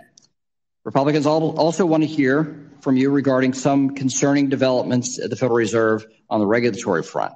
Republicans 0.85 1.25
also 1.25 1.85
want 1.85 2.03
to 2.03 2.07
hear 2.07 2.69
from 2.83 2.97
you 2.97 3.09
regarding 3.09 3.53
some 3.53 3.95
concerning 3.95 4.49
developments 4.49 5.17
at 5.17 5.29
the 5.29 5.37
Federal 5.37 5.57
Reserve 5.57 6.05
on 6.29 6.41
the 6.41 6.45
regulatory 6.45 7.01
front. 7.01 7.33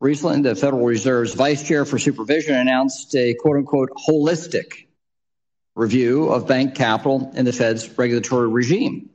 Recently, 0.00 0.40
the 0.40 0.54
Federal 0.54 0.84
Reserve's 0.84 1.34
vice 1.34 1.62
chair 1.62 1.84
for 1.84 1.98
supervision 1.98 2.54
announced 2.54 3.14
a 3.14 3.34
quote 3.34 3.58
unquote 3.58 3.90
holistic 4.08 4.86
review 5.74 6.28
of 6.28 6.48
bank 6.48 6.74
capital 6.74 7.32
in 7.34 7.44
the 7.44 7.52
Fed's 7.52 7.98
regulatory 7.98 8.48
regime. 8.48 9.10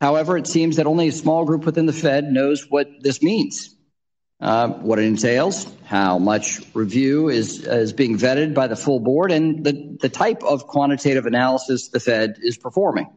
However, 0.00 0.38
it 0.38 0.46
seems 0.46 0.76
that 0.76 0.86
only 0.86 1.08
a 1.08 1.12
small 1.12 1.44
group 1.44 1.64
within 1.64 1.86
the 1.86 1.92
Fed 1.92 2.32
knows 2.32 2.70
what 2.70 2.88
this 3.00 3.22
means, 3.22 3.74
uh, 4.40 4.68
what 4.68 4.98
it 4.98 5.04
entails, 5.04 5.66
how 5.84 6.18
much 6.18 6.60
review 6.74 7.28
is, 7.28 7.66
is 7.66 7.92
being 7.92 8.18
vetted 8.18 8.54
by 8.54 8.66
the 8.66 8.76
full 8.76 9.00
board, 9.00 9.32
and 9.32 9.64
the, 9.64 9.98
the 10.00 10.08
type 10.08 10.42
of 10.42 10.66
quantitative 10.66 11.26
analysis 11.26 11.88
the 11.88 12.00
Fed 12.00 12.36
is 12.40 12.56
performing. 12.56 13.08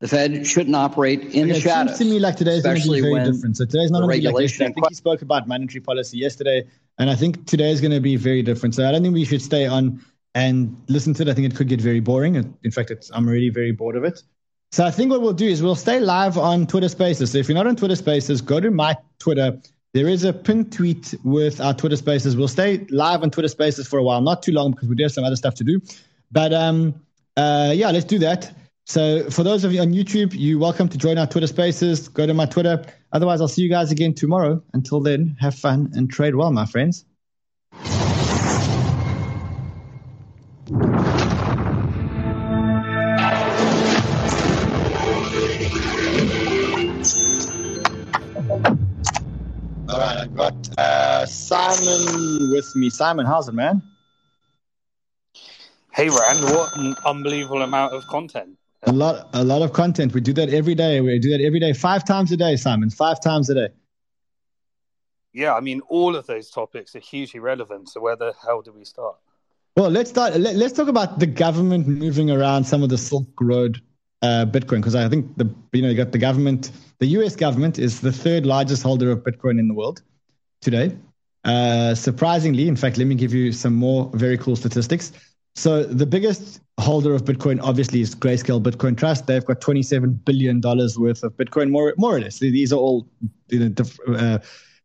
The 0.00 0.06
Fed 0.08 0.46
shouldn't 0.46 0.76
operate 0.76 1.34
in 1.34 1.50
it 1.50 1.54
the 1.54 1.60
shadows. 1.60 1.94
It 1.94 1.96
seems 1.96 2.10
to 2.10 2.14
me 2.14 2.20
like 2.20 2.36
today's 2.36 2.62
going 2.62 2.80
to 2.80 2.90
be 2.90 3.00
very 3.00 3.24
different. 3.24 3.56
So 3.56 3.64
today's 3.64 3.90
not 3.90 4.00
going 4.00 4.12
to 4.12 4.20
be 4.20 4.32
like 4.32 4.42
yesterday. 4.42 4.66
I 4.66 4.72
think 4.72 4.88
he 4.88 4.94
spoke 4.94 5.22
about 5.22 5.48
monetary 5.48 5.80
policy 5.80 6.18
yesterday, 6.18 6.64
and 6.98 7.10
I 7.10 7.16
think 7.16 7.46
today 7.46 7.70
is 7.70 7.80
going 7.80 7.92
to 7.92 8.00
be 8.00 8.14
very 8.14 8.42
different. 8.42 8.76
So 8.76 8.88
I 8.88 8.92
don't 8.92 9.02
think 9.02 9.14
we 9.14 9.24
should 9.24 9.42
stay 9.42 9.66
on 9.66 10.04
and 10.34 10.80
listen 10.88 11.14
to 11.14 11.22
it. 11.22 11.28
I 11.28 11.34
think 11.34 11.52
it 11.52 11.56
could 11.56 11.68
get 11.68 11.80
very 11.80 11.98
boring. 11.98 12.36
In 12.62 12.70
fact, 12.70 12.92
it's, 12.92 13.10
I'm 13.12 13.26
already 13.26 13.50
very 13.50 13.72
bored 13.72 13.96
of 13.96 14.04
it. 14.04 14.22
So 14.70 14.84
I 14.84 14.90
think 14.90 15.10
what 15.10 15.22
we'll 15.22 15.32
do 15.32 15.46
is 15.46 15.62
we'll 15.62 15.74
stay 15.74 15.98
live 15.98 16.36
on 16.38 16.66
Twitter 16.66 16.88
Spaces. 16.88 17.32
So 17.32 17.38
if 17.38 17.48
you're 17.48 17.56
not 17.56 17.66
on 17.66 17.74
Twitter 17.74 17.96
Spaces, 17.96 18.40
go 18.40 18.60
to 18.60 18.70
my 18.70 18.96
Twitter. 19.18 19.60
There 19.94 20.08
is 20.08 20.24
a 20.24 20.32
pinned 20.32 20.72
tweet 20.72 21.14
with 21.24 21.60
our 21.60 21.72
Twitter 21.74 21.96
Spaces. 21.96 22.36
We'll 22.36 22.48
stay 22.48 22.86
live 22.90 23.22
on 23.22 23.30
Twitter 23.30 23.48
Spaces 23.48 23.88
for 23.88 23.98
a 23.98 24.02
while, 24.02 24.20
not 24.20 24.42
too 24.42 24.52
long 24.52 24.72
because 24.72 24.88
we 24.88 24.94
do 24.94 25.04
have 25.04 25.12
some 25.12 25.24
other 25.24 25.36
stuff 25.36 25.54
to 25.56 25.64
do. 25.64 25.80
But 26.30 26.52
um, 26.52 27.00
uh, 27.36 27.72
yeah, 27.74 27.90
let's 27.90 28.04
do 28.04 28.18
that. 28.18 28.52
So 28.88 29.28
for 29.28 29.42
those 29.42 29.64
of 29.64 29.74
you 29.74 29.82
on 29.82 29.92
YouTube, 29.92 30.32
you're 30.34 30.58
welcome 30.58 30.88
to 30.88 30.96
join 30.96 31.18
our 31.18 31.26
Twitter 31.26 31.46
Spaces. 31.46 32.08
Go 32.08 32.26
to 32.26 32.32
my 32.32 32.46
Twitter. 32.46 32.82
Otherwise, 33.12 33.42
I'll 33.42 33.46
see 33.46 33.60
you 33.60 33.68
guys 33.68 33.92
again 33.92 34.14
tomorrow. 34.14 34.62
Until 34.72 35.00
then, 35.00 35.36
have 35.38 35.54
fun 35.54 35.90
and 35.94 36.08
trade 36.10 36.34
well, 36.36 36.50
my 36.50 36.64
friends. 36.64 37.04
All 49.86 49.98
right, 49.98 50.16
I've 50.16 50.34
got 50.34 50.78
uh, 50.78 51.26
Simon 51.26 52.50
with 52.52 52.74
me. 52.74 52.88
Simon, 52.88 53.26
how's 53.26 53.48
it, 53.48 53.52
man? 53.52 53.82
Hey, 55.92 56.08
Ran, 56.08 56.42
what 56.54 56.74
an 56.78 56.96
unbelievable 57.04 57.60
amount 57.60 57.92
of 57.92 58.06
content. 58.06 58.57
A 58.88 58.92
lot, 58.92 59.28
a 59.34 59.44
lot 59.44 59.60
of 59.60 59.74
content. 59.74 60.14
We 60.14 60.22
do 60.22 60.32
that 60.32 60.48
every 60.48 60.74
day. 60.74 61.00
We 61.02 61.18
do 61.18 61.30
that 61.30 61.42
every 61.42 61.60
day, 61.60 61.74
five 61.74 62.06
times 62.06 62.32
a 62.32 62.38
day, 62.38 62.56
Simon. 62.56 62.88
Five 62.88 63.20
times 63.20 63.50
a 63.50 63.54
day. 63.54 63.68
Yeah, 65.34 65.54
I 65.54 65.60
mean, 65.60 65.82
all 65.88 66.16
of 66.16 66.26
those 66.26 66.50
topics 66.50 66.96
are 66.96 67.00
hugely 67.00 67.38
relevant. 67.38 67.90
So, 67.90 68.00
where 68.00 68.16
the 68.16 68.32
hell 68.42 68.62
do 68.62 68.72
we 68.72 68.84
start? 68.84 69.16
Well, 69.76 69.90
let's 69.90 70.08
start. 70.08 70.36
Let, 70.40 70.56
us 70.56 70.72
talk 70.72 70.88
about 70.88 71.18
the 71.18 71.26
government 71.26 71.86
moving 71.86 72.30
around 72.30 72.64
some 72.64 72.82
of 72.82 72.88
the 72.88 72.96
Silk 72.96 73.28
Road 73.38 73.82
uh, 74.22 74.46
Bitcoin 74.46 74.78
because 74.78 74.94
I 74.94 75.08
think 75.08 75.36
the 75.36 75.54
you 75.72 75.82
know 75.82 75.90
you 75.90 75.94
got 75.94 76.12
the 76.12 76.18
government. 76.18 76.70
The 76.98 77.06
U.S. 77.18 77.36
government 77.36 77.78
is 77.78 78.00
the 78.00 78.10
third 78.10 78.46
largest 78.46 78.82
holder 78.82 79.10
of 79.10 79.18
Bitcoin 79.18 79.60
in 79.60 79.68
the 79.68 79.74
world 79.74 80.02
today. 80.62 80.96
Uh, 81.44 81.94
surprisingly, 81.94 82.68
in 82.68 82.74
fact, 82.74 82.96
let 82.96 83.06
me 83.06 83.14
give 83.14 83.34
you 83.34 83.52
some 83.52 83.74
more 83.74 84.10
very 84.14 84.38
cool 84.38 84.56
statistics. 84.56 85.12
So 85.58 85.82
the 85.82 86.06
biggest 86.06 86.60
holder 86.78 87.16
of 87.16 87.24
Bitcoin 87.24 87.58
obviously 87.60 88.00
is 88.00 88.14
Grayscale 88.14 88.62
Bitcoin 88.62 88.96
Trust. 88.96 89.26
They've 89.26 89.44
got 89.44 89.60
$27 89.60 90.24
billion 90.24 90.60
worth 90.60 91.24
of 91.24 91.36
Bitcoin, 91.36 91.70
more, 91.70 91.94
more 91.98 92.14
or 92.14 92.20
less. 92.20 92.38
These 92.38 92.72
are 92.72 92.76
all, 92.76 93.08
uh, 93.52 93.58
then 93.58 94.38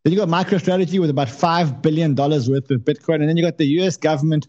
you 0.03 0.15
got 0.15 0.29
MicroStrategy 0.29 0.99
with 0.99 1.11
about 1.11 1.27
$5 1.27 1.83
billion 1.83 2.15
worth 2.15 2.71
of 2.71 2.81
Bitcoin. 2.81 3.15
And 3.15 3.29
then 3.29 3.37
you 3.37 3.43
got 3.43 3.59
the 3.59 3.67
US 3.81 3.97
government 3.97 4.47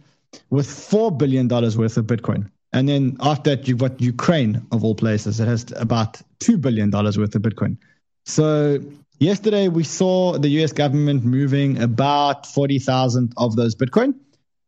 with 0.49 0.67
$4 0.67 1.17
billion 1.19 1.47
worth 1.47 1.99
of 1.99 2.07
Bitcoin. 2.07 2.51
And 2.73 2.89
then 2.89 3.19
after 3.21 3.55
that, 3.55 3.69
you've 3.69 3.79
got 3.79 4.01
Ukraine, 4.01 4.67
of 4.73 4.83
all 4.83 4.95
places, 4.95 5.37
that 5.37 5.47
has 5.47 5.67
about 5.77 6.23
$2 6.41 6.59
billion 6.59 6.91
worth 6.91 7.19
of 7.19 7.43
Bitcoin. 7.43 7.77
So 8.25 8.79
yesterday, 9.19 9.69
we 9.69 9.85
saw 9.85 10.39
the 10.39 10.49
US 10.63 10.73
government 10.73 11.23
moving 11.23 11.83
about 11.83 12.47
40,000 12.47 13.35
of 13.37 13.57
those 13.57 13.75
Bitcoin. 13.75 14.15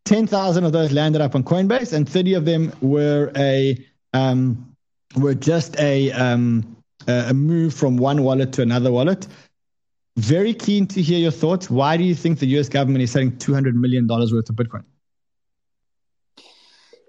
10,000 0.07 0.65
of 0.65 0.73
those 0.73 0.93
landed 0.93 1.21
up 1.21 1.35
on 1.35 1.43
Coinbase, 1.43 1.93
and 1.93 2.09
30 2.09 2.35
of 2.35 2.45
them 2.45 2.73
were 2.81 3.33
a 3.37 3.77
um, 4.15 4.75
were 5.17 5.35
just 5.35 5.79
a 5.79 6.13
um, 6.13 6.77
a 7.07 7.35
move 7.35 7.75
from 7.75 7.97
one 7.97 8.23
wallet 8.23 8.53
to 8.55 8.63
another 8.63 8.91
wallet. 8.91 9.27
Very 10.17 10.55
keen 10.55 10.87
to 10.89 11.03
hear 11.03 11.19
your 11.19 11.31
thoughts. 11.31 11.69
Why 11.69 11.97
do 11.97 12.05
you 12.05 12.15
think 12.15 12.39
the 12.39 12.47
U.S. 12.49 12.69
government 12.69 13.03
is 13.03 13.11
selling 13.11 13.37
200 13.37 13.75
million 13.75 14.07
dollars 14.07 14.33
worth 14.33 14.49
of 14.49 14.57
Bitcoin? 14.57 14.85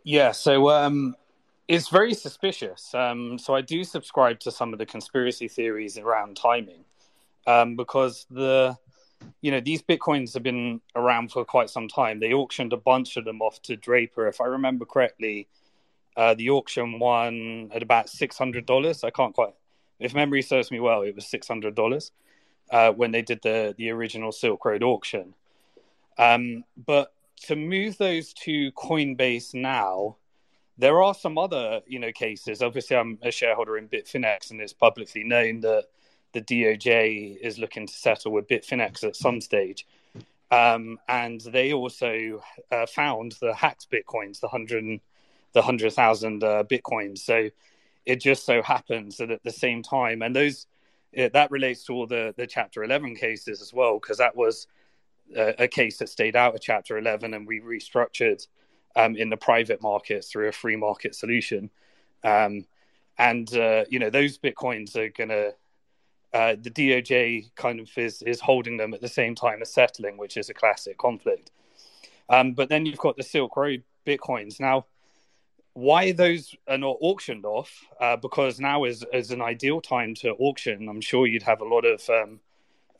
Yeah, 0.04 0.32
so 0.32 0.70
um, 0.70 1.16
it's 1.68 1.90
very 1.90 2.14
suspicious. 2.14 2.94
Um, 2.94 3.38
so 3.38 3.56
I 3.56 3.62
do 3.62 3.84
subscribe 3.84 4.40
to 4.42 4.52
some 4.52 4.74
of 4.74 4.80
the 4.80 4.86
conspiracy 4.86 5.48
theories 5.48 5.98
around 5.98 6.36
timing, 6.36 6.84
um, 7.46 7.76
because 7.76 8.26
the 8.30 8.78
you 9.42 9.52
know, 9.52 9.60
these 9.60 9.82
bitcoins 9.82 10.34
have 10.34 10.44
been 10.44 10.82
around 10.96 11.32
for 11.32 11.46
quite 11.46 11.70
some 11.70 11.88
time. 11.88 12.20
They 12.20 12.34
auctioned 12.34 12.74
a 12.74 12.78
bunch 12.78 13.18
of 13.18 13.26
them 13.26 13.42
off 13.42 13.62
to 13.64 13.76
Draper, 13.76 14.28
if 14.28 14.42
I 14.42 14.46
remember 14.46 14.86
correctly. 14.86 15.48
Uh, 16.16 16.34
the 16.34 16.50
auction 16.50 16.98
one 16.98 17.70
at 17.74 17.84
about 17.84 18.10
six 18.10 18.38
hundred 18.38 18.66
dollars. 18.66 19.04
I 19.04 19.12
can't 19.12 19.36
quite, 19.36 19.54
if 20.00 20.16
memory 20.16 20.42
serves 20.42 20.72
me 20.72 20.80
well, 20.80 21.04
it 21.04 21.14
was 21.14 21.28
six 21.28 21.48
hundred 21.48 21.76
dollars 21.76 22.12
uh, 22.72 22.92
when 22.92 23.12
they 23.12 23.22
did 23.22 23.42
the 23.44 23.76
the 23.78 23.92
original 23.92 24.32
Silk 24.32 24.66
Road 24.66 24.82
auction. 24.82 25.36
Um, 26.18 26.64
but 26.76 27.14
to 27.44 27.56
move 27.56 28.00
those 28.00 28.34
to 28.34 28.72
Coinbase 28.72 29.54
now, 29.54 30.16
there 30.80 31.04
are 31.04 31.14
some 31.14 31.38
other 31.38 31.82
you 31.86 32.00
know 32.00 32.12
cases. 32.12 32.64
Obviously, 32.64 32.98
I'm 32.98 33.20
a 33.22 33.30
shareholder 33.30 33.78
in 33.78 33.88
Bitfinex, 33.88 34.50
and 34.50 34.60
it's 34.60 34.74
publicly 34.74 35.24
known 35.24 35.62
that 35.62 35.86
the 36.38 36.64
DOJ 36.64 37.38
is 37.42 37.58
looking 37.58 37.88
to 37.88 37.94
settle 37.94 38.32
with 38.32 38.48
Bitfinex 38.48 39.04
at 39.04 39.16
some 39.16 39.42
stage. 39.42 39.88
Um, 40.52 41.00
and 41.10 41.42
they 41.42 41.74
also 41.74 42.42
uh, 42.72 42.86
found 42.86 43.36
the 43.42 43.54
hacked 43.54 43.88
bitcoins, 43.92 44.40
the 44.40 44.48
hundred, 44.48 45.02
the 45.54 45.62
hundred 45.62 45.94
thousand 45.94 46.44
uh, 46.44 46.64
bitcoins. 46.64 47.20
So 47.20 47.50
it 48.06 48.22
just 48.22 48.46
so 48.46 48.62
happens 48.62 49.18
that 49.18 49.32
at 49.32 49.44
the 49.44 49.52
same 49.52 49.84
time, 49.84 50.22
and 50.22 50.36
those 50.36 50.68
it, 51.12 51.34
that 51.34 51.52
relates 51.52 51.84
to 51.86 51.94
all 51.94 52.08
the 52.08 52.34
the 52.38 52.48
Chapter 52.48 52.84
Eleven 52.84 53.16
cases 53.16 53.62
as 53.62 53.74
well, 53.74 54.00
because 54.00 54.20
that 54.20 54.36
was 54.36 54.68
a, 55.36 55.64
a, 55.64 55.68
case 55.68 55.98
that 55.98 56.08
stayed 56.08 56.36
out 56.36 56.56
of 56.56 56.62
Chapter 56.62 56.98
Eleven, 56.98 57.34
and 57.34 57.46
we 57.46 57.60
restructured 57.60 58.48
um, 58.96 59.18
in 59.18 59.30
the 59.30 59.38
private 59.38 59.82
markets 59.82 60.32
through 60.32 60.48
a 60.48 60.54
free 60.54 60.78
market 60.78 61.16
solution. 61.16 61.70
Um, 62.24 62.66
and 63.18 63.54
uh, 63.58 63.84
you 63.90 64.00
know 64.00 64.10
those 64.10 64.38
bitcoins 64.38 64.96
are 64.96 65.10
going 65.10 65.30
to 65.30 65.54
uh, 66.34 66.56
the 66.60 66.70
DOJ 66.70 67.56
kind 67.56 67.80
of 67.80 67.90
is 67.98 68.22
is 68.22 68.40
holding 68.40 68.78
them 68.78 68.94
at 68.94 69.02
the 69.02 69.08
same 69.08 69.36
time 69.36 69.62
as 69.62 69.74
settling, 69.74 70.18
which 70.18 70.38
is 70.38 70.50
a 70.50 70.54
classic 70.54 70.98
conflict. 70.98 71.52
Um, 72.30 72.54
but 72.54 72.70
then 72.70 72.86
you've 72.86 73.00
got 73.00 73.18
the 73.18 73.24
Silk 73.24 73.56
Road 73.56 73.84
bitcoins. 74.06 74.60
Now, 74.60 74.86
why 75.74 76.12
those 76.12 76.56
are 76.68 76.78
not 76.78 76.98
auctioned 77.02 77.46
off? 77.46 77.86
Uh, 78.00 78.18
because 78.18 78.60
now 78.60 78.84
is 78.84 79.06
is 79.14 79.32
an 79.32 79.42
ideal 79.42 79.80
time 79.80 80.16
to 80.16 80.32
auction. 80.32 80.90
I'm 80.90 81.02
sure 81.02 81.28
you'd 81.28 81.44
have 81.44 81.62
a 81.62 81.66
lot 81.66 81.86
of 81.86 82.10
um, 82.10 82.40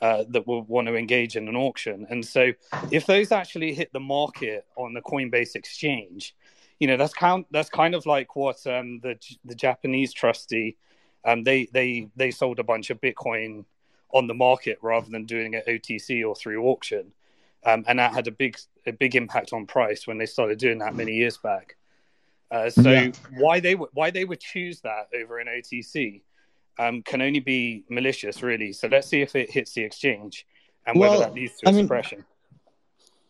uh, 0.02 0.24
that 0.30 0.48
will 0.48 0.62
want 0.64 0.88
to 0.88 0.96
engage 0.96 1.36
in 1.36 1.48
an 1.48 1.56
auction. 1.56 2.06
And 2.10 2.26
so, 2.26 2.54
if 2.92 3.06
those 3.06 3.32
actually 3.32 3.74
hit 3.74 3.92
the 3.94 4.00
market 4.00 4.66
on 4.76 4.94
the 4.94 5.02
Coinbase 5.02 5.56
exchange, 5.56 6.36
you 6.80 6.88
know 6.88 6.98
that's 6.98 7.14
count 7.14 7.48
that's 7.52 7.70
kind 7.70 7.96
of 7.96 8.06
like 8.06 8.36
what 8.36 8.66
um, 8.68 9.00
the 9.02 9.18
the 9.44 9.56
Japanese 9.56 10.14
trustee 10.14 10.78
um, 11.26 11.44
they 11.44 11.66
they 11.72 12.10
they 12.16 12.32
sold 12.32 12.60
a 12.60 12.64
bunch 12.64 12.90
of 12.90 13.02
Bitcoin 13.02 13.66
on 14.12 14.28
the 14.28 14.34
market 14.34 14.78
rather 14.82 15.10
than 15.10 15.26
doing 15.26 15.54
it 15.54 15.66
OTC 15.68 16.28
or 16.28 16.36
through 16.36 16.64
auction, 16.66 17.12
um, 17.66 17.84
and 17.88 18.00
that 18.00 18.14
had 18.14 18.28
a 18.28 18.32
big 18.32 18.58
a 18.86 18.92
big 18.92 19.16
impact 19.16 19.54
on 19.54 19.66
price 19.66 20.08
when 20.08 20.18
they 20.18 20.26
started 20.26 20.58
doing 20.58 20.80
that 20.80 20.96
many 20.96 21.14
years 21.14 21.38
back. 21.38 21.76
Uh, 22.50 22.70
so 22.70 22.90
yeah. 22.90 23.12
why 23.38 23.60
they 23.60 23.76
would 23.76 23.90
why 23.94 24.10
they 24.10 24.24
would 24.24 24.40
choose 24.40 24.80
that 24.82 25.10
over 25.14 25.40
an 25.40 25.48
OTC 25.48 26.22
um, 26.80 27.02
can 27.02 27.22
only 27.22 27.40
be 27.40 27.84
malicious, 27.90 28.42
really. 28.42 28.72
So 28.72 28.88
let's 28.88 29.08
see 29.08 29.22
if 29.22 29.36
it 29.36 29.50
hits 29.52 29.74
the 29.74 29.84
exchange 29.84 30.46
and 30.86 31.00
well, 31.00 31.12
whether 31.12 31.26
that 31.26 31.34
leads 31.34 31.58
to 31.58 31.70
I 31.70 31.74
suppression. 31.74 32.20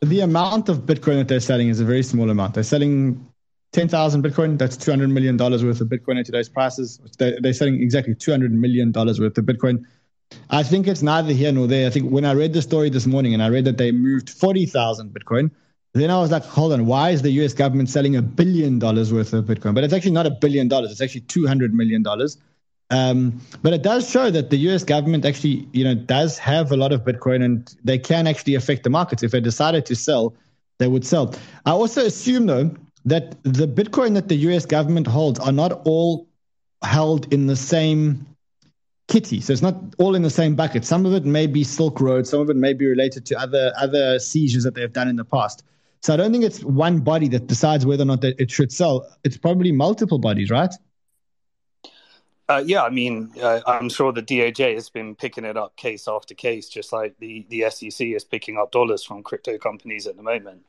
Mean, 0.01 0.09
the 0.09 0.19
amount 0.21 0.69
of 0.69 0.79
Bitcoin 0.79 1.17
that 1.17 1.27
they're 1.27 1.39
selling 1.39 1.69
is 1.69 1.79
a 1.79 1.85
very 1.85 2.03
small 2.03 2.29
amount. 2.29 2.53
They're 2.53 2.63
selling 2.63 3.25
10,000 3.73 4.23
Bitcoin, 4.23 4.57
that's 4.57 4.77
$200 4.77 5.11
million 5.11 5.37
worth 5.37 5.81
of 5.81 5.87
Bitcoin 5.87 6.19
at 6.19 6.25
today's 6.25 6.49
prices. 6.49 6.99
They're, 7.17 7.53
selling 7.53 7.81
exactly 7.81 8.15
$200 8.15 8.51
million 8.51 8.91
worth 8.91 9.19
of 9.19 9.45
Bitcoin. 9.45 9.85
I 10.49 10.63
think 10.63 10.87
it's 10.87 11.01
neither 11.01 11.33
here 11.33 11.51
nor 11.51 11.67
there. 11.67 11.87
I 11.87 11.89
think 11.89 12.11
when 12.11 12.25
I 12.25 12.33
read 12.33 12.53
the 12.53 12.61
story 12.61 12.89
this 12.89 13.05
morning 13.05 13.33
and 13.33 13.43
I 13.43 13.49
read 13.49 13.65
that 13.65 13.77
they 13.77 13.91
moved 13.91 14.29
40,000 14.29 15.13
Bitcoin, 15.13 15.51
then 15.93 16.09
I 16.09 16.19
was 16.19 16.31
like, 16.31 16.43
hold 16.43 16.73
on, 16.73 16.85
why 16.85 17.09
is 17.09 17.21
the 17.21 17.31
US 17.43 17.53
government 17.53 17.89
selling 17.89 18.15
a 18.15 18.21
billion 18.21 18.79
dollars 18.79 19.11
worth 19.11 19.33
of 19.33 19.45
Bitcoin? 19.45 19.73
But 19.73 19.83
it's 19.83 19.93
actually 19.93 20.11
not 20.11 20.25
a 20.25 20.31
billion 20.31 20.67
dollars, 20.67 20.91
it's 20.91 21.01
actually 21.01 21.21
$200 21.21 21.71
million. 21.71 22.03
Um, 22.89 23.41
but 23.63 23.73
it 23.73 23.83
does 23.83 24.09
show 24.09 24.29
that 24.31 24.49
the 24.49 24.57
US 24.69 24.83
government 24.83 25.25
actually, 25.25 25.67
you 25.73 25.83
know, 25.83 25.95
does 25.95 26.37
have 26.37 26.71
a 26.71 26.77
lot 26.77 26.91
of 26.93 27.01
Bitcoin 27.01 27.43
and 27.43 27.75
they 27.83 27.97
can 27.97 28.27
actually 28.27 28.55
affect 28.55 28.83
the 28.83 28.89
markets. 28.89 29.23
If 29.23 29.31
they 29.31 29.41
decided 29.41 29.85
to 29.87 29.95
sell, 29.95 30.33
they 30.77 30.87
would 30.87 31.05
sell. 31.05 31.33
I 31.65 31.71
also 31.71 32.05
assume, 32.05 32.45
though, 32.45 32.71
that 33.07 33.41
the 33.43 33.67
Bitcoin 33.67 34.13
that 34.15 34.27
the 34.27 34.35
US 34.49 34.65
government 34.65 35.07
holds 35.07 35.39
are 35.39 35.53
not 35.53 35.81
all 35.85 36.27
held 36.83 37.31
in 37.33 37.47
the 37.47 37.55
same 37.55 38.25
kitty. 39.07 39.39
So 39.39 39.53
it's 39.53 39.61
not 39.61 39.75
all 39.97 40.13
in 40.13 40.23
the 40.23 40.29
same 40.29 40.55
bucket. 40.55 40.83
Some 40.83 41.05
of 41.05 41.13
it 41.13 41.23
may 41.23 41.47
be 41.47 41.63
Silk 41.63 42.01
Road, 42.01 42.27
some 42.27 42.41
of 42.41 42.49
it 42.49 42.57
may 42.57 42.73
be 42.73 42.85
related 42.85 43.25
to 43.27 43.39
other 43.39 43.71
other 43.77 44.19
seizures 44.19 44.63
that 44.65 44.75
they've 44.75 44.91
done 44.91 45.07
in 45.07 45.15
the 45.15 45.23
past. 45.23 45.63
So 46.01 46.13
I 46.13 46.17
don't 46.17 46.33
think 46.33 46.43
it's 46.43 46.63
one 46.63 46.99
body 46.99 47.29
that 47.29 47.47
decides 47.47 47.85
whether 47.85 48.03
or 48.03 48.07
not 48.07 48.23
it 48.23 48.51
should 48.51 48.71
sell. 48.71 49.09
It's 49.23 49.37
probably 49.37 49.71
multiple 49.71 50.19
bodies, 50.19 50.51
right? 50.51 50.73
Uh, 52.49 52.63
yeah, 52.65 52.83
I 52.83 52.89
mean, 52.89 53.31
uh, 53.41 53.61
I'm 53.65 53.89
sure 53.89 54.13
the 54.13 54.21
DOJ 54.21 54.75
has 54.75 54.89
been 54.89 55.15
picking 55.15 55.43
it 55.43 55.57
up 55.57 55.75
case 55.75 56.07
after 56.07 56.33
case, 56.33 56.69
just 56.69 56.93
like 56.93 57.17
the, 57.19 57.45
the 57.49 57.69
SEC 57.69 58.07
is 58.07 58.23
picking 58.23 58.57
up 58.57 58.71
dollars 58.71 59.03
from 59.03 59.21
crypto 59.21 59.57
companies 59.57 60.07
at 60.07 60.15
the 60.15 60.23
moment. 60.23 60.65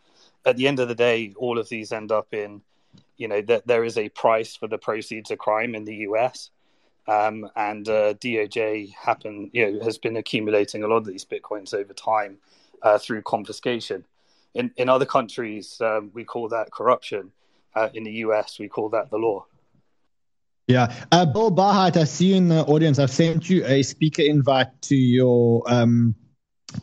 At 0.47 0.57
the 0.57 0.69
end 0.69 0.81
of 0.81 0.89
the 0.89 0.95
day, 0.95 1.35
all 1.37 1.59
of 1.59 1.69
these 1.69 1.93
end 1.93 2.13
up 2.13 2.33
in, 2.33 2.63
you 3.17 3.29
know, 3.29 3.43
that 3.43 3.67
there 3.67 3.85
is 3.85 3.99
a 3.99 4.09
price 4.09 4.57
for 4.57 4.69
the 4.69 4.79
proceeds 4.79 5.31
of 5.31 5.39
crime 5.39 5.75
in 5.75 5.85
the 5.85 5.97
US. 6.09 6.51
Um, 7.07 7.49
and 7.57 7.89
uh, 7.89 8.15
DOJ 8.15 8.95
happen, 8.95 9.51
you 9.53 9.73
know, 9.73 9.85
has 9.85 9.97
been 9.97 10.17
accumulating 10.17 10.85
a 10.85 10.87
lot 10.87 10.99
of 10.99 11.07
these 11.07 11.25
bitcoins 11.25 11.73
over 11.73 11.95
time 11.95 12.37
uh, 12.83 12.99
through 12.99 13.23
confiscation. 13.23 14.05
In 14.55 14.71
in 14.77 14.89
other 14.89 15.07
countries, 15.07 15.81
um, 15.81 16.11
we 16.13 16.25
call 16.25 16.49
that 16.49 16.71
corruption. 16.71 17.33
Uh, 17.75 17.89
in 17.95 18.03
the 18.05 18.13
US, 18.25 18.59
we 18.59 18.69
call 18.69 18.89
that 18.91 19.11
the 19.11 19.17
law. 19.17 19.47
Yeah. 20.67 20.95
Uh, 21.11 21.25
Bill 21.25 21.51
Barhydt, 21.51 21.97
I 21.97 22.05
see 22.05 22.27
you 22.27 22.37
in 22.37 22.49
the 22.49 22.63
audience. 22.65 22.99
I've 22.99 23.11
sent 23.11 23.49
you 23.49 23.65
a 23.65 23.83
speaker 23.83 24.23
invite 24.23 24.69
to 24.83 24.97
your 24.97 25.63
um, 25.67 26.15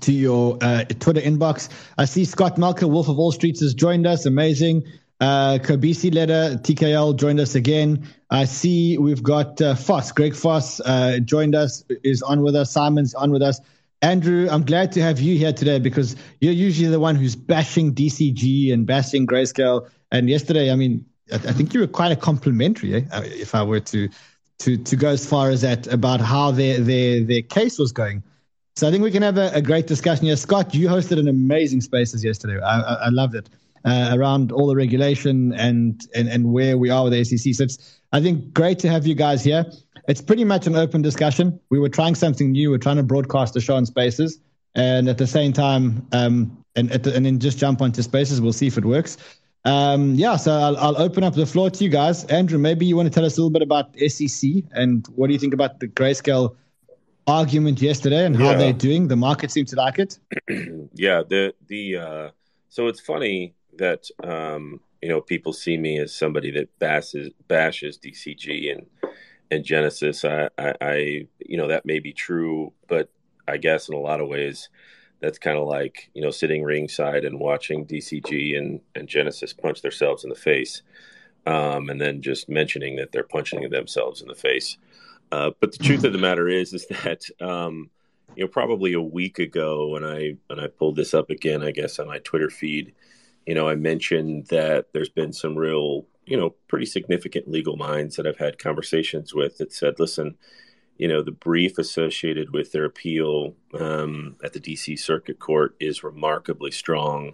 to 0.02 0.12
your 0.12 0.58
uh, 0.62 0.84
Twitter 0.86 1.22
inbox. 1.22 1.70
I 1.98 2.06
see 2.06 2.26
Scott 2.26 2.56
Melker, 2.56 2.90
Wolf 2.90 3.08
of 3.08 3.18
Wall 3.18 3.32
Street, 3.32 3.60
has 3.60 3.74
joined 3.74 4.08
us. 4.08 4.26
Amazing. 4.26 4.84
Uh, 5.20 5.60
Kobeissi 5.62 6.14
Letter, 6.14 6.60
TKL 6.62 7.16
joined 7.18 7.40
us 7.40 7.56
again. 7.56 8.08
I 8.30 8.46
see 8.46 8.98
we've 8.98 9.24
got 9.24 9.62
uh, 9.62 9.76
Foss, 9.76 10.12
Greg 10.12 10.36
Foss 10.36 10.82
uh, 10.82 11.20
joined 11.20 11.56
us, 11.56 11.84
is 12.04 12.22
on 12.22 12.42
with 12.42 12.56
us. 12.56 12.72
Simon's 12.72 13.14
on 13.14 13.32
with 13.32 13.42
us. 13.42 13.62
Andrew, 14.02 14.48
I'm 14.52 14.66
glad 14.66 14.92
to 14.94 15.02
have 15.02 15.20
you 15.20 15.38
here 15.38 15.54
today 15.54 15.80
because 15.80 16.16
you're 16.42 16.54
usually 16.54 16.90
the 16.90 17.00
one 17.00 17.16
who's 17.16 17.36
bashing 17.36 17.96
DCG 17.96 18.74
and 18.74 18.86
bashing 18.86 19.26
Grayscale. 19.26 19.90
And 20.12 20.30
yesterday, 20.30 20.70
I 20.70 20.76
mean, 20.76 21.06
I, 21.32 21.38
think 21.38 21.74
you 21.74 21.80
were 21.80 21.88
quite 21.88 22.12
a 22.12 22.16
complimentary, 22.16 22.96
eh? 22.96 23.02
Uh, 23.12 23.22
if 23.24 23.56
I 23.56 23.64
were 23.64 23.80
to 23.80 24.10
to 24.60 24.78
to 24.78 24.96
go 24.96 25.10
as 25.10 25.26
far 25.26 25.50
as 25.50 25.62
that 25.62 25.88
about 25.88 26.22
how 26.22 26.52
their 26.52 26.80
their 26.80 27.24
their 27.24 27.42
case 27.42 27.80
was 27.80 27.92
going. 27.92 28.24
So 28.78 28.86
I 28.88 28.92
think 28.92 29.04
we 29.04 29.12
can 29.12 29.24
have 29.24 29.38
a, 29.38 29.52
a 29.54 29.62
great 29.62 29.88
discussion 29.88 30.26
here. 30.26 30.36
Scott, 30.36 30.76
you 30.76 30.90
hosted 30.90 31.18
an 31.18 31.30
amazing 31.30 31.80
spaces 31.80 32.26
yesterday. 32.26 32.60
I, 32.62 32.82
I, 32.82 32.94
I 33.06 33.10
loved 33.10 33.34
it 33.34 33.50
uh, 33.86 34.12
around 34.14 34.52
all 34.52 34.68
the 34.68 34.76
regulation 34.76 35.54
and, 35.54 36.06
and 36.14 36.28
and 36.28 36.52
where 36.52 36.78
we 36.78 36.90
are 36.90 37.06
with 37.06 37.14
the 37.14 37.24
SEC. 37.24 37.54
So 37.54 37.64
it's 37.64 38.00
I 38.12 38.20
think 38.20 38.54
great 38.54 38.80
to 38.80 38.90
have 38.90 39.08
you 39.08 39.16
guys 39.16 39.46
here. 39.46 39.66
It's 40.10 40.22
pretty 40.22 40.44
much 40.44 40.68
an 40.68 40.76
open 40.76 41.02
discussion. 41.02 41.58
We 41.70 41.80
were 41.80 41.88
trying 41.88 42.16
something 42.16 42.52
new. 42.52 42.72
We're 42.72 42.78
trying 42.78 42.98
to 42.98 43.04
broadcast 43.04 43.54
the 43.54 43.62
show 43.62 43.76
on 43.76 43.86
Spaces, 43.86 44.40
and 44.76 45.08
at 45.08 45.18
the 45.18 45.28
same 45.28 45.54
time, 45.54 46.06
um, 46.12 46.62
and 46.76 46.90
the, 46.90 47.16
and 47.16 47.26
then 47.26 47.40
just 47.40 47.58
jump 47.58 47.82
onto 47.82 48.02
Spaces. 48.02 48.42
We'll 48.42 48.54
see 48.54 48.68
if 48.68 48.78
it 48.78 48.84
works. 48.84 49.18
Um, 49.64 50.16
yeah, 50.16 50.36
so 50.36 50.52
I'll, 50.52 50.78
I'll, 50.78 51.02
open 51.02 51.24
up 51.24 51.34
the 51.34 51.46
floor 51.46 51.72
to 51.72 51.84
you 51.84 51.90
guys. 51.90 52.24
Andrew, 52.26 52.60
maybe 52.60 52.86
you 52.86 52.96
want 52.96 53.08
to 53.08 53.10
tell 53.10 53.26
us 53.26 53.36
a 53.36 53.42
little 53.42 53.50
bit 53.50 53.64
about 53.64 53.98
SEC 53.98 54.48
and 54.74 55.08
what 55.16 55.26
do 55.26 55.34
you 55.34 55.40
think 55.40 55.56
about 55.56 55.80
the 55.80 55.88
grayscale 55.88 56.56
argument 57.28 57.82
yesterday 57.82 58.26
and 58.26 58.36
how 58.36 58.52
yeah. 58.52 58.58
they're 58.58 58.74
doing? 58.74 59.08
The 59.08 59.16
market 59.16 59.52
seems 59.52 59.72
to 59.72 59.78
like 59.78 60.00
it. 60.00 60.20
yeah, 60.94 61.24
the 61.28 61.54
the 61.68 61.98
uh, 61.98 62.30
so 62.70 62.88
it's 62.88 63.00
funny 63.00 63.56
that 63.78 64.06
um, 64.24 64.80
you 65.02 65.10
know 65.10 65.22
people 65.22 65.54
see 65.54 65.78
me 65.78 66.00
as 66.00 66.16
somebody 66.16 66.52
that 66.52 66.78
bashes 66.80 67.32
bashes 67.48 67.98
DCG 67.98 68.72
and 68.72 68.86
and 69.52 69.64
Genesis. 69.64 70.26
I, 70.26 70.50
I, 70.58 70.74
I 70.82 71.28
you 71.40 71.58
know 71.58 71.68
that 71.68 71.86
may 71.86 72.00
be 72.00 72.14
true, 72.14 72.74
but 72.88 73.10
I 73.48 73.58
guess 73.58 73.90
in 73.90 73.96
a 73.96 74.00
lot 74.00 74.22
of 74.22 74.28
ways 74.28 74.70
that's 75.22 75.40
kind 75.40 75.58
of 75.58 75.68
like 75.68 76.10
you 76.14 76.22
know 76.22 76.32
sitting 76.32 76.64
ringside 76.64 77.26
and 77.26 77.40
watching 77.40 77.86
DCG 77.86 78.58
and, 78.58 78.82
and 78.96 79.08
Genesis 79.08 79.54
punch 79.54 79.82
themselves 79.82 80.24
in 80.24 80.30
the 80.30 80.36
face, 80.36 80.82
um, 81.46 81.90
and 81.90 82.00
then 82.00 82.22
just 82.22 82.50
mentioning 82.50 82.96
that 82.98 83.12
they're 83.12 83.24
punching 83.24 83.70
themselves 83.70 84.22
in 84.22 84.28
the 84.28 84.36
face. 84.36 84.78
Uh, 85.32 85.52
but 85.60 85.72
the 85.72 85.84
truth 85.84 86.04
of 86.04 86.14
the 86.14 86.20
matter 86.30 86.48
is, 86.48 86.74
is 86.74 86.88
that 86.88 87.24
um, 87.42 87.90
you 88.36 88.44
know 88.44 88.48
probably 88.48 88.94
a 88.94 89.02
week 89.02 89.40
ago 89.40 89.88
when 89.90 90.04
I 90.04 90.38
when 90.48 90.60
I 90.60 90.68
pulled 90.68 90.96
this 90.96 91.14
up 91.14 91.30
again, 91.30 91.64
I 91.64 91.72
guess 91.72 92.00
on 92.00 92.08
my 92.08 92.20
Twitter 92.20 92.50
feed, 92.50 92.94
you 93.46 93.54
know 93.54 93.68
I 93.68 93.76
mentioned 93.76 94.48
that 94.48 94.88
there's 94.94 95.10
been 95.10 95.34
some 95.34 95.56
real 95.56 96.06
you 96.26 96.38
know 96.38 96.52
pretty 96.68 96.86
significant 96.86 97.50
legal 97.50 97.78
minds 97.78 98.16
that 98.16 98.28
I've 98.28 98.38
had 98.38 98.60
conversations 98.60 99.34
with 99.34 99.58
that 99.58 99.74
said, 99.74 100.00
listen 100.00 100.36
you 100.98 101.08
know, 101.08 101.22
the 101.22 101.32
brief 101.32 101.78
associated 101.78 102.52
with 102.52 102.72
their 102.72 102.86
appeal 102.86 103.56
um, 103.78 104.38
at 104.44 104.54
the 104.54 104.60
DC 104.60 104.98
Circuit 104.98 105.40
Court 105.40 105.76
is 105.80 106.04
remarkably 106.04 106.72
strong. 106.72 107.34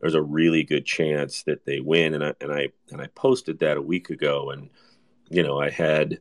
There's 0.00 0.14
a 0.14 0.22
really 0.22 0.62
good 0.62 0.84
chance 0.84 1.42
that 1.44 1.64
they 1.64 1.80
win, 1.80 2.14
and 2.14 2.22
I 2.22 2.34
and 2.40 2.52
I 2.52 2.68
and 2.90 3.00
I 3.00 3.06
posted 3.14 3.60
that 3.60 3.78
a 3.78 3.82
week 3.82 4.10
ago, 4.10 4.50
and 4.50 4.68
you 5.30 5.42
know, 5.42 5.60
I 5.60 5.70
had 5.70 6.20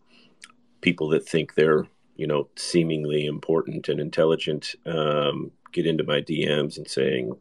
people 0.81 1.09
that 1.09 1.27
think 1.27 1.55
they're 1.55 1.87
you 2.15 2.27
know 2.27 2.49
seemingly 2.55 3.25
important 3.25 3.89
and 3.89 3.99
intelligent 3.99 4.75
um, 4.85 5.51
get 5.71 5.85
into 5.85 6.03
my 6.03 6.21
DMs 6.21 6.77
and 6.77 6.87
saying, 6.87 7.33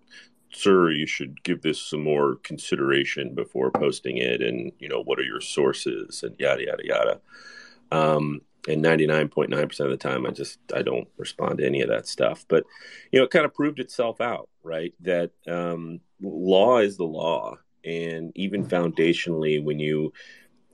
"Sir, 0.53 0.91
you 0.91 1.07
should 1.07 1.43
give 1.43 1.63
this 1.63 1.81
some 1.81 2.03
more 2.03 2.37
consideration 2.37 3.35
before 3.35 3.71
posting 3.71 4.19
it," 4.19 4.43
and 4.43 4.73
you 4.79 4.89
know, 4.89 5.03
what 5.03 5.19
are 5.19 5.25
your 5.25 5.41
sources 5.41 6.23
and 6.23 6.37
yada 6.39 6.65
yada 6.65 6.85
yada. 6.85 7.21
Um, 7.93 8.41
and 8.69 8.85
99.9% 8.85 9.79
of 9.79 9.91
the 9.91 9.97
time 9.97 10.27
i 10.27 10.31
just 10.31 10.59
i 10.75 10.83
don't 10.83 11.07
respond 11.19 11.59
to 11.59 11.65
any 11.65 11.83
of 11.83 11.89
that 11.89 12.09
stuff. 12.09 12.45
But 12.49 12.65
you 13.13 13.19
know 13.21 13.25
it 13.25 13.31
kind 13.31 13.45
of 13.45 13.55
proved 13.55 13.79
itself 13.79 14.21
out 14.21 14.49
right? 14.67 14.93
That 15.01 15.31
um, 15.47 16.01
law 16.21 16.79
is 16.79 16.97
the 16.97 17.05
law. 17.05 17.57
And 17.85 18.33
even 18.35 18.67
foundationally 18.67 19.63
when 19.63 19.79
you 19.79 20.13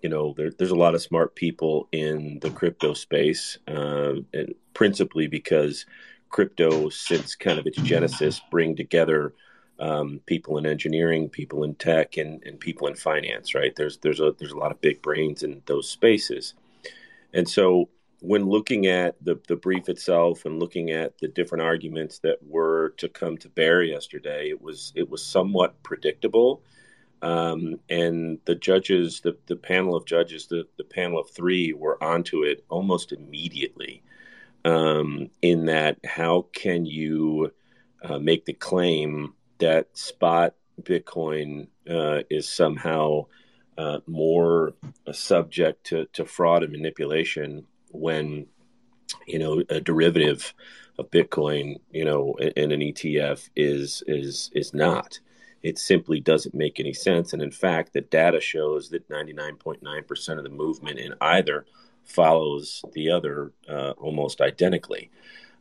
you 0.03 0.09
know 0.09 0.35
there, 0.37 0.51
there's 0.51 0.71
a 0.71 0.77
lot 0.77 0.95
of 0.95 1.03
smart 1.03 1.35
people 1.35 1.89
in 1.93 2.39
the 2.41 2.51
crypto 2.51 2.95
space 2.95 3.59
uh, 3.69 4.15
and 4.33 4.55
principally 4.75 5.27
because 5.27 5.87
crypto 6.29 6.89
since 6.89 7.35
kind 7.35 7.59
of 7.59 7.67
its 7.67 7.81
genesis 7.83 8.41
bring 8.51 8.75
together 8.75 9.35
um, 9.79 10.21
people 10.27 10.59
in 10.59 10.67
engineering, 10.67 11.29
people 11.29 11.65
in 11.65 11.75
tech, 11.75 12.17
and, 12.17 12.43
and 12.45 12.61
people 12.61 12.87
in 12.87 12.95
finance. 12.95 13.55
Right? 13.55 13.75
There's 13.75 13.99
there's 13.99 14.21
a 14.21 14.35
there's 14.39 14.53
a 14.53 14.59
lot 14.59 14.71
of 14.71 14.81
big 14.81 15.03
brains 15.03 15.43
in 15.43 15.63
those 15.67 15.89
spaces, 15.89 16.55
and 17.35 17.49
so 17.49 17.89
when 18.21 18.49
looking 18.49 18.87
at 18.87 19.17
the, 19.25 19.41
the 19.49 19.57
brief 19.57 19.89
itself 19.89 20.45
and 20.45 20.61
looking 20.61 20.93
at 20.93 21.19
the 21.19 21.27
different 21.27 21.65
arguments 21.65 22.21
that 22.21 22.39
were 22.47 22.95
to 22.97 23.09
come 23.09 23.37
to 23.37 23.49
bear 23.49 23.83
yesterday, 23.83 24.49
it 24.49 24.63
was 24.63 24.93
it 24.95 25.09
was 25.09 25.25
somewhat 25.25 25.83
predictable. 25.83 26.63
Um, 27.23 27.77
and 27.89 28.39
the 28.45 28.57
judges, 28.57 29.21
the, 29.21 29.37
the 29.47 29.57
panel 29.57 29.97
of 29.97 30.05
judges, 30.07 30.47
the, 30.47 30.67
the 30.77 30.85
panel 30.85 31.21
of 31.21 31.31
three 31.31 31.73
were 31.73 32.03
onto 32.03 32.43
it 32.43 32.65
almost 32.69 33.13
immediately. 33.13 34.03
Um, 34.65 35.31
in 35.41 35.67
that, 35.67 35.99
how 36.05 36.47
can 36.53 36.85
you 36.85 37.53
uh, 38.03 38.19
make 38.19 38.45
the 38.45 38.53
claim 38.53 39.35
that 39.59 39.97
spot 39.97 40.55
Bitcoin 40.83 41.69
uh, 41.89 42.23
is 42.31 42.49
somehow 42.49 43.27
uh, 43.79 43.99
more 44.07 44.75
subject 45.13 45.85
to, 45.87 46.07
to 46.13 46.25
fraud 46.25 46.63
and 46.63 46.73
manipulation 46.73 47.65
when 47.91 48.47
you 49.27 49.39
know 49.39 49.63
a 49.69 49.81
derivative 49.81 50.55
of 50.99 51.11
Bitcoin, 51.11 51.77
you 51.91 52.05
know, 52.05 52.35
in, 52.57 52.73
an 52.73 52.81
ETF 52.81 53.49
is 53.57 54.03
is 54.07 54.51
is 54.55 54.75
not. 54.75 55.19
It 55.63 55.79
simply 55.79 56.21
doesn't 56.21 56.55
make 56.55 56.81
any 56.81 56.93
sense. 56.93 57.33
And 57.33 57.43
in 57.43 57.51
fact, 57.51 57.93
the 57.93 58.01
data 58.01 58.41
shows 58.41 58.89
that 58.91 59.09
99.9% 59.09 60.39
of 60.39 60.45
the 60.45 60.51
movement 60.51 60.99
in 60.99 61.15
either 61.21 61.67
follows 62.05 62.85
the 62.93 63.11
other 63.11 63.53
uh, 63.69 63.93
almost 63.99 64.41
identically. 64.41 65.11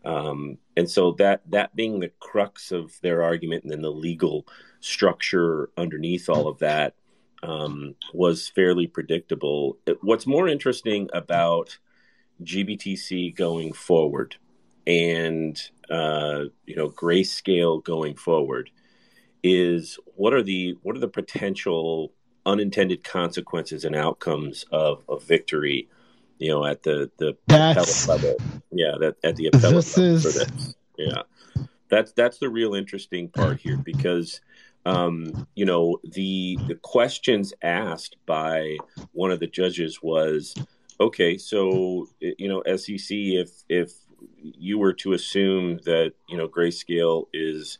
Um, 0.04 0.58
and 0.76 0.90
so 0.90 1.12
that 1.20 1.42
that 1.52 1.76
being 1.76 2.00
the 2.00 2.12
crux 2.20 2.72
of 2.72 3.00
their 3.02 3.22
argument, 3.22 3.64
and 3.64 3.72
then 3.72 3.82
the 3.82 3.92
legal 3.92 4.48
structure 4.80 5.70
underneath 5.78 6.28
all 6.28 6.48
of 6.48 6.58
that, 6.60 6.96
um, 7.44 7.96
was 8.14 8.50
fairly 8.50 8.88
predictable. 8.88 9.78
What's 10.02 10.26
more 10.26 10.48
interesting 10.48 11.08
about 11.14 11.78
GBTC 12.44 13.36
going 13.36 13.74
forward 13.74 14.38
and 14.88 15.62
uh, 15.90 16.46
you 16.66 16.76
know 16.76 16.90
grayscale 16.90 17.84
going 17.84 18.16
forward 18.16 18.70
is 19.44 20.00
what 20.16 20.34
are 20.34 20.44
the 20.44 20.78
what 20.84 20.96
are 20.96 21.00
the 21.00 21.08
potential 21.08 22.12
unintended 22.46 23.04
consequences 23.04 23.86
and 23.86 23.96
outcomes 23.96 24.66
of 24.72 25.04
a 25.08 25.20
victory 25.20 25.88
you 26.40 26.50
know 26.50 26.66
at 26.66 26.84
the 26.84 27.10
the 27.18 27.38
appellate 27.50 28.08
level? 28.08 28.36
Yeah 28.72 28.96
that 29.00 29.16
at 29.24 29.36
the 29.36 29.48
appellate 29.48 29.76
this 29.76 29.98
level 29.98 30.16
is... 30.16 30.24
for 30.24 30.40
this. 30.40 30.76
Yeah. 30.98 31.22
That's 31.90 32.14
that's 32.14 32.38
the 32.38 32.50
real 32.50 32.74
interesting 32.74 33.28
part 33.28 33.60
here 33.60 33.78
because 33.78 34.40
um, 34.86 35.48
you 35.56 35.66
know, 35.66 36.00
the 36.04 36.58
the 36.68 36.76
questions 36.76 37.54
asked 37.62 38.18
by 38.26 38.78
one 39.12 39.32
of 39.32 39.40
the 39.40 39.48
judges 39.48 40.02
was, 40.02 40.56
okay, 41.00 41.38
so 41.38 42.08
you 42.20 42.48
know, 42.48 42.64
SEC, 42.76 43.10
if 43.10 43.52
if 43.70 43.94
you 44.42 44.80
were 44.80 44.94
to 44.94 45.14
assume 45.14 45.80
that 45.86 46.14
you 46.28 46.38
know 46.38 46.48
grayscale 46.48 47.28
is 47.34 47.78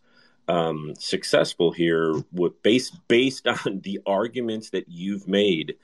um, 0.48 0.94
successful 1.00 1.72
here, 1.72 2.14
what 2.32 2.64
based 2.64 2.96
based 3.08 3.48
on 3.66 3.82
the 3.82 4.00
arguments 4.06 4.72
that 4.72 4.86
you've 4.88 5.28
made, 5.28 5.76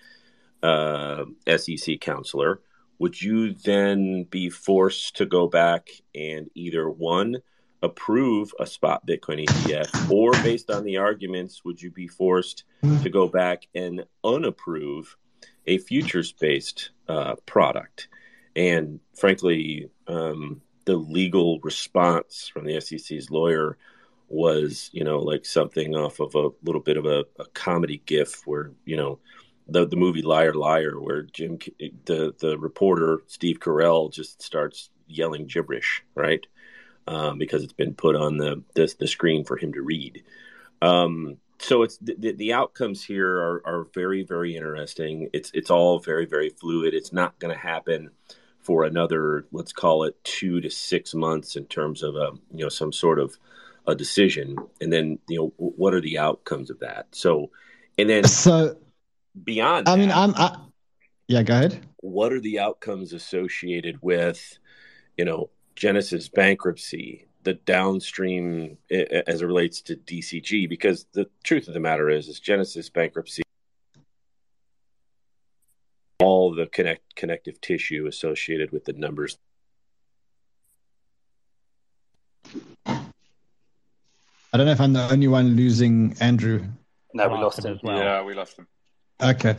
uh, 0.64 1.26
SEC 1.56 2.00
counselor, 2.00 2.62
would 3.00 3.22
you 3.22 3.54
then 3.54 4.24
be 4.24 4.50
forced 4.50 5.18
to 5.18 5.26
go 5.26 5.48
back 5.48 5.90
and 6.16 6.50
either 6.56 6.90
one 6.90 7.38
approve 7.84 8.52
a 8.60 8.66
spot 8.66 9.06
Bitcoin 9.06 9.46
ETF, 9.46 10.12
or 10.12 10.32
based 10.44 10.72
on 10.72 10.84
the 10.84 10.98
arguments, 10.98 11.64
would 11.64 11.82
you 11.82 11.92
be 11.92 12.08
forced 12.08 12.64
to 13.04 13.10
go 13.10 13.28
back 13.28 13.68
and 13.76 14.06
unapprove 14.24 15.16
a 15.68 15.78
futures 15.78 16.32
based 16.32 16.92
uh, 17.08 17.36
product? 17.46 18.08
And 18.56 19.00
frankly, 19.16 19.90
um, 20.08 20.62
the 20.86 20.96
legal 20.96 21.60
response 21.60 22.50
from 22.52 22.66
the 22.66 22.80
SEC's 22.82 23.30
lawyer 23.30 23.78
was, 24.28 24.90
you 24.94 25.04
know, 25.04 25.20
like 25.20 25.46
something 25.46 25.96
off 25.96 26.20
of 26.20 26.36
a 26.36 26.50
little 26.64 26.82
bit 26.82 26.98
of 26.98 27.06
a, 27.06 27.26
a 27.40 27.46
comedy 27.54 28.02
gif 28.06 28.46
where, 28.46 28.72
you 28.86 28.98
know, 28.98 29.20
the 29.68 29.86
the 29.86 29.96
movie 29.96 30.22
Liar 30.22 30.54
Liar, 30.54 31.00
where 31.00 31.24
Jim 31.24 31.60
the 32.06 32.34
the 32.40 32.58
reporter 32.58 33.22
Steve 33.28 33.60
Carell 33.60 34.12
just 34.12 34.42
starts 34.42 34.90
yelling 35.08 35.48
gibberish, 35.48 36.04
right? 36.16 36.46
Um, 37.08 37.38
because 37.38 37.64
it's 37.64 37.74
been 37.74 37.94
put 37.94 38.18
on 38.18 38.38
the, 38.38 38.64
the, 38.76 38.94
the 39.00 39.08
screen 39.08 39.46
for 39.46 39.56
him 39.56 39.72
to 39.74 39.82
read. 39.82 40.24
Um, 40.82 41.38
so 41.60 41.84
it's 41.84 41.98
the, 41.98 42.34
the 42.34 42.54
outcomes 42.54 43.04
here 43.04 43.38
are, 43.38 43.62
are 43.66 43.88
very 43.94 44.24
very 44.24 44.56
interesting. 44.56 45.30
It's 45.34 45.52
it's 45.54 45.72
all 45.72 46.00
very 46.00 46.26
very 46.26 46.50
fluid. 46.50 46.94
It's 46.94 47.14
not 47.14 47.40
going 47.40 47.54
to 47.54 47.60
happen 47.60 48.12
for 48.60 48.84
another 48.84 49.46
let's 49.52 49.72
call 49.72 50.04
it 50.04 50.22
two 50.24 50.62
to 50.62 50.70
six 50.70 51.14
months 51.14 51.56
in 51.56 51.66
terms 51.66 52.04
of 52.04 52.16
a 52.16 52.32
you 52.52 52.64
know 52.64 52.70
some 52.70 52.92
sort 52.92 53.18
of 53.20 53.38
a 53.88 53.96
decision, 53.96 54.58
and 54.82 54.92
then 54.92 55.18
you 55.28 55.38
know 55.38 55.54
what 55.58 55.94
are 55.94 56.02
the 56.02 56.20
outcomes 56.20 56.70
of 56.70 56.80
that. 56.80 57.08
So 57.12 57.52
and 57.98 58.10
then 58.10 58.26
so 58.26 58.78
beyond. 59.44 59.88
I 59.88 59.96
that, 59.96 60.00
mean, 60.00 60.12
I'm. 60.12 60.36
I, 60.36 60.58
yeah, 61.28 61.44
go 61.44 61.56
ahead. 61.56 61.86
What 61.98 62.32
are 62.34 62.40
the 62.40 62.60
outcomes 62.60 63.14
associated 63.14 64.00
with 64.02 64.60
you 65.18 65.26
know 65.26 65.50
Genesis 65.76 66.28
bankruptcy, 66.30 67.28
the 67.44 67.54
downstream 67.54 68.78
as 68.92 69.42
it 69.42 69.46
relates 69.46 69.82
to 69.84 69.96
DCG, 69.96 70.68
because 70.68 71.06
the 71.14 71.30
truth 71.44 71.68
of 71.68 71.74
the 71.74 71.80
matter 71.80 72.10
is, 72.10 72.28
is 72.28 72.40
Genesis 72.40 72.90
bankruptcy, 72.90 73.44
all 76.20 76.54
the 76.54 76.68
connect 76.68 77.16
connective 77.16 77.60
tissue 77.62 78.06
associated 78.08 78.72
with 78.72 78.86
the 78.86 78.94
numbers. 78.94 79.38
I 84.54 84.58
don't 84.58 84.66
know 84.66 84.72
if 84.72 84.82
I'm 84.82 84.94
the 84.94 85.12
only 85.12 85.28
one 85.28 85.56
losing 85.56 86.16
Andrew. 86.20 86.64
No, 87.14 87.28
we 87.28 87.36
lost 87.36 87.66
him 87.66 87.74
as 87.74 87.80
well. 87.84 87.98
Yeah, 87.98 88.24
we 88.24 88.34
lost 88.34 88.58
him. 88.58 88.68
Okay. 89.22 89.56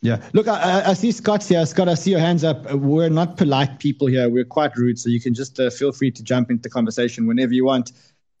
Yeah. 0.00 0.22
Look, 0.32 0.48
I, 0.48 0.82
I, 0.86 0.94
see 0.94 1.12
Scott's 1.12 1.48
here. 1.48 1.64
Scott, 1.66 1.88
I 1.88 1.94
see 1.94 2.10
your 2.10 2.20
hands 2.20 2.44
up. 2.44 2.72
We're 2.72 3.08
not 3.08 3.36
polite 3.36 3.78
people 3.78 4.06
here. 4.06 4.28
We're 4.28 4.44
quite 4.44 4.76
rude. 4.76 4.98
So 4.98 5.08
you 5.08 5.20
can 5.20 5.34
just 5.34 5.60
uh, 5.60 5.70
feel 5.70 5.92
free 5.92 6.10
to 6.12 6.22
jump 6.22 6.50
into 6.50 6.68
conversation 6.68 7.26
whenever 7.26 7.52
you 7.52 7.64
want. 7.64 7.92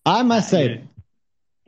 I 0.06 0.22
must 0.22 0.48
say. 0.48 0.84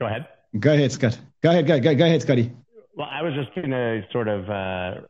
Go 0.00 0.06
ahead. 0.06 0.26
Go 0.58 0.72
ahead, 0.72 0.92
Scott. 0.92 1.18
Go 1.42 1.50
ahead. 1.50 1.66
Go, 1.66 1.78
go, 1.78 1.94
go 1.94 2.04
ahead, 2.04 2.22
Scotty. 2.22 2.52
Well, 2.96 3.08
I 3.10 3.22
was 3.22 3.34
just 3.34 3.54
going 3.54 3.70
to 3.70 4.02
sort 4.12 4.28
of 4.28 4.50
uh, 4.50 5.00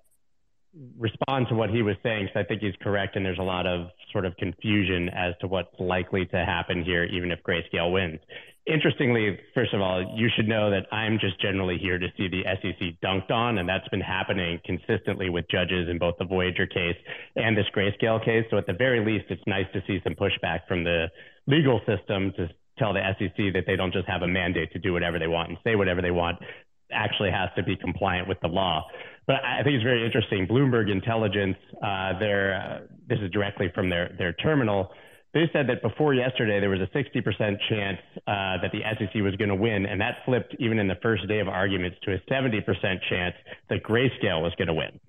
respond 0.98 1.48
to 1.48 1.54
what 1.54 1.70
he 1.70 1.82
was 1.82 1.96
saying 2.02 2.26
because 2.26 2.40
I 2.40 2.44
think 2.44 2.62
he's 2.62 2.74
correct. 2.82 3.16
And 3.16 3.24
there's 3.24 3.38
a 3.38 3.42
lot 3.42 3.66
of 3.66 3.88
sort 4.12 4.26
of 4.26 4.36
confusion 4.36 5.08
as 5.10 5.34
to 5.40 5.46
what's 5.46 5.74
likely 5.78 6.26
to 6.26 6.44
happen 6.44 6.84
here, 6.84 7.04
even 7.04 7.30
if 7.30 7.42
Grayscale 7.42 7.92
wins 7.92 8.20
interestingly, 8.66 9.38
first 9.54 9.74
of 9.74 9.80
all, 9.80 10.14
you 10.16 10.28
should 10.36 10.48
know 10.48 10.70
that 10.70 10.86
I'm 10.92 11.18
just 11.18 11.40
generally 11.40 11.78
here 11.78 11.98
to 11.98 12.06
see 12.16 12.28
the 12.28 12.42
SEC 12.44 13.00
dunked 13.02 13.30
on, 13.30 13.58
and 13.58 13.68
that's 13.68 13.88
been 13.88 14.00
happening 14.00 14.60
consistently 14.64 15.30
with 15.30 15.44
judges 15.50 15.88
in 15.88 15.98
both 15.98 16.14
the 16.18 16.24
Voyager 16.24 16.66
case 16.66 16.96
and 17.36 17.56
this 17.56 17.66
grayscale 17.74 18.24
case. 18.24 18.44
So 18.50 18.58
at 18.58 18.66
the 18.66 18.72
very 18.72 19.04
least, 19.04 19.26
it's 19.30 19.42
nice 19.46 19.66
to 19.72 19.82
see 19.86 20.00
some 20.04 20.14
pushback 20.14 20.60
from 20.68 20.84
the 20.84 21.06
legal 21.46 21.80
system 21.86 22.32
to 22.36 22.48
tell 22.78 22.92
the 22.92 23.02
SEC 23.18 23.36
that 23.54 23.64
they 23.66 23.76
don't 23.76 23.92
just 23.92 24.08
have 24.08 24.22
a 24.22 24.28
mandate 24.28 24.72
to 24.72 24.78
do 24.78 24.92
whatever 24.92 25.18
they 25.18 25.26
want 25.26 25.50
and 25.50 25.58
say 25.64 25.76
whatever 25.76 26.00
they 26.00 26.10
want, 26.10 26.38
actually 26.92 27.30
has 27.30 27.48
to 27.56 27.62
be 27.62 27.76
compliant 27.76 28.28
with 28.28 28.38
the 28.40 28.48
law. 28.48 28.84
But 29.26 29.36
I 29.44 29.62
think 29.62 29.74
it's 29.74 29.84
very 29.84 30.04
interesting. 30.04 30.46
Bloomberg 30.46 30.90
Intelligence, 30.90 31.56
uh, 31.82 32.18
their, 32.18 32.54
uh, 32.54 32.86
this 33.08 33.18
is 33.20 33.30
directly 33.30 33.70
from 33.74 33.88
their, 33.88 34.14
their 34.18 34.32
terminal, 34.34 34.90
they 35.34 35.48
said 35.52 35.68
that 35.68 35.80
before 35.80 36.12
yesterday, 36.12 36.60
there 36.60 36.68
was 36.68 36.80
a 36.80 36.96
60% 36.96 37.56
chance 37.68 37.98
uh, 38.26 38.60
that 38.60 38.70
the 38.72 38.80
SEC 38.98 39.14
was 39.22 39.34
going 39.36 39.48
to 39.48 39.54
win, 39.54 39.86
and 39.86 40.00
that 40.00 40.16
flipped 40.26 40.54
even 40.58 40.78
in 40.78 40.88
the 40.88 40.98
first 41.02 41.26
day 41.26 41.40
of 41.40 41.48
arguments 41.48 41.96
to 42.02 42.12
a 42.12 42.18
70% 42.30 42.60
chance 43.08 43.34
that 43.70 43.82
Grayscale 43.82 44.42
was 44.42 44.52
going 44.58 44.68
to 44.68 44.74
win. 44.74 45.00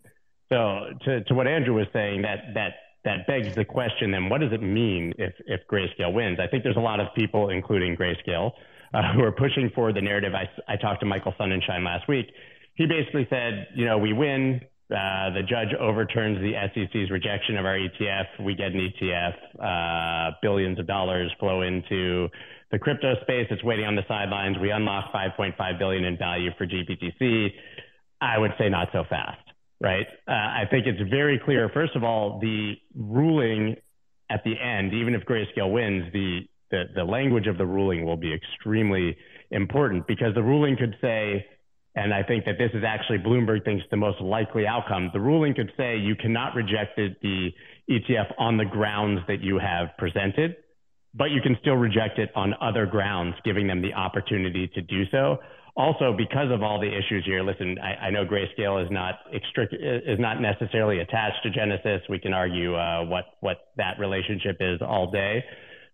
So, 0.52 0.94
to, 1.06 1.24
to 1.26 1.34
what 1.34 1.48
Andrew 1.48 1.74
was 1.74 1.88
saying, 1.94 2.22
that 2.22 2.54
that 2.54 2.74
that 3.06 3.28
begs 3.28 3.56
the 3.56 3.66
question: 3.66 4.12
then, 4.12 4.30
what 4.30 4.40
does 4.40 4.54
it 4.54 4.62
mean 4.62 5.14
if 5.18 5.34
if 5.46 5.62
Grayscale 5.68 6.14
wins? 6.14 6.40
I 6.40 6.48
think 6.48 6.64
there's 6.64 6.78
a 6.78 6.82
lot 6.82 7.00
of 7.00 7.08
people, 7.16 7.50
including 7.50 7.98
Grayscale, 7.98 8.52
uh, 8.94 9.14
who 9.14 9.24
are 9.24 9.32
pushing 9.32 9.72
for 9.74 9.92
the 9.92 10.02
narrative. 10.02 10.34
I, 10.34 10.48
I 10.72 10.78
talked 10.78 11.00
to 11.00 11.06
Michael 11.06 11.34
Sonnenshein 11.40 11.84
last 11.84 12.08
week. 12.08 12.28
He 12.76 12.86
basically 12.86 13.28
said, 13.30 13.68
you 13.76 13.86
know, 13.86 13.98
we 13.98 14.14
win, 14.14 14.62
uh, 14.94 15.34
the 15.34 15.41
judge 15.41 15.74
overturns 15.80 16.39
the 16.39 16.54
SEC's 16.74 17.10
rejection 17.10 17.58
of 17.58 17.66
our 17.66 17.78
ETF. 17.78 18.44
We 18.46 18.56
get 18.56 18.72
an 18.72 18.91
ETF. 19.02 19.34
Uh, 19.60 20.36
billions 20.41 20.80
of 20.80 20.88
dollars 20.88 21.32
flow 21.39 21.62
into 21.62 22.30
the 22.72 22.80
crypto 22.80 23.16
space. 23.22 23.48
It's 23.50 23.64
waiting 23.64 23.86
on 23.86 23.96
the 23.96 24.04
sidelines. 24.08 24.58
We 24.62 24.72
unlock 24.72 25.12
5.5 25.14 25.80
billion 25.80 26.04
in 26.04 26.18
value 26.18 26.52
for 26.58 26.68
GBTC. 26.68 27.50
I 28.22 28.38
would 28.38 28.52
say 28.58 28.70
not 28.70 28.89
so 28.94 29.04
fast, 29.10 29.41
right? 29.82 30.06
Uh, 30.28 30.32
I 30.32 30.64
think 30.70 30.86
it's 30.86 31.10
very 31.10 31.41
clear. 31.44 31.70
First 31.74 31.96
of 31.96 32.04
all, 32.04 32.39
the 32.39 32.74
ruling 32.95 33.76
at 34.30 34.44
the 34.44 34.53
end, 34.60 34.94
even 34.94 35.14
if 35.15 35.24
Grayscale 35.24 35.72
wins, 35.72 36.11
the 36.14 36.41
the, 36.72 36.86
the 36.95 37.03
language 37.03 37.45
of 37.45 37.60
the 37.60 37.65
ruling 37.65 38.03
will 38.03 38.18
be 38.18 38.34
extremely 38.34 39.15
important 39.52 40.07
because 40.07 40.34
the 40.34 40.41
ruling 40.41 40.76
could 40.76 40.95
say 41.02 41.45
and 41.95 42.14
I 42.14 42.24
think 42.24 42.45
that 42.45 42.57
this 42.57 42.72
is 42.74 42.84
actually 42.86 43.20
Bloomberg 43.20 43.65
thinks 43.65 43.86
the 43.91 43.98
most 43.98 44.20
likely 44.20 44.65
outcome. 44.65 45.11
The 45.14 45.20
ruling 45.20 45.53
could 45.53 45.72
say 45.78 45.98
you 45.98 46.15
cannot 46.15 46.56
reject 46.56 46.98
the 46.98 47.49
ETF 47.90 48.34
on 48.40 48.57
the 48.57 48.65
grounds 48.65 49.22
that 49.28 49.41
you 49.41 49.60
have 49.60 49.90
presented, 49.98 50.56
but 51.14 51.26
you 51.26 51.41
can 51.41 51.56
still 51.61 51.76
reject 51.76 52.18
it 52.18 52.32
on 52.36 52.56
other 52.61 52.88
grounds, 52.88 53.36
giving 53.45 53.68
them 53.68 53.82
the 53.82 53.94
opportunity 53.94 54.68
to 54.74 54.82
do 54.82 55.03
so. 55.11 55.38
Also, 55.76 56.15
because 56.15 56.52
of 56.52 56.64
all 56.64 56.80
the 56.80 56.88
issues 56.88 57.24
here, 57.26 57.44
listen, 57.44 57.78
I, 57.80 58.07
I 58.07 58.10
know 58.11 58.26
Grayscale 58.26 58.84
is 58.84 58.91
not 58.91 59.15
extric- 59.34 59.74
is 59.74 60.20
not 60.20 60.40
necessarily 60.40 60.99
attached 60.99 61.41
to 61.44 61.49
Genesis. 61.49 62.02
We 62.10 62.20
can 62.20 62.34
argue 62.34 62.76
uh, 62.76 63.06
what 63.06 63.26
what 63.41 63.57
that 63.78 63.99
relationship 63.99 64.57
is 64.60 64.82
all 64.82 65.10
day, 65.10 65.44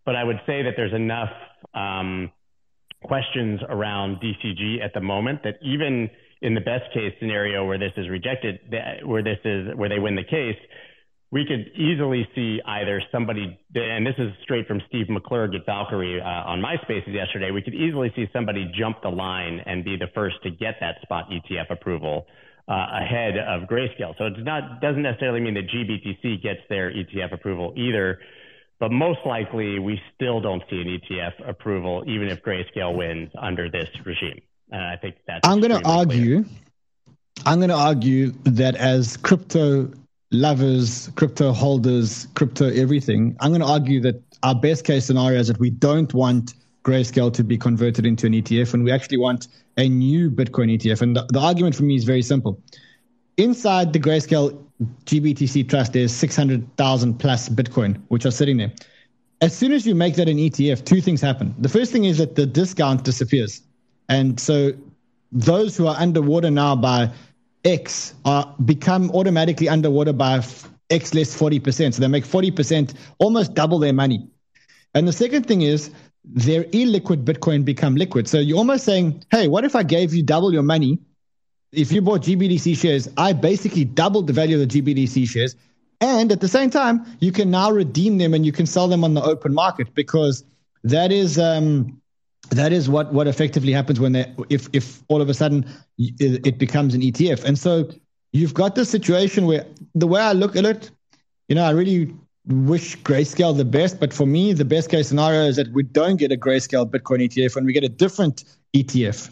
but 0.06 0.16
I 0.16 0.24
would 0.24 0.40
say 0.46 0.64
that 0.64 0.74
there's 0.76 0.94
enough. 0.94 1.30
Um, 1.74 2.32
questions 3.04 3.62
around 3.70 4.18
DCG 4.18 4.84
at 4.84 4.94
the 4.94 5.02
moment 5.02 5.42
that 5.44 5.56
even 5.62 6.10
in 6.42 6.54
the 6.54 6.62
best 6.62 6.92
case 6.94 7.14
scenario 7.20 7.66
where 7.66 7.78
this 7.78 7.92
is 7.98 8.10
rejected, 8.10 8.60
where 9.06 9.24
this 9.24 9.40
is 9.44 9.76
where 9.76 9.90
they 9.90 10.00
win 10.00 10.16
the 10.16 10.24
case, 10.24 10.58
we 11.32 11.46
could 11.46 11.72
easily 11.80 12.28
see 12.34 12.60
either 12.66 13.02
somebody, 13.12 13.60
and 13.76 14.06
this 14.06 14.16
is 14.18 14.32
straight 14.42 14.68
from 14.68 14.82
Steve 14.88 15.08
McClurg 15.08 15.54
at 15.56 15.66
Valkyrie 15.66 16.20
uh, 16.20 16.26
on 16.26 16.60
MySpaces 16.60 17.14
yesterday. 17.14 17.52
We 17.52 17.62
could 17.62 17.76
easily 17.76 18.12
see 18.16 18.26
somebody 18.34 18.72
jump 18.78 19.04
the 19.04 19.10
line 19.10 19.62
and 19.66 19.86
be 19.86 19.96
the 19.96 20.08
first 20.16 20.38
to 20.44 20.50
get 20.50 20.76
that 20.82 20.96
spot 21.04 21.30
ETF 21.30 21.72
approval 21.72 22.26
uh, 22.68 22.86
ahead 23.02 23.38
of 23.38 23.70
Grayscale. 23.70 24.18
So 24.18 24.26
it's 24.26 24.38
not 24.40 24.82
doesn't 24.82 25.04
necessarily 25.04 25.40
mean 25.40 25.54
that 25.54 25.68
GBTC 25.70 26.42
gets 26.42 26.62
their 26.68 26.92
ETF 26.92 27.34
approval 27.34 27.74
either. 27.76 28.20
But 28.80 28.92
most 28.92 29.20
likely, 29.26 29.78
we 29.80 30.02
still 30.16 30.40
don't 30.40 30.64
see 30.70 30.82
an 30.82 30.88
ETF 30.88 31.50
approval, 31.50 32.04
even 32.08 32.30
if 32.30 32.42
Grayscale 32.42 32.96
wins 32.96 33.30
under 33.38 33.70
this 33.70 33.90
regime. 34.06 34.42
And 34.72 34.82
I 34.82 34.96
think 34.96 35.16
that's. 35.28 35.46
I'm 35.48 35.60
going 35.60 35.82
to 35.82 35.88
argue. 35.88 36.44
Clear. 36.44 36.56
I'm 37.46 37.60
going 37.60 37.70
to 37.70 37.76
argue 37.76 38.32
that 38.44 38.76
as 38.76 39.18
crypto 39.18 39.92
lovers, 40.32 41.10
crypto 41.16 41.52
holders, 41.52 42.28
crypto 42.36 42.70
everything, 42.70 43.36
I'm 43.40 43.52
going 43.52 43.62
to 43.62 43.68
argue 43.68 44.02
that 44.02 44.22
our 44.44 44.56
best 44.56 44.86
case 44.86 45.06
scenario 45.06 45.40
is 45.40 45.48
that 45.48 45.60
we 45.60 45.70
don't 45.70 46.14
want 46.14 46.54
Grayscale 46.84 47.34
to 47.34 47.44
be 47.44 47.58
converted 47.58 48.06
into 48.06 48.26
an 48.28 48.34
ETF, 48.34 48.74
and 48.74 48.84
we 48.84 48.92
actually 48.92 49.18
want 49.18 49.48
a 49.78 49.90
new 49.90 50.32
Bitcoin 50.32 50.74
ETF. 50.78 51.02
And 51.02 51.16
the, 51.16 51.26
the 51.30 51.40
argument 51.40 51.76
for 51.76 51.84
me 51.84 51.96
is 51.96 52.04
very 52.04 52.22
simple. 52.22 52.62
Inside 53.38 53.94
the 53.94 54.00
Grayscale 54.00 54.69
GBTC 55.06 55.68
Trust, 55.70 55.94
there's 55.94 56.14
600,000 56.14 57.20
plus 57.20 57.50
Bitcoin, 57.50 58.02
which 58.08 58.26
are 58.26 58.32
sitting 58.32 58.58
there. 58.58 58.72
As 59.42 59.56
soon 59.58 59.72
as 59.72 59.86
you 59.86 59.96
make 59.96 60.16
that 60.16 60.28
an 60.28 60.38
ETF, 60.38 60.86
two 60.86 61.02
things 61.02 61.22
happen. 61.22 61.54
The 61.60 61.70
first 61.70 61.92
thing 61.92 62.06
is 62.06 62.18
that 62.18 62.36
the 62.36 62.46
discount 62.46 63.04
disappears. 63.04 63.62
And 64.10 64.40
so 64.40 64.72
those 65.32 65.78
who 65.78 65.88
are 65.88 65.96
underwater 65.98 66.50
now 66.50 66.76
by 66.76 67.12
X 67.64 68.14
are 68.26 68.54
become 68.66 69.12
automatically 69.12 69.70
underwater 69.70 70.14
by 70.14 70.44
X 70.90 71.14
less 71.14 71.38
40%. 71.38 71.94
So 71.94 72.02
they 72.02 72.08
make 72.08 72.26
40%, 72.26 72.94
almost 73.20 73.54
double 73.54 73.80
their 73.80 73.94
money. 73.94 74.28
And 74.94 75.08
the 75.08 75.14
second 75.14 75.46
thing 75.46 75.62
is 75.62 75.92
their 76.26 76.64
illiquid 76.66 77.24
Bitcoin 77.24 77.64
become 77.64 77.96
liquid. 77.96 78.28
So 78.28 78.40
you're 78.40 78.58
almost 78.58 78.86
saying, 78.86 79.24
hey, 79.32 79.48
what 79.48 79.64
if 79.66 79.76
I 79.76 79.84
gave 79.84 80.14
you 80.14 80.24
double 80.24 80.52
your 80.52 80.64
money? 80.64 81.00
If 81.72 81.92
you 81.92 82.02
bought 82.02 82.22
GBTC 82.22 82.78
shares, 82.78 83.08
I 83.18 83.34
basically 83.34 83.86
doubled 83.86 84.28
the 84.28 84.34
value 84.34 84.60
of 84.60 84.68
the 84.68 84.82
GBTC 84.82 85.28
shares. 85.28 85.56
And 86.02 86.32
at 86.32 86.40
the 86.40 86.48
same 86.48 86.70
time, 86.70 87.06
you 87.20 87.32
can 87.32 87.52
now 87.52 87.72
redeem 87.72 88.18
them 88.18 88.34
and 88.34 88.46
you 88.46 88.52
can 88.52 88.66
sell 88.66 88.88
them 88.88 89.04
on 89.04 89.14
the 89.14 89.22
open 89.22 89.54
market 89.54 89.94
because 89.94 90.44
that 90.84 91.12
is 91.12 91.38
um, 91.38 92.02
that 92.52 92.72
is 92.72 92.90
what 92.90 93.14
what 93.14 93.28
effectively 93.28 93.74
happens 93.74 94.00
when 94.00 94.14
they 94.14 94.34
if 94.50 94.70
if 94.74 95.04
all 95.10 95.22
of 95.22 95.30
a 95.30 95.34
sudden 95.34 95.66
it 95.98 96.58
becomes 96.58 96.94
an 96.94 97.02
ETF. 97.02 97.44
And 97.44 97.60
so 97.60 97.90
you've 98.32 98.54
got 98.54 98.76
this 98.76 98.90
situation 98.90 99.46
where 99.46 99.66
the 99.94 100.08
way 100.08 100.22
I 100.22 100.32
look 100.32 100.56
at 100.56 100.66
it, 100.66 100.90
you 101.50 101.56
know, 101.56 101.66
I 101.66 101.72
really 101.72 102.14
wish 102.48 102.98
grayscale 103.00 103.56
the 103.56 103.66
best, 103.66 104.00
but 104.00 104.14
for 104.14 104.26
me, 104.26 104.54
the 104.54 104.66
best 104.66 104.90
case 104.90 105.10
scenario 105.10 105.44
is 105.44 105.56
that 105.58 105.72
we 105.74 105.84
don't 105.84 106.18
get 106.18 106.32
a 106.32 106.38
grayscale 106.38 106.90
Bitcoin 106.90 107.28
ETF 107.28 107.58
and 107.58 107.66
we 107.66 107.74
get 107.74 107.84
a 107.84 107.90
different 107.90 108.46
ETF. 108.74 109.32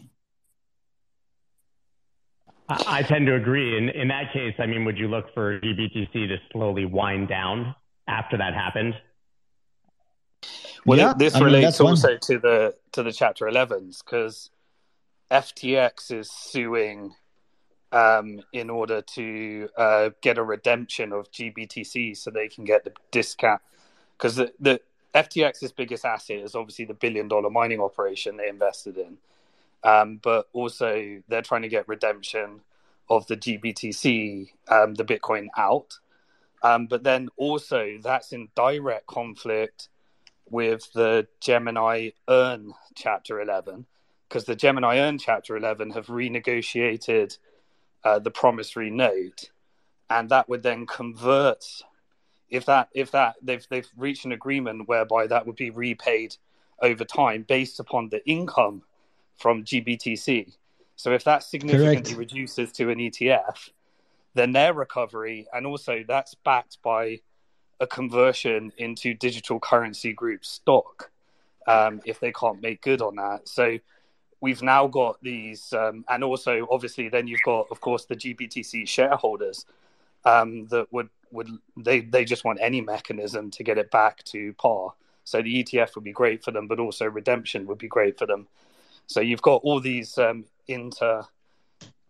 I 2.69 3.02
tend 3.03 3.27
to 3.27 3.35
agree. 3.35 3.77
In 3.77 3.89
in 3.89 4.07
that 4.10 4.34
case, 4.34 4.56
I 4.60 4.65
mean, 4.65 4.84
would 4.85 4.98
you 4.98 5.07
look 5.07 5.34
for 5.34 5.60
GBTC 5.60 6.11
to 6.14 6.38
slowly 6.52 6.85
wind 6.85 7.30
down 7.30 7.76
after 8.07 8.38
that 8.38 8.53
happened? 8.53 8.95
Well, 10.85 10.98
yeah, 10.98 11.14
this 11.18 11.35
I 11.35 11.39
relates 11.39 11.80
mean, 11.80 11.89
also 11.89 12.10
one. 12.10 12.19
to 12.22 12.39
the 12.39 12.76
to 12.94 13.03
the 13.03 13.11
Chapter 13.11 13.45
11s 13.45 14.03
because 14.03 14.49
FTX 15.31 16.11
is 16.11 16.31
suing 16.31 17.14
um, 17.91 18.41
in 18.53 18.69
order 18.69 19.02
to 19.02 19.69
uh, 19.77 20.10
get 20.22 20.38
a 20.38 20.44
redemption 20.44 21.14
of 21.14 21.31
GBTC 21.31 22.15
so 22.18 22.31
they 22.31 22.48
can 22.48 22.64
get 22.64 22.84
the 22.84 22.94
discount. 23.11 23.61
Because 24.18 24.35
the, 24.35 24.52
the 24.60 24.81
FTX's 25.14 25.72
biggest 25.72 26.06
asset 26.06 26.38
is 26.38 26.56
obviously 26.56 26.85
the 26.85 26.94
billion 26.94 27.27
dollar 27.27 27.49
mining 27.49 27.80
operation 27.80 28.38
they 28.38 28.49
invested 28.49 28.98
in. 28.98 29.18
Um, 29.84 30.20
but 30.22 30.48
also, 30.54 31.22
they're 31.28 31.41
trying 31.41 31.62
to 31.62 31.70
get 31.70 31.88
redemption 31.88 32.62
of 33.10 33.28
the 33.28 33.38
GBTC, 33.38 34.49
um, 34.70 34.95
the 34.95 35.06
Bitcoin 35.06 35.48
out. 35.58 35.99
Um, 36.64 36.88
but 36.88 37.04
then 37.04 37.30
also, 37.38 37.98
that's 38.02 38.34
in 38.34 38.49
direct 38.56 39.08
conflict 39.08 39.90
with 40.49 40.91
the 40.94 41.28
Gemini 41.40 42.10
Earn 42.28 42.74
Chapter 42.95 43.41
11, 43.41 43.86
because 44.28 44.45
the 44.45 44.56
Gemini 44.56 44.98
Earn 44.99 45.18
Chapter 45.18 45.56
11 45.56 45.91
have 45.91 46.08
renegotiated 46.08 47.38
uh, 48.04 48.20
the 48.20 48.32
promissory 48.32 48.90
note, 48.90 49.52
and 50.10 50.30
that 50.30 50.49
would 50.49 50.64
then 50.64 50.86
convert. 50.86 51.66
If 52.49 52.66
that 52.66 52.88
if 52.94 53.12
that 53.12 53.36
they've 53.41 53.66
they've 53.70 53.90
reached 53.98 54.24
an 54.24 54.32
agreement 54.32 54.88
whereby 54.88 55.28
that 55.28 55.45
would 55.45 55.58
be 55.58 55.70
repaid 55.70 56.38
over 56.82 57.04
time 57.04 57.44
based 57.45 57.82
upon 57.82 58.08
the 58.08 58.26
income 58.26 58.84
from 59.38 59.64
GBTC. 59.64 60.53
So 60.95 61.14
if 61.14 61.23
that 61.26 61.43
significantly 61.43 62.14
Correct. 62.14 62.18
reduces 62.18 62.72
to 62.73 62.89
an 62.89 62.97
ETF, 62.97 63.69
then 64.34 64.51
their 64.51 64.73
recovery 64.73 65.47
and 65.53 65.65
also 65.65 66.03
that's 66.07 66.35
backed 66.35 66.81
by 66.81 67.19
a 67.80 67.88
conversion 67.88 68.72
into 68.77 69.14
digital 69.14 69.59
currency 69.59 70.14
group 70.14 70.43
stock 70.43 71.11
um, 71.68 72.01
if 72.05 72.19
they 72.19 72.31
can't 72.31 72.61
make 72.61 72.81
good 72.81 73.01
on 73.01 73.15
that. 73.15 73.47
So 73.47 73.77
we've 74.41 74.61
now 74.61 74.88
got 74.88 75.22
these, 75.22 75.73
um, 75.73 76.05
and 76.09 76.23
also 76.23 76.68
obviously 76.72 77.09
then 77.09 77.27
you've 77.27 77.43
got, 77.43 77.68
of 77.72 77.81
course, 77.81 78.05
the 78.05 78.15
GBTC 78.15 78.88
shareholders 78.88 79.65
um, 80.26 80.68
that 80.68 80.91
would 80.91 81.09
would 81.31 81.49
they 81.76 81.99
they 81.99 82.23
just 82.23 82.45
want 82.45 82.57
any 82.61 82.80
mechanism 82.80 83.51
to 83.51 83.64
get 83.64 83.77
it 83.77 83.91
back 83.91 84.23
to 84.23 84.53
par. 84.53 84.93
So 85.23 85.41
the 85.41 85.64
ETF 85.64 85.95
would 85.95 86.05
be 86.05 86.14
great 86.14 86.43
for 86.43 86.51
them, 86.51 86.68
but 86.68 86.80
also 86.80 87.05
redemption 87.05 87.68
would 87.68 87.77
be 87.77 87.89
great 87.89 88.18
for 88.18 88.26
them. 88.26 88.47
So 89.07 89.21
you've 89.21 89.41
got 89.41 89.61
all 89.63 89.79
these 89.79 90.17
um, 90.17 90.45
inter 90.67 91.23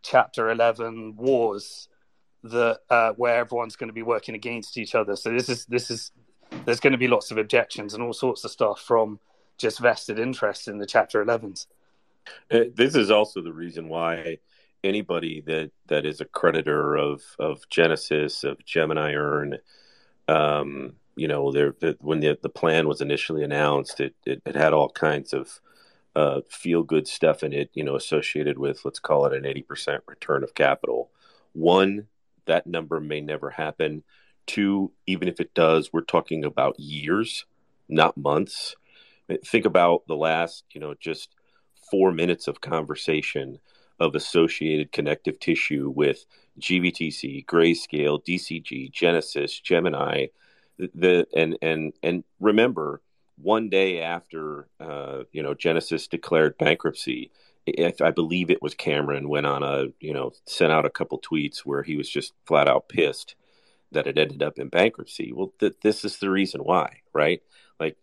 chapter 0.02 0.50
11 0.50 1.16
wars 1.16 1.90
that 2.44 2.80
uh, 2.90 3.14
where 3.14 3.38
everyone's 3.38 3.76
going 3.76 3.90
to 3.90 3.94
be 3.94 4.04
working 4.04 4.36
against 4.36 4.78
each 4.78 4.96
other. 4.96 5.16
So 5.16 5.32
this 5.32 5.50
is 5.50 5.66
this 5.66 5.92
is 5.92 6.12
there's 6.66 6.80
going 6.80 6.94
to 6.94 6.98
be 6.98 7.08
lots 7.08 7.32
of 7.32 7.38
objections 7.38 7.94
and 7.94 8.02
all 8.02 8.14
sorts 8.14 8.44
of 8.44 8.52
stuff 8.52 8.80
from 8.80 9.20
just 9.58 9.80
vested 9.80 10.20
interests 10.20 10.68
in 10.68 10.78
the 10.78 10.86
chapter 10.86 11.24
11s. 11.24 11.68
Uh, 12.52 12.66
this 12.74 12.96
is 12.96 13.12
also 13.12 13.42
the 13.42 13.54
reason 13.54 13.90
why 13.90 14.38
anybody 14.84 15.42
that, 15.42 15.72
that 15.88 16.06
is 16.06 16.22
a 16.22 16.26
creditor 16.26 16.96
of, 16.96 17.22
of 17.40 17.68
Genesis, 17.70 18.44
of 18.44 18.64
Gemini 18.66 19.14
Earn, 19.14 19.58
um, 20.28 20.94
you 21.16 21.28
know, 21.28 21.52
there 21.52 21.74
when 22.00 22.20
the, 22.20 22.38
the 22.42 22.50
plan 22.50 22.88
was 22.88 23.02
initially 23.02 23.44
announced, 23.44 24.00
it, 24.00 24.16
it, 24.26 24.42
it 24.46 24.56
had 24.56 24.74
all 24.74 24.90
kinds 24.90 25.34
of 25.34 25.60
uh, 26.18 26.42
feel 26.50 26.82
good 26.82 27.08
stuff 27.08 27.44
in 27.44 27.54
it, 27.54 27.70
you 27.76 27.84
know, 27.84 27.96
associated 27.96 28.58
with 28.58 28.84
let's 28.84 28.98
call 28.98 29.28
it 29.28 29.34
an 29.34 29.44
80% 29.44 30.00
return 30.08 30.44
of 30.44 30.56
capital. 30.56 31.12
One, 31.54 32.08
that 32.48 32.66
number 32.66 33.00
may 33.00 33.22
never 33.22 33.52
happen. 33.52 34.04
Two, 34.48 34.92
even 35.06 35.28
if 35.28 35.40
it 35.40 35.54
does, 35.54 35.94
we're 35.94 36.02
talking 36.02 36.44
about 36.44 36.80
years, 36.80 37.46
not 37.88 38.18
months. 38.18 38.76
Think 39.46 39.66
about 39.66 40.08
the 40.08 40.16
last, 40.16 40.64
you 40.72 40.82
know, 40.82 40.96
just 41.00 41.36
four 41.92 42.12
minutes 42.12 42.48
of 42.48 42.62
conversation 42.62 43.60
of 44.00 44.16
associated 44.16 44.92
connective 44.92 45.40
tissue 45.40 45.94
with 45.96 46.26
GBTC, 46.60 47.46
Grayscale, 47.46 48.26
DCG, 48.26 48.92
Genesis, 48.92 49.60
Gemini, 49.60 50.28
the 50.80 51.28
and 51.36 51.60
and 51.62 51.94
and 52.02 52.24
remember, 52.40 53.04
one 53.38 53.70
day 53.70 54.02
after 54.02 54.68
uh, 54.80 55.24
you 55.32 55.44
know 55.44 55.54
Genesis 55.54 56.08
declared 56.08 56.58
bankruptcy, 56.58 57.32
I 58.02 58.12
believe 58.12 58.50
it 58.50 58.62
was 58.62 58.74
Cameron 58.74 59.30
went 59.30 59.46
on 59.46 59.64
a 59.64 59.86
you 60.00 60.14
know 60.14 60.32
sent 60.46 60.72
out 60.72 60.86
a 60.86 60.90
couple 60.90 61.20
tweets 61.20 61.60
where 61.60 61.84
he 61.84 61.96
was 61.96 62.10
just 62.10 62.34
flat 62.46 62.68
out 62.68 62.90
pissed 62.90 63.36
that 63.92 64.08
it 64.08 64.18
ended 64.18 64.44
up 64.44 64.60
in 64.60 64.70
bankruptcy. 64.70 65.32
Well, 65.34 65.54
th- 65.60 65.78
this 65.82 66.04
is 66.04 66.18
the 66.18 66.30
reason 66.30 66.62
why, 66.62 67.02
right? 67.14 67.42
Like 67.80 67.98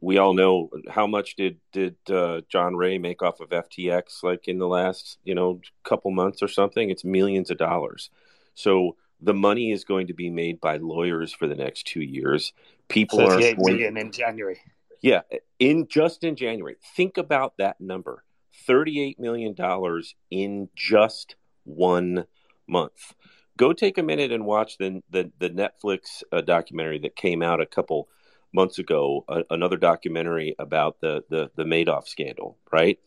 we 0.00 0.18
all 0.18 0.34
know 0.34 0.70
how 0.88 1.06
much 1.06 1.34
did 1.36 1.58
did 1.72 1.96
uh, 2.10 2.42
John 2.48 2.76
Ray 2.76 2.98
make 2.98 3.22
off 3.22 3.40
of 3.40 3.48
FTX 3.48 4.22
like 4.22 4.48
in 4.48 4.58
the 4.58 4.68
last 4.68 5.18
you 5.24 5.34
know 5.34 5.60
couple 5.84 6.10
months 6.10 6.42
or 6.42 6.48
something? 6.48 6.90
It's 6.90 7.04
millions 7.04 7.50
of 7.50 7.58
dollars. 7.58 8.10
So 8.54 8.96
the 9.20 9.34
money 9.34 9.72
is 9.72 9.84
going 9.84 10.06
to 10.08 10.14
be 10.14 10.30
made 10.30 10.60
by 10.60 10.76
lawyers 10.76 11.32
for 11.32 11.48
the 11.48 11.56
next 11.56 11.86
two 11.86 12.02
years. 12.02 12.52
People 12.88 13.20
are 13.20 13.38
million 13.38 13.96
in 13.96 14.12
January. 14.12 14.60
Yeah, 15.02 15.20
in 15.58 15.86
just 15.88 16.24
in 16.24 16.36
January. 16.36 16.76
Think 16.96 17.18
about 17.18 17.58
that 17.58 17.80
number: 17.80 18.24
thirty-eight 18.66 19.20
million 19.20 19.54
dollars 19.54 20.14
in 20.30 20.68
just 20.74 21.36
one 21.64 22.26
month. 22.66 23.14
Go 23.56 23.72
take 23.72 23.98
a 23.98 24.02
minute 24.02 24.32
and 24.32 24.46
watch 24.46 24.78
the 24.78 25.02
the, 25.10 25.30
the 25.38 25.50
Netflix 25.50 26.22
uh, 26.32 26.40
documentary 26.40 26.98
that 27.00 27.16
came 27.16 27.42
out 27.42 27.60
a 27.60 27.66
couple 27.66 28.08
months 28.52 28.78
ago 28.78 29.24
a, 29.28 29.44
another 29.50 29.76
documentary 29.76 30.54
about 30.58 31.00
the, 31.00 31.24
the 31.28 31.50
the 31.56 31.64
Madoff 31.64 32.08
scandal, 32.08 32.56
right? 32.72 32.98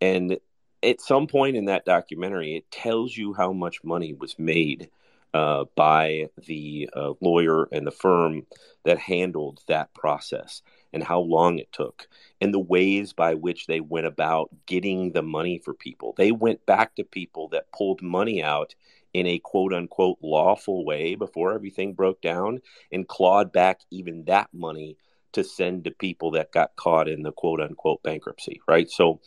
And 0.00 0.38
at 0.82 1.00
some 1.00 1.26
point 1.26 1.56
in 1.56 1.66
that 1.66 1.84
documentary, 1.84 2.56
it 2.56 2.70
tells 2.70 3.16
you 3.16 3.34
how 3.34 3.52
much 3.52 3.84
money 3.84 4.14
was 4.14 4.38
made 4.38 4.90
uh, 5.34 5.64
by 5.76 6.26
the 6.46 6.88
uh, 6.94 7.12
lawyer 7.20 7.68
and 7.72 7.86
the 7.86 7.92
firm 7.92 8.46
that 8.84 8.98
handled 8.98 9.60
that 9.68 9.92
process 9.94 10.62
and 10.92 11.04
how 11.04 11.20
long 11.20 11.58
it 11.58 11.72
took 11.72 12.08
and 12.40 12.52
the 12.52 12.58
ways 12.58 13.12
by 13.12 13.34
which 13.34 13.66
they 13.66 13.80
went 13.80 14.06
about 14.06 14.50
getting 14.66 15.12
the 15.12 15.22
money 15.22 15.58
for 15.58 15.72
people. 15.72 16.14
They 16.16 16.32
went 16.32 16.66
back 16.66 16.96
to 16.96 17.04
people 17.04 17.48
that 17.48 17.70
pulled 17.72 18.02
money 18.02 18.42
out 18.42 18.74
in 19.12 19.26
a 19.26 19.38
quote 19.38 19.72
unquote 19.72 20.18
lawful 20.22 20.84
way 20.84 21.14
before 21.14 21.52
everything 21.52 21.94
broke 21.94 22.20
down 22.20 22.60
and 22.92 23.08
clawed 23.08 23.52
back 23.52 23.80
even 23.90 24.24
that 24.24 24.48
money 24.52 24.96
to 25.32 25.44
send 25.44 25.84
to 25.84 25.90
people 25.92 26.32
that 26.32 26.52
got 26.52 26.74
caught 26.76 27.08
in 27.08 27.22
the 27.22 27.32
quote 27.32 27.60
unquote 27.60 28.02
bankruptcy, 28.02 28.60
right? 28.66 28.90
So 28.90 29.20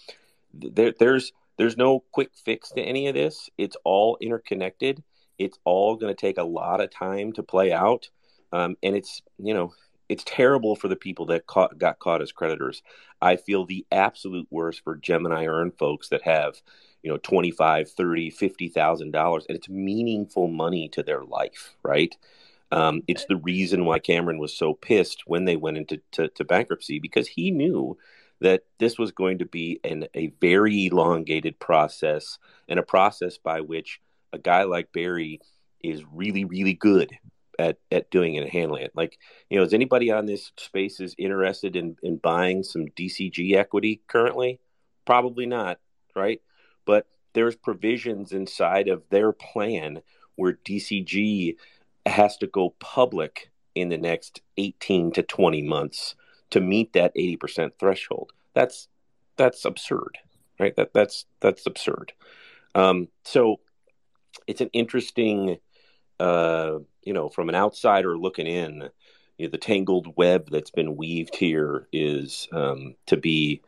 there, 0.54 0.94
there's 0.98 1.32
there's 1.58 1.78
no 1.78 2.04
quick 2.12 2.32
fix 2.34 2.72
to 2.72 2.82
any 2.82 3.08
of 3.08 3.14
this. 3.14 3.50
It's 3.58 3.78
all 3.84 4.18
interconnected. 4.20 5.04
It's 5.38 5.58
all 5.64 5.96
going 5.96 6.14
to 6.14 6.20
take 6.20 6.38
a 6.38 6.44
lot 6.44 6.82
of 6.82 6.92
time 6.92 7.34
to 7.34 7.44
play 7.44 7.72
out, 7.72 8.10
um, 8.52 8.76
and 8.84 8.96
it's 8.96 9.22
you 9.38 9.54
know 9.54 9.74
it's 10.10 10.24
terrible 10.26 10.76
for 10.76 10.88
the 10.88 10.96
people 10.96 11.26
that 11.28 11.48
caught, 11.48 11.78
got 11.78 12.00
caught 12.00 12.22
as 12.22 12.32
creditors. 12.32 12.84
I 13.22 13.38
feel 13.38 13.66
the 13.66 13.86
absolute 13.92 14.48
worst 14.52 14.84
for 14.84 14.96
Gemini 14.96 15.46
Earn 15.46 15.72
folks 15.72 16.10
that 16.10 16.24
have 16.24 16.62
you 17.04 17.12
know 17.12 17.18
25 17.18 17.92
30 17.92 18.30
50 18.32 18.70
thousand 18.70 19.12
dollars 19.12 19.46
and 19.48 19.58
it's 19.58 19.70
meaningful 19.70 20.48
money 20.48 20.88
to 20.90 21.04
their 21.04 21.24
life 21.24 21.76
right 21.84 22.16
um, 22.72 23.04
it's 23.08 23.26
the 23.26 23.36
reason 23.36 23.86
why 23.86 24.00
cameron 24.00 24.40
was 24.40 24.58
so 24.58 24.74
pissed 24.74 25.24
when 25.28 25.46
they 25.46 25.56
went 25.56 25.78
into 25.78 26.02
to, 26.12 26.30
to 26.30 26.44
bankruptcy 26.44 27.00
because 27.00 27.28
he 27.28 27.52
knew 27.52 27.98
that 28.40 28.64
this 28.80 28.98
was 28.98 29.12
going 29.12 29.38
to 29.40 29.46
be 29.46 29.80
an, 29.84 30.06
a 30.16 30.28
very 30.42 30.88
elongated 30.88 31.60
process 31.60 32.40
and 32.68 32.80
a 32.80 32.84
process 32.84 33.38
by 33.38 33.62
which 33.62 34.02
a 34.34 34.40
guy 34.40 34.64
like 34.64 34.92
Barry 34.92 35.40
is 35.84 36.04
really, 36.12 36.44
really 36.44 36.74
good 36.74 37.12
at, 37.60 37.78
at 37.92 38.10
doing 38.10 38.36
it 38.36 38.44
and 38.44 38.52
handling 38.52 38.84
it. 38.84 38.92
Like, 38.96 39.18
you 39.50 39.58
know, 39.58 39.64
is 39.64 39.74
anybody 39.74 40.12
on 40.12 40.26
this 40.26 40.52
space 40.58 41.00
is 41.00 41.16
interested 41.18 41.76
in, 41.76 41.96
in 42.04 42.18
buying 42.18 42.64
some 42.64 42.88
DCG 42.88 43.56
equity 43.56 44.02
currently? 44.08 44.60
Probably 45.06 45.46
not, 45.46 45.80
right? 46.16 46.42
But 46.86 47.06
there's 47.34 47.56
provisions 47.56 48.32
inside 48.32 48.88
of 48.88 49.04
their 49.10 49.32
plan 49.32 50.02
where 50.36 50.58
DCG 50.66 51.56
has 52.06 52.38
to 52.38 52.48
go 52.48 52.76
public 52.80 53.52
in 53.76 53.90
the 53.90 53.98
next 53.98 54.42
18 54.58 55.12
to 55.14 55.24
20 55.24 55.62
months 55.64 56.16
to 56.52 56.60
meet 56.60 56.94
that 56.94 57.16
80% 57.16 57.72
threshold. 57.80 58.32
That's 58.54 58.88
that's 59.36 59.66
absurd, 59.66 60.20
right? 60.60 60.76
That 60.76 60.94
that's 60.94 61.26
that's 61.40 61.66
absurd. 61.66 62.14
Um, 62.76 63.08
so 63.24 63.60
it's 64.48 64.62
an 64.62 64.70
interesting, 64.74 65.58
uh, 66.20 66.80
you 67.04 67.14
know, 67.14 67.30
from 67.30 67.50
an 67.50 67.56
outsider 67.56 68.18
looking 68.18 68.48
in, 68.48 68.90
you 69.38 69.48
know, 69.48 69.52
the 69.52 69.58
tangled 69.58 70.14
web 70.16 70.50
that's 70.50 70.72
been 70.72 70.96
weaved 70.96 71.36
here 71.36 71.88
is 71.92 72.48
um, 72.52 72.96
to 73.08 73.18
be, 73.18 73.62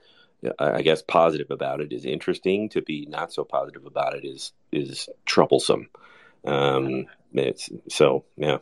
I 0.60 0.82
guess, 0.82 1.02
positive 1.02 1.50
about 1.50 1.82
it 1.82 1.92
is 1.92 2.06
interesting. 2.06 2.70
To 2.70 2.82
be 2.82 3.08
not 3.10 3.34
so 3.34 3.44
positive 3.44 3.86
about 3.86 4.16
it 4.16 4.26
is 4.26 4.54
is 4.72 5.10
troublesome. 5.26 5.90
Um, 6.46 7.08
it's 7.34 7.70
so 7.90 8.26
yeah. 8.38 8.58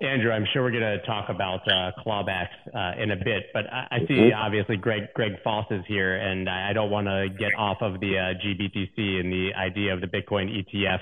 Yeah, 0.00 0.08
Andrew, 0.08 0.32
I'm 0.32 0.46
sure 0.52 0.62
we're 0.62 0.70
going 0.70 0.98
to 0.98 1.04
talk 1.04 1.28
about 1.28 1.60
uh, 1.68 1.92
clawbacks 2.04 2.48
uh, 2.74 3.00
in 3.00 3.10
a 3.10 3.16
bit, 3.16 3.44
but 3.52 3.66
I, 3.70 3.88
I 3.90 3.98
see 4.08 4.14
mm-hmm. 4.14 4.38
obviously 4.38 4.76
Greg 4.76 5.12
Greg 5.14 5.32
Foss 5.44 5.66
is 5.70 5.84
here, 5.86 6.16
and 6.16 6.48
I 6.48 6.72
don't 6.72 6.90
want 6.90 7.06
to 7.08 7.28
get 7.38 7.54
off 7.58 7.78
of 7.82 8.00
the 8.00 8.18
uh, 8.18 8.34
GBTC 8.42 9.20
and 9.20 9.30
the 9.30 9.50
idea 9.54 9.92
of 9.92 10.00
the 10.00 10.06
Bitcoin 10.06 10.48
ETF 10.48 11.00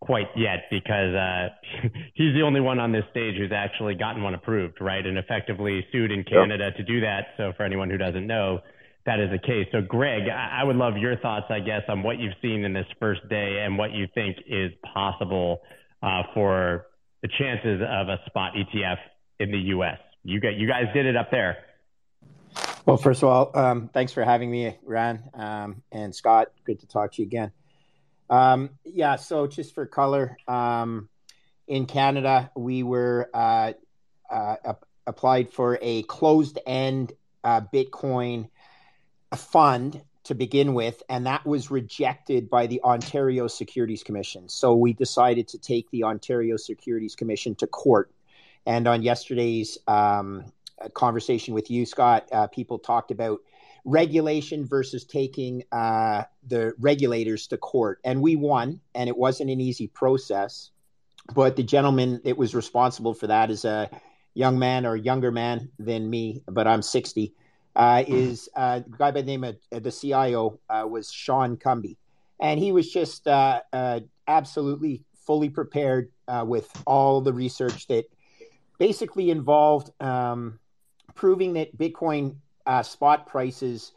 quite 0.00 0.28
yet 0.36 0.64
because 0.70 1.14
uh, 1.14 1.48
he's 2.14 2.34
the 2.34 2.42
only 2.42 2.60
one 2.60 2.78
on 2.78 2.92
this 2.92 3.04
stage 3.10 3.36
who's 3.36 3.52
actually 3.52 3.94
gotten 3.94 4.22
one 4.22 4.34
approved, 4.34 4.80
right, 4.80 5.04
and 5.04 5.18
effectively 5.18 5.86
sued 5.92 6.10
in 6.10 6.24
Canada 6.24 6.64
yep. 6.66 6.76
to 6.76 6.82
do 6.82 7.00
that. 7.00 7.28
So 7.36 7.52
for 7.56 7.64
anyone 7.64 7.90
who 7.90 7.98
doesn't 7.98 8.26
know, 8.26 8.60
that 9.06 9.20
is 9.20 9.30
the 9.30 9.38
case. 9.38 9.66
So 9.72 9.80
Greg, 9.80 10.22
I, 10.28 10.60
I 10.60 10.64
would 10.64 10.76
love 10.76 10.96
your 10.96 11.16
thoughts, 11.18 11.46
I 11.50 11.60
guess, 11.60 11.82
on 11.88 12.02
what 12.02 12.18
you've 12.18 12.34
seen 12.42 12.64
in 12.64 12.72
this 12.72 12.86
first 12.98 13.20
day 13.28 13.62
and 13.64 13.76
what 13.78 13.92
you 13.92 14.06
think 14.14 14.38
is 14.46 14.72
possible 14.94 15.60
uh, 16.02 16.22
for 16.34 16.86
the 17.22 17.28
chances 17.38 17.82
of 17.82 18.08
a 18.08 18.18
spot 18.26 18.52
ETF 18.54 18.98
in 19.38 19.50
the 19.50 19.58
U.S. 19.58 19.98
You 20.22 20.40
get, 20.40 20.54
you 20.54 20.66
guys 20.66 20.84
did 20.94 21.06
it 21.06 21.16
up 21.16 21.30
there. 21.30 21.58
Well, 22.86 22.96
first 22.96 23.22
of 23.22 23.28
all, 23.28 23.56
um, 23.56 23.90
thanks 23.92 24.12
for 24.12 24.24
having 24.24 24.50
me, 24.50 24.76
Ran 24.82 25.22
um, 25.34 25.82
and 25.92 26.14
Scott. 26.14 26.48
Good 26.64 26.80
to 26.80 26.86
talk 26.86 27.12
to 27.12 27.22
you 27.22 27.26
again. 27.26 27.52
Um, 28.30 28.70
yeah, 28.84 29.16
so 29.16 29.46
just 29.46 29.74
for 29.74 29.84
color, 29.86 30.38
um, 30.46 31.08
in 31.66 31.86
Canada, 31.86 32.50
we 32.56 32.82
were 32.82 33.28
uh, 33.34 33.72
uh, 34.30 34.56
applied 35.06 35.52
for 35.52 35.78
a 35.82 36.02
closed-end 36.04 37.12
uh, 37.44 37.60
Bitcoin 37.72 38.48
fund 39.36 40.00
to 40.24 40.34
begin 40.34 40.74
with, 40.74 41.02
and 41.08 41.26
that 41.26 41.44
was 41.44 41.70
rejected 41.70 42.48
by 42.48 42.66
the 42.66 42.80
Ontario 42.82 43.48
Securities 43.48 44.04
Commission. 44.04 44.48
So 44.48 44.74
we 44.74 44.92
decided 44.92 45.48
to 45.48 45.58
take 45.58 45.90
the 45.90 46.04
Ontario 46.04 46.56
Securities 46.56 47.16
Commission 47.16 47.54
to 47.56 47.66
court. 47.66 48.12
And 48.66 48.86
on 48.86 49.02
yesterday's 49.02 49.78
um, 49.88 50.44
conversation 50.94 51.54
with 51.54 51.70
you, 51.70 51.86
Scott, 51.86 52.28
uh, 52.30 52.46
people 52.46 52.78
talked 52.78 53.10
about 53.10 53.40
regulation 53.84 54.66
versus 54.66 55.04
taking 55.04 55.64
uh, 55.72 56.24
the 56.46 56.72
regulators 56.78 57.46
to 57.48 57.56
court. 57.56 58.00
And 58.04 58.20
we 58.20 58.36
won, 58.36 58.80
and 58.94 59.08
it 59.08 59.16
wasn't 59.16 59.50
an 59.50 59.60
easy 59.60 59.86
process. 59.86 60.70
But 61.34 61.56
the 61.56 61.62
gentleman 61.62 62.20
that 62.24 62.36
was 62.36 62.54
responsible 62.54 63.14
for 63.14 63.26
that 63.28 63.50
is 63.50 63.64
a 63.64 63.90
young 64.34 64.58
man 64.58 64.86
or 64.86 64.96
younger 64.96 65.30
man 65.30 65.70
than 65.78 66.08
me, 66.08 66.42
but 66.46 66.66
I'm 66.66 66.82
60 66.82 67.34
uh, 67.76 68.04
is 68.06 68.48
uh, 68.56 68.80
a 68.84 68.90
guy 68.90 69.10
by 69.10 69.20
the 69.20 69.22
name 69.22 69.44
of 69.44 69.56
the 69.70 69.90
CIO 69.90 70.58
uh, 70.68 70.86
was 70.88 71.10
Sean 71.10 71.56
Cumby, 71.56 71.96
and 72.40 72.58
he 72.58 72.72
was 72.72 72.90
just 72.90 73.26
uh, 73.28 73.60
uh, 73.72 74.00
absolutely 74.26 75.04
fully 75.26 75.48
prepared 75.48 76.10
with 76.44 76.70
all 76.86 77.20
the 77.20 77.32
research 77.32 77.88
that 77.88 78.04
basically 78.78 79.30
involved 79.30 79.90
um, 80.00 80.58
proving 81.14 81.54
that 81.54 81.76
Bitcoin 81.76 82.36
spot 82.82 83.26
prices. 83.26 83.92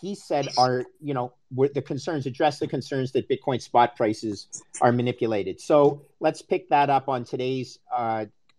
he 0.00 0.14
said 0.14 0.48
are 0.56 0.84
you 1.00 1.14
know 1.14 1.32
the 1.50 1.82
concerns 1.82 2.26
address 2.26 2.58
the 2.58 2.66
concerns 2.66 3.12
that 3.12 3.28
Bitcoin 3.28 3.60
spot 3.60 3.96
prices 3.96 4.62
are 4.80 4.92
manipulated. 4.92 5.60
So 5.60 6.02
let's 6.20 6.42
pick 6.42 6.68
that 6.70 6.90
up 6.90 7.08
on 7.08 7.24
today's 7.24 7.78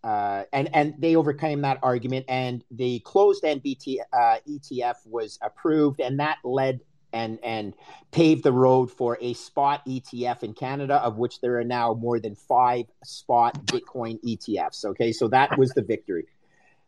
uh, 0.04 0.44
and 0.52 0.68
and 0.74 0.94
they 0.98 1.16
overcame 1.16 1.62
that 1.62 1.78
argument, 1.82 2.26
and 2.28 2.62
the 2.70 3.00
closed-end 3.00 3.62
BT, 3.62 4.02
uh, 4.12 4.36
ETF 4.46 4.96
was 5.06 5.38
approved, 5.40 5.98
and 5.98 6.20
that 6.20 6.36
led 6.44 6.80
and 7.14 7.38
and 7.42 7.72
paved 8.10 8.44
the 8.44 8.52
road 8.52 8.90
for 8.90 9.16
a 9.22 9.32
spot 9.32 9.80
ETF 9.86 10.42
in 10.42 10.52
Canada, 10.52 10.96
of 10.96 11.16
which 11.16 11.40
there 11.40 11.58
are 11.58 11.64
now 11.64 11.94
more 11.94 12.20
than 12.20 12.34
five 12.34 12.84
spot 13.02 13.54
Bitcoin 13.64 14.22
ETFs. 14.22 14.84
Okay, 14.84 15.10
so 15.10 15.26
that 15.28 15.56
was 15.56 15.70
the 15.70 15.82
victory. 15.82 16.26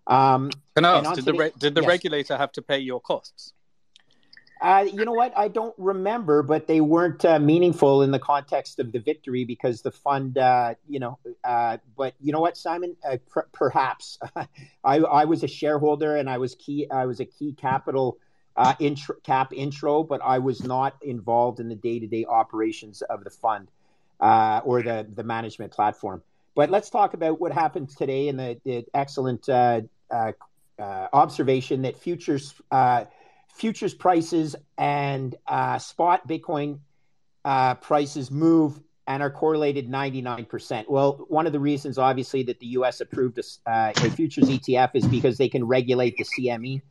Um, 0.07 0.51
Can 0.75 0.85
I 0.85 0.99
ask, 1.01 1.15
did 1.15 1.25
the 1.25 1.35
re- 1.35 1.53
did 1.59 1.75
the 1.75 1.83
yes. 1.83 1.89
regulator 1.89 2.37
have 2.37 2.53
to 2.53 2.63
pay 2.63 2.79
your 2.79 3.01
costs? 3.01 3.53
Uh, 4.61 4.87
you 4.91 5.05
know 5.05 5.13
what? 5.13 5.37
I 5.37 5.49
don't 5.49 5.75
remember, 5.77 6.43
but 6.43 6.67
they 6.67 6.81
weren't 6.81 7.25
uh, 7.25 7.39
meaningful 7.39 8.03
in 8.03 8.11
the 8.11 8.19
context 8.19 8.79
of 8.79 8.91
the 8.91 8.99
victory 8.99 9.45
because 9.45 9.83
the 9.83 9.91
fund, 9.91 10.39
uh, 10.39 10.75
you 10.89 10.99
know. 10.99 11.19
Uh, 11.45 11.77
but 11.97 12.15
you 12.21 12.33
know 12.33 12.41
what, 12.41 12.57
Simon? 12.57 12.97
Uh, 13.07 13.19
per- 13.29 13.49
perhaps 13.53 14.19
I, 14.85 14.99
I 14.99 15.25
was 15.27 15.43
a 15.43 15.49
shareholder 15.49 16.17
and 16.17 16.31
I 16.31 16.39
was 16.39 16.55
key. 16.55 16.89
I 16.91 17.05
was 17.05 17.21
a 17.21 17.27
key 17.27 17.53
capital 17.53 18.19
uh, 18.57 18.75
intro, 18.79 19.17
cap 19.23 19.53
intro, 19.53 20.03
but 20.03 20.23
I 20.25 20.39
was 20.39 20.63
not 20.63 20.97
involved 21.03 21.61
in 21.61 21.69
the 21.69 21.75
day 21.75 21.99
to 21.99 22.07
day 22.07 22.25
operations 22.25 23.03
of 23.03 23.25
the 23.25 23.31
fund 23.31 23.69
or 24.21 24.83
the 24.83 25.07
the 25.15 25.25
management 25.25 25.73
platform. 25.73 26.23
But 26.55 26.71
let's 26.71 26.89
talk 26.89 27.13
about 27.13 27.39
what 27.39 27.53
happened 27.53 27.91
today 27.91 28.29
and 28.29 28.39
the, 28.39 28.59
the 28.65 28.87
excellent 28.95 29.51
observation 30.79 31.83
that 31.83 31.97
futures 31.97 32.55
futures 33.57 33.95
prices 33.95 34.55
and 34.77 35.35
uh, 35.47 35.79
spot 35.79 36.29
Bitcoin 36.29 36.79
uh, 37.45 37.75
prices 37.77 38.31
move 38.31 38.81
and 39.07 39.23
are 39.23 39.31
correlated 39.31 39.89
99%. 39.89 40.89
Well, 40.89 41.25
one 41.29 41.47
of 41.47 41.53
the 41.53 41.61
reasons, 41.61 41.97
obviously, 41.97 42.43
that 42.45 42.59
the 42.61 42.67
US 42.79 43.01
approved 43.01 43.39
a, 43.39 43.71
uh, 43.71 43.93
a 43.97 44.11
futures 44.11 44.49
ETF 44.49 44.91
is 44.95 45.07
because 45.07 45.39
they 45.39 45.49
can 45.49 45.65
regulate 45.65 46.17
the 46.17 46.25
CME. 46.25 46.83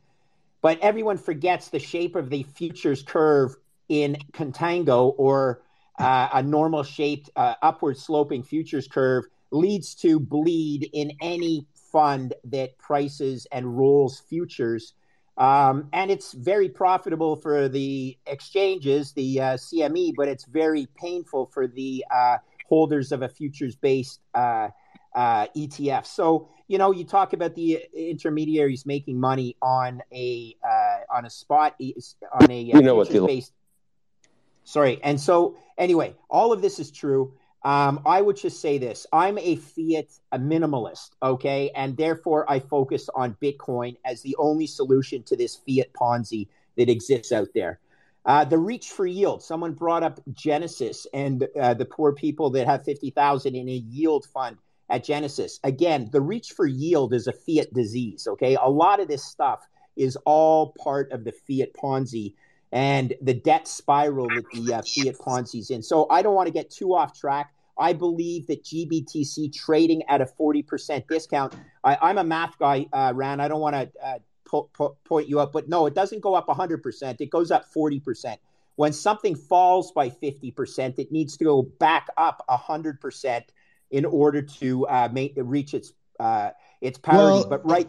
But 0.62 0.80
everyone 0.80 1.18
forgets 1.18 1.68
the 1.68 1.78
shape 1.78 2.16
of 2.16 2.30
the 2.30 2.42
futures 2.42 3.02
curve 3.02 3.54
in 3.88 4.16
contango 4.32 5.14
or 5.18 5.62
uh, 5.98 6.28
a 6.32 6.42
normal 6.42 6.82
shaped 6.82 7.30
uh, 7.36 7.54
upward 7.62 7.98
sloping 7.98 8.42
futures 8.42 8.88
curve 8.88 9.26
leads 9.52 9.94
to 9.94 10.18
bleed 10.18 10.88
in 10.92 11.12
any 11.20 11.66
fund 11.96 12.34
that 12.44 12.76
prices 12.78 13.46
and 13.52 13.78
rolls 13.78 14.20
futures 14.28 14.92
um, 15.38 15.88
and 15.92 16.10
it's 16.10 16.32
very 16.32 16.68
profitable 16.68 17.36
for 17.36 17.68
the 17.68 18.16
exchanges, 18.26 19.12
the 19.12 19.40
uh, 19.40 19.44
CME, 19.54 20.14
but 20.16 20.28
it's 20.28 20.44
very 20.44 20.88
painful 20.96 21.50
for 21.52 21.66
the 21.66 22.04
uh, 22.14 22.38
holders 22.68 23.12
of 23.12 23.22
a 23.22 23.28
futures 23.28 23.76
based 23.76 24.20
uh, 24.34 24.68
uh 25.14 25.46
ETF. 25.56 26.06
So, 26.06 26.48
you 26.68 26.78
know, 26.78 26.90
you 26.90 27.04
talk 27.04 27.32
about 27.32 27.54
the 27.54 27.84
intermediaries 27.94 28.86
making 28.86 29.20
money 29.20 29.56
on 29.60 30.02
a 30.12 30.56
uh, 30.66 31.16
on 31.16 31.26
a 31.26 31.30
spot 31.30 31.74
on 31.78 32.50
a 32.50 32.72
uh, 32.72 32.78
you 32.78 32.82
know 32.82 33.04
futures 33.04 33.26
based. 33.26 33.52
Sorry, 34.64 35.00
and 35.02 35.20
so 35.20 35.56
anyway, 35.76 36.16
all 36.30 36.52
of 36.52 36.62
this 36.62 36.78
is 36.78 36.90
true. 36.90 37.34
Um, 37.66 38.00
I 38.06 38.20
would 38.20 38.36
just 38.36 38.60
say 38.60 38.78
this 38.78 39.08
I'm 39.12 39.38
a 39.38 39.56
fiat 39.56 40.06
a 40.30 40.38
minimalist, 40.38 41.10
okay? 41.20 41.72
And 41.74 41.96
therefore, 41.96 42.48
I 42.48 42.60
focus 42.60 43.08
on 43.12 43.36
Bitcoin 43.42 43.96
as 44.04 44.22
the 44.22 44.36
only 44.38 44.68
solution 44.68 45.24
to 45.24 45.36
this 45.36 45.56
fiat 45.56 45.92
Ponzi 45.92 46.46
that 46.76 46.88
exists 46.88 47.32
out 47.32 47.48
there. 47.56 47.80
Uh, 48.24 48.44
the 48.44 48.56
reach 48.56 48.90
for 48.90 49.04
yield. 49.04 49.42
Someone 49.42 49.72
brought 49.72 50.04
up 50.04 50.20
Genesis 50.32 51.08
and 51.12 51.48
uh, 51.60 51.74
the 51.74 51.84
poor 51.84 52.12
people 52.12 52.50
that 52.50 52.68
have 52.68 52.84
50,000 52.84 53.56
in 53.56 53.68
a 53.68 53.72
yield 53.72 54.26
fund 54.26 54.58
at 54.88 55.02
Genesis. 55.02 55.58
Again, 55.64 56.08
the 56.12 56.20
reach 56.20 56.52
for 56.52 56.66
yield 56.66 57.12
is 57.14 57.26
a 57.26 57.32
fiat 57.32 57.74
disease, 57.74 58.28
okay? 58.28 58.56
A 58.62 58.70
lot 58.70 59.00
of 59.00 59.08
this 59.08 59.24
stuff 59.24 59.66
is 59.96 60.16
all 60.24 60.72
part 60.78 61.10
of 61.10 61.24
the 61.24 61.32
fiat 61.32 61.72
Ponzi 61.74 62.34
and 62.70 63.14
the 63.22 63.34
debt 63.34 63.66
spiral 63.66 64.30
that 64.30 64.50
the 64.52 64.72
uh, 64.72 64.82
fiat 64.82 65.18
Ponzi's 65.18 65.70
in. 65.70 65.82
So 65.82 66.06
I 66.10 66.22
don't 66.22 66.34
want 66.34 66.46
to 66.46 66.52
get 66.52 66.70
too 66.70 66.94
off 66.94 67.18
track. 67.18 67.52
I 67.78 67.92
believe 67.92 68.46
that 68.46 68.64
GBTC 68.64 69.54
trading 69.54 70.02
at 70.08 70.20
a 70.20 70.26
40% 70.26 71.06
discount. 71.08 71.54
I, 71.84 72.10
am 72.10 72.18
a 72.18 72.24
math 72.24 72.58
guy, 72.58 72.86
uh, 72.92 73.12
Ran. 73.14 73.40
I 73.40 73.48
don't 73.48 73.60
want 73.60 73.74
to 73.74 73.90
uh, 74.02 74.18
po- 74.46 74.70
po- 74.72 74.96
point 75.04 75.28
you 75.28 75.40
up, 75.40 75.52
but 75.52 75.68
no, 75.68 75.86
it 75.86 75.94
doesn't 75.94 76.20
go 76.20 76.34
up 76.34 76.46
100%. 76.46 77.20
It 77.20 77.30
goes 77.30 77.50
up 77.50 77.66
40%. 77.72 78.36
When 78.76 78.92
something 78.92 79.34
falls 79.34 79.92
by 79.92 80.10
50%, 80.10 80.98
it 80.98 81.10
needs 81.10 81.36
to 81.38 81.44
go 81.44 81.62
back 81.62 82.08
up 82.16 82.44
100% 82.48 83.42
in 83.90 84.04
order 84.04 84.42
to 84.42 84.86
uh, 84.86 85.08
make, 85.12 85.34
reach 85.36 85.74
its 85.74 85.92
uh, 86.18 86.50
its 86.80 86.98
parity. 86.98 87.22
Well, 87.22 87.46
but 87.46 87.66
right. 87.66 87.88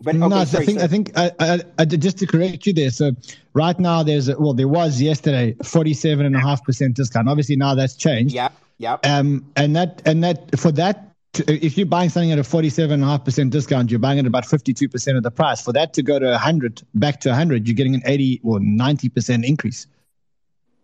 But 0.00 0.14
okay, 0.14 0.28
no, 0.28 0.44
sorry, 0.44 0.62
I 0.62 0.66
think 0.66 0.78
sorry. 0.78 0.84
I 0.84 0.86
think 0.86 1.12
I, 1.16 1.32
I, 1.40 1.60
I, 1.80 1.84
just 1.84 2.18
to 2.18 2.26
correct 2.26 2.66
you 2.66 2.72
there. 2.72 2.90
So 2.90 3.12
right 3.52 3.78
now 3.78 4.04
there's 4.04 4.28
a, 4.28 4.38
well 4.38 4.54
there 4.54 4.68
was 4.68 5.00
yesterday 5.00 5.56
forty 5.64 5.92
seven 5.92 6.24
and 6.24 6.36
a 6.36 6.40
half 6.40 6.62
percent 6.62 6.94
discount. 6.94 7.28
Obviously 7.28 7.56
now 7.56 7.74
that's 7.74 7.96
changed. 7.96 8.34
Yeah, 8.34 8.50
yeah. 8.78 8.96
Um, 9.04 9.50
and 9.56 9.76
that 9.76 10.02
and 10.04 10.24
that 10.24 10.58
for 10.58 10.72
that 10.72 11.04
if 11.34 11.76
you're 11.76 11.86
buying 11.86 12.08
something 12.08 12.32
at 12.32 12.38
a 12.38 12.44
forty 12.44 12.70
seven 12.70 12.94
and 12.94 13.04
a 13.04 13.06
half 13.06 13.24
percent 13.24 13.50
discount, 13.50 13.90
you're 13.90 14.00
buying 14.00 14.18
it 14.18 14.22
at 14.22 14.26
about 14.26 14.46
fifty 14.46 14.72
two 14.72 14.88
percent 14.88 15.16
of 15.16 15.22
the 15.22 15.30
price. 15.30 15.60
For 15.60 15.72
that 15.72 15.92
to 15.94 16.02
go 16.02 16.18
to 16.18 16.38
hundred 16.38 16.82
back 16.94 17.20
to 17.20 17.34
hundred, 17.34 17.66
you're 17.66 17.74
getting 17.74 17.94
an 17.94 18.02
eighty 18.06 18.40
or 18.42 18.58
ninety 18.60 19.08
percent 19.08 19.44
increase. 19.44 19.86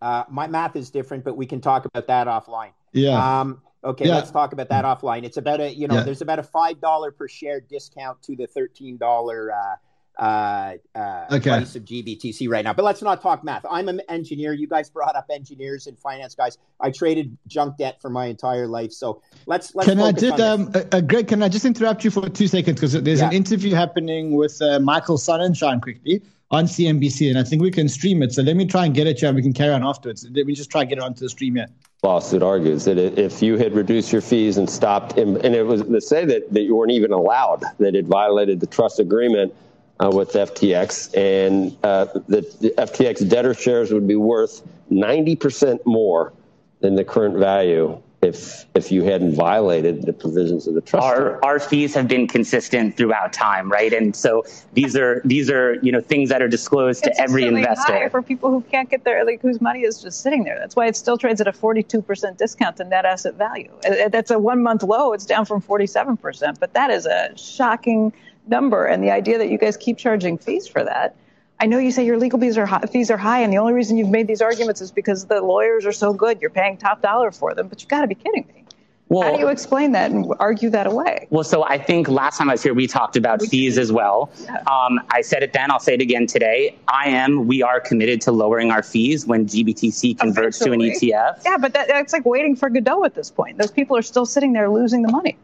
Uh, 0.01 0.23
my 0.29 0.47
math 0.47 0.75
is 0.75 0.89
different, 0.91 1.23
but 1.23 1.35
we 1.35 1.45
can 1.45 1.61
talk 1.61 1.85
about 1.85 2.07
that 2.07 2.27
offline. 2.27 2.71
Yeah. 2.91 3.39
Um, 3.41 3.61
okay, 3.83 4.05
Yeah. 4.07 4.15
let's 4.15 4.29
talk 4.29 4.53
about 4.53 4.69
that 4.69 4.85
offline. 4.85 5.23
It's 5.23 5.37
about 5.37 5.61
a 5.61 5.73
you 5.73 5.87
know 5.87 5.95
Yeah. 5.95 6.03
there's 6.03 6.21
about 6.21 6.39
a 6.39 6.43
five 6.43 6.79
dollar 6.79 7.11
per 7.11 7.27
share 7.27 7.59
discount 7.61 8.21
to 8.23 8.35
the 8.35 8.47
thirteen 8.47 8.97
dollar 8.97 9.51
uh, 9.51 9.75
uh, 10.17 10.73
uh, 10.93 11.25
Okay. 11.31 11.49
price 11.49 11.75
of 11.75 11.83
GBTC 11.85 12.49
right 12.49 12.63
now. 12.63 12.73
But 12.73 12.85
let's 12.85 13.01
not 13.01 13.21
talk 13.21 13.43
math. 13.43 13.65
I'm 13.69 13.89
an 13.89 14.01
engineer. 14.09 14.53
You 14.53 14.67
guys 14.67 14.89
brought 14.89 15.15
up 15.15 15.25
engineers 15.29 15.87
and 15.87 15.97
finance 15.99 16.35
guys. 16.35 16.57
I 16.79 16.91
traded 16.91 17.37
junk 17.47 17.77
debt 17.77 18.01
for 18.01 18.09
my 18.09 18.25
entire 18.25 18.67
life. 18.67 18.91
So 18.91 19.21
let's 19.45 19.75
let's 19.75 19.89
Can 19.89 19.99
I 19.99 20.11
focus 20.11 20.21
just, 20.21 20.41
on 20.41 20.61
um, 20.61 20.71
uh, 20.73 20.83
uh, 20.91 21.01
Greg? 21.01 21.27
Can 21.27 21.43
I 21.43 21.49
just 21.49 21.65
interrupt 21.65 22.03
you 22.03 22.11
for 22.11 22.29
two 22.29 22.47
seconds 22.47 22.79
because 22.79 22.93
there's 22.93 23.21
an 23.21 23.33
interview 23.33 23.73
happening 23.73 24.35
with 24.35 24.61
uh, 24.61 24.79
Michael 24.79 25.17
Sonnenshein 25.17 25.81
quickly 25.81 26.21
on 26.51 26.65
CNBC, 26.65 27.29
and 27.29 27.39
I 27.39 27.43
think 27.43 27.61
we 27.61 27.71
can 27.71 27.89
stream 27.89 28.21
it. 28.21 28.31
So 28.33 28.41
let 28.41 28.55
me 28.55 28.65
try 28.65 28.85
and 28.85 28.93
get 28.93 29.07
it 29.07 29.19
here, 29.19 29.29
and 29.29 29.35
we 29.35 29.41
can 29.41 29.53
carry 29.53 29.73
on 29.73 29.83
afterwards. 29.83 30.25
Let 30.31 30.45
me 30.45 30.53
just 30.53 30.69
try 30.69 30.81
and 30.81 30.89
get 30.89 30.99
it 30.99 31.03
onto 31.03 31.21
the 31.21 31.29
stream 31.29 31.55
here. 31.55 31.67
lawsuit 32.03 32.43
argues 32.43 32.85
that 32.85 32.97
if 32.97 33.41
you 33.41 33.57
had 33.57 33.73
reduced 33.73 34.11
your 34.11 34.21
fees 34.21 34.57
and 34.57 34.69
stopped, 34.69 35.17
and 35.17 35.37
and 35.43 35.55
it 35.55 35.63
was 35.63 35.81
to 35.81 36.01
say 36.01 36.23
that, 36.25 36.53
that 36.53 36.61
you 36.61 36.75
weren't 36.75 36.91
even 36.91 37.11
allowed, 37.11 37.63
that 37.79 37.95
it 37.95 38.05
violated 38.05 38.59
the 38.59 38.67
trust 38.67 38.99
agreement 38.99 39.53
uh, 39.99 40.09
with 40.13 40.33
FTX, 40.33 41.15
and 41.15 41.75
uh, 41.83 42.05
that 42.27 42.59
the 42.59 42.71
FTX 42.77 43.29
debtor 43.29 43.53
shares 43.53 43.91
would 43.93 44.07
be 44.07 44.15
worth 44.15 44.61
90% 44.91 45.85
more 45.85 46.33
than 46.81 46.95
the 46.95 47.03
current 47.03 47.37
value 47.37 48.01
if 48.21 48.65
if 48.75 48.91
you 48.91 49.03
hadn't 49.03 49.35
violated 49.35 50.03
the 50.03 50.13
provisions 50.13 50.67
of 50.67 50.73
the 50.73 50.81
trust. 50.81 51.05
our 51.05 51.43
our 51.45 51.59
fees 51.59 51.93
have 51.93 52.07
been 52.07 52.27
consistent 52.27 52.97
throughout 52.97 53.31
time, 53.31 53.71
right? 53.71 53.93
And 53.93 54.15
so 54.15 54.43
these 54.73 54.95
are 54.95 55.21
these 55.25 55.49
are 55.49 55.75
you 55.81 55.91
know 55.91 56.01
things 56.01 56.29
that 56.29 56.41
are 56.41 56.47
disclosed 56.47 57.03
to 57.03 57.11
every 57.21 57.43
Consistently 57.43 57.61
investor. 57.61 57.93
high 57.93 58.09
for 58.09 58.21
people 58.21 58.49
who 58.49 58.61
can't 58.61 58.89
get 58.89 59.03
their 59.03 59.23
like 59.25 59.41
whose 59.41 59.61
money 59.61 59.81
is 59.81 60.01
just 60.01 60.21
sitting 60.21 60.43
there. 60.43 60.57
That's 60.57 60.75
why 60.75 60.87
it 60.87 60.95
still 60.95 61.17
trades 61.17 61.39
at 61.39 61.47
a 61.47 61.51
42% 61.51 62.37
discount 62.37 62.77
to 62.77 62.83
net 62.83 63.05
asset 63.05 63.35
value. 63.35 63.71
Uh, 63.87 64.09
That's 64.09 64.31
a 64.31 64.39
one 64.39 64.63
month 64.63 64.83
low. 64.83 65.13
It's 65.13 65.25
down 65.25 65.45
from 65.45 65.61
47%, 65.61 66.59
but 66.59 66.73
that 66.73 66.89
is 66.89 67.05
a 67.05 67.31
shocking 67.37 68.11
number. 68.47 68.85
And 68.85 69.03
the 69.03 69.11
idea 69.11 69.37
that 69.37 69.49
you 69.49 69.57
guys 69.57 69.77
keep 69.77 69.97
charging 69.97 70.37
fees 70.37 70.67
for 70.67 70.83
that. 70.83 71.15
I 71.59 71.67
know 71.67 71.77
you 71.77 71.91
say 71.91 72.05
your 72.05 72.17
legal 72.17 72.39
fees 72.39 72.57
are 72.57 72.65
high, 72.65 72.81
fees 72.81 73.09
are 73.09 73.17
high, 73.17 73.39
and 73.39 73.51
the 73.51 73.57
only 73.57 73.71
reason 73.71 73.97
you've 73.97 74.09
made 74.09 74.27
these 74.27 74.41
arguments 74.41 74.81
is 74.81 74.91
because 74.91 75.25
the 75.25 75.41
lawyers 75.41 75.85
are 75.85 75.93
so 75.93 76.13
good. 76.13 76.41
You're 76.41 76.49
paying 76.49 76.77
top 76.77 77.01
dollar 77.01 77.31
for 77.31 77.53
them, 77.53 77.69
but 77.69 77.81
you've 77.81 77.89
got 77.89 78.01
to 78.01 78.07
be 78.07 78.15
kidding 78.15 78.45
me. 78.53 78.65
How 79.11 79.33
do 79.33 79.39
you 79.39 79.49
explain 79.49 79.91
that 79.91 80.11
and 80.11 80.25
argue 80.39 80.69
that 80.71 80.87
away? 80.87 81.27
Well, 81.29 81.43
so 81.43 81.63
I 81.63 81.77
think 81.77 82.07
last 82.07 82.37
time 82.37 82.49
I 82.49 82.53
was 82.53 82.63
here, 82.63 82.73
we 82.73 82.87
talked 82.87 83.15
about 83.15 83.41
fees 83.41 83.77
as 83.77 83.91
well. 83.91 84.31
Um, 84.67 84.99
I 85.11 85.21
said 85.21 85.43
it 85.43 85.53
then, 85.53 85.69
I'll 85.69 85.79
say 85.79 85.93
it 85.93 86.01
again 86.01 86.25
today. 86.25 86.75
I 86.87 87.09
am, 87.09 87.45
we 87.45 87.61
are 87.61 87.79
committed 87.79 88.19
to 88.21 88.31
lowering 88.31 88.71
our 88.71 88.81
fees 88.81 89.27
when 89.27 89.45
GBTC 89.45 90.17
converts 90.17 90.57
to 90.59 90.71
an 90.71 90.79
ETF. 90.79 91.43
Yeah, 91.45 91.57
but 91.57 91.73
that, 91.73 91.87
that's 91.87 92.13
like 92.13 92.25
waiting 92.25 92.55
for 92.55 92.69
Godot 92.69 93.05
at 93.05 93.13
this 93.13 93.29
point. 93.29 93.59
Those 93.59 93.71
people 93.71 93.95
are 93.95 94.01
still 94.01 94.25
sitting 94.25 94.53
there 94.53 94.69
losing 94.69 95.03
the 95.03 95.11
money. 95.11 95.37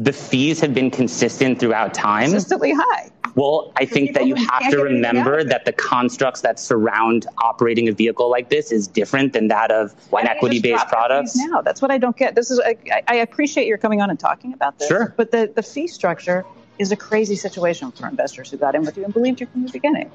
The 0.00 0.12
fees 0.12 0.60
have 0.60 0.72
been 0.74 0.90
consistent 0.90 1.60
throughout 1.60 1.92
time. 1.94 2.30
Consistently 2.30 2.72
high. 2.74 3.10
Well, 3.36 3.72
I 3.76 3.84
think 3.84 4.14
that 4.14 4.26
you 4.26 4.34
have 4.34 4.46
to 4.46 4.48
get 4.48 4.64
anything 4.64 4.80
out 4.80 5.14
remember 5.14 5.44
that 5.44 5.64
the 5.64 5.72
constructs 5.72 6.40
that 6.40 6.58
surround 6.58 7.26
operating 7.38 7.86
a 7.88 7.92
vehicle 7.92 8.28
like 8.28 8.48
this 8.48 8.72
is 8.72 8.88
different 8.88 9.34
than 9.34 9.48
that 9.48 9.70
of 9.70 9.92
Why 10.10 10.22
an 10.22 10.26
don't 10.26 10.34
you 10.34 10.40
just 10.40 10.56
equity-based 10.56 10.88
product. 10.88 11.30
Now, 11.36 11.60
that's 11.60 11.80
what 11.80 11.90
I 11.92 11.98
don't 11.98 12.16
get. 12.16 12.34
This 12.34 12.50
is 12.50 12.58
I, 12.58 12.76
I- 12.90 13.02
I 13.06 13.14
appreciate 13.16 13.66
your 13.66 13.78
coming 13.78 14.00
on 14.00 14.10
and 14.10 14.18
talking 14.18 14.52
about 14.52 14.78
this. 14.78 14.88
Sure. 14.88 15.14
But 15.16 15.30
the, 15.30 15.52
the 15.54 15.62
fee 15.62 15.86
structure 15.86 16.44
is 16.78 16.90
a 16.90 16.96
crazy 16.96 17.36
situation 17.36 17.92
for 17.92 18.08
investors 18.08 18.50
who 18.50 18.56
got 18.56 18.74
in 18.74 18.84
with 18.84 18.96
you 18.96 19.04
and 19.04 19.12
believed 19.12 19.40
you 19.40 19.46
from 19.46 19.64
the 19.66 19.70
beginning. 19.70 20.10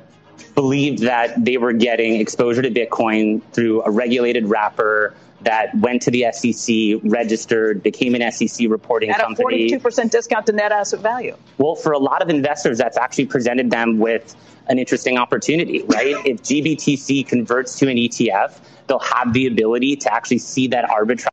believed 0.56 1.03
that 1.03 1.45
they 1.45 1.57
were 1.57 1.74
getting 1.74 2.16
exposure 2.16 2.64
to 2.64 2.72
Bitcoin 2.72 3.41
through 3.53 3.84
a 3.84 3.91
regulated 3.91 4.48
wrapper 4.48 5.14
that 5.45 5.73
went 5.76 6.01
to 6.01 6.11
the 6.11 6.26
SEC, 6.31 6.99
registered, 7.03 7.81
became 7.81 8.15
an 8.15 8.31
SEC 8.31 8.67
reporting 8.69 9.09
At 9.09 9.22
a 9.22 9.23
company. 9.23 9.69
42% 9.69 10.11
discount 10.11 10.45
to 10.47 10.51
net 10.51 10.72
asset 10.72 10.99
value. 10.99 11.38
Well, 11.57 11.76
for 11.76 11.93
a 11.93 11.99
lot 11.99 12.22
of 12.22 12.30
investors, 12.30 12.77
that's 12.77 12.97
actually 12.97 13.27
presented 13.27 13.69
them 13.69 13.97
with 13.99 14.35
an 14.67 14.80
interesting 14.80 15.17
opportunity, 15.17 15.84
right? 15.84 16.15
if 16.26 16.41
GBTC 16.41 17.27
converts 17.27 17.77
to 17.80 17.89
an 17.89 17.97
ETF, 17.97 18.59
they'll 18.88 18.99
have 18.99 19.34
the 19.34 19.47
ability 19.47 19.95
to 19.97 20.13
actually 20.13 20.39
see 20.39 20.67
that 20.67 20.85
arbitrage. 20.85 21.27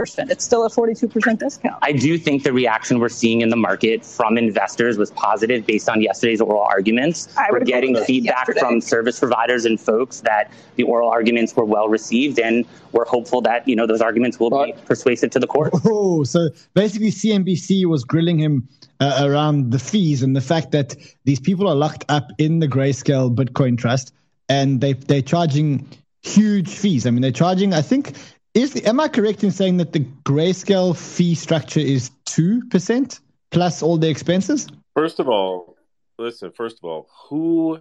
Percent. 0.00 0.30
It's 0.30 0.42
still 0.42 0.64
a 0.64 0.70
42% 0.70 1.38
discount. 1.38 1.76
I 1.82 1.92
do 1.92 2.16
think 2.16 2.42
the 2.42 2.54
reaction 2.54 3.00
we're 3.00 3.10
seeing 3.10 3.42
in 3.42 3.50
the 3.50 3.56
market 3.56 4.02
from 4.02 4.38
investors 4.38 4.96
was 4.96 5.10
positive 5.10 5.66
based 5.66 5.90
on 5.90 6.00
yesterday's 6.00 6.40
oral 6.40 6.62
arguments. 6.62 7.28
I 7.36 7.48
We're 7.50 7.60
getting 7.60 7.94
feedback 8.04 8.48
yesterday. 8.48 8.60
from 8.60 8.80
service 8.80 9.18
providers 9.18 9.66
and 9.66 9.78
folks 9.78 10.20
that 10.20 10.50
the 10.76 10.84
oral 10.84 11.10
arguments 11.10 11.54
were 11.54 11.66
well 11.66 11.90
received, 11.90 12.38
and 12.38 12.64
we're 12.92 13.04
hopeful 13.04 13.42
that 13.42 13.68
you 13.68 13.76
know 13.76 13.86
those 13.86 14.00
arguments 14.00 14.40
will 14.40 14.48
be 14.48 14.72
persuasive 14.86 15.32
to 15.32 15.38
the 15.38 15.46
court. 15.46 15.74
Oh, 15.84 16.24
so 16.24 16.48
basically, 16.72 17.10
CNBC 17.10 17.84
was 17.84 18.02
grilling 18.04 18.38
him 18.38 18.68
uh, 19.00 19.20
around 19.22 19.70
the 19.70 19.78
fees 19.78 20.22
and 20.22 20.34
the 20.34 20.40
fact 20.40 20.70
that 20.70 20.96
these 21.24 21.40
people 21.40 21.68
are 21.68 21.74
locked 21.74 22.06
up 22.08 22.30
in 22.38 22.60
the 22.60 22.68
Grayscale 22.68 23.34
Bitcoin 23.34 23.76
Trust, 23.76 24.14
and 24.48 24.80
they 24.80 24.94
they're 24.94 25.20
charging 25.20 25.86
huge 26.22 26.70
fees. 26.70 27.06
I 27.06 27.10
mean, 27.10 27.20
they're 27.20 27.32
charging. 27.32 27.74
I 27.74 27.82
think 27.82 28.14
is 28.54 28.72
the, 28.72 28.84
am 28.86 29.00
I 29.00 29.08
correct 29.08 29.44
in 29.44 29.50
saying 29.50 29.76
that 29.78 29.92
the 29.92 30.00
Grayscale 30.24 30.96
fee 30.96 31.34
structure 31.34 31.80
is 31.80 32.10
two 32.24 32.62
percent 32.68 33.20
plus 33.50 33.82
all 33.82 33.96
the 33.96 34.08
expenses? 34.08 34.68
First 34.94 35.20
of 35.20 35.28
all, 35.28 35.76
listen, 36.18 36.50
first 36.50 36.78
of 36.78 36.84
all, 36.84 37.08
who 37.28 37.80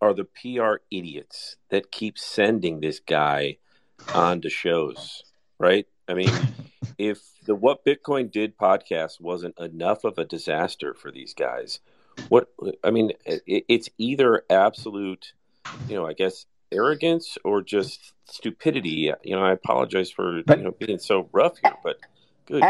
are 0.00 0.14
the 0.14 0.24
PR 0.24 0.76
idiots 0.90 1.56
that 1.70 1.90
keep 1.90 2.18
sending 2.18 2.80
this 2.80 3.00
guy 3.00 3.58
on 4.14 4.40
to 4.42 4.50
shows, 4.50 5.22
right? 5.58 5.86
I 6.08 6.14
mean, 6.14 6.30
if 6.98 7.20
the 7.46 7.54
What 7.54 7.84
Bitcoin 7.84 8.30
Did 8.30 8.56
podcast 8.56 9.20
wasn't 9.20 9.58
enough 9.58 10.04
of 10.04 10.18
a 10.18 10.24
disaster 10.24 10.94
for 10.94 11.10
these 11.10 11.34
guys, 11.34 11.80
what, 12.28 12.48
I 12.82 12.90
mean, 12.90 13.12
it, 13.24 13.64
it's 13.68 13.88
either 13.98 14.42
absolute, 14.50 15.32
you 15.88 15.96
know, 15.96 16.06
I 16.06 16.12
guess 16.12 16.46
arrogance 16.72 17.38
or 17.44 17.62
just 17.62 18.12
stupidity. 18.26 19.12
You 19.22 19.36
know, 19.36 19.42
I 19.44 19.52
apologize 19.52 20.10
for, 20.10 20.38
you 20.38 20.44
know, 20.56 20.72
being 20.72 20.98
so 20.98 21.28
rough 21.32 21.58
here, 21.58 21.74
but 21.82 21.96
good 22.46 22.64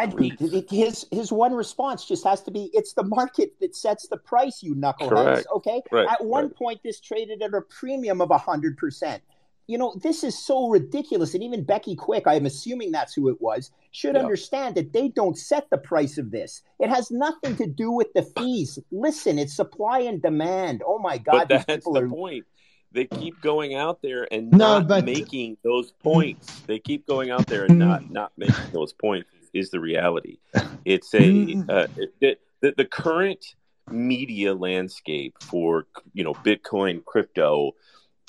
his 0.69 1.07
his 1.11 1.33
one 1.33 1.55
response 1.55 2.05
just 2.05 2.25
has 2.25 2.43
to 2.43 2.51
be, 2.51 2.71
"It's 2.73 2.95
the 2.95 3.05
market 3.05 3.55
that 3.61 3.77
sets 3.77 4.09
the 4.09 4.17
price, 4.17 4.63
you 4.63 4.75
knuckleheads." 4.75 5.09
Correct. 5.09 5.47
Okay. 5.57 5.83
Right, 5.93 6.09
At 6.11 6.25
one 6.25 6.45
right. 6.47 6.57
point, 6.57 6.81
this 6.83 7.01
traded 7.01 7.43
at 7.43 7.55
a 7.55 7.63
premium 7.63 8.21
of 8.21 8.31
hundred 8.31 8.77
percent. 8.77 9.23
You 9.69 9.77
know, 9.77 9.95
this 10.03 10.25
is 10.25 10.37
so 10.39 10.69
ridiculous, 10.69 11.35
and 11.35 11.43
even 11.43 11.63
Becky 11.63 11.95
Quick, 11.95 12.27
I'm 12.27 12.47
assuming 12.47 12.91
that's 12.91 13.13
who 13.13 13.29
it 13.29 13.39
was, 13.39 13.71
should 13.91 14.15
Yeah. 14.15 14.23
understand 14.23 14.77
that 14.77 14.95
they 14.95 15.09
don't 15.09 15.37
set 15.37 15.69
the 15.69 15.77
price 15.77 16.17
of 16.17 16.31
this. 16.31 16.63
It 16.81 16.89
has 16.89 17.11
nothing 17.11 17.55
to 17.57 17.67
do 17.67 17.91
with 17.93 18.11
the 18.15 18.23
fees. 18.23 18.79
Listen, 18.91 19.39
it's 19.39 19.55
supply 19.55 20.01
and 20.01 20.23
demand. 20.23 20.83
Oh 20.87 20.99
my 20.99 21.19
God, 21.19 21.33
But 21.33 21.49
these 21.49 21.65
that's 21.67 21.85
people 21.85 21.93
the 21.93 22.01
are 22.01 22.09
point. 22.09 22.47
They 22.93 23.05
keep 23.05 23.41
going 23.41 23.75
out 23.75 24.01
there 24.03 24.27
and 24.33 24.51
No, 24.51 24.79
not 24.79 24.89
but- 24.89 25.05
making 25.05 25.59
those 25.63 25.93
points. 25.93 26.61
They 26.67 26.79
keep 26.79 27.07
going 27.07 27.31
out 27.31 27.47
there 27.47 27.65
and 27.65 27.79
not 27.79 28.11
not 28.11 28.33
making 28.37 28.73
those 28.73 28.93
points. 28.93 29.29
Is 29.55 29.71
the 29.71 29.81
reality? 29.81 30.39
It's 30.85 31.15
a 31.15 31.57
uh, 31.69 31.87
it, 32.21 32.41
the 32.61 32.75
the 32.77 32.85
current 32.85 33.45
media 33.91 34.55
landscape 34.55 35.35
for 35.43 35.87
you 36.13 36.23
know 36.25 36.35
Bitcoin 36.35 37.05
crypto 37.05 37.73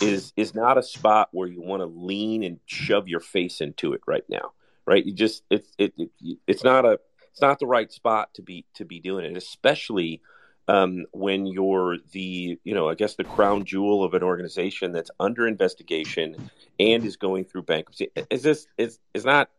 is 0.02 0.32
is 0.38 0.56
not 0.56 0.78
a 0.78 0.84
spot 0.84 1.28
where 1.34 1.48
you 1.48 1.62
want 1.62 1.82
to 1.82 1.86
lean 1.88 2.44
and 2.44 2.60
shove 2.66 3.08
your 3.10 3.20
face 3.20 3.60
into 3.60 3.94
it 3.94 4.02
right 4.08 4.24
now. 4.30 4.52
Right? 4.88 5.06
You 5.06 5.14
just 5.14 5.44
it's 5.50 5.68
it, 5.78 5.94
it 5.98 6.10
it's 6.48 6.64
not 6.64 6.86
a 6.86 7.00
it's 7.32 7.42
not 7.42 7.60
the 7.60 7.68
right 7.68 7.92
spot 7.92 8.34
to 8.36 8.42
be 8.42 8.66
to 8.76 8.86
be 8.86 9.00
doing 9.02 9.26
it, 9.26 9.36
especially 9.38 10.22
um, 10.70 11.06
when 11.14 11.48
you're 11.48 11.98
the, 12.12 12.60
you 12.64 12.76
know, 12.76 12.90
I 12.90 12.94
guess 12.94 13.16
the 13.16 13.24
crown 13.24 13.66
jewel 13.66 14.04
of 14.04 14.14
an 14.14 14.22
organization 14.22 14.92
that's 14.92 15.10
under 15.20 15.48
investigation 15.48 16.50
and 16.80 17.04
is 17.04 17.18
going 17.18 17.46
through 17.46 17.64
bankruptcy. 17.64 18.12
Is 18.30 18.44
this 18.44 18.68
is 18.78 19.00
is 19.16 19.26
not 19.26 19.50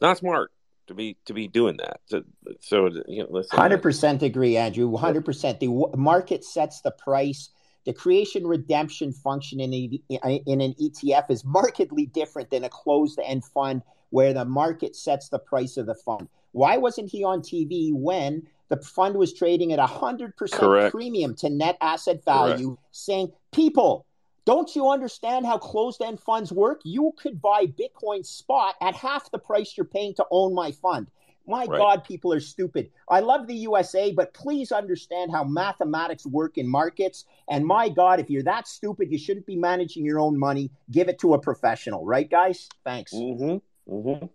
not 0.00 0.18
smart 0.18 0.52
to 0.86 0.94
be 0.94 1.16
to 1.24 1.34
be 1.34 1.48
doing 1.48 1.76
that. 1.78 2.00
So, 2.06 2.22
so 2.60 2.88
you 3.08 3.24
know, 3.24 3.28
listen. 3.30 3.58
Hundred 3.58 3.82
percent 3.82 4.22
agree, 4.22 4.56
Andrew. 4.56 4.86
One 4.86 5.02
hundred 5.02 5.24
percent. 5.24 5.58
The 5.58 5.68
market 5.96 6.44
sets 6.44 6.82
the 6.82 6.92
price. 6.92 7.48
The 7.84 7.92
creation 7.92 8.46
redemption 8.46 9.12
function 9.12 9.58
in 9.58 9.74
a, 9.74 10.00
in 10.46 10.60
an 10.60 10.74
ETF 10.80 11.30
is 11.30 11.44
markedly 11.44 12.06
different 12.06 12.50
than 12.50 12.62
a 12.62 12.68
closed 12.68 13.18
end 13.24 13.44
fund 13.44 13.82
where 14.10 14.32
the 14.32 14.44
market 14.44 14.94
sets 14.94 15.30
the 15.30 15.38
price 15.38 15.76
of 15.78 15.86
the 15.86 15.94
fund. 15.94 16.28
Why 16.52 16.76
wasn't 16.76 17.10
he 17.10 17.24
on 17.24 17.40
TV 17.40 17.90
when 17.92 18.46
the 18.70 18.78
fund 18.78 19.16
was 19.16 19.34
trading 19.34 19.72
at 19.72 19.78
a 19.78 19.86
100% 19.86 20.34
Correct. 20.52 20.92
premium 20.92 21.34
to 21.34 21.50
net 21.50 21.76
asset 21.80 22.24
value, 22.24 22.68
Correct. 22.68 22.82
saying, 22.92 23.32
People, 23.52 24.06
don't 24.46 24.74
you 24.74 24.88
understand 24.88 25.44
how 25.44 25.58
closed 25.58 26.00
end 26.00 26.20
funds 26.20 26.50
work? 26.52 26.80
You 26.84 27.12
could 27.18 27.42
buy 27.42 27.66
Bitcoin 27.66 28.24
spot 28.24 28.76
at 28.80 28.94
half 28.94 29.30
the 29.30 29.38
price 29.38 29.76
you're 29.76 29.84
paying 29.84 30.14
to 30.14 30.24
own 30.30 30.54
my 30.54 30.72
fund. 30.72 31.08
My 31.46 31.64
right. 31.64 31.78
God, 31.78 32.04
people 32.04 32.32
are 32.32 32.40
stupid. 32.40 32.90
I 33.08 33.20
love 33.20 33.48
the 33.48 33.54
USA, 33.54 34.12
but 34.12 34.32
please 34.34 34.70
understand 34.70 35.32
how 35.32 35.42
mathematics 35.42 36.24
work 36.24 36.58
in 36.58 36.68
markets. 36.68 37.24
And 37.48 37.66
my 37.66 37.88
God, 37.88 38.20
if 38.20 38.30
you're 38.30 38.44
that 38.44 38.68
stupid, 38.68 39.10
you 39.10 39.18
shouldn't 39.18 39.46
be 39.46 39.56
managing 39.56 40.04
your 40.04 40.20
own 40.20 40.38
money. 40.38 40.70
Give 40.92 41.08
it 41.08 41.18
to 41.20 41.34
a 41.34 41.40
professional, 41.40 42.04
right, 42.04 42.30
guys? 42.30 42.68
Thanks. 42.84 43.12
Mm-hmm. 43.12 43.92
Mm-hmm. 43.92 44.26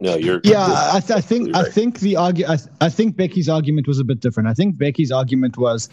No, 0.00 0.16
you're. 0.16 0.40
Yeah, 0.44 0.66
I, 0.92 1.00
th- 1.00 1.18
I, 1.18 1.20
think 1.20 1.54
right. 1.54 1.66
I 1.66 1.70
think 1.70 2.00
the 2.00 2.14
argu- 2.14 2.48
I, 2.48 2.56
th- 2.56 2.68
I 2.80 2.88
think 2.88 3.16
Becky's 3.16 3.48
argument 3.48 3.86
was 3.88 3.98
a 3.98 4.04
bit 4.04 4.20
different. 4.20 4.48
I 4.48 4.54
think 4.54 4.78
Becky's 4.78 5.10
argument 5.10 5.56
was, 5.56 5.88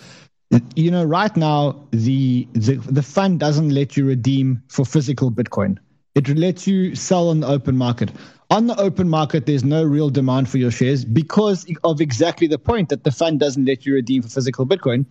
you 0.75 0.91
know, 0.91 1.03
right 1.03 1.35
now 1.35 1.75
the 1.91 2.47
the 2.53 2.75
the 2.75 3.03
fund 3.03 3.39
doesn't 3.39 3.69
let 3.69 3.97
you 3.97 4.05
redeem 4.05 4.61
for 4.67 4.85
physical 4.85 5.31
Bitcoin. 5.31 5.77
It 6.13 6.29
lets 6.29 6.65
you 6.65 6.95
sell 6.95 7.29
on 7.29 7.41
the 7.41 7.47
open 7.47 7.75
market. 7.75 8.11
On 8.51 8.67
the 8.67 8.79
open 8.79 9.09
market, 9.09 9.47
there's 9.47 9.63
no 9.63 9.83
real 9.83 10.09
demand 10.09 10.47
for 10.47 10.59
your 10.59 10.71
shares 10.71 11.03
because 11.03 11.65
of 11.83 11.99
exactly 11.99 12.47
the 12.47 12.59
point 12.59 12.89
that 12.89 13.03
the 13.03 13.11
fund 13.11 13.39
doesn't 13.39 13.65
let 13.65 13.85
you 13.85 13.95
redeem 13.95 14.21
for 14.21 14.29
physical 14.29 14.65
Bitcoin. 14.65 15.05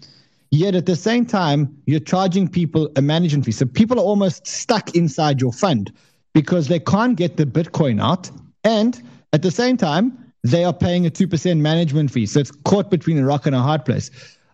Yet 0.50 0.76
at 0.76 0.86
the 0.86 0.94
same 0.94 1.26
time, 1.26 1.76
you're 1.86 1.98
charging 1.98 2.48
people 2.48 2.88
a 2.94 3.02
management 3.02 3.44
fee. 3.44 3.50
So 3.50 3.66
people 3.66 3.98
are 3.98 4.04
almost 4.04 4.46
stuck 4.46 4.94
inside 4.94 5.40
your 5.40 5.52
fund 5.52 5.92
because 6.32 6.68
they 6.68 6.78
can't 6.78 7.16
get 7.16 7.36
the 7.36 7.44
Bitcoin 7.44 8.00
out 8.00 8.30
and 8.64 9.00
at 9.32 9.42
the 9.42 9.50
same 9.50 9.76
time, 9.76 10.32
they 10.42 10.64
are 10.64 10.72
paying 10.72 11.06
a 11.06 11.10
2% 11.10 11.58
management 11.58 12.10
fee. 12.10 12.26
So 12.26 12.40
it's 12.40 12.50
caught 12.50 12.90
between 12.90 13.18
a 13.18 13.24
rock 13.24 13.46
and 13.46 13.54
a 13.54 13.60
hard 13.60 13.84
place. 13.84 14.10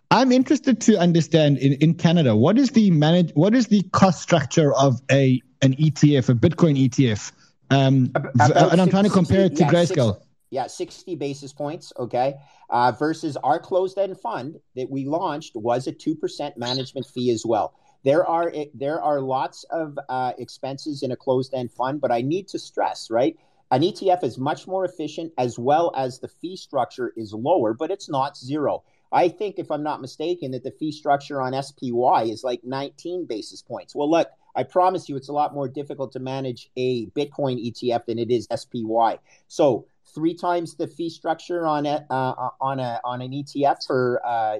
I'm 0.09 0.31
interested 0.31 0.81
to 0.81 0.97
understand 0.97 1.57
in, 1.59 1.73
in 1.73 1.93
Canada, 1.93 2.35
what 2.35 2.57
is 2.57 2.71
the 2.71 2.91
manage, 2.91 3.31
what 3.31 3.55
is 3.55 3.67
the 3.67 3.81
cost 3.93 4.21
structure 4.21 4.73
of 4.73 5.01
a 5.09 5.41
an 5.61 5.75
ETF, 5.75 6.29
a 6.29 6.33
Bitcoin 6.33 6.89
ETF? 6.89 7.31
Um, 7.69 8.11
About 8.15 8.73
and 8.73 8.81
I'm 8.81 8.89
trying 8.89 9.05
to 9.05 9.09
compare 9.09 9.45
it 9.45 9.55
to 9.55 9.63
yeah, 9.63 9.69
Grayscale. 9.69 10.15
Six, 10.15 10.27
yeah, 10.49 10.67
60 10.67 11.15
basis 11.15 11.53
points, 11.53 11.93
okay, 11.97 12.35
uh, 12.69 12.91
versus 12.91 13.37
our 13.37 13.57
closed-end 13.57 14.19
fund 14.19 14.59
that 14.75 14.89
we 14.89 15.05
launched 15.05 15.55
was 15.55 15.87
a 15.87 15.93
2% 15.93 16.57
management 16.57 17.05
fee 17.07 17.31
as 17.31 17.45
well. 17.45 17.73
There 18.03 18.25
are 18.25 18.51
there 18.73 19.01
are 19.01 19.21
lots 19.21 19.63
of 19.65 19.97
uh, 20.09 20.33
expenses 20.37 21.03
in 21.03 21.11
a 21.11 21.15
closed-end 21.15 21.71
fund, 21.71 22.01
but 22.01 22.11
I 22.11 22.21
need 22.21 22.49
to 22.49 22.59
stress, 22.59 23.09
right? 23.09 23.37
An 23.71 23.81
ETF 23.81 24.23
is 24.25 24.37
much 24.37 24.67
more 24.67 24.83
efficient 24.83 25.31
as 25.37 25.57
well 25.57 25.93
as 25.95 26.19
the 26.19 26.27
fee 26.27 26.57
structure 26.57 27.13
is 27.15 27.33
lower, 27.33 27.73
but 27.73 27.89
it's 27.89 28.09
not 28.09 28.37
zero. 28.37 28.83
I 29.13 29.29
think, 29.29 29.59
if 29.59 29.71
I'm 29.71 29.83
not 29.83 30.01
mistaken, 30.01 30.51
that 30.51 30.63
the 30.63 30.71
fee 30.71 30.91
structure 30.91 31.41
on 31.41 31.61
SPY 31.61 32.23
is 32.23 32.43
like 32.43 32.63
19 32.63 33.25
basis 33.25 33.61
points. 33.61 33.95
Well, 33.95 34.09
look, 34.09 34.29
I 34.55 34.63
promise 34.63 35.07
you, 35.07 35.15
it's 35.15 35.29
a 35.29 35.33
lot 35.33 35.53
more 35.53 35.67
difficult 35.67 36.11
to 36.13 36.19
manage 36.19 36.69
a 36.75 37.05
Bitcoin 37.07 37.57
ETF 37.65 38.05
than 38.05 38.19
it 38.19 38.29
is 38.29 38.47
SPY. 38.53 39.19
So, 39.47 39.87
three 40.13 40.33
times 40.33 40.75
the 40.75 40.87
fee 40.87 41.09
structure 41.09 41.65
on 41.65 41.85
a, 41.85 42.05
uh, 42.09 42.49
on 42.59 42.79
a 42.79 42.99
on 43.05 43.21
an 43.21 43.31
ETF 43.31 43.85
for 43.85 44.21
uh, 44.25 44.59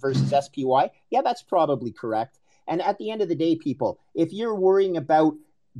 versus 0.00 0.28
SPY. 0.28 0.90
Yeah, 1.10 1.22
that's 1.22 1.42
probably 1.42 1.92
correct. 1.92 2.38
And 2.68 2.82
at 2.82 2.98
the 2.98 3.10
end 3.10 3.22
of 3.22 3.28
the 3.28 3.34
day, 3.34 3.56
people, 3.56 3.98
if 4.14 4.32
you're 4.32 4.54
worrying 4.54 4.96
about 4.96 5.34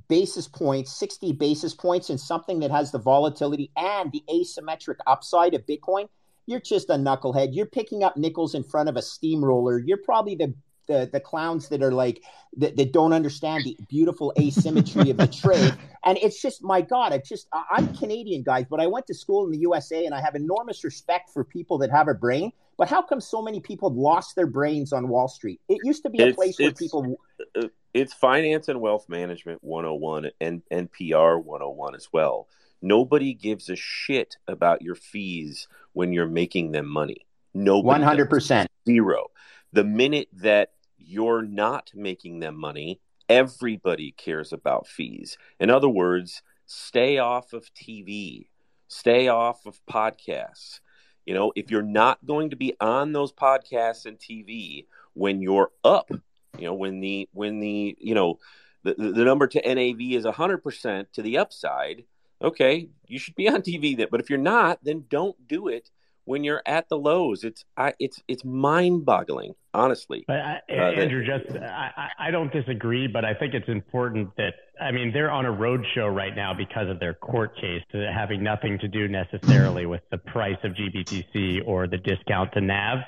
basis 0.08 0.46
points, 0.48 0.92
60 0.98 1.32
basis 1.32 1.74
points 1.74 2.10
in 2.10 2.18
something 2.18 2.60
that 2.60 2.70
has 2.70 2.92
the 2.92 2.98
volatility 2.98 3.70
and 3.76 4.12
the 4.12 4.22
asymmetric 4.30 4.96
upside 5.06 5.54
of 5.54 5.66
Bitcoin, 5.66 6.08
you're 6.46 6.60
just 6.60 6.90
a 6.90 6.94
knucklehead. 6.94 7.48
You're 7.52 7.66
picking 7.66 8.02
up 8.02 8.16
nickels 8.16 8.54
in 8.54 8.64
front 8.64 8.88
of 8.88 8.96
a 8.96 9.02
steamroller. 9.02 9.78
You're 9.78 9.98
probably 9.98 10.34
the 10.34 10.54
the, 10.90 11.08
the 11.12 11.20
clowns 11.20 11.68
that 11.68 11.82
are 11.82 11.92
like 11.92 12.22
that, 12.56 12.76
that 12.76 12.92
don't 12.92 13.12
understand 13.12 13.64
the 13.64 13.76
beautiful 13.88 14.32
asymmetry 14.38 15.10
of 15.10 15.16
the 15.16 15.26
trade 15.26 15.74
and 16.04 16.18
it's 16.18 16.42
just 16.42 16.62
my 16.62 16.80
god 16.80 17.12
i 17.12 17.18
just 17.18 17.48
i'm 17.70 17.94
canadian 17.96 18.42
guys 18.42 18.66
but 18.68 18.80
i 18.80 18.86
went 18.86 19.06
to 19.06 19.14
school 19.14 19.44
in 19.46 19.52
the 19.52 19.58
usa 19.58 20.04
and 20.04 20.14
i 20.14 20.20
have 20.20 20.34
enormous 20.34 20.82
respect 20.84 21.30
for 21.30 21.44
people 21.44 21.78
that 21.78 21.90
have 21.90 22.08
a 22.08 22.14
brain 22.14 22.50
but 22.76 22.88
how 22.88 23.00
come 23.00 23.20
so 23.20 23.40
many 23.40 23.60
people 23.60 23.94
lost 23.94 24.34
their 24.34 24.46
brains 24.46 24.92
on 24.92 25.08
wall 25.08 25.28
street 25.28 25.60
it 25.68 25.78
used 25.84 26.02
to 26.02 26.10
be 26.10 26.20
a 26.20 26.26
it's, 26.26 26.36
place 26.36 26.58
where 26.58 26.72
people 26.72 27.16
uh, 27.56 27.68
it's 27.94 28.12
finance 28.12 28.68
and 28.68 28.80
wealth 28.80 29.08
management 29.08 29.62
101 29.62 30.30
and, 30.40 30.62
and 30.70 30.90
PR 30.92 31.36
101 31.36 31.94
as 31.94 32.08
well. 32.12 32.46
Nobody 32.82 33.34
gives 33.34 33.68
a 33.68 33.76
shit 33.76 34.36
about 34.48 34.82
your 34.82 34.94
fees 34.94 35.68
when 35.92 36.12
you're 36.12 36.26
making 36.26 36.72
them 36.72 36.86
money. 36.88 37.26
No, 37.52 37.82
100%. 37.82 38.66
Zero. 38.86 39.26
The 39.72 39.84
minute 39.84 40.28
that 40.34 40.72
you're 41.00 41.42
not 41.42 41.90
making 41.94 42.40
them 42.40 42.56
money, 42.56 43.00
everybody 43.28 44.12
cares 44.12 44.52
about 44.52 44.86
fees. 44.86 45.36
In 45.58 45.70
other 45.70 45.88
words, 45.88 46.42
stay 46.66 47.18
off 47.18 47.52
of 47.52 47.72
TV, 47.74 48.48
stay 48.88 49.28
off 49.28 49.66
of 49.66 49.80
podcasts. 49.90 50.80
You 51.26 51.34
know, 51.34 51.52
if 51.54 51.70
you're 51.70 51.82
not 51.82 52.24
going 52.24 52.50
to 52.50 52.56
be 52.56 52.74
on 52.80 53.12
those 53.12 53.32
podcasts 53.32 54.06
and 54.06 54.18
TV 54.18 54.86
when 55.14 55.42
you're 55.42 55.70
up 55.84 56.10
you 56.58 56.66
know, 56.66 56.74
when 56.74 57.00
the 57.00 57.28
when 57.32 57.60
the 57.60 57.96
you 57.98 58.14
know 58.14 58.38
the 58.82 58.94
the 58.94 59.24
number 59.24 59.46
to 59.46 59.74
NAV 59.74 60.00
is 60.00 60.26
hundred 60.26 60.58
percent 60.58 61.12
to 61.14 61.22
the 61.22 61.38
upside, 61.38 62.04
okay, 62.42 62.88
you 63.06 63.18
should 63.18 63.34
be 63.34 63.48
on 63.48 63.62
TV. 63.62 63.96
That, 63.96 64.10
but 64.10 64.20
if 64.20 64.30
you're 64.30 64.38
not, 64.38 64.78
then 64.82 65.04
don't 65.08 65.36
do 65.48 65.68
it 65.68 65.90
when 66.24 66.44
you're 66.44 66.62
at 66.66 66.88
the 66.88 66.96
lows. 66.96 67.44
It's 67.44 67.64
I, 67.76 67.94
it's 67.98 68.22
it's 68.28 68.44
mind 68.44 69.04
boggling, 69.04 69.54
honestly. 69.74 70.24
But 70.26 70.36
I, 70.36 70.60
uh, 70.70 70.72
Andrew, 70.72 71.24
that, 71.24 71.46
just 71.46 71.58
I, 71.58 72.08
I 72.18 72.30
don't 72.30 72.52
disagree, 72.52 73.06
but 73.06 73.24
I 73.24 73.34
think 73.34 73.54
it's 73.54 73.68
important 73.68 74.34
that 74.36 74.54
I 74.80 74.90
mean 74.92 75.12
they're 75.12 75.30
on 75.30 75.46
a 75.46 75.52
roadshow 75.52 76.14
right 76.14 76.34
now 76.34 76.54
because 76.54 76.88
of 76.88 77.00
their 77.00 77.14
court 77.14 77.56
case, 77.56 77.82
having 77.92 78.42
nothing 78.42 78.78
to 78.80 78.88
do 78.88 79.08
necessarily 79.08 79.86
with 79.86 80.02
the 80.10 80.18
price 80.18 80.58
of 80.64 80.72
GBTC 80.72 81.66
or 81.66 81.86
the 81.86 81.98
discount 81.98 82.52
to 82.52 82.60
NAV. 82.60 82.98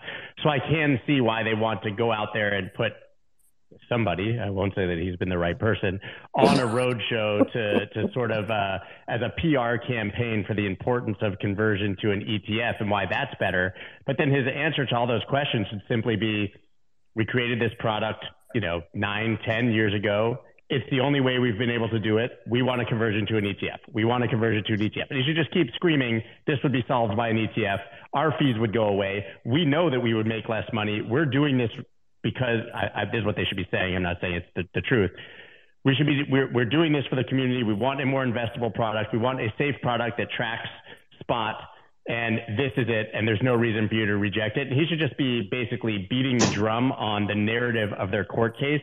So 0.42 0.48
I 0.48 0.58
can 0.58 1.00
see 1.06 1.20
why 1.20 1.42
they 1.42 1.54
want 1.54 1.82
to 1.82 1.90
go 1.90 2.12
out 2.12 2.28
there 2.34 2.54
and 2.54 2.72
put 2.74 2.92
somebody, 3.88 4.38
I 4.38 4.50
won't 4.50 4.74
say 4.74 4.86
that 4.86 4.98
he's 4.98 5.16
been 5.16 5.28
the 5.28 5.38
right 5.38 5.58
person, 5.58 6.00
on 6.34 6.58
a 6.58 6.66
roadshow 6.66 7.50
to, 7.52 7.86
to 7.86 8.12
sort 8.12 8.30
of, 8.30 8.50
uh, 8.50 8.78
as 9.08 9.20
a 9.20 9.30
PR 9.40 9.84
campaign 9.86 10.44
for 10.46 10.54
the 10.54 10.66
importance 10.66 11.18
of 11.20 11.38
conversion 11.38 11.96
to 12.02 12.10
an 12.10 12.20
ETF 12.20 12.80
and 12.80 12.90
why 12.90 13.04
that's 13.10 13.34
better. 13.38 13.74
But 14.06 14.16
then 14.18 14.30
his 14.30 14.46
answer 14.46 14.86
to 14.86 14.94
all 14.94 15.06
those 15.06 15.24
questions 15.28 15.66
should 15.70 15.82
simply 15.88 16.16
be, 16.16 16.52
we 17.14 17.26
created 17.26 17.60
this 17.60 17.72
product, 17.78 18.24
you 18.54 18.60
know, 18.60 18.82
nine, 18.94 19.38
ten 19.46 19.70
years 19.70 19.94
ago. 19.94 20.38
It's 20.70 20.88
the 20.90 21.00
only 21.00 21.20
way 21.20 21.38
we've 21.38 21.58
been 21.58 21.70
able 21.70 21.90
to 21.90 21.98
do 21.98 22.16
it. 22.16 22.30
We 22.48 22.62
want 22.62 22.80
a 22.80 22.86
conversion 22.86 23.26
to 23.26 23.36
an 23.36 23.44
ETF. 23.44 23.78
We 23.92 24.04
want 24.06 24.24
a 24.24 24.28
conversion 24.28 24.64
to 24.64 24.72
an 24.72 24.80
ETF. 24.80 25.10
And 25.10 25.18
you 25.18 25.24
should 25.26 25.36
just 25.36 25.52
keep 25.52 25.66
screaming, 25.74 26.22
this 26.46 26.56
would 26.62 26.72
be 26.72 26.82
solved 26.88 27.14
by 27.14 27.28
an 27.28 27.36
ETF. 27.36 27.78
Our 28.14 28.34
fees 28.38 28.56
would 28.58 28.72
go 28.72 28.84
away. 28.84 29.26
We 29.44 29.66
know 29.66 29.90
that 29.90 30.00
we 30.00 30.14
would 30.14 30.26
make 30.26 30.48
less 30.48 30.64
money. 30.72 31.02
We're 31.02 31.26
doing 31.26 31.58
this 31.58 31.70
because 32.22 32.60
I, 32.74 33.02
I, 33.02 33.04
this 33.06 33.20
is 33.20 33.24
what 33.24 33.36
they 33.36 33.44
should 33.44 33.56
be 33.56 33.68
saying. 33.70 33.96
I'm 33.96 34.02
not 34.02 34.18
saying 34.20 34.34
it's 34.34 34.46
the, 34.54 34.64
the 34.74 34.80
truth. 34.82 35.10
We 35.84 35.94
should 35.94 36.06
be, 36.06 36.22
we're, 36.30 36.52
we're 36.52 36.64
doing 36.64 36.92
this 36.92 37.04
for 37.10 37.16
the 37.16 37.24
community. 37.24 37.62
We 37.64 37.74
want 37.74 38.00
a 38.00 38.06
more 38.06 38.24
investable 38.24 38.72
product. 38.72 39.12
We 39.12 39.18
want 39.18 39.40
a 39.40 39.48
safe 39.58 39.74
product 39.82 40.18
that 40.18 40.28
tracks 40.30 40.68
spot 41.20 41.56
and 42.08 42.38
this 42.56 42.72
is 42.76 42.86
it. 42.88 43.10
And 43.14 43.26
there's 43.26 43.42
no 43.42 43.54
reason 43.54 43.88
for 43.88 43.94
you 43.94 44.06
to 44.06 44.16
reject 44.16 44.56
it. 44.56 44.68
He 44.72 44.86
should 44.88 44.98
just 44.98 45.16
be 45.16 45.48
basically 45.50 46.06
beating 46.10 46.38
the 46.38 46.50
drum 46.52 46.92
on 46.92 47.26
the 47.26 47.34
narrative 47.34 47.92
of 47.92 48.10
their 48.10 48.24
court 48.24 48.58
case 48.58 48.82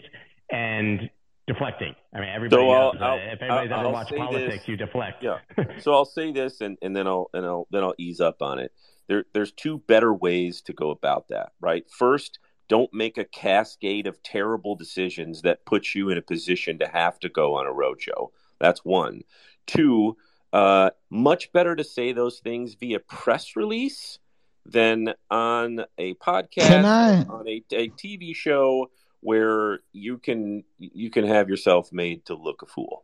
and 0.52 1.10
deflecting. 1.48 1.96
I 2.14 2.20
mean, 2.20 2.30
everybody 2.30 2.62
so 2.62 2.70
uh, 2.70 2.92
knows 2.94 3.02
I'll, 3.02 3.18
if 3.18 3.42
anybody's 3.42 3.72
I'll, 3.72 3.80
ever 3.80 3.88
I'll 3.88 3.94
watched 3.94 4.16
politics, 4.16 4.60
this. 4.60 4.68
you 4.68 4.78
deflect. 4.78 5.24
Yeah. 5.24 5.40
so 5.80 5.94
I'll 5.94 6.06
say 6.06 6.32
this, 6.32 6.62
and, 6.62 6.78
and 6.82 6.96
then 6.96 7.08
I'll 7.08 7.30
and 7.34 7.46
I'll 7.46 7.68
then 7.72 7.84
I'll 7.84 7.96
ease 7.98 8.20
up 8.20 8.42
on 8.42 8.60
it. 8.60 8.72
There, 9.08 9.26
there's 9.34 9.52
two 9.52 9.80
better 9.80 10.14
ways 10.14 10.62
to 10.62 10.74
go 10.74 10.92
about 10.92 11.28
that. 11.30 11.52
Right. 11.60 11.84
First, 11.90 12.40
don't 12.70 12.94
make 12.94 13.18
a 13.18 13.26
cascade 13.26 14.08
of 14.08 14.24
terrible 14.24 14.76
decisions 14.76 15.42
that 15.42 15.66
puts 15.66 15.94
you 15.94 16.10
in 16.10 16.18
a 16.18 16.22
position 16.22 16.80
to 16.80 16.88
have 16.88 17.20
to 17.20 17.28
go 17.28 17.56
on 17.56 17.68
a 17.68 17.72
roadshow. 17.72 18.30
That's 18.60 18.86
one. 18.86 19.24
Two, 19.68 20.16
uh, 20.54 20.92
much 21.10 21.52
better 21.52 21.76
to 21.76 21.84
say 21.84 22.14
those 22.14 22.40
things 22.40 22.76
via 22.76 23.00
press 23.00 23.56
release 23.56 24.20
than 24.66 25.14
on 25.30 25.84
a 25.98 26.14
podcast, 26.16 26.84
on 27.30 27.48
a, 27.48 27.64
a 27.72 27.90
TV 27.90 28.36
show 28.36 28.90
where 29.22 29.80
you 29.92 30.18
can 30.18 30.64
you 30.78 31.10
can 31.10 31.26
have 31.26 31.50
yourself 31.50 31.92
made 31.92 32.26
to 32.26 32.36
look 32.36 32.62
a 32.62 32.66
fool. 32.66 33.04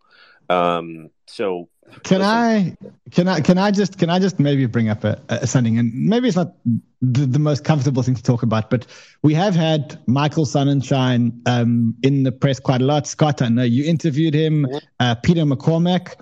Um, 0.49 1.09
so 1.25 1.69
Can 2.03 2.21
I 2.21 2.77
can 3.11 3.27
I 3.27 3.41
can 3.41 3.57
I 3.57 3.71
just 3.71 3.97
can 3.97 4.09
I 4.09 4.19
just 4.19 4.39
maybe 4.39 4.65
bring 4.65 4.89
up 4.89 5.03
a, 5.03 5.19
a 5.29 5.47
something 5.47 5.77
and 5.77 5.93
maybe 5.93 6.27
it's 6.27 6.37
not 6.37 6.53
the, 7.01 7.25
the 7.25 7.39
most 7.39 7.63
comfortable 7.63 8.03
thing 8.03 8.15
to 8.15 8.23
talk 8.23 8.43
about, 8.43 8.69
but 8.69 8.85
we 9.21 9.33
have 9.33 9.55
had 9.55 9.99
Michael 10.07 10.45
Sonnenshein 10.45 11.41
um, 11.47 11.95
in 12.03 12.23
the 12.23 12.31
press 12.31 12.59
quite 12.59 12.81
a 12.81 12.85
lot. 12.85 13.07
Scott, 13.07 13.41
I 13.41 13.49
know 13.49 13.63
you 13.63 13.85
interviewed 13.85 14.33
him. 14.33 14.67
Uh, 14.99 15.15
Peter 15.15 15.41
McCormack 15.41 16.15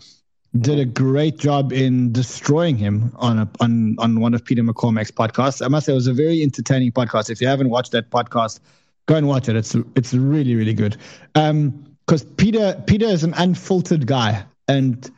did 0.59 0.79
a 0.79 0.85
great 0.85 1.37
job 1.37 1.73
in 1.73 2.11
destroying 2.11 2.77
him 2.77 3.11
on 3.15 3.39
a, 3.39 3.49
on 3.59 3.95
on 3.99 4.19
one 4.19 4.33
of 4.33 4.43
Peter 4.45 4.63
McCormack's 4.63 5.11
podcasts. 5.11 5.65
I 5.65 5.67
must 5.67 5.85
say 5.85 5.93
it 5.93 5.95
was 5.95 6.07
a 6.07 6.13
very 6.13 6.41
entertaining 6.43 6.91
podcast. 6.91 7.29
If 7.29 7.41
you 7.41 7.47
haven't 7.47 7.69
watched 7.69 7.91
that 7.93 8.09
podcast, 8.09 8.59
go 9.05 9.15
and 9.15 9.27
watch 9.27 9.49
it. 9.49 9.55
It's 9.55 9.75
it's 9.95 10.13
really 10.13 10.55
really 10.55 10.73
good. 10.73 10.97
Um, 11.35 11.85
because 12.05 12.23
Peter 12.23 12.81
Peter 12.85 13.05
is 13.05 13.23
an 13.23 13.33
unfiltered 13.35 14.05
guy, 14.05 14.45
and 14.67 15.09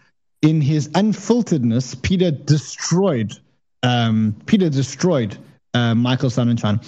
in 0.41 0.61
his 0.61 0.89
unfilteredness, 0.89 2.01
Peter 2.01 2.31
destroyed 2.31 3.33
um, 3.83 4.35
Peter 4.45 4.69
destroyed 4.69 5.37
uh, 5.73 5.95
Michael 5.95 6.29
Sonnenshein. 6.29 6.81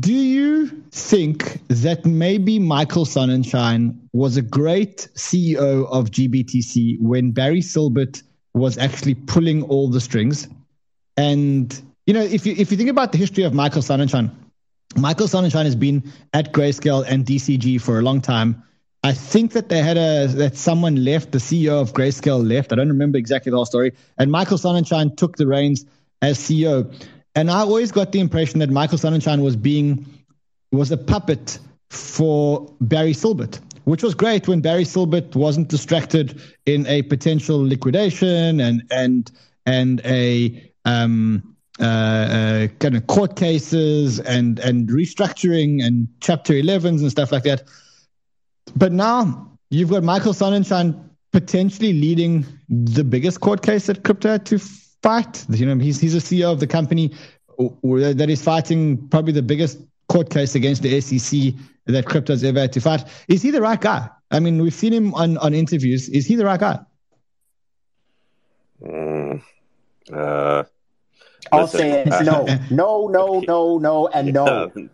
Do 0.00 0.12
you 0.12 0.68
think 0.90 1.60
that 1.68 2.04
maybe 2.04 2.58
Michael 2.58 3.04
Sonnenshein 3.04 3.96
was 4.12 4.36
a 4.36 4.42
great 4.42 5.08
CEO 5.14 5.86
of 5.86 6.10
GBTC 6.10 7.00
when 7.00 7.30
Barry 7.30 7.60
Silbert 7.60 8.22
was 8.52 8.78
actually 8.78 9.14
pulling 9.14 9.62
all 9.62 9.88
the 9.88 10.00
strings? 10.00 10.48
And 11.16 11.80
you 12.06 12.14
know, 12.14 12.22
if 12.22 12.46
you 12.46 12.54
if 12.58 12.70
you 12.70 12.76
think 12.76 12.90
about 12.90 13.12
the 13.12 13.18
history 13.18 13.44
of 13.44 13.54
Michael 13.54 13.82
Sonnenshein, 13.82 14.30
Michael 14.96 15.26
Sonnenshein 15.26 15.64
has 15.64 15.76
been 15.76 16.12
at 16.32 16.52
Grayscale 16.52 17.04
and 17.06 17.24
DCG 17.24 17.80
for 17.80 17.98
a 17.98 18.02
long 18.02 18.20
time. 18.20 18.62
I 19.02 19.12
think 19.12 19.52
that 19.52 19.68
they 19.68 19.82
had 19.82 19.96
a 19.96 20.26
that 20.26 20.56
someone 20.56 21.04
left, 21.04 21.32
the 21.32 21.38
CEO 21.38 21.80
of 21.80 21.92
Grayscale 21.92 22.46
left. 22.46 22.72
I 22.72 22.76
don't 22.76 22.88
remember 22.88 23.18
exactly 23.18 23.50
the 23.50 23.56
whole 23.56 23.66
story. 23.66 23.92
And 24.18 24.32
Michael 24.32 24.58
Sonnenshein 24.58 25.16
took 25.16 25.36
the 25.36 25.46
reins 25.46 25.84
as 26.22 26.38
CEO. 26.38 26.92
And 27.34 27.50
I 27.50 27.60
always 27.60 27.92
got 27.92 28.12
the 28.12 28.20
impression 28.20 28.58
that 28.60 28.70
Michael 28.70 28.98
Sonnenshein 28.98 29.42
was 29.42 29.54
being 29.54 30.06
was 30.72 30.90
a 30.90 30.96
puppet 30.96 31.58
for 31.90 32.74
Barry 32.80 33.12
Silbert, 33.12 33.60
which 33.84 34.02
was 34.02 34.14
great 34.14 34.48
when 34.48 34.60
Barry 34.60 34.84
Silbert 34.84 35.36
wasn't 35.36 35.68
distracted 35.68 36.40
in 36.64 36.86
a 36.86 37.02
potential 37.02 37.64
liquidation 37.64 38.60
and 38.60 38.82
and 38.90 39.30
and 39.66 40.00
a 40.04 40.72
um, 40.84 41.55
uh, 41.80 41.84
uh, 41.84 42.66
kind 42.78 42.96
of 42.96 43.06
court 43.06 43.36
cases 43.36 44.18
and 44.20 44.58
and 44.60 44.88
restructuring 44.88 45.84
and 45.84 46.08
Chapter 46.20 46.54
11s 46.54 47.00
and 47.00 47.10
stuff 47.10 47.32
like 47.32 47.42
that. 47.42 47.64
But 48.74 48.92
now 48.92 49.50
you've 49.70 49.90
got 49.90 50.02
Michael 50.02 50.32
Sonnenshein 50.32 50.98
potentially 51.32 51.92
leading 51.92 52.46
the 52.68 53.04
biggest 53.04 53.40
court 53.40 53.62
case 53.62 53.86
that 53.86 54.04
crypto 54.04 54.30
had 54.30 54.46
to 54.46 54.58
fight. 54.58 55.44
You 55.50 55.66
know, 55.66 55.76
he's 55.82 56.00
he's 56.00 56.14
a 56.14 56.18
CEO 56.18 56.50
of 56.50 56.60
the 56.60 56.66
company 56.66 57.12
that 57.58 58.26
is 58.28 58.42
fighting 58.42 59.08
probably 59.08 59.32
the 59.32 59.42
biggest 59.42 59.78
court 60.08 60.30
case 60.30 60.54
against 60.54 60.82
the 60.82 61.00
SEC 61.00 61.54
that 61.86 62.06
crypto's 62.06 62.42
ever 62.42 62.60
had 62.60 62.72
to 62.72 62.80
fight. 62.80 63.04
Is 63.28 63.42
he 63.42 63.50
the 63.50 63.60
right 63.60 63.80
guy? 63.80 64.08
I 64.30 64.40
mean, 64.40 64.60
we've 64.60 64.74
seen 64.74 64.92
him 64.92 65.14
on, 65.14 65.36
on 65.38 65.54
interviews. 65.54 66.08
Is 66.08 66.26
he 66.26 66.34
the 66.34 66.44
right 66.44 66.58
guy? 66.58 66.78
Mm, 68.82 69.42
uh, 70.12 70.64
I'll 71.52 71.62
listen, 71.62 71.80
say 71.80 71.92
it. 72.02 72.08
uh, 72.10 72.22
No, 72.22 72.56
no, 72.70 73.08
no, 73.08 73.44
no, 73.46 73.78
no, 73.78 74.08
and 74.08 74.32
no. 74.32 74.72
um, 74.76 74.90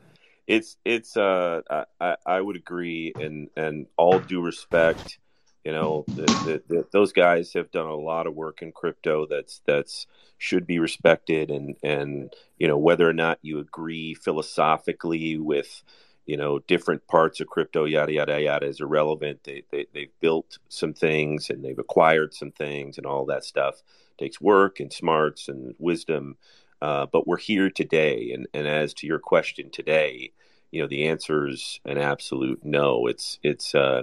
it's 0.46 0.76
it's 0.84 1.16
uh 1.16 1.62
I, 1.70 2.16
I 2.26 2.40
would 2.40 2.56
agree 2.56 3.14
and 3.18 3.48
and 3.56 3.86
all 3.96 4.20
due 4.20 4.42
respect 4.42 5.18
you 5.64 5.72
know 5.72 6.06
the, 6.16 6.30
the, 6.44 6.62
the, 6.68 6.86
those 6.92 7.12
guys 7.12 7.54
have 7.54 7.70
done 7.70 7.86
a 7.86 7.96
lot 7.96 8.26
of 8.26 8.34
work 8.34 8.62
in 8.62 8.72
crypto 8.72 9.26
that's 9.26 9.62
that's 9.66 10.06
should 10.38 10.66
be 10.66 10.78
respected 10.78 11.50
and 11.50 11.76
and 11.82 12.34
you 12.58 12.68
know 12.68 12.78
whether 12.78 13.08
or 13.08 13.14
not 13.14 13.38
you 13.42 13.58
agree 13.58 14.14
philosophically 14.14 15.38
with 15.38 15.82
you 16.26 16.36
know 16.36 16.58
different 16.60 17.06
parts 17.08 17.40
of 17.40 17.46
crypto 17.48 17.86
yada 17.86 18.12
yada 18.12 18.42
yada 18.42 18.66
is 18.66 18.80
irrelevant 18.80 19.40
they, 19.44 19.62
they 19.72 19.86
they've 19.94 20.20
built 20.20 20.58
some 20.68 20.92
things 20.92 21.50
and 21.50 21.64
they've 21.64 21.78
acquired 21.78 22.34
some 22.34 22.50
things 22.52 22.98
and 22.98 23.06
all 23.06 23.24
that 23.26 23.44
stuff 23.44 23.82
takes 24.22 24.40
work 24.40 24.80
and 24.80 24.92
smarts 24.92 25.48
and 25.48 25.74
wisdom 25.78 26.36
uh, 26.82 27.06
but 27.06 27.28
we're 27.28 27.38
here 27.38 27.70
today, 27.70 28.32
and, 28.34 28.48
and 28.52 28.66
as 28.66 28.92
to 28.92 29.06
your 29.06 29.20
question 29.20 29.70
today, 29.70 30.32
you 30.72 30.82
know 30.82 30.88
the 30.88 31.06
answer 31.06 31.46
is 31.46 31.78
an 31.84 31.96
absolute 31.96 32.58
no. 32.64 33.06
It's 33.06 33.38
it's 33.44 33.72
uh, 33.72 34.02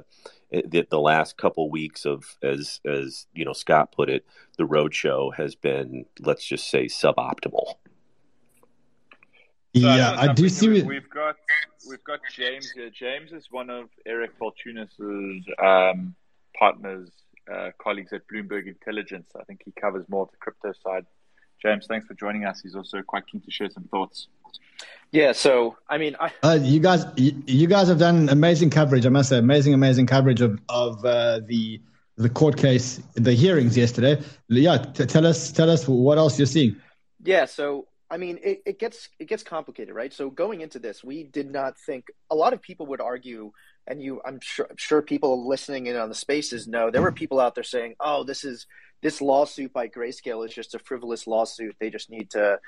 it, 0.50 0.72
the, 0.72 0.88
the 0.90 1.00
last 1.00 1.36
couple 1.36 1.70
weeks 1.70 2.06
of 2.06 2.38
as 2.42 2.80
as 2.86 3.28
you 3.34 3.44
know 3.44 3.52
Scott 3.52 3.92
put 3.92 4.10
it, 4.10 4.26
the 4.58 4.64
roadshow 4.64 5.36
has 5.36 5.56
been 5.56 6.06
let's 6.22 6.46
just 6.46 6.70
say 6.70 6.86
suboptimal. 6.86 7.74
Yeah, 9.74 10.16
I 10.18 10.32
do 10.32 10.48
see. 10.48 10.70
We, 10.70 10.80
it. 10.80 10.86
we've 10.86 11.10
got 11.10 11.36
we've 11.90 12.04
got 12.06 12.22
James 12.34 12.72
here. 12.72 12.90
James 12.90 13.34
is 13.34 13.48
one 13.52 13.70
of 13.70 13.90
Eric 14.06 14.32
Balchunas' 14.40 15.44
um, 15.62 16.16
partners, 16.58 17.10
uh, 17.52 17.72
colleagues 17.78 18.14
at 18.14 18.22
Bloomberg 18.28 18.68
Intelligence. 18.68 19.30
I 19.40 19.44
think 19.44 19.62
he 19.66 19.72
covers 19.72 20.06
more 20.10 20.24
of 20.24 20.32
the 20.32 20.38
crypto 20.38 20.74
side. 20.84 21.06
James, 21.62 21.88
thanks 21.88 22.08
for 22.08 22.14
joining 22.14 22.46
us. 22.46 22.62
He's 22.62 22.76
also 22.76 23.02
quite 23.02 23.28
keen 23.28 23.42
to 23.42 23.52
share 23.52 23.70
some 23.70 23.84
thoughts. 23.86 24.28
Yeah, 25.12 25.34
so 25.34 25.78
I 25.90 25.98
mean, 25.98 26.16
I, 26.20 26.32
Uh, 26.44 26.60
you 26.62 26.80
guys, 26.80 27.06
you, 27.18 27.32
you 27.46 27.68
guys 27.68 27.88
have 27.90 28.00
done 28.00 28.30
amazing 28.30 28.70
coverage. 28.70 29.06
I 29.06 29.10
must 29.10 29.30
say, 29.30 29.38
amazing, 29.40 29.74
amazing 29.74 30.06
coverage 30.08 30.42
of 30.42 30.60
of 30.70 31.04
uh, 31.04 31.42
the 31.46 31.82
the 32.16 32.30
court 32.30 32.58
case, 32.58 33.02
the 33.16 33.34
hearings 33.34 33.76
yesterday. 33.78 34.22
Yeah, 34.48 34.78
t- 34.78 35.06
tell 35.06 35.26
us, 35.26 35.52
tell 35.52 35.70
us 35.70 35.88
what 35.88 36.18
else 36.18 36.38
you're 36.38 36.46
seeing. 36.46 36.76
yeah, 37.24 37.46
so 37.46 37.88
I 38.12 38.18
mean, 38.18 38.40
it, 38.44 38.62
it 38.66 38.80
gets 38.80 39.10
it 39.20 39.26
gets 39.26 39.44
complicated, 39.44 39.94
right? 39.96 40.14
So 40.14 40.30
going 40.30 40.62
into 40.62 40.80
this, 40.80 41.04
we 41.04 41.24
did 41.24 41.52
not 41.52 41.78
think 41.78 42.06
a 42.30 42.36
lot 42.36 42.54
of 42.54 42.62
people 42.62 42.86
would 42.88 43.02
argue, 43.02 43.52
and 43.90 44.02
you, 44.02 44.22
I'm 44.26 44.40
sure, 44.42 44.68
I'm 44.70 44.78
sure 44.78 45.02
people 45.02 45.48
listening 45.48 45.88
in 45.88 45.96
on 45.96 46.10
the 46.10 46.16
spaces 46.16 46.68
know 46.68 46.92
there 46.92 47.02
were 47.02 47.12
people 47.12 47.40
out 47.40 47.56
there 47.56 47.64
saying, 47.64 47.96
"Oh, 48.00 48.24
this 48.24 48.44
is 48.44 48.68
this 49.02 49.22
lawsuit 49.22 49.74
by 49.74 49.88
Grayscale 49.88 50.46
is 50.46 50.54
just 50.54 50.76
a 50.76 50.80
frivolous 50.80 51.28
lawsuit. 51.28 51.76
They 51.80 51.90
just 51.90 52.10
need 52.10 52.30
to." 52.32 52.60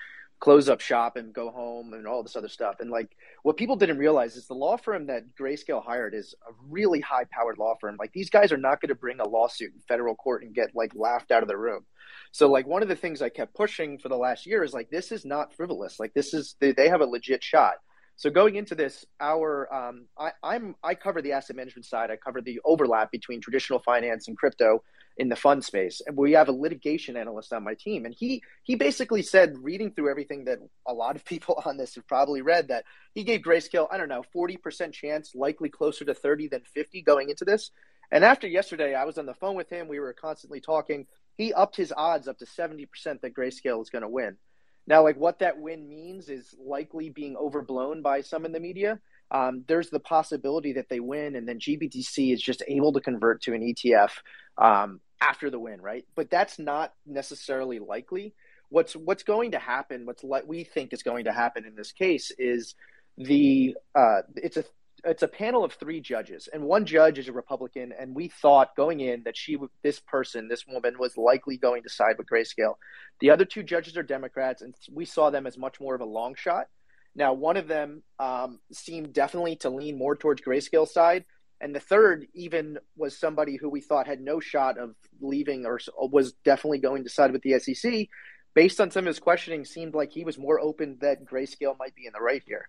close 0.41 0.67
up 0.67 0.81
shop 0.81 1.17
and 1.17 1.33
go 1.33 1.51
home 1.51 1.93
and 1.93 2.07
all 2.07 2.23
this 2.23 2.35
other 2.35 2.49
stuff. 2.49 2.77
And 2.79 2.89
like 2.89 3.15
what 3.43 3.57
people 3.57 3.75
didn't 3.75 3.99
realize 3.99 4.35
is 4.35 4.47
the 4.47 4.55
law 4.55 4.75
firm 4.75 5.05
that 5.05 5.35
Grayscale 5.39 5.85
hired 5.85 6.15
is 6.15 6.33
a 6.49 6.51
really 6.67 6.99
high 6.99 7.25
powered 7.31 7.59
law 7.59 7.75
firm. 7.79 7.95
Like 7.97 8.11
these 8.11 8.31
guys 8.31 8.51
are 8.51 8.57
not 8.57 8.81
going 8.81 8.89
to 8.89 8.95
bring 8.95 9.19
a 9.19 9.27
lawsuit 9.27 9.71
in 9.73 9.79
federal 9.87 10.15
court 10.15 10.43
and 10.43 10.53
get 10.53 10.75
like 10.75 10.93
laughed 10.95 11.31
out 11.31 11.43
of 11.43 11.47
the 11.47 11.57
room. 11.57 11.85
So 12.31 12.49
like 12.49 12.65
one 12.65 12.81
of 12.81 12.89
the 12.89 12.95
things 12.95 13.21
I 13.21 13.29
kept 13.29 13.53
pushing 13.53 13.99
for 13.99 14.09
the 14.09 14.17
last 14.17 14.47
year 14.47 14.63
is 14.63 14.73
like 14.73 14.89
this 14.89 15.11
is 15.11 15.25
not 15.25 15.53
frivolous. 15.53 15.99
Like 15.99 16.13
this 16.15 16.33
is 16.33 16.55
they, 16.59 16.71
they 16.71 16.89
have 16.89 17.01
a 17.01 17.05
legit 17.05 17.43
shot. 17.43 17.75
So 18.21 18.29
going 18.29 18.55
into 18.55 18.75
this, 18.75 19.03
our 19.19 19.67
um, 19.73 20.05
I, 20.15 20.29
I'm 20.43 20.75
I 20.83 20.93
cover 20.93 21.23
the 21.23 21.31
asset 21.31 21.55
management 21.55 21.87
side. 21.87 22.11
I 22.11 22.17
cover 22.17 22.39
the 22.39 22.61
overlap 22.63 23.11
between 23.11 23.41
traditional 23.41 23.79
finance 23.79 24.27
and 24.27 24.37
crypto 24.37 24.83
in 25.17 25.27
the 25.27 25.35
fund 25.35 25.65
space. 25.65 26.03
And 26.05 26.15
we 26.15 26.33
have 26.33 26.47
a 26.47 26.51
litigation 26.51 27.17
analyst 27.17 27.51
on 27.51 27.63
my 27.63 27.73
team, 27.73 28.05
and 28.05 28.13
he 28.13 28.43
he 28.61 28.75
basically 28.75 29.23
said, 29.23 29.57
reading 29.57 29.89
through 29.89 30.11
everything 30.11 30.45
that 30.45 30.59
a 30.87 30.93
lot 30.93 31.15
of 31.15 31.25
people 31.25 31.63
on 31.65 31.77
this 31.77 31.95
have 31.95 32.07
probably 32.07 32.43
read, 32.43 32.67
that 32.67 32.85
he 33.15 33.23
gave 33.23 33.41
Grayscale 33.41 33.87
I 33.91 33.97
don't 33.97 34.07
know 34.07 34.21
forty 34.31 34.55
percent 34.55 34.93
chance, 34.93 35.33
likely 35.33 35.69
closer 35.69 36.05
to 36.05 36.13
thirty 36.13 36.47
than 36.47 36.61
fifty 36.75 37.01
going 37.01 37.31
into 37.31 37.43
this. 37.43 37.71
And 38.11 38.23
after 38.23 38.45
yesterday, 38.45 38.93
I 38.93 39.05
was 39.05 39.17
on 39.17 39.25
the 39.25 39.33
phone 39.33 39.55
with 39.55 39.71
him. 39.71 39.87
We 39.87 39.99
were 39.99 40.13
constantly 40.13 40.61
talking. 40.61 41.07
He 41.37 41.53
upped 41.53 41.75
his 41.75 41.91
odds 41.97 42.27
up 42.27 42.37
to 42.37 42.45
seventy 42.45 42.85
percent 42.85 43.23
that 43.23 43.33
Grayscale 43.33 43.81
is 43.81 43.89
going 43.89 44.03
to 44.03 44.07
win. 44.07 44.37
Now, 44.87 45.03
like 45.03 45.17
what 45.17 45.39
that 45.39 45.59
win 45.59 45.87
means 45.87 46.29
is 46.29 46.55
likely 46.59 47.09
being 47.09 47.35
overblown 47.37 48.01
by 48.01 48.21
some 48.21 48.45
in 48.45 48.51
the 48.51 48.59
media. 48.59 48.99
Um, 49.29 49.63
there's 49.67 49.89
the 49.89 49.99
possibility 49.99 50.73
that 50.73 50.89
they 50.89 50.99
win, 50.99 51.35
and 51.35 51.47
then 51.47 51.59
GBTC 51.59 52.33
is 52.33 52.41
just 52.41 52.63
able 52.67 52.91
to 52.93 52.99
convert 52.99 53.41
to 53.43 53.53
an 53.53 53.61
ETF 53.61 54.11
um, 54.57 54.99
after 55.21 55.49
the 55.49 55.59
win, 55.59 55.79
right? 55.79 56.05
But 56.15 56.29
that's 56.29 56.59
not 56.59 56.93
necessarily 57.05 57.79
likely. 57.79 58.33
What's 58.69 58.93
what's 58.93 59.23
going 59.23 59.51
to 59.51 59.59
happen? 59.59 60.05
What's 60.05 60.23
like 60.23 60.47
we 60.47 60.63
think 60.63 60.93
is 60.93 61.03
going 61.03 61.25
to 61.25 61.31
happen 61.31 61.65
in 61.65 61.75
this 61.75 61.91
case 61.91 62.31
is 62.37 62.75
the 63.17 63.75
uh, 63.95 64.21
it's 64.35 64.57
a 64.57 64.65
it's 65.03 65.23
a 65.23 65.27
panel 65.27 65.63
of 65.63 65.73
three 65.73 65.99
judges, 65.99 66.47
and 66.51 66.63
one 66.63 66.85
judge 66.85 67.17
is 67.17 67.27
a 67.27 67.33
Republican, 67.33 67.93
and 67.97 68.15
we 68.15 68.27
thought 68.27 68.75
going 68.75 68.99
in 68.99 69.23
that 69.23 69.37
she 69.37 69.57
this 69.83 69.99
person 69.99 70.47
this 70.47 70.65
woman 70.67 70.95
was 70.99 71.17
likely 71.17 71.57
going 71.57 71.83
to 71.83 71.89
side 71.89 72.17
with 72.17 72.27
Grayscale. 72.27 72.75
The 73.19 73.31
other 73.31 73.45
two 73.45 73.63
judges 73.63 73.97
are 73.97 74.03
Democrats, 74.03 74.61
and 74.61 74.75
we 74.91 75.05
saw 75.05 75.29
them 75.29 75.47
as 75.47 75.57
much 75.57 75.79
more 75.79 75.95
of 75.95 76.01
a 76.01 76.05
long 76.05 76.35
shot. 76.35 76.67
Now, 77.15 77.33
one 77.33 77.57
of 77.57 77.67
them 77.67 78.03
um, 78.19 78.59
seemed 78.71 79.13
definitely 79.13 79.57
to 79.57 79.69
lean 79.69 79.97
more 79.97 80.15
towards 80.15 80.41
Grayscale 80.41 80.87
side, 80.87 81.25
and 81.59 81.75
the 81.75 81.79
third 81.79 82.27
even 82.33 82.77
was 82.95 83.17
somebody 83.17 83.57
who 83.57 83.69
we 83.69 83.81
thought 83.81 84.07
had 84.07 84.21
no 84.21 84.39
shot 84.39 84.77
of 84.77 84.95
leaving 85.19 85.65
or 85.65 85.79
was 85.97 86.33
definitely 86.45 86.79
going 86.79 87.03
to 87.03 87.09
side 87.09 87.31
with 87.31 87.41
the 87.43 87.59
SEC. 87.59 88.07
based 88.53 88.81
on 88.81 88.91
some 88.91 89.05
of 89.05 89.07
his 89.07 89.19
questioning, 89.19 89.63
seemed 89.63 89.93
like 89.93 90.11
he 90.11 90.25
was 90.25 90.37
more 90.37 90.59
open 90.59 90.97
that 91.01 91.25
Grayscale 91.25 91.77
might 91.79 91.95
be 91.95 92.05
in 92.05 92.13
the 92.13 92.21
right 92.21 92.43
here. 92.45 92.67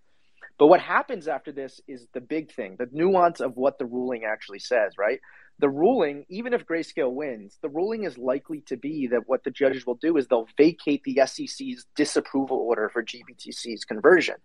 But 0.62 0.68
what 0.68 0.80
happens 0.80 1.26
after 1.26 1.51
this 1.51 1.80
is 1.89 2.06
the 2.14 2.20
big 2.20 2.52
thing, 2.52 2.76
the 2.78 2.89
nuance 2.93 3.40
of 3.40 3.56
what 3.56 3.80
the 3.80 3.84
ruling 3.84 4.22
actually 4.24 4.60
says, 4.60 4.93
right? 4.97 5.18
The 5.59 5.68
ruling, 5.68 6.24
even 6.28 6.52
if 6.52 6.68
Grayscale 6.68 7.12
wins, 7.12 7.59
the 7.62 7.68
ruling 7.68 8.05
is 8.05 8.16
likely 8.16 8.60
to 8.68 8.76
be 8.76 9.09
that 9.09 9.22
what 9.26 9.43
the 9.43 9.51
judges 9.51 9.84
will 9.84 9.97
do 9.97 10.16
is 10.16 10.28
they'll 10.28 10.47
vacate 10.56 11.02
the 11.02 11.20
SEC's 11.26 11.84
disapproval 11.97 12.59
order 12.59 12.89
for 12.89 13.02
GBTC's 13.02 13.84
conversion. 13.84 14.36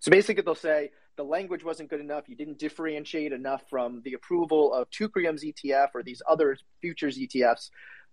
So 0.00 0.10
basically, 0.10 0.44
they'll 0.44 0.54
say 0.54 0.92
the 1.18 1.24
language 1.24 1.62
wasn't 1.62 1.90
good 1.90 2.00
enough. 2.00 2.26
You 2.26 2.36
didn't 2.36 2.58
differentiate 2.58 3.34
enough 3.34 3.64
from 3.68 4.00
the 4.02 4.14
approval 4.14 4.72
of 4.72 4.88
Teucrium's 4.88 5.44
ETF 5.44 5.88
or 5.92 6.02
these 6.02 6.22
other 6.26 6.56
futures 6.80 7.18
ETFs. 7.18 7.68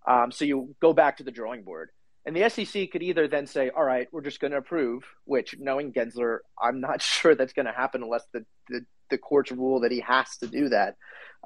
Um, 0.06 0.30
so 0.30 0.44
you 0.44 0.76
go 0.82 0.92
back 0.92 1.16
to 1.16 1.24
the 1.24 1.30
drawing 1.30 1.62
board. 1.62 1.88
And 2.26 2.34
the 2.34 2.48
SEC 2.48 2.90
could 2.90 3.02
either 3.02 3.28
then 3.28 3.46
say, 3.46 3.70
all 3.70 3.84
right, 3.84 4.08
we're 4.10 4.22
just 4.22 4.40
going 4.40 4.52
to 4.52 4.58
approve, 4.58 5.04
which 5.24 5.56
knowing 5.58 5.92
Gensler, 5.92 6.38
I'm 6.60 6.80
not 6.80 7.02
sure 7.02 7.34
that's 7.34 7.52
going 7.52 7.66
to 7.66 7.72
happen 7.72 8.02
unless 8.02 8.24
the, 8.32 8.44
the, 8.68 8.86
the, 9.10 9.18
courts 9.18 9.52
rule 9.52 9.80
that 9.80 9.92
he 9.92 10.00
has 10.00 10.36
to 10.38 10.46
do 10.46 10.70
that. 10.70 10.96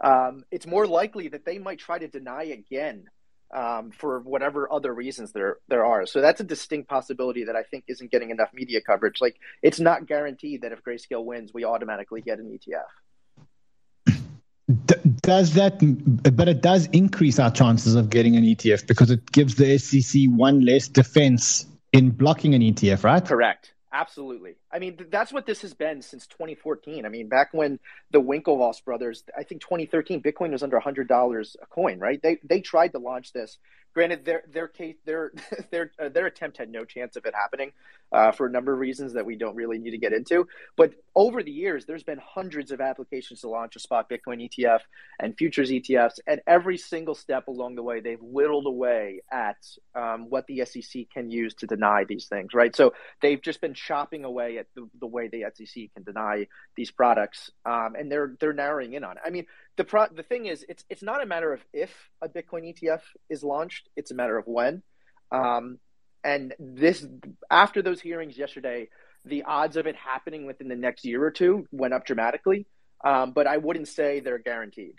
Um, 0.03 0.45
it's 0.51 0.67
more 0.67 0.87
likely 0.87 1.29
that 1.29 1.45
they 1.45 1.59
might 1.59 1.81
try 1.81 1.99
to 1.99 2.07
deny 2.07 2.45
again 2.45 3.07
um, 3.55 3.91
for 3.91 4.21
whatever 4.21 4.71
other 4.73 4.95
reasons 4.95 5.33
there 5.33 5.57
there 5.69 5.85
are. 5.85 6.07
So 6.07 6.21
that's 6.21 6.41
a 6.41 6.45
distinct 6.45 6.89
possibility 6.89 7.45
that 7.45 7.57
I 7.57 7.63
think 7.63 7.85
isn't 7.89 8.13
getting 8.13 8.31
enough 8.31 8.51
media 8.55 8.81
coverage. 8.81 9.21
Like 9.21 9.37
it's 9.63 9.81
not 9.81 10.07
guaranteed 10.07 10.63
that 10.63 10.73
if 10.73 10.85
Grayscale 10.85 11.25
wins, 11.25 11.53
we 11.53 11.65
automatically 11.65 12.21
get 12.21 12.39
an 12.39 12.47
ETF 12.47 12.85
does 15.23 15.55
that, 15.55 15.79
but 16.37 16.49
it 16.49 16.61
does 16.61 16.87
increase 16.87 17.39
our 17.39 17.51
chances 17.51 17.95
of 17.95 18.11
getting 18.11 18.37
an 18.37 18.45
ETF 18.45 18.87
because 18.87 19.11
it 19.11 19.31
gives 19.33 19.55
the 19.55 19.79
SEC 19.79 20.25
one 20.29 20.61
less 20.61 20.89
defense 20.89 21.67
in 21.93 22.11
blocking 22.11 22.55
an 22.55 22.61
ETF, 22.61 23.03
right? 23.03 23.25
Correct. 23.25 23.73
Absolutely. 23.91 24.57
I 24.71 24.79
mean, 24.79 24.99
that's 25.11 25.33
what 25.33 25.47
this 25.47 25.63
has 25.63 25.73
been 25.73 26.03
since 26.03 26.27
2014. 26.27 27.07
I 27.07 27.09
mean, 27.09 27.29
back 27.29 27.49
when 27.53 27.79
the 28.11 28.21
Winklevoss 28.21 28.85
brothers, 28.85 29.25
I 29.37 29.45
think 29.45 29.63
2013, 29.63 30.23
Bitcoin 30.23 30.53
was 30.53 30.63
under 30.63 30.79
$100 30.79 31.57
a 31.63 31.67
coin, 31.67 31.99
right? 31.99 32.21
They 32.23 32.39
they 32.45 32.61
tried 32.61 32.93
to 32.93 32.99
launch 32.99 33.33
this 33.33 33.57
Granted, 33.99 34.25
their 34.25 34.45
their 34.53 34.69
case 34.69 34.95
their 35.07 35.33
their 35.73 35.91
uh, 36.01 36.09
their 36.09 36.27
attempt 36.27 36.57
had 36.57 36.71
no 36.71 36.85
chance 36.85 37.17
of 37.17 37.27
it 37.27 37.35
happening 37.35 37.73
uh, 38.13 38.31
for 38.31 38.47
a 38.47 38.51
number 38.51 38.73
of 38.73 38.79
reasons 38.79 39.13
that 39.15 39.27
we 39.27 39.35
don't 39.35 39.57
really 39.57 39.77
need 39.77 39.91
to 39.91 39.99
get 39.99 40.13
into. 40.13 40.47
But 40.77 40.93
over 41.17 41.43
the 41.43 41.51
years, 41.51 41.85
there's 41.85 42.05
been 42.05 42.21
hundreds 42.25 42.71
of 42.71 42.81
applications 42.81 43.41
to 43.41 43.49
launch 43.49 43.75
a 43.75 43.81
spot 43.81 44.09
Bitcoin 44.09 44.49
ETF 44.49 44.83
and 45.19 45.37
futures 45.37 45.71
ETFs, 45.71 46.21
and 46.29 46.41
every 46.47 46.79
single 46.79 47.17
step 47.17 47.49
along 47.49 47.75
the 47.75 47.83
way, 47.83 47.99
they've 47.99 48.23
whittled 48.23 48.67
away 48.67 49.23
at 49.33 49.57
um, 49.97 50.31
what 50.31 50.47
the 50.47 50.65
SEC 50.65 51.07
can 51.13 51.29
use 51.29 51.55
to 51.55 51.67
deny 51.67 52.05
these 52.05 52.27
things. 52.27 52.55
Right, 52.55 52.77
so 52.77 52.95
they've 53.21 53.43
just 53.43 53.61
been 53.61 53.75
chopping 53.75 54.25
away 54.25 54.59
at 54.59 54.69
the, 54.77 54.89
the 55.01 55.09
way 55.09 55.27
the 55.27 55.47
SEC 55.53 55.93
can 55.93 56.05
deny 56.05 56.47
these 56.77 56.93
products, 56.93 57.51
um, 57.67 57.97
and 57.99 58.13
they're 58.13 58.37
they're 58.39 58.53
narrowing 58.53 58.93
in 58.93 59.03
on 59.03 59.17
it. 59.17 59.23
I 59.27 59.31
mean, 59.31 59.47
the 59.79 59.85
pro- 59.85 60.09
the 60.15 60.23
thing 60.23 60.45
is, 60.47 60.67
it's 60.69 60.85
it's 60.91 61.03
not 61.03 61.23
a 61.23 61.27
matter 61.27 61.53
of 61.53 61.65
if 61.73 61.91
a 62.21 62.29
Bitcoin 62.29 62.75
ETF 62.75 63.01
is 63.31 63.43
launched; 63.43 63.89
it's 63.97 64.11
a 64.11 64.15
matter 64.15 64.37
of 64.37 64.47
when. 64.47 64.83
Um, 65.33 65.79
and 66.23 66.53
this, 66.59 67.07
after 67.51 67.81
those 67.81 68.01
hearings 68.01 68.37
yesterday, 68.37 68.89
the 69.25 69.45
odds 69.45 69.77
of 69.77 69.87
it 69.87 69.97
happening 69.97 70.47
within 70.47 70.69
the 70.69 70.77
next 70.77 71.05
year 71.05 71.25
or 71.25 71.31
two 71.31 71.67
went 71.71 71.95
up 71.95 72.05
dramatically. 72.05 72.67
Um, 73.05 73.31
but 73.31 73.47
I 73.47 73.57
wouldn't 73.59 73.87
say 73.89 74.21
they're 74.21 74.39
guaranteed. 74.39 74.97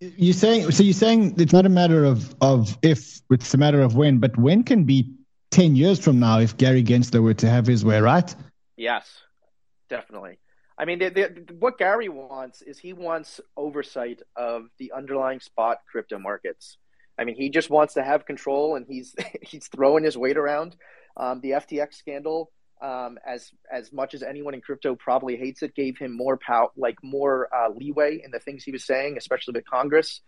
You're 0.00 0.34
saying 0.34 0.70
so. 0.70 0.82
You're 0.82 0.92
saying 0.92 1.36
it's 1.38 1.54
not 1.54 1.64
a 1.64 1.70
matter 1.70 2.04
of 2.04 2.34
of 2.42 2.78
if; 2.82 3.22
it's 3.30 3.54
a 3.54 3.58
matter 3.58 3.80
of 3.80 3.96
when. 3.96 4.18
But 4.18 4.36
when 4.36 4.62
can 4.62 4.84
be 4.84 5.10
ten 5.50 5.74
years 5.74 5.98
from 5.98 6.20
now 6.20 6.38
if 6.40 6.58
Gary 6.58 6.84
Gensler 6.84 7.22
were 7.22 7.34
to 7.34 7.48
have 7.48 7.66
his 7.66 7.82
way, 7.82 7.98
right? 8.00 8.34
Yes, 8.76 9.08
definitely. 9.88 10.38
I 10.78 10.84
mean, 10.84 10.98
the, 10.98 11.10
the, 11.10 11.54
what 11.58 11.78
Gary 11.78 12.08
wants 12.08 12.62
is 12.62 12.78
he 12.78 12.92
wants 12.92 13.40
oversight 13.56 14.22
of 14.36 14.66
the 14.78 14.92
underlying 14.92 15.40
spot 15.40 15.78
crypto 15.90 16.18
markets. 16.18 16.78
I 17.18 17.24
mean, 17.24 17.36
he 17.36 17.50
just 17.50 17.70
wants 17.70 17.94
to 17.94 18.02
have 18.02 18.26
control, 18.26 18.76
and 18.76 18.86
he's 18.86 19.14
he's 19.42 19.68
throwing 19.68 20.04
his 20.04 20.16
weight 20.16 20.36
around. 20.36 20.76
Um, 21.16 21.40
the 21.40 21.50
FTX 21.50 21.94
scandal, 21.94 22.50
um, 22.80 23.18
as 23.26 23.50
as 23.70 23.92
much 23.92 24.14
as 24.14 24.22
anyone 24.22 24.54
in 24.54 24.60
crypto 24.60 24.94
probably 24.94 25.36
hates 25.36 25.62
it, 25.62 25.74
gave 25.74 25.98
him 25.98 26.16
more 26.16 26.38
power, 26.38 26.68
like 26.76 26.96
more 27.02 27.48
uh, 27.54 27.68
leeway 27.68 28.22
in 28.24 28.30
the 28.30 28.40
things 28.40 28.64
he 28.64 28.72
was 28.72 28.84
saying, 28.84 29.16
especially 29.18 29.52
with 29.52 29.66
Congress. 29.66 30.20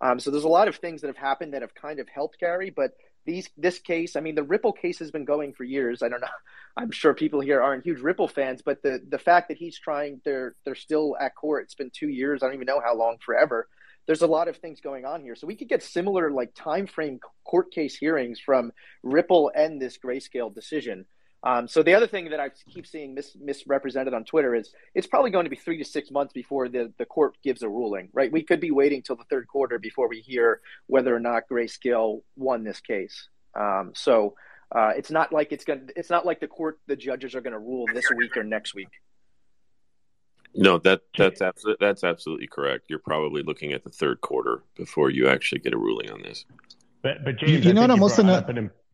Um, 0.00 0.18
so 0.18 0.32
there's 0.32 0.44
a 0.44 0.48
lot 0.48 0.66
of 0.66 0.76
things 0.76 1.00
that 1.00 1.06
have 1.06 1.16
happened 1.16 1.54
that 1.54 1.62
have 1.62 1.76
kind 1.76 2.00
of 2.00 2.08
helped 2.08 2.40
Gary, 2.40 2.70
but 2.70 2.90
these 3.24 3.48
this 3.56 3.78
case, 3.78 4.16
I 4.16 4.20
mean, 4.20 4.34
the 4.34 4.42
Ripple 4.42 4.72
case 4.72 4.98
has 4.98 5.10
been 5.10 5.24
going 5.24 5.52
for 5.52 5.64
years. 5.64 6.02
I 6.02 6.08
don't 6.08 6.20
know. 6.20 6.26
I'm 6.76 6.90
sure 6.90 7.14
people 7.14 7.40
here 7.40 7.62
aren't 7.62 7.84
huge 7.84 8.00
Ripple 8.00 8.28
fans, 8.28 8.62
but 8.62 8.82
the 8.82 9.00
the 9.08 9.18
fact 9.18 9.48
that 9.48 9.58
he's 9.58 9.78
trying, 9.78 10.20
they're 10.24 10.54
they're 10.64 10.74
still 10.74 11.16
at 11.20 11.34
court. 11.34 11.64
It's 11.64 11.74
been 11.74 11.90
two 11.90 12.08
years. 12.08 12.42
I 12.42 12.46
don't 12.46 12.54
even 12.54 12.66
know 12.66 12.80
how 12.84 12.96
long, 12.96 13.18
forever. 13.24 13.68
There's 14.06 14.22
a 14.22 14.26
lot 14.26 14.48
of 14.48 14.56
things 14.56 14.80
going 14.80 15.04
on 15.04 15.22
here, 15.22 15.36
so 15.36 15.46
we 15.46 15.54
could 15.54 15.68
get 15.68 15.82
similar 15.82 16.30
like 16.30 16.54
time 16.54 16.86
frame 16.86 17.20
court 17.44 17.72
case 17.72 17.96
hearings 17.96 18.40
from 18.40 18.72
Ripple 19.02 19.52
and 19.54 19.80
this 19.80 19.98
grayscale 19.98 20.52
decision. 20.52 21.06
Um, 21.44 21.66
so 21.66 21.82
the 21.82 21.94
other 21.94 22.06
thing 22.06 22.30
that 22.30 22.38
I 22.38 22.50
keep 22.72 22.86
seeing 22.86 23.14
mis- 23.14 23.36
misrepresented 23.40 24.14
on 24.14 24.24
Twitter 24.24 24.54
is 24.54 24.70
it's 24.94 25.08
probably 25.08 25.30
going 25.30 25.44
to 25.44 25.50
be 25.50 25.56
three 25.56 25.76
to 25.78 25.84
six 25.84 26.10
months 26.10 26.32
before 26.32 26.68
the, 26.68 26.92
the 26.98 27.04
court 27.04 27.36
gives 27.42 27.62
a 27.62 27.68
ruling, 27.68 28.10
right? 28.12 28.30
We 28.30 28.42
could 28.42 28.60
be 28.60 28.70
waiting 28.70 29.02
till 29.02 29.16
the 29.16 29.24
third 29.24 29.48
quarter 29.48 29.78
before 29.78 30.08
we 30.08 30.20
hear 30.20 30.60
whether 30.86 31.14
or 31.14 31.18
not 31.20 31.44
Grayscale 31.50 32.22
won 32.36 32.62
this 32.62 32.80
case. 32.80 33.28
Um, 33.58 33.90
so 33.94 34.34
uh, 34.74 34.92
it's 34.96 35.10
not 35.10 35.32
like 35.32 35.52
it's 35.52 35.64
going. 35.64 35.90
It's 35.96 36.10
not 36.10 36.24
like 36.24 36.40
the 36.40 36.46
court, 36.46 36.78
the 36.86 36.96
judges 36.96 37.34
are 37.34 37.40
going 37.40 37.52
to 37.52 37.58
rule 37.58 37.86
this 37.92 38.06
week 38.16 38.36
or 38.36 38.44
next 38.44 38.74
week. 38.74 38.88
No, 40.54 40.78
that 40.78 41.02
that's 41.16 41.42
absolutely 41.42 41.86
that's 41.86 42.04
absolutely 42.04 42.46
correct. 42.46 42.86
You're 42.88 42.98
probably 42.98 43.42
looking 43.42 43.72
at 43.72 43.84
the 43.84 43.90
third 43.90 44.20
quarter 44.20 44.62
before 44.76 45.10
you 45.10 45.28
actually 45.28 45.60
get 45.60 45.74
a 45.74 45.78
ruling 45.78 46.10
on 46.10 46.22
this. 46.22 46.44
But 47.02 47.24
but 47.24 47.36
James, 47.36 47.52
you, 47.52 47.58
you 47.58 47.72
know 47.74 47.80
what 47.82 47.90
I'm 47.90 48.02
also 48.02 48.22
not. 48.22 48.48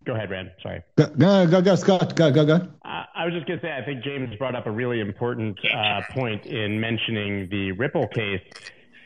Go 0.05 0.15
ahead, 0.15 0.31
Ran. 0.31 0.51
Sorry. 0.63 0.83
Go, 0.97 1.07
go, 1.07 1.47
go, 1.47 1.63
go 1.63 1.75
Scott. 1.75 2.15
Go, 2.17 2.31
go, 2.33 2.47
go. 2.47 2.55
Uh, 2.55 3.05
I 3.15 3.25
was 3.25 3.35
just 3.35 3.47
going 3.47 3.59
to 3.59 3.65
say, 3.67 3.73
I 3.73 3.85
think 3.85 4.03
James 4.03 4.35
brought 4.37 4.55
up 4.55 4.67
a 4.67 4.71
really 4.71 5.01
important 5.01 5.59
uh, 5.75 6.01
point 6.11 6.47
in 6.47 6.81
mentioning 6.81 7.49
the 7.51 7.73
Ripple 7.73 8.07
case. 8.09 8.41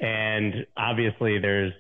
And 0.01 0.66
obviously, 0.77 1.39
there's 1.39 1.73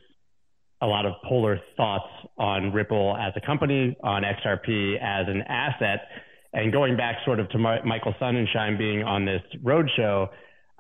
a 0.80 0.86
lot 0.86 1.06
of 1.06 1.14
polar 1.24 1.60
thoughts 1.76 2.08
on 2.38 2.72
Ripple 2.72 3.16
as 3.16 3.32
a 3.36 3.40
company, 3.40 3.96
on 4.02 4.22
XRP 4.22 4.96
as 5.00 5.28
an 5.28 5.42
asset. 5.42 6.08
And 6.52 6.72
going 6.72 6.96
back 6.96 7.16
sort 7.24 7.38
of 7.38 7.48
to 7.50 7.58
Michael 7.58 8.14
Sonnenshein 8.20 8.76
being 8.76 9.02
on 9.04 9.24
this 9.24 9.42
roadshow, 9.62 10.28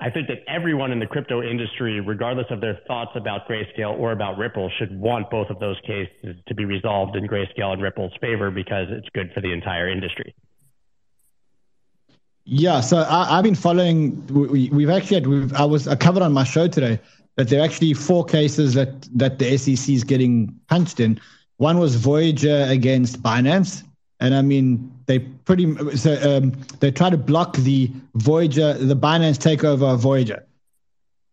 I 0.02 0.10
think 0.10 0.26
that 0.26 0.38
everyone 0.48 0.90
in 0.90 0.98
the 0.98 1.06
crypto 1.06 1.42
industry, 1.42 2.00
regardless 2.00 2.46
of 2.50 2.60
their 2.60 2.80
thoughts 2.88 3.12
about 3.14 3.48
Grayscale 3.48 3.96
or 3.96 4.10
about 4.10 4.36
Ripple, 4.36 4.68
should 4.76 4.98
want 4.98 5.30
both 5.30 5.48
of 5.48 5.60
those 5.60 5.76
cases 5.86 6.34
to 6.48 6.54
be 6.56 6.64
resolved 6.64 7.14
in 7.14 7.28
Grayscale 7.28 7.72
and 7.72 7.80
Ripple's 7.80 8.12
favor 8.20 8.50
because 8.50 8.88
it's 8.90 9.08
good 9.14 9.30
for 9.32 9.40
the 9.40 9.52
entire 9.52 9.88
industry. 9.88 10.34
Yeah, 12.44 12.80
so 12.80 13.06
I, 13.08 13.36
have 13.36 13.44
been 13.44 13.54
following. 13.54 14.26
We, 14.26 14.82
have 14.82 14.90
actually 14.90 15.14
had. 15.14 15.26
We've, 15.28 15.52
I 15.52 15.64
was 15.64 15.86
I 15.86 15.94
covered 15.94 16.24
on 16.24 16.32
my 16.32 16.42
show 16.42 16.66
today 16.66 16.98
that 17.36 17.48
there 17.48 17.60
are 17.60 17.64
actually 17.64 17.94
four 17.94 18.24
cases 18.24 18.74
that 18.74 19.08
that 19.16 19.38
the 19.38 19.56
SEC 19.56 19.88
is 19.88 20.02
getting 20.02 20.52
punched 20.68 20.98
in. 20.98 21.20
One 21.58 21.78
was 21.78 21.94
Voyager 21.94 22.66
against 22.68 23.22
Binance, 23.22 23.84
and 24.18 24.34
I 24.34 24.42
mean 24.42 24.92
they 25.06 25.24
pretty 25.44 25.96
so 25.96 26.38
um, 26.38 26.52
they 26.80 26.90
try 26.90 27.10
to 27.10 27.16
block 27.16 27.56
the 27.56 27.90
Voyager, 28.14 28.74
the 28.74 28.96
Binance 28.96 29.38
takeover 29.38 29.94
of 29.94 30.00
Voyager, 30.00 30.46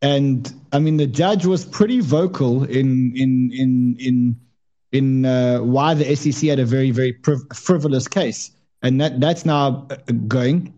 and 0.01 0.51
I 0.71 0.79
mean 0.79 0.97
the 0.97 1.07
judge 1.07 1.45
was 1.45 1.65
pretty 1.65 1.99
vocal 1.99 2.63
in 2.63 3.13
in 3.15 3.51
in 3.53 3.97
in 3.99 4.39
in 4.91 5.25
uh, 5.25 5.59
why 5.59 5.93
the 5.93 6.15
SEC 6.15 6.49
had 6.49 6.59
a 6.59 6.65
very 6.65 6.91
very 6.91 7.17
frivolous 7.53 8.07
case, 8.07 8.51
and 8.81 8.99
that 9.01 9.19
that's 9.19 9.45
now 9.45 9.87
uh, 9.89 9.95
going. 10.27 10.73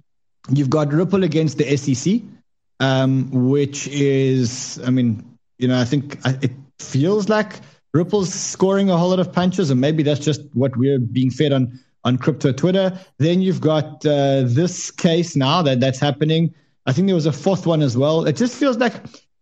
You've 0.50 0.70
got 0.70 0.92
Ripple 0.92 1.24
against 1.24 1.58
the 1.60 1.78
SEC, 1.78 2.22
um, 2.80 3.30
which 3.32 3.88
is, 3.88 4.82
I 4.84 4.90
mean, 4.90 5.38
you 5.60 5.68
know, 5.68 5.80
I 5.80 5.86
think 5.86 6.18
it 6.26 6.52
feels 6.80 7.30
like 7.30 7.60
Ripple's 7.94 8.34
scoring 8.34 8.90
a 8.90 8.98
whole 8.98 9.10
lot 9.10 9.20
of 9.20 9.32
punches, 9.32 9.70
and 9.70 9.80
maybe 9.80 10.02
that's 10.02 10.20
just 10.20 10.42
what 10.54 10.76
we're 10.76 11.00
being 11.00 11.30
fed 11.30 11.54
on 11.54 11.80
on 12.04 12.18
crypto 12.18 12.52
Twitter. 12.52 12.98
Then 13.18 13.42
you've 13.42 13.62
got 13.62 14.06
uh, 14.06 14.44
this 14.46 14.92
case 14.92 15.36
now 15.36 15.62
that 15.62 15.80
that's 15.80 16.00
happening. 16.00 16.54
I 16.86 16.94
think 16.94 17.08
there 17.08 17.16
was 17.16 17.26
a 17.26 17.32
fourth 17.32 17.66
one 17.66 17.82
as 17.82 17.96
well. 17.96 18.26
It 18.26 18.36
just 18.36 18.56
feels 18.56 18.78
like 18.78 18.94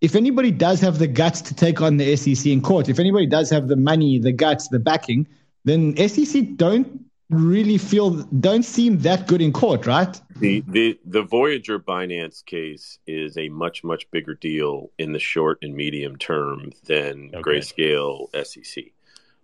if 0.01 0.15
anybody 0.15 0.51
does 0.51 0.81
have 0.81 0.99
the 0.99 1.07
guts 1.07 1.41
to 1.41 1.53
take 1.53 1.81
on 1.81 1.97
the 1.97 2.15
SEC 2.15 2.45
in 2.45 2.61
court, 2.61 2.89
if 2.89 2.99
anybody 2.99 3.25
does 3.25 3.49
have 3.49 3.67
the 3.67 3.75
money, 3.75 4.19
the 4.19 4.31
guts, 4.31 4.67
the 4.69 4.79
backing, 4.79 5.27
then 5.65 5.95
SEC 6.07 6.55
don't 6.55 7.05
really 7.29 7.77
feel 7.77 8.11
don't 8.39 8.63
seem 8.63 8.99
that 8.99 9.27
good 9.27 9.41
in 9.41 9.53
court, 9.53 9.85
right? 9.85 10.19
The 10.37 10.63
the 10.67 10.99
the 11.05 11.21
Voyager 11.21 11.79
Binance 11.79 12.43
case 12.45 12.97
is 13.05 13.37
a 13.37 13.49
much 13.49 13.83
much 13.83 14.09
bigger 14.11 14.33
deal 14.33 14.91
in 14.97 15.13
the 15.13 15.19
short 15.19 15.59
and 15.61 15.75
medium 15.75 16.17
term 16.17 16.71
than 16.85 17.31
okay. 17.33 17.41
Grayscale 17.41 18.27
SEC. 18.45 18.85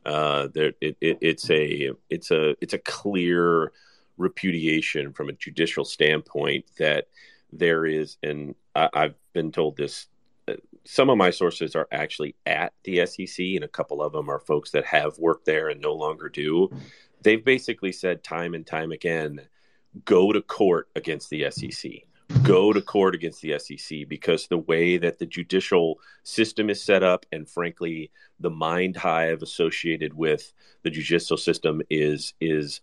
Uh, 0.06 0.48
there, 0.53 0.73
it, 0.82 0.98
it, 1.02 1.18
it's 1.22 1.49
a 1.49 1.91
it's 2.10 2.32
a 2.32 2.56
it's 2.61 2.73
a 2.73 2.80
clear 2.80 3.72
repudiation 4.18 5.11
from 5.11 5.30
a 5.30 5.34
judicial 5.34 5.84
standpoint 5.84 6.65
that 6.77 7.07
there 7.52 7.86
is, 7.86 8.18
and 8.23 8.56
I, 8.76 8.90
I've 8.94 9.15
been 9.34 9.52
told 9.52 9.77
this. 9.77 10.07
uh, 10.48 10.53
Some 10.84 11.10
of 11.10 11.18
my 11.18 11.32
sources 11.32 11.76
are 11.76 11.88
actually 11.91 12.36
at 12.45 12.73
the 12.84 13.06
SEC, 13.06 13.45
and 13.56 13.64
a 13.64 13.68
couple 13.68 14.02
of 14.02 14.14
them 14.14 14.30
are 14.30 14.40
folks 14.40 14.72
that 14.72 14.86
have 14.86 15.18
worked 15.18 15.45
there 15.45 15.69
and 15.69 15.82
no 15.82 15.94
longer 15.94 16.30
do. 16.30 16.69
They've 17.23 17.44
basically 17.44 17.91
said 17.91 18.23
time 18.23 18.53
and 18.53 18.65
time 18.65 18.91
again, 18.91 19.41
go 20.06 20.32
to 20.32 20.41
court 20.41 20.90
against 20.95 21.30
the 21.30 21.49
SEC 21.49 21.91
go 22.43 22.73
to 22.73 22.81
court 22.81 23.15
against 23.15 23.41
the 23.41 23.57
SEC 23.60 24.07
because 24.07 24.47
the 24.47 24.57
way 24.57 24.97
that 24.97 25.19
the 25.19 25.26
judicial 25.26 25.99
system 26.23 26.69
is 26.69 26.84
set 26.84 27.03
up, 27.03 27.26
and 27.31 27.49
frankly, 27.49 28.11
the 28.39 28.49
mind 28.49 28.97
hive 28.97 29.41
associated 29.41 30.14
with 30.14 30.53
the 30.84 30.89
judicial 30.89 31.38
system 31.38 31.81
is 31.89 32.34
is 32.39 32.81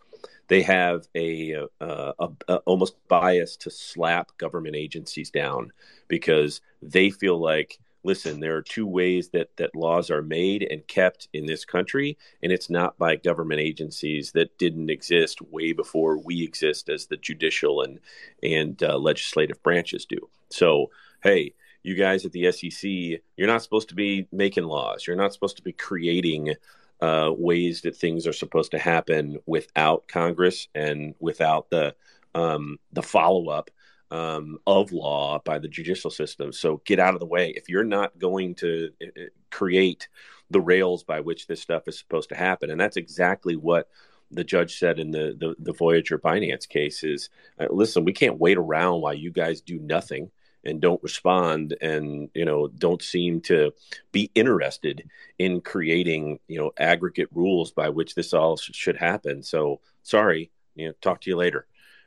they 0.48 0.62
have 0.62 1.06
a, 1.14 1.52
a, 1.80 2.12
a, 2.18 2.28
a 2.48 2.56
almost 2.66 2.96
bias 3.08 3.56
to 3.56 3.70
slap 3.70 4.36
government 4.38 4.76
agencies 4.76 5.30
down 5.30 5.72
because 6.08 6.60
they 6.82 7.10
feel 7.10 7.38
like 7.38 7.78
listen 8.04 8.40
there 8.40 8.56
are 8.56 8.62
two 8.62 8.86
ways 8.86 9.28
that 9.30 9.56
that 9.56 9.74
laws 9.74 10.10
are 10.10 10.22
made 10.22 10.66
and 10.70 10.86
kept 10.86 11.28
in 11.32 11.46
this 11.46 11.64
country 11.64 12.16
and 12.42 12.52
it's 12.52 12.70
not 12.70 12.98
by 12.98 13.16
government 13.16 13.60
agencies 13.60 14.32
that 14.32 14.56
didn't 14.58 14.90
exist 14.90 15.40
way 15.42 15.72
before 15.72 16.18
we 16.18 16.42
exist 16.42 16.88
as 16.88 17.06
the 17.06 17.16
judicial 17.16 17.82
and 17.82 18.00
and 18.42 18.82
uh, 18.82 18.96
legislative 18.98 19.62
branches 19.62 20.04
do. 20.04 20.18
So 20.50 20.90
hey 21.22 21.54
you 21.82 21.94
guys 21.94 22.24
at 22.24 22.32
the 22.32 22.50
SEC 22.52 22.90
you're 23.36 23.48
not 23.48 23.62
supposed 23.62 23.88
to 23.88 23.94
be 23.94 24.26
making 24.32 24.64
laws. 24.64 25.06
You're 25.06 25.16
not 25.16 25.32
supposed 25.32 25.56
to 25.56 25.62
be 25.62 25.72
creating 25.72 26.54
uh, 27.00 27.32
ways 27.36 27.80
that 27.80 27.96
things 27.96 28.28
are 28.28 28.32
supposed 28.32 28.70
to 28.70 28.78
happen 28.78 29.38
without 29.44 30.06
Congress 30.06 30.68
and 30.74 31.14
without 31.18 31.68
the 31.70 31.94
um, 32.34 32.78
the 32.92 33.02
follow 33.02 33.48
up 33.48 33.70
um, 34.12 34.58
of 34.66 34.92
law 34.92 35.40
by 35.44 35.58
the 35.58 35.68
judicial 35.68 36.10
system. 36.10 36.52
So 36.52 36.82
get 36.84 37.00
out 37.00 37.14
of 37.14 37.20
the 37.20 37.26
way. 37.26 37.50
If 37.56 37.68
you're 37.68 37.82
not 37.82 38.18
going 38.18 38.54
to 38.56 38.90
uh, 39.02 39.22
create 39.50 40.08
the 40.50 40.60
rails 40.60 41.02
by 41.02 41.20
which 41.20 41.46
this 41.46 41.62
stuff 41.62 41.88
is 41.88 41.98
supposed 41.98 42.28
to 42.28 42.36
happen, 42.36 42.70
and 42.70 42.78
that's 42.78 42.98
exactly 42.98 43.56
what 43.56 43.88
the 44.30 44.44
judge 44.44 44.78
said 44.78 44.98
in 44.98 45.10
the 45.10 45.34
the, 45.38 45.56
the 45.58 45.72
Voyager 45.72 46.18
Binance 46.18 46.68
case 46.68 47.02
is, 47.02 47.30
uh, 47.58 47.66
listen, 47.70 48.04
we 48.04 48.12
can't 48.12 48.38
wait 48.38 48.58
around 48.58 49.00
while 49.00 49.14
you 49.14 49.30
guys 49.30 49.62
do 49.62 49.78
nothing 49.78 50.30
and 50.64 50.80
don't 50.80 51.02
respond 51.02 51.76
and 51.80 52.28
you 52.34 52.44
know 52.44 52.68
don't 52.68 53.02
seem 53.02 53.40
to 53.40 53.72
be 54.12 54.30
interested 54.34 55.08
in 55.38 55.60
creating 55.60 56.38
you 56.48 56.58
know 56.58 56.70
aggregate 56.78 57.28
rules 57.32 57.72
by 57.72 57.88
which 57.88 58.14
this 58.14 58.32
all 58.32 58.56
sh- 58.56 58.70
should 58.72 58.96
happen 58.96 59.42
so 59.42 59.80
sorry 60.02 60.50
you 60.76 60.86
know 60.86 60.92
talk 61.00 61.20
to 61.20 61.30
you 61.30 61.36
later 61.36 61.66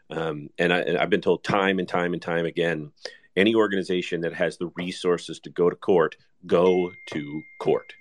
um, 0.09 0.49
and, 0.57 0.71
I, 0.71 0.79
and 0.79 0.97
I've 0.97 1.09
been 1.09 1.21
told 1.21 1.43
time 1.43 1.79
and 1.79 1.87
time 1.87 2.13
and 2.13 2.21
time 2.21 2.45
again 2.45 2.91
any 3.35 3.55
organization 3.55 4.21
that 4.21 4.33
has 4.33 4.57
the 4.57 4.71
resources 4.75 5.39
to 5.41 5.49
go 5.49 5.69
to 5.69 5.75
court, 5.75 6.15
go 6.45 6.91
to 7.07 7.41
court. 7.59 7.93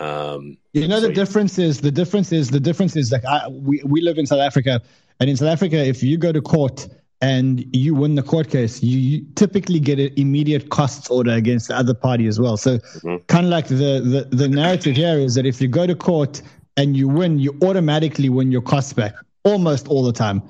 Um, 0.00 0.58
You 0.72 0.86
know, 0.88 1.00
the 1.00 1.12
difference 1.12 1.58
is 1.58 1.80
the 1.80 1.90
difference 1.90 2.32
is 2.32 2.50
the 2.50 2.60
difference 2.60 2.94
is 2.94 3.10
like 3.10 3.24
I, 3.24 3.48
we 3.48 3.82
we 3.84 4.00
live 4.00 4.18
in 4.18 4.26
South 4.26 4.40
Africa, 4.40 4.80
and 5.18 5.28
in 5.28 5.36
South 5.36 5.48
Africa, 5.48 5.76
if 5.76 6.02
you 6.02 6.16
go 6.18 6.30
to 6.30 6.40
court 6.40 6.86
and 7.20 7.64
you 7.74 7.96
win 7.96 8.14
the 8.14 8.22
court 8.22 8.48
case, 8.48 8.80
you, 8.80 8.98
you 8.98 9.26
typically 9.34 9.80
get 9.80 9.98
an 9.98 10.12
immediate 10.16 10.70
costs 10.70 11.10
order 11.10 11.32
against 11.32 11.66
the 11.66 11.76
other 11.76 11.94
party 11.94 12.28
as 12.28 12.38
well. 12.38 12.56
So, 12.56 12.78
kind 13.26 13.46
of 13.46 13.50
like 13.50 13.66
the, 13.66 13.74
the 13.74 14.28
the 14.30 14.48
narrative 14.48 14.94
here 14.94 15.18
is 15.18 15.34
that 15.34 15.46
if 15.46 15.60
you 15.60 15.66
go 15.66 15.84
to 15.86 15.96
court 15.96 16.42
and 16.76 16.96
you 16.96 17.08
win, 17.08 17.40
you 17.40 17.58
automatically 17.62 18.28
win 18.28 18.52
your 18.52 18.62
costs 18.62 18.92
back 18.92 19.14
almost 19.42 19.88
all 19.88 20.04
the 20.04 20.12
time. 20.12 20.42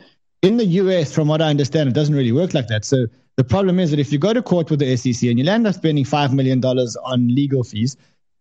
In 0.42 0.56
the 0.56 0.64
US, 0.64 1.12
from 1.12 1.28
what 1.28 1.42
I 1.42 1.48
understand, 1.48 1.88
it 1.88 1.94
doesn't 1.94 2.14
really 2.14 2.32
work 2.32 2.54
like 2.54 2.68
that. 2.68 2.84
So 2.84 3.06
the 3.36 3.44
problem 3.44 3.78
is 3.78 3.90
that 3.90 3.98
if 3.98 4.12
you 4.12 4.18
go 4.18 4.32
to 4.32 4.42
court 4.42 4.70
with 4.70 4.80
the 4.80 4.96
SEC 4.96 5.28
and 5.28 5.38
you 5.38 5.48
end 5.48 5.66
up 5.66 5.74
spending 5.74 6.04
five 6.04 6.32
million 6.32 6.60
dollars 6.60 6.96
on 6.96 7.28
legal 7.28 7.64
fees, 7.64 7.96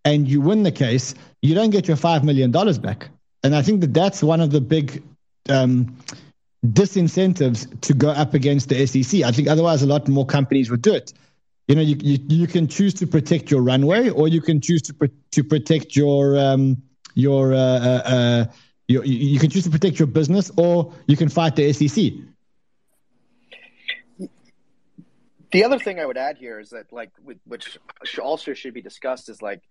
and 0.05 0.27
you 0.27 0.39
win 0.39 0.63
the 0.63 0.71
case, 0.71 1.15
you 1.41 1.53
don't 1.53 1.71
get 1.71 1.87
your 1.87 1.97
five 1.97 2.23
million 2.23 2.51
dollars 2.51 2.77
back. 2.77 3.09
And 3.43 3.55
I 3.55 3.61
think 3.61 3.81
that 3.81 3.93
that's 3.93 4.23
one 4.23 4.41
of 4.41 4.51
the 4.51 4.61
big 4.61 5.03
um, 5.49 5.95
disincentives 6.65 7.79
to 7.81 7.93
go 7.93 8.09
up 8.09 8.33
against 8.33 8.69
the 8.69 8.85
SEC. 8.87 9.21
I 9.23 9.31
think 9.31 9.47
otherwise 9.47 9.81
a 9.81 9.87
lot 9.87 10.07
more 10.07 10.25
companies 10.25 10.69
would 10.71 10.81
do 10.81 10.93
it. 10.93 11.13
You 11.67 11.75
know, 11.75 11.81
you 11.81 11.97
you, 12.01 12.19
you 12.27 12.47
can 12.47 12.67
choose 12.67 12.93
to 12.95 13.07
protect 13.07 13.51
your 13.51 13.61
runway, 13.61 14.09
or 14.09 14.27
you 14.27 14.41
can 14.41 14.61
choose 14.61 14.81
to 14.83 14.93
pr- 14.93 15.05
to 15.31 15.43
protect 15.43 15.95
your 15.95 16.37
um, 16.37 16.81
your, 17.17 17.53
uh, 17.53 17.57
uh, 17.57 18.01
uh, 18.05 18.45
your 18.87 19.03
you 19.05 19.17
you 19.33 19.39
can 19.39 19.49
choose 19.49 19.63
to 19.65 19.69
protect 19.69 19.99
your 19.99 20.07
business, 20.07 20.51
or 20.57 20.93
you 21.07 21.17
can 21.17 21.29
fight 21.29 21.55
the 21.55 21.71
SEC. 21.73 22.13
The 25.51 25.63
other 25.63 25.79
thing 25.79 25.99
I 25.99 26.05
would 26.05 26.17
add 26.17 26.37
here 26.37 26.59
is 26.59 26.71
that, 26.71 26.91
like, 26.91 27.11
which 27.45 27.77
also 28.21 28.53
should 28.53 28.73
be 28.73 28.81
discussed, 28.81 29.29
is 29.29 29.41
like 29.41 29.61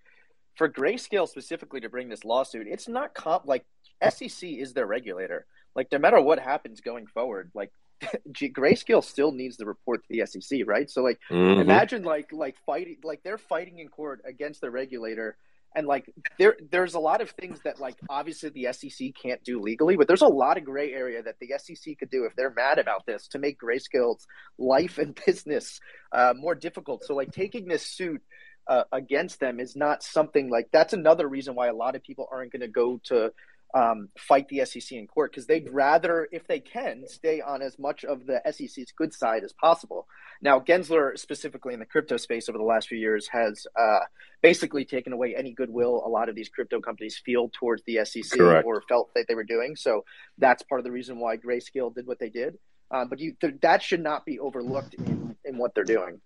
for 0.57 0.69
Grayscale 0.71 1.29
specifically 1.29 1.81
to 1.81 1.89
bring 1.91 2.09
this 2.09 2.25
lawsuit, 2.25 2.67
it's 2.67 2.89
not 2.89 3.15
comp 3.15 3.45
like 3.47 3.65
SEC 4.09 4.49
is 4.49 4.73
their 4.73 4.87
regulator. 4.87 5.45
Like, 5.75 5.93
no 5.93 5.99
matter 5.99 6.19
what 6.21 6.39
happens 6.39 6.81
going 6.81 7.07
forward, 7.07 7.51
like 7.55 7.71
G- 8.33 8.51
Grayscale 8.51 9.05
still 9.05 9.33
needs 9.33 9.59
to 9.59 9.67
report 9.67 10.03
to 10.03 10.09
the 10.09 10.25
SEC, 10.27 10.61
right? 10.67 10.89
So, 10.91 11.03
like, 11.03 11.19
Mhm. 11.31 11.61
imagine 11.61 12.03
like 12.05 12.33
like 12.33 12.57
fighting 12.65 12.97
like 13.05 13.23
they're 13.23 13.39
fighting 13.39 13.79
in 13.79 13.89
court 13.89 14.23
against 14.27 14.61
the 14.63 14.71
regulator. 14.71 15.37
And 15.77 15.87
like 15.87 16.13
there, 16.39 16.57
there's 16.71 16.95
a 16.95 16.99
lot 16.99 17.21
of 17.21 17.31
things 17.31 17.61
that 17.65 17.79
like 17.79 17.97
obviously 18.09 18.49
the 18.49 18.73
SEC 18.73 19.09
can't 19.23 19.45
do 19.45 19.61
legally, 19.61 19.97
but 19.97 20.09
there's 20.09 20.23
a 20.23 20.27
lot 20.27 20.57
of 20.57 20.65
gray 20.65 20.93
area 20.93 21.23
that 21.23 21.37
the 21.39 21.53
SEC 21.59 21.99
could 21.99 22.11
do 22.11 22.25
if 22.25 22.35
they're 22.35 22.55
mad 22.55 22.79
about 22.79 23.05
this 23.07 23.29
to 23.29 23.39
make 23.39 23.61
Grayscale's 23.61 24.27
life 24.59 24.99
and 24.99 25.19
business 25.27 25.81
uh, 26.13 26.35
more 26.35 26.55
difficult. 26.55 27.05
So 27.05 27.15
like 27.15 27.31
taking 27.31 27.69
this 27.69 27.87
suit 27.87 28.23
uh, 28.67 28.85
against 28.91 29.39
them 29.39 29.61
is 29.61 29.77
not 29.77 30.03
something 30.03 30.51
like 30.51 30.69
that's 30.73 30.93
another 30.93 31.29
reason 31.29 31.55
why 31.55 31.69
a 31.69 31.75
lot 31.75 31.95
of 31.95 32.03
people 32.03 32.27
aren't 32.33 32.51
going 32.51 32.63
to 32.63 32.69
go 32.69 33.01
to 33.05 33.33
um, 33.75 34.09
fight 34.19 34.49
the 34.49 34.65
SEC 34.65 34.93
in 34.93 35.07
court 35.07 35.33
because 35.33 35.47
they'd 35.47 35.69
rather, 35.71 36.29
if 36.33 36.47
they 36.47 36.61
can, 36.61 37.07
stay 37.07 37.41
on 37.41 37.63
as 37.63 37.79
much 37.79 38.05
of 38.05 38.27
the 38.27 38.41
SEC's 38.51 38.93
good 38.97 39.13
side 39.13 39.45
as 39.45 39.53
possible. 39.53 40.07
Now, 40.41 40.61
Gensler, 40.61 41.19
specifically 41.19 41.75
in 41.75 41.81
the 41.81 41.87
crypto 41.87 42.17
space 42.17 42.49
over 42.49 42.59
the 42.59 42.65
last 42.65 42.89
few 42.89 42.99
years, 42.99 43.29
has 43.29 43.67
uh, 43.79 44.01
basically 44.43 44.85
taken 44.85 45.13
away 45.13 45.35
any 45.35 45.53
goodwill 45.53 46.03
a 46.05 46.09
lot 46.09 46.29
of 46.29 46.35
these 46.35 46.49
crypto 46.49 46.81
companies 46.81 47.21
feel 47.25 47.51
towards 47.53 47.83
the 47.85 48.05
SEC 48.05 48.39
Correct. 48.39 48.67
or 48.67 48.83
felt 48.89 49.13
that 49.15 49.27
they 49.29 49.35
were 49.35 49.45
doing. 49.45 49.77
So 49.77 50.05
that's 50.39 50.63
part 50.63 50.81
of 50.81 50.85
the 50.85 50.93
reason 50.93 51.19
why 51.19 51.37
Grayscale 51.37 51.95
did 51.95 52.07
what 52.07 52.19
they 52.19 52.31
did. 52.31 52.59
Um, 52.91 53.09
but 53.09 53.19
you, 53.19 53.35
th- 53.41 53.55
that 53.63 53.83
should 53.83 54.03
not 54.03 54.25
be 54.25 54.39
overlooked 54.39 54.95
in, 54.95 55.37
in 55.45 55.59
what 55.59 55.75
they're 55.75 55.85
doing. 55.85 56.21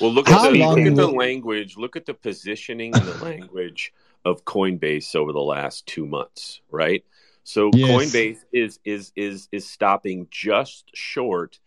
Well, 0.00 0.12
look 0.12 0.28
at 0.28 0.50
the 0.50 0.58
look 0.58 0.78
at 0.78 0.94
the 0.94 1.06
language. 1.06 1.76
Look 1.76 1.96
at 1.96 2.04
the 2.04 2.14
positioning 2.14 2.94
and 2.94 3.04
the 3.04 3.24
language 3.24 3.92
of 4.24 4.44
Coinbase 4.44 5.14
over 5.16 5.32
the 5.32 5.40
last 5.40 5.86
two 5.86 6.06
months, 6.06 6.60
right? 6.70 7.04
So 7.44 7.70
Yes. 7.74 8.12
Coinbase 8.12 8.38
is 8.52 8.78
is 8.84 9.12
is 9.16 9.48
is 9.50 9.68
stopping 9.68 10.28
just 10.30 10.90
short 10.94 11.58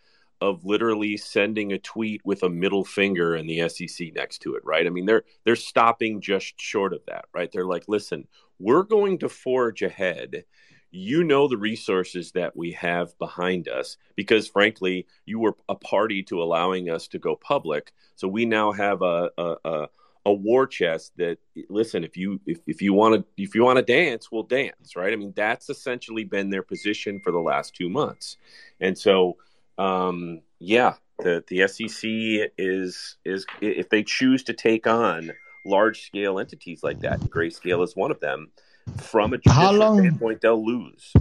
of 0.44 0.66
literally 0.66 1.16
sending 1.16 1.72
a 1.72 1.80
tweet 1.80 2.22
with 2.26 2.44
a 2.44 2.50
middle 2.50 2.84
finger 2.84 3.34
and 3.36 3.50
the 3.50 3.68
SEC 3.70 4.14
next 4.14 4.40
to 4.40 4.56
it, 4.56 4.66
right? 4.66 4.86
I 4.86 4.90
mean, 4.90 5.06
they're 5.06 5.24
they're 5.46 5.56
stopping 5.56 6.22
just 6.22 6.60
short 6.60 6.94
of 6.94 7.02
that, 7.08 7.26
right? 7.34 7.50
They're 7.52 7.66
like, 7.66 7.86
listen, 7.88 8.28
we're 8.60 8.84
going 8.84 9.20
to 9.20 9.30
forge 9.30 9.82
ahead. 9.82 10.44
You 10.92 11.24
know 11.24 11.48
the 11.48 11.58
resources 11.58 12.34
that 12.34 12.56
we 12.56 12.74
have 12.74 13.18
behind 13.18 13.68
us 13.68 13.98
because, 14.16 14.48
frankly, 14.48 15.08
you 15.26 15.40
were 15.40 15.56
a 15.68 15.76
party 15.76 16.22
to 16.24 16.44
allowing 16.44 16.90
us 16.90 17.08
to 17.10 17.20
go 17.20 17.36
public. 17.36 17.94
So 18.16 18.28
we 18.28 18.46
now 18.46 18.74
have 18.74 19.02
a 19.02 19.32
a, 19.38 19.56
a, 19.66 19.88
a 20.26 20.32
war 20.34 20.66
chest 20.66 21.12
that 21.18 21.38
listen 21.70 22.04
if 22.04 22.16
you 22.16 22.40
if, 22.46 22.60
if 22.66 22.82
you 22.82 22.94
want 22.94 23.16
to 23.16 23.26
if 23.44 23.54
you 23.56 23.64
want 23.64 23.78
to 23.78 23.84
dance 23.84 24.32
we'll 24.32 24.44
dance 24.44 24.96
right? 24.96 25.12
I 25.12 25.16
mean 25.16 25.34
that's 25.36 25.70
essentially 25.70 26.24
been 26.24 26.50
their 26.50 26.64
position 26.64 27.20
for 27.20 27.32
the 27.32 27.40
last 27.40 27.76
two 27.76 27.90
months. 27.90 28.38
And 28.80 28.98
so 28.98 29.38
um 29.78 30.42
yeah 30.60 30.94
the 31.20 31.44
the 31.48 31.68
sec 31.68 32.10
is 32.58 33.18
is 33.26 33.46
if 33.62 33.90
they 33.90 34.04
choose 34.04 34.44
to 34.44 34.54
take 34.54 34.88
on 34.88 35.32
large 35.66 36.04
scale 36.04 36.40
entities 36.40 36.84
like 36.84 37.00
that 37.02 37.20
grayscale 37.22 37.84
is 37.84 37.96
one 37.96 38.12
of 38.12 38.20
them 38.20 38.52
from 38.98 39.34
a 39.34 39.38
How 39.50 39.72
long- 39.72 40.00
standpoint 40.00 40.42
they'll 40.42 40.66
lose. 40.66 41.14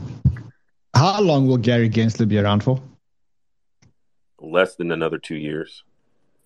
How 0.95 1.20
long 1.20 1.49
will 1.49 1.57
Gary 1.57 1.89
Gensler 1.91 2.29
be 2.29 2.39
around 2.39 2.62
for? 2.62 2.81
less 4.41 4.74
than 4.74 4.91
another 4.91 5.19
two 5.19 5.37
years 5.37 5.85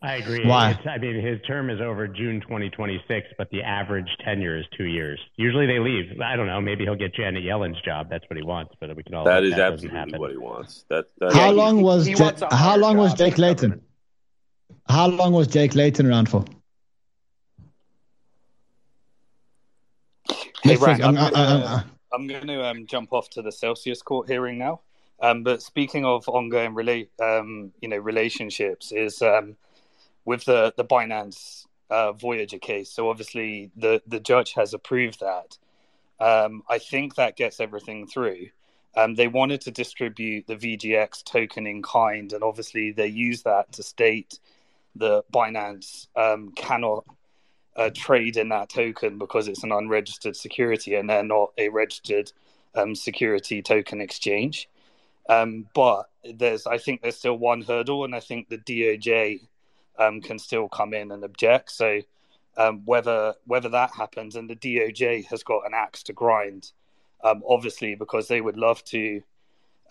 I 0.03 0.17
agree. 0.17 0.47
Why? 0.47 0.71
It's, 0.73 0.87
I 0.87 0.99
mean, 0.99 1.25
his 1.25 1.41
term 1.47 1.71
is 1.71 1.81
over 1.81 2.07
June 2.07 2.41
2026, 2.43 3.29
but 3.39 3.49
the 3.51 3.63
average 3.63 4.07
tenure 4.25 4.59
is 4.59 4.65
two 4.77 4.85
years. 4.85 5.19
Usually 5.37 5.67
they 5.67 5.79
leave. 5.79 6.21
I 6.21 6.37
don't 6.37 6.47
know. 6.47 6.61
Maybe 6.61 6.85
he'll 6.85 6.95
get 6.97 7.15
Janet 7.15 7.43
Yellen's 7.43 7.81
job. 7.83 8.09
That's 8.11 8.25
what 8.29 8.37
he 8.37 8.43
wants, 8.43 8.75
but 8.79 8.95
we 8.95 9.03
can 9.03 9.15
all. 9.15 9.25
that 9.25 9.43
hope 9.43 9.45
is 9.45 9.51
doesn't 9.57 9.91
absolutely 9.97 10.19
what 10.19 10.31
he 10.33 10.37
wants 10.37 10.85
that, 10.91 11.07
that 11.19 11.33
How 11.33 11.49
he- 11.51 11.55
long 11.57 11.81
was 11.83 12.05
he 12.07 12.13
Ja- 12.13 12.25
wants 12.25 12.43
a 12.43 12.55
how 12.55 12.77
long 12.77 12.99
was 12.99 13.15
Jay 13.15 13.31
Clayton? 13.31 13.81
How 14.89 15.09
long 15.09 15.33
was 15.33 15.49
Jay 15.49 15.67
Clayton 15.67 16.07
around 16.07 16.29
for? 16.29 16.45
Hey, 20.63 20.73
Yes, 20.73 20.81
Ryan, 20.81 21.03
I'm- 21.03 21.17
I'm 21.19 21.25
I- 21.25 21.31
gonna, 21.31 21.65
I- 21.65 21.75
I- 21.77 21.85
I'm 22.13 22.27
going 22.27 22.47
to 22.47 22.65
um, 22.67 22.87
jump 22.87 23.13
off 23.13 23.29
to 23.31 23.43
the 23.43 23.53
Celsius 23.53 24.03
court 24.03 24.29
hearing 24.29 24.59
now. 24.59 24.81
Um, 25.21 25.43
but 25.43 25.63
speaking 25.63 26.05
of 26.05 26.29
ongoing 26.29 26.75
relate, 26.75 27.11
um, 27.21 27.73
you 27.81 27.89
know, 27.89 27.97
relationships 27.99 28.93
is 28.93 29.21
um, 29.23 29.57
with 30.27 30.45
the 30.45 30.75
the 30.77 30.85
Binance 30.85 31.65
uh, 31.89 32.13
Voyager 32.13 32.59
case. 32.59 32.91
So 32.91 33.09
obviously 33.09 33.71
the 33.77 34.03
the 34.07 34.21
judge 34.21 34.53
has 34.53 34.75
approved 34.75 35.21
that. 35.21 35.57
Um, 36.19 36.63
I 36.69 36.79
think 36.79 37.15
that 37.15 37.37
gets 37.37 37.61
everything 37.61 38.07
through. 38.07 38.49
Um, 38.97 39.15
they 39.15 39.29
wanted 39.29 39.61
to 39.63 39.71
distribute 39.71 40.47
the 40.47 40.57
VGX 40.57 41.25
token 41.25 41.67
in 41.67 41.83
kind, 41.83 42.33
and 42.33 42.43
obviously 42.43 42.93
they 42.93 43.07
use 43.07 43.43
that 43.43 43.73
to 43.73 43.83
state 43.83 44.39
that 44.97 45.25
Binance 45.31 46.09
um, 46.17 46.53
cannot 46.53 47.05
uh, 47.77 47.91
trade 47.95 48.39
in 48.39 48.49
that 48.49 48.71
token 48.71 49.19
because 49.19 49.49
it's 49.49 49.63
an 49.63 49.73
unregistered 49.73 50.35
security 50.35 50.95
and 50.95 51.11
they're 51.11 51.23
not 51.23 51.53
a 51.59 51.69
registered 51.69 52.33
um, 52.75 52.95
security 52.95 53.61
token 53.61 54.01
exchange. 54.01 54.69
Um, 55.29 55.67
but 55.75 56.09
there's, 56.25 56.67
I 56.67 56.79
think, 56.79 57.03
there's 57.03 57.17
still 57.17 57.37
one 57.37 57.61
hurdle, 57.61 58.05
and 58.05 58.15
I 58.15 58.21
think 58.21 58.49
the 58.49 58.59
DOJ 58.59 59.41
um, 59.99 60.21
can 60.21 60.39
still 60.39 60.69
come 60.69 60.95
in 60.95 61.11
and 61.13 61.25
object. 61.25 61.71
So 61.71 62.01
um, 62.57 62.83
whether 62.85 63.35
whether 63.47 63.69
that 63.71 63.91
happens, 63.95 64.37
and 64.37 64.49
the 64.49 64.57
DOJ 64.57 65.27
has 65.27 65.43
got 65.43 65.67
an 65.67 65.73
axe 65.75 66.03
to 66.05 66.13
grind, 66.13 66.73
um, 67.23 67.43
obviously, 67.49 67.95
because 67.95 68.29
they 68.29 68.41
would 68.41 68.57
love 68.57 68.83
to 68.85 69.23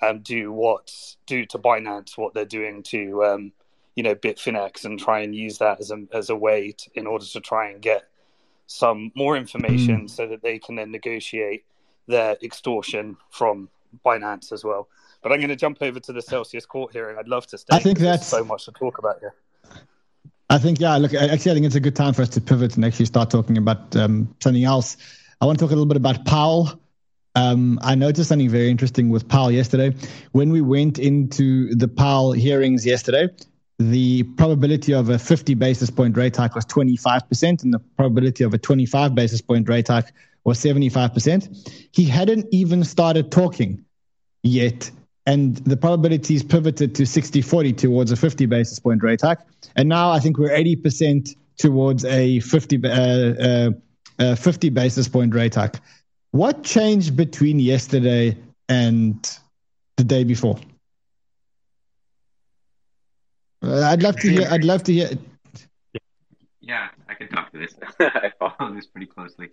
um, 0.02 0.19
do 0.19 0.52
what 0.52 0.91
do 1.26 1.45
to 1.45 1.57
Binance 1.57 2.18
what 2.18 2.34
they're 2.34 2.45
doing 2.45 2.84
to 2.84 3.23
um, 3.23 3.52
you 3.95 4.03
know 4.03 4.15
Bitfinex 4.15 4.86
and 4.86 4.99
try 4.99 5.19
and 5.19 5.36
use 5.36 5.57
that 5.60 5.80
as 5.80 5.91
a 5.91 6.06
as 6.14 6.30
a 6.30 6.36
way 6.36 6.72
to, 6.72 6.90
in 6.95 7.07
order 7.07 7.26
to 7.26 7.40
try 7.40 7.69
and 7.69 7.82
get 7.82 8.06
some 8.68 9.11
more 9.15 9.38
information 9.38 10.07
so 10.07 10.27
that 10.27 10.41
they 10.41 10.57
can 10.57 10.76
then 10.76 10.91
negotiate 10.91 11.64
their 12.07 12.36
extortion 12.44 13.15
from 13.30 13.69
Binance 14.03 14.52
as 14.52 14.64
well. 14.64 14.88
But 15.22 15.32
I'm 15.32 15.40
going 15.40 15.49
to 15.49 15.56
jump 15.56 15.80
over 15.82 15.99
to 15.99 16.14
the 16.14 16.22
Celsius 16.22 16.65
court 16.65 16.91
hearing. 16.91 17.18
I'd 17.18 17.27
love 17.27 17.48
to 17.48 17.57
stay. 17.57 17.76
I 17.76 17.80
think 17.80 17.99
there's 17.99 18.19
that's- 18.19 18.27
so 18.27 18.44
much 18.44 18.65
to 18.65 18.72
talk 18.72 18.98
about 18.98 19.19
here. 19.19 19.34
I 20.50 20.58
think, 20.60 20.80
yeah, 20.80 20.98
look, 20.98 21.14
actually, 21.14 21.52
I 21.52 21.56
think 21.56 21.66
it's 21.66 21.76
a 21.76 21.80
good 21.80 21.96
time 21.96 22.14
for 22.14 22.22
us 22.22 22.30
to 22.30 22.42
pivot 22.42 22.76
and 22.76 22.86
actually 22.86 23.06
start 23.06 23.32
talking 23.32 23.58
about 23.58 23.96
um, 23.96 24.34
something 24.42 24.64
else. 24.64 24.98
I 25.42 25.46
want 25.46 25.58
to 25.60 25.66
talk 25.66 25.72
a 25.72 25.76
little 25.76 25.88
bit 25.88 25.98
about 25.98 26.26
Powell. 26.26 26.80
Um, 27.34 27.80
I 27.82 27.96
noticed 27.96 28.30
something 28.30 28.50
very 28.50 28.70
interesting 28.70 29.10
with 29.10 29.28
Powell 29.28 29.52
yesterday. 29.52 29.94
When 30.32 30.52
we 30.52 30.62
went 30.62 31.00
into 31.00 31.74
the 31.76 31.88
Powell 31.88 32.32
hearings 32.32 32.86
yesterday, 32.86 33.28
the 33.78 34.24
probability 34.24 34.94
of 34.94 35.10
a 35.10 35.20
50 35.20 35.54
basis 35.56 35.90
point 35.90 36.16
rate 36.16 36.36
hike 36.36 36.56
was 36.56 36.66
25%, 36.66 37.64
and 37.64 37.74
the 37.74 37.80
probability 37.80 38.44
of 38.44 38.54
a 38.54 38.58
25 38.58 39.16
basis 39.16 39.42
point 39.42 39.68
rate 39.68 39.88
hike 39.88 40.14
was 40.44 40.60
75%. 40.60 41.90
He 41.92 42.06
hadn't 42.06 42.48
even 42.52 42.84
started 42.84 43.32
talking 43.32 43.84
yet. 44.44 44.92
And 45.26 45.58
the 45.58 45.76
probabilities 45.76 46.44
pivoted 46.44 46.94
to 46.96 47.06
60 47.06 47.42
40 47.42 47.74
towards 47.74 48.12
a 48.12 48.16
50 48.16 48.46
basis 48.46 48.80
point 48.80 49.02
rate 49.02 49.22
hike. 49.22 49.40
And 49.76 49.90
now 49.90 50.12
I 50.12 50.20
think 50.20 50.38
we're 50.38 50.50
80% 50.50 51.36
towards 51.58 52.06
a 52.06 52.40
50, 52.42 52.86
uh, 52.86 52.90
uh, 52.90 53.72
uh, 54.20 54.36
50 54.36 54.70
basis 54.70 55.08
point 55.08 55.34
rate 55.34 55.56
hike. 55.56 55.78
What 56.32 56.64
changed 56.64 57.16
between 57.16 57.60
yesterday 57.60 58.38
and 58.70 59.40
the 59.98 60.04
day 60.04 60.24
before? 60.24 60.60
Uh, 63.64 63.82
I'd 63.82 64.04
love 64.04 64.18
to 64.18 64.30
hear. 64.30 64.48
I'd 64.50 64.64
love 64.64 64.84
to 64.84 64.94
hear. 64.94 65.10
Yeah, 66.62 66.90
I 67.10 67.14
can 67.14 67.30
talk 67.30 67.52
to 67.52 67.58
this. 67.58 67.76
I 68.00 68.32
follow 68.38 68.74
this 68.74 68.86
pretty 68.86 69.08
closely. 69.08 69.50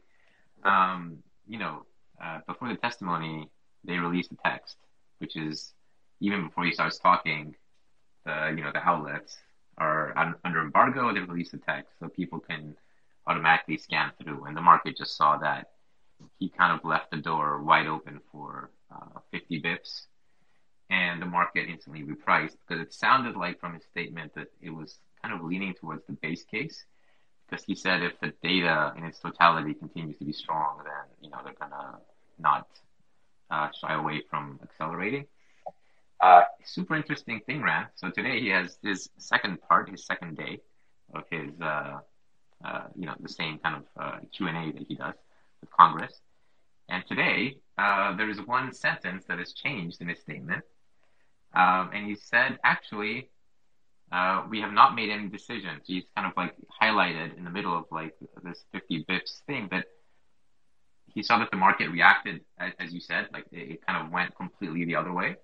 Um, 0.64 1.18
you 1.46 1.58
know, 1.58 1.84
uh, 2.22 2.40
before 2.46 2.68
the 2.68 2.76
testimony, 2.76 3.48
they 3.84 3.98
released 3.98 4.30
the 4.30 4.36
text, 4.44 4.76
which 5.22 5.36
is 5.36 5.72
even 6.20 6.48
before 6.48 6.66
he 6.66 6.72
starts 6.72 6.98
talking, 6.98 7.56
the 8.26 8.54
you 8.56 8.62
know 8.64 8.72
the 8.72 8.86
outlets 8.86 9.38
are 9.78 10.16
un- 10.18 10.36
under 10.44 10.60
embargo. 10.62 11.14
They 11.14 11.20
released 11.20 11.52
the 11.52 11.58
text, 11.58 11.94
so 12.00 12.08
people 12.08 12.40
can 12.40 12.76
automatically 13.26 13.78
scan 13.78 14.12
through, 14.22 14.44
and 14.46 14.56
the 14.56 14.60
market 14.60 14.96
just 14.98 15.16
saw 15.16 15.38
that 15.38 15.68
he 16.38 16.50
kind 16.50 16.72
of 16.78 16.84
left 16.84 17.10
the 17.12 17.18
door 17.18 17.62
wide 17.62 17.86
open 17.86 18.20
for 18.30 18.70
uh, 18.94 19.20
50 19.32 19.62
bips, 19.62 20.06
and 20.90 21.22
the 21.22 21.26
market 21.26 21.68
instantly 21.68 22.04
repriced 22.04 22.56
because 22.66 22.82
it 22.82 22.92
sounded 22.92 23.36
like 23.36 23.60
from 23.60 23.74
his 23.74 23.84
statement 23.84 24.32
that 24.34 24.48
it 24.60 24.70
was 24.70 24.98
kind 25.22 25.34
of 25.34 25.44
leaning 25.44 25.74
towards 25.74 26.04
the 26.06 26.12
base 26.14 26.44
case 26.44 26.84
because 27.48 27.64
he 27.64 27.74
said 27.74 28.02
if 28.02 28.18
the 28.20 28.32
data 28.42 28.92
in 28.96 29.04
its 29.04 29.18
totality 29.20 29.74
continues 29.74 30.18
to 30.18 30.24
be 30.24 30.32
strong, 30.32 30.78
then 30.84 31.04
you 31.20 31.30
know 31.30 31.38
they're 31.44 31.54
gonna 31.60 31.98
not 32.38 32.66
uh, 33.52 33.68
shy 33.78 33.94
away 33.94 34.22
from 34.30 34.58
accelerating. 34.62 35.26
Uh, 36.20 36.42
super 36.64 36.94
interesting 36.96 37.40
thing, 37.46 37.62
Ran. 37.62 37.86
So 37.96 38.10
today 38.10 38.40
he 38.40 38.48
has 38.48 38.78
his 38.82 39.10
second 39.18 39.58
part, 39.68 39.90
his 39.90 40.06
second 40.06 40.36
day 40.36 40.60
of 41.14 41.24
his, 41.30 41.50
uh, 41.60 41.98
uh, 42.64 42.82
you 42.96 43.06
know, 43.06 43.14
the 43.20 43.28
same 43.28 43.58
kind 43.58 43.76
of 43.76 43.84
uh, 44.00 44.18
Q 44.34 44.48
and 44.48 44.56
A 44.56 44.72
that 44.78 44.86
he 44.88 44.94
does 44.94 45.14
with 45.60 45.70
Congress. 45.70 46.20
And 46.88 47.04
today 47.06 47.58
uh, 47.76 48.16
there 48.16 48.30
is 48.30 48.38
one 48.46 48.72
sentence 48.72 49.24
that 49.28 49.38
has 49.38 49.52
changed 49.52 50.00
in 50.00 50.08
his 50.08 50.20
statement, 50.20 50.62
um, 51.54 51.90
and 51.92 52.06
he 52.06 52.14
said, 52.14 52.58
actually, 52.64 53.28
we 54.48 54.60
have 54.60 54.72
not 54.72 54.94
made 54.94 55.10
any 55.10 55.28
decisions. 55.28 55.82
He's 55.86 56.04
kind 56.14 56.26
of 56.26 56.32
like 56.36 56.54
highlighted 56.82 57.36
in 57.36 57.44
the 57.44 57.50
middle 57.50 57.76
of 57.76 57.84
like 57.90 58.14
this 58.44 58.64
50 58.72 59.04
bips 59.08 59.42
thing 59.46 59.68
that 59.70 59.86
he 61.14 61.22
saw 61.22 61.38
that 61.38 61.50
the 61.50 61.56
market 61.56 61.90
reacted, 61.90 62.40
as, 62.58 62.72
as 62.78 62.92
you 62.92 63.00
said, 63.00 63.28
like 63.32 63.46
it, 63.52 63.72
it 63.72 63.86
kind 63.86 64.04
of 64.04 64.12
went 64.12 64.34
completely 64.36 64.84
the 64.84 64.96
other 64.96 65.12
way. 65.12 65.36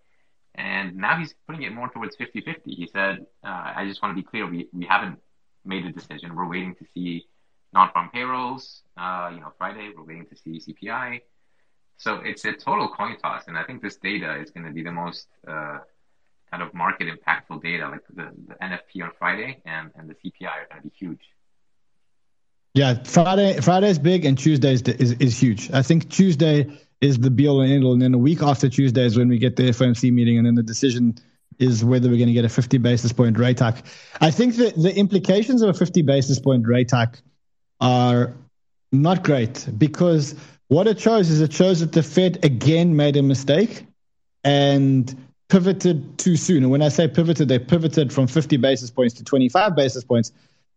And 0.55 0.97
now 0.97 1.17
he's 1.17 1.35
putting 1.47 1.63
it 1.63 1.73
more 1.73 1.89
towards 1.89 2.17
50 2.17 2.41
50. 2.41 2.71
He 2.75 2.89
said, 2.93 3.27
uh, 3.45 3.73
I 3.77 3.87
just 3.87 4.03
want 4.03 4.17
to 4.17 4.23
be 4.23 4.27
clear, 4.27 4.47
we, 4.49 4.69
we 4.73 4.87
haven't 4.87 5.19
made 5.65 5.85
a 5.85 5.93
decision. 5.93 6.35
We're 6.35 6.49
waiting 6.49 6.75
to 6.77 6.85
see 6.95 7.27
non 7.73 7.93
farm 7.93 8.11
payrolls, 8.13 8.83
uh, 8.97 9.31
you 9.33 9.41
know, 9.41 9.53
Friday. 9.59 9.93
We're 9.97 10.05
waiting 10.05 10.27
to 10.27 10.37
see 10.37 10.61
CPI. 10.61 11.21
So 11.99 12.17
it's 12.25 12.45
a 12.45 12.53
total 12.53 12.89
coin 12.89 13.19
toss. 13.19 13.45
And 13.47 13.59
I 13.59 13.65
think 13.65 13.83
this 13.83 13.97
data 13.97 14.41
is 14.41 14.51
going 14.51 14.67
to 14.67 14.73
be 14.73 14.83
the 14.83 14.93
most 14.93 15.27
uh, 15.47 15.79
kind 16.51 16.63
of 16.63 16.73
market 16.75 17.09
impactful 17.09 17.63
data. 17.63 17.89
Like 17.89 18.07
the, 18.09 18.31
the 18.49 18.55
NFP 18.55 19.05
on 19.05 19.11
Friday 19.19 19.61
and, 19.65 19.91
and 19.97 20.09
the 20.09 20.15
CPI 20.15 20.49
are 20.49 20.67
going 20.71 20.83
to 20.83 20.89
be 20.89 20.95
huge. 20.97 21.21
Yeah, 22.79 22.95
Friday 23.03 23.91
is 23.91 23.99
big 23.99 24.25
and 24.25 24.39
Tuesday 24.39 24.73
is, 24.73 24.83
is 24.83 25.11
is 25.15 25.37
huge. 25.37 25.69
I 25.73 25.83
think 25.83 26.09
Tuesday 26.11 26.65
is 27.01 27.19
the 27.19 27.29
be 27.29 27.49
all 27.49 27.61
and 27.61 27.73
end 27.73 27.83
all, 27.83 27.93
and 27.93 28.01
then 28.01 28.15
a 28.15 28.19
week 28.19 28.41
after 28.41 28.69
Tuesday 28.69 29.05
is 29.05 29.19
when 29.19 29.29
we 29.29 29.37
get 29.37 29.57
the 29.57 29.65
FOMC 29.65 30.13
meeting, 30.13 30.39
and 30.39 30.47
then 30.47 30.55
the 30.55 30.63
decision 30.63 31.17
is 31.59 31.85
whether 31.85 32.09
we're 32.09 32.19
going 32.19 32.29
to 32.29 32.33
get 32.33 32.45
a 32.45 32.49
50 32.49 32.79
basis 32.79 33.13
point 33.13 33.37
rate 33.37 33.59
hike. 33.59 33.85
I 34.21 34.31
think 34.31 34.55
that 34.59 34.77
the 34.77 34.97
implications 34.97 35.61
of 35.63 35.71
a 35.71 35.75
50 35.75 36.03
basis 36.03 36.39
point 36.39 36.69
rate 36.69 36.93
hike 36.93 37.21
are 37.81 38.33
not 38.93 39.25
great 39.25 39.67
because 39.77 40.37
what 40.69 40.87
it 40.87 41.01
shows 41.01 41.31
is 41.31 41.41
it 41.41 41.53
shows 41.53 41.81
that 41.81 41.91
the 41.91 42.05
Fed 42.05 42.45
again 42.45 42.95
made 42.95 43.17
a 43.17 43.25
mistake 43.25 43.87
and 44.45 45.21
pivoted 45.49 46.17
too 46.17 46.37
soon. 46.37 46.63
And 46.63 46.71
when 46.71 46.83
I 46.83 46.91
say 46.91 47.09
pivoted, 47.09 47.49
they 47.49 47.59
pivoted 47.59 48.13
from 48.13 48.29
50 48.29 48.57
basis 48.59 48.89
points 48.89 49.15
to 49.15 49.25
25 49.25 49.75
basis 49.75 50.05
points. 50.05 50.31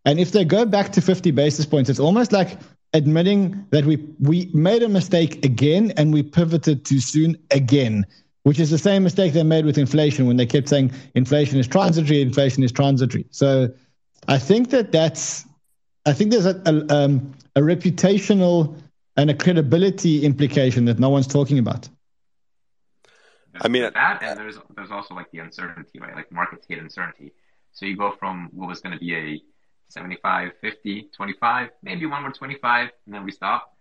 And 0.06 0.20
if 0.20 0.32
they 0.32 0.46
go 0.46 0.66
back 0.66 0.92
to 0.94 1.02
50 1.02 1.32
basis 1.32 1.66
points, 1.66 1.90
it's 1.90 2.00
almost 2.00 2.32
like 2.32 2.58
admitting 2.94 3.66
that 3.70 3.86
we 3.86 3.98
we 4.20 4.50
made 4.54 4.84
a 4.84 4.90
mistake 4.90 5.46
again 5.46 5.94
and 5.98 6.14
we 6.14 6.24
pivoted 6.24 6.86
too 6.86 7.00
soon 7.00 7.38
again, 7.52 8.06
which 8.44 8.60
is 8.60 8.70
the 8.70 8.78
same 8.78 9.04
mistake 9.04 9.34
they 9.34 9.44
made 9.44 9.66
with 9.66 9.78
inflation 9.78 10.28
when 10.28 10.38
they 10.38 10.46
kept 10.46 10.70
saying 10.70 10.92
inflation 11.16 11.60
is 11.60 11.68
transitory, 11.68 12.22
inflation 12.22 12.64
is 12.64 12.72
transitory. 12.72 13.26
So 13.32 13.70
I 14.28 14.38
think 14.40 14.72
that 14.72 14.92
that's 14.92 15.46
I 16.06 16.14
think 16.14 16.32
there's 16.32 16.48
a 16.48 16.62
a, 16.66 16.94
um, 16.94 17.34
a 17.56 17.62
reputational 17.62 18.82
and 19.18 19.30
a 19.30 19.34
credibility 19.34 20.26
implication 20.26 20.86
that 20.86 21.00
no 21.00 21.10
one's 21.10 21.28
talking 21.28 21.60
about. 21.60 21.88
I 23.60 23.68
mean 23.68 23.84
that, 23.84 24.24
and 24.24 24.40
there's 24.40 24.58
there's 24.76 24.92
also 24.92 25.14
like 25.14 25.30
the 25.32 25.40
uncertainty, 25.40 26.00
right? 26.00 26.16
Like 26.16 26.32
markets 26.32 26.66
hate 26.68 26.80
uncertainty. 26.80 27.34
So 27.74 27.86
you 27.86 27.96
go 27.96 28.12
from 28.12 28.50
what 28.52 28.68
was 28.68 28.82
going 28.82 28.94
to 28.94 29.00
be 29.00 29.16
a 29.16 29.42
75, 29.92 30.52
50, 30.62 31.10
25, 31.16 31.70
maybe 31.84 32.06
one 32.06 32.22
more 32.22 32.32
25, 32.32 32.90
and 33.06 33.16
then 33.16 33.24
we 33.24 33.32
stop 33.32 33.76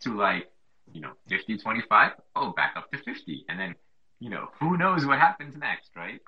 to 0.00 0.16
like, 0.16 0.50
you 0.92 1.00
know, 1.00 1.12
50, 1.28 1.58
25, 1.58 2.12
oh, 2.36 2.52
back 2.52 2.74
up 2.76 2.90
to 2.90 2.98
50. 2.98 3.44
And 3.48 3.60
then, 3.60 3.74
you 4.18 4.30
know, 4.30 4.48
who 4.58 4.76
knows 4.76 5.06
what 5.06 5.18
happens 5.18 5.56
next, 5.56 5.90
right? 5.96 6.20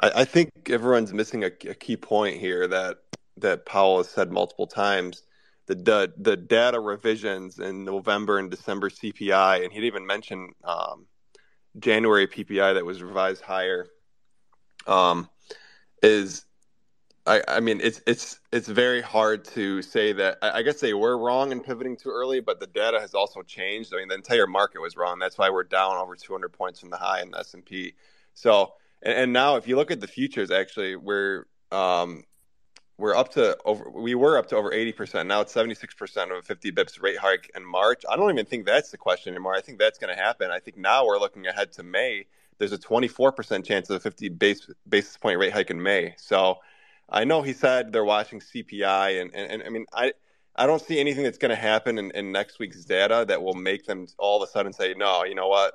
I, 0.00 0.10
I 0.16 0.24
think 0.24 0.50
everyone's 0.68 1.12
missing 1.12 1.44
a, 1.44 1.46
a, 1.46 1.74
key 1.74 1.96
point 1.96 2.38
here 2.38 2.66
that 2.68 2.98
that 3.38 3.66
Powell 3.66 3.98
has 3.98 4.08
said 4.08 4.30
multiple 4.30 4.66
times. 4.66 5.22
The, 5.66 5.74
the 5.74 6.12
the 6.18 6.36
data 6.36 6.80
revisions 6.80 7.58
in 7.58 7.84
November 7.84 8.38
and 8.38 8.50
December 8.50 8.90
CPI, 8.90 9.64
and 9.64 9.72
he'd 9.72 9.84
even 9.84 10.06
mentioned 10.06 10.52
um, 10.64 11.06
January 11.78 12.26
PPI 12.26 12.74
that 12.74 12.84
was 12.84 13.02
revised 13.02 13.42
higher, 13.42 13.86
um, 14.86 15.28
is 16.02 16.44
I, 17.26 17.42
I 17.46 17.60
mean, 17.60 17.80
it's 17.80 18.00
it's 18.06 18.40
it's 18.52 18.66
very 18.66 19.00
hard 19.00 19.44
to 19.46 19.80
say 19.80 20.12
that. 20.14 20.38
I, 20.42 20.58
I 20.58 20.62
guess 20.62 20.80
they 20.80 20.92
were 20.92 21.16
wrong 21.16 21.52
in 21.52 21.60
pivoting 21.60 21.96
too 21.96 22.10
early, 22.10 22.40
but 22.40 22.58
the 22.58 22.66
data 22.66 22.98
has 23.00 23.14
also 23.14 23.42
changed. 23.42 23.94
I 23.94 23.98
mean, 23.98 24.08
the 24.08 24.16
entire 24.16 24.48
market 24.48 24.80
was 24.80 24.96
wrong. 24.96 25.20
That's 25.20 25.38
why 25.38 25.50
we're 25.50 25.64
down 25.64 25.96
over 25.96 26.16
200 26.16 26.52
points 26.52 26.80
from 26.80 26.90
the 26.90 26.96
high 26.96 27.22
in 27.22 27.30
the 27.30 27.38
S 27.38 27.54
and 27.54 27.64
P. 27.64 27.94
So, 28.34 28.74
and, 29.02 29.14
and, 29.14 29.32
now 29.32 29.56
if 29.56 29.68
you 29.68 29.76
look 29.76 29.92
at 29.92 30.00
the 30.00 30.08
futures, 30.08 30.50
actually, 30.50 30.96
we're 30.96 31.46
um, 31.70 32.24
we're 32.98 33.14
up 33.14 33.32
to 33.34 33.56
over. 33.64 33.88
We 33.88 34.16
were 34.16 34.36
up 34.36 34.48
to 34.48 34.56
over 34.56 34.72
80 34.72 34.92
percent. 34.92 35.28
Now 35.28 35.42
it's 35.42 35.52
76 35.52 35.94
percent 35.94 36.32
of 36.32 36.38
a 36.38 36.42
50 36.42 36.72
bips 36.72 37.00
rate 37.00 37.18
hike 37.18 37.52
in 37.54 37.64
March. 37.64 38.02
I 38.10 38.16
don't 38.16 38.30
even 38.30 38.46
think 38.46 38.66
that's 38.66 38.90
the 38.90 38.98
question 38.98 39.32
anymore. 39.32 39.54
I 39.54 39.60
think 39.60 39.78
that's 39.78 39.98
going 39.98 40.12
to 40.14 40.20
happen. 40.20 40.50
I 40.50 40.58
think 40.58 40.76
now 40.76 41.06
we're 41.06 41.20
looking 41.20 41.46
ahead 41.46 41.70
to 41.74 41.84
May. 41.84 42.26
There's 42.58 42.72
a 42.72 42.78
24 42.78 43.30
percent 43.30 43.64
chance 43.64 43.88
of 43.90 43.96
a 43.96 44.00
50 44.00 44.28
base, 44.30 44.66
basis 44.88 45.16
point 45.16 45.38
rate 45.38 45.52
hike 45.52 45.70
in 45.70 45.80
May. 45.80 46.14
So 46.16 46.58
I 47.12 47.24
know 47.24 47.42
he 47.42 47.52
said 47.52 47.92
they're 47.92 48.04
watching 48.04 48.40
CPI, 48.40 49.20
and, 49.20 49.34
and, 49.34 49.52
and 49.52 49.62
I 49.62 49.68
mean, 49.68 49.86
I 49.92 50.14
I 50.56 50.66
don't 50.66 50.82
see 50.82 50.98
anything 50.98 51.24
that's 51.24 51.38
going 51.38 51.50
to 51.50 51.56
happen 51.56 51.98
in, 51.98 52.10
in 52.12 52.32
next 52.32 52.58
week's 52.58 52.84
data 52.84 53.24
that 53.28 53.42
will 53.42 53.54
make 53.54 53.86
them 53.86 54.06
all 54.18 54.42
of 54.42 54.48
a 54.48 54.50
sudden 54.50 54.72
say, 54.72 54.94
no, 54.96 55.24
you 55.24 55.34
know 55.34 55.48
what, 55.48 55.74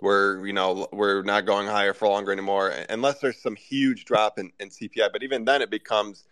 we're 0.00 0.44
you 0.46 0.52
know 0.52 0.88
we're 0.92 1.22
not 1.22 1.46
going 1.46 1.66
higher 1.66 1.94
for 1.94 2.08
longer 2.08 2.32
anymore, 2.32 2.72
unless 2.88 3.20
there's 3.20 3.40
some 3.40 3.54
huge 3.54 4.04
drop 4.04 4.38
in, 4.38 4.50
in 4.58 4.70
CPI. 4.70 5.12
But 5.12 5.22
even 5.22 5.44
then, 5.44 5.62
it 5.62 5.70
becomes 5.70 6.24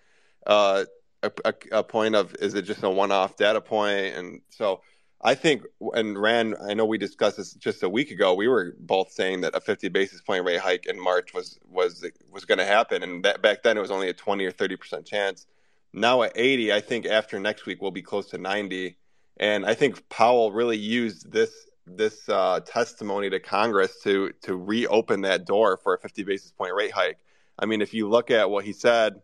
uh, 0.46 0.84
a, 1.22 1.32
a, 1.44 1.54
a 1.72 1.84
point 1.84 2.16
of 2.16 2.34
is 2.40 2.54
it 2.54 2.62
just 2.62 2.82
a 2.82 2.90
one-off 2.90 3.36
data 3.36 3.60
point, 3.60 4.16
and 4.16 4.40
so 4.50 4.80
I 5.20 5.34
think, 5.34 5.64
and 5.94 6.16
Ran, 6.16 6.54
I 6.62 6.74
know 6.74 6.86
we 6.86 6.96
discussed 6.96 7.38
this 7.38 7.52
just 7.54 7.82
a 7.82 7.88
week 7.88 8.12
ago. 8.12 8.34
We 8.34 8.46
were 8.46 8.76
both 8.78 9.10
saying 9.10 9.40
that 9.40 9.54
a 9.54 9.60
50 9.60 9.88
basis 9.88 10.20
point 10.20 10.44
rate 10.44 10.60
hike 10.60 10.86
in 10.86 10.98
March 10.98 11.34
was 11.34 11.58
was 11.68 12.04
was 12.30 12.44
going 12.44 12.58
to 12.58 12.64
happen, 12.64 13.02
and 13.02 13.24
that, 13.24 13.42
back 13.42 13.64
then 13.64 13.76
it 13.76 13.80
was 13.80 13.90
only 13.90 14.08
a 14.08 14.12
20 14.12 14.44
or 14.44 14.52
30 14.52 14.76
percent 14.76 15.06
chance. 15.06 15.46
Now 15.92 16.22
at 16.22 16.32
80, 16.36 16.72
I 16.72 16.80
think 16.80 17.06
after 17.06 17.40
next 17.40 17.66
week 17.66 17.82
we'll 17.82 17.90
be 17.90 18.02
close 18.02 18.28
to 18.30 18.38
90, 18.38 18.96
and 19.38 19.66
I 19.66 19.74
think 19.74 20.08
Powell 20.08 20.52
really 20.52 20.78
used 20.78 21.32
this 21.32 21.50
this 21.84 22.28
uh, 22.28 22.60
testimony 22.60 23.28
to 23.30 23.40
Congress 23.40 24.00
to 24.04 24.32
to 24.42 24.56
reopen 24.56 25.22
that 25.22 25.46
door 25.46 25.78
for 25.78 25.94
a 25.94 25.98
50 25.98 26.22
basis 26.22 26.52
point 26.52 26.74
rate 26.74 26.92
hike. 26.92 27.18
I 27.58 27.66
mean, 27.66 27.82
if 27.82 27.92
you 27.92 28.08
look 28.08 28.30
at 28.30 28.50
what 28.50 28.64
he 28.64 28.72
said. 28.72 29.20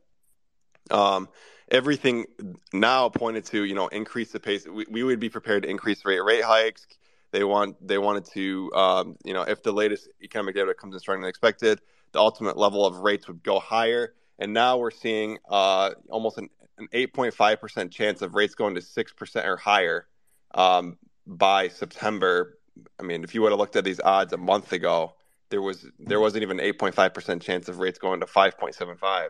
Um, 0.91 1.29
everything 1.70 2.27
now 2.73 3.09
pointed 3.09 3.45
to 3.47 3.65
you 3.65 3.74
know 3.74 3.89
increase 3.89 4.32
the 4.32 4.41
pace. 4.41 4.66
We, 4.66 4.86
we 4.91 5.03
would 5.03 5.20
be 5.20 5.28
prepared 5.28 5.62
to 5.65 5.70
increase 5.70 6.05
rate 6.05 6.20
rate 6.20 6.45
hikes. 6.45 6.86
They 7.32 7.45
want 7.45 7.86
they 7.86 7.99
wanted 7.99 8.27
to 8.32 8.70
um, 8.74 9.16
you 9.24 9.35
know 9.35 9.43
if 9.43 9.62
the 9.62 9.73
latest 9.73 10.09
economic 10.23 10.55
data 10.55 10.74
comes 10.74 10.95
in 10.95 11.01
stronger 11.01 11.23
than 11.23 11.28
expected, 11.28 11.81
the 12.12 12.20
ultimate 12.20 12.57
level 12.57 12.86
of 12.86 12.99
rates 12.99 13.27
would 13.28 13.43
go 13.43 13.59
higher. 13.59 14.15
And 14.39 14.53
now 14.53 14.78
we're 14.78 14.91
seeing 14.91 15.39
uh, 15.49 15.93
almost 16.09 16.39
an, 16.39 16.51
an 16.78 16.89
8.5 16.93 17.61
percent 17.61 17.93
chance 17.93 18.23
of 18.23 18.35
rates 18.35 18.55
going 18.55 18.74
to 18.74 18.82
six 18.82 19.12
percent 19.12 19.47
or 19.47 19.57
higher 19.57 20.07
um, 20.55 20.99
by 21.27 21.69
September. 21.69 22.59
I 22.99 23.05
mean, 23.05 23.23
if 23.23 23.35
you 23.35 23.43
would 23.43 23.53
have 23.53 23.59
looked 23.59 23.77
at 23.77 23.85
these 23.85 24.01
odds 24.01 24.32
a 24.32 24.36
month 24.36 24.73
ago, 24.73 25.15
there 25.51 25.62
was 25.62 25.86
there 25.99 26.20
wasn't 26.20 26.43
even 26.43 26.59
an 26.59 26.73
8.5 26.73 27.15
percent 27.15 27.43
chance 27.43 27.69
of 27.69 27.78
rates 27.78 27.99
going 27.99 28.20
to 28.20 28.27
5.75. 28.27 29.28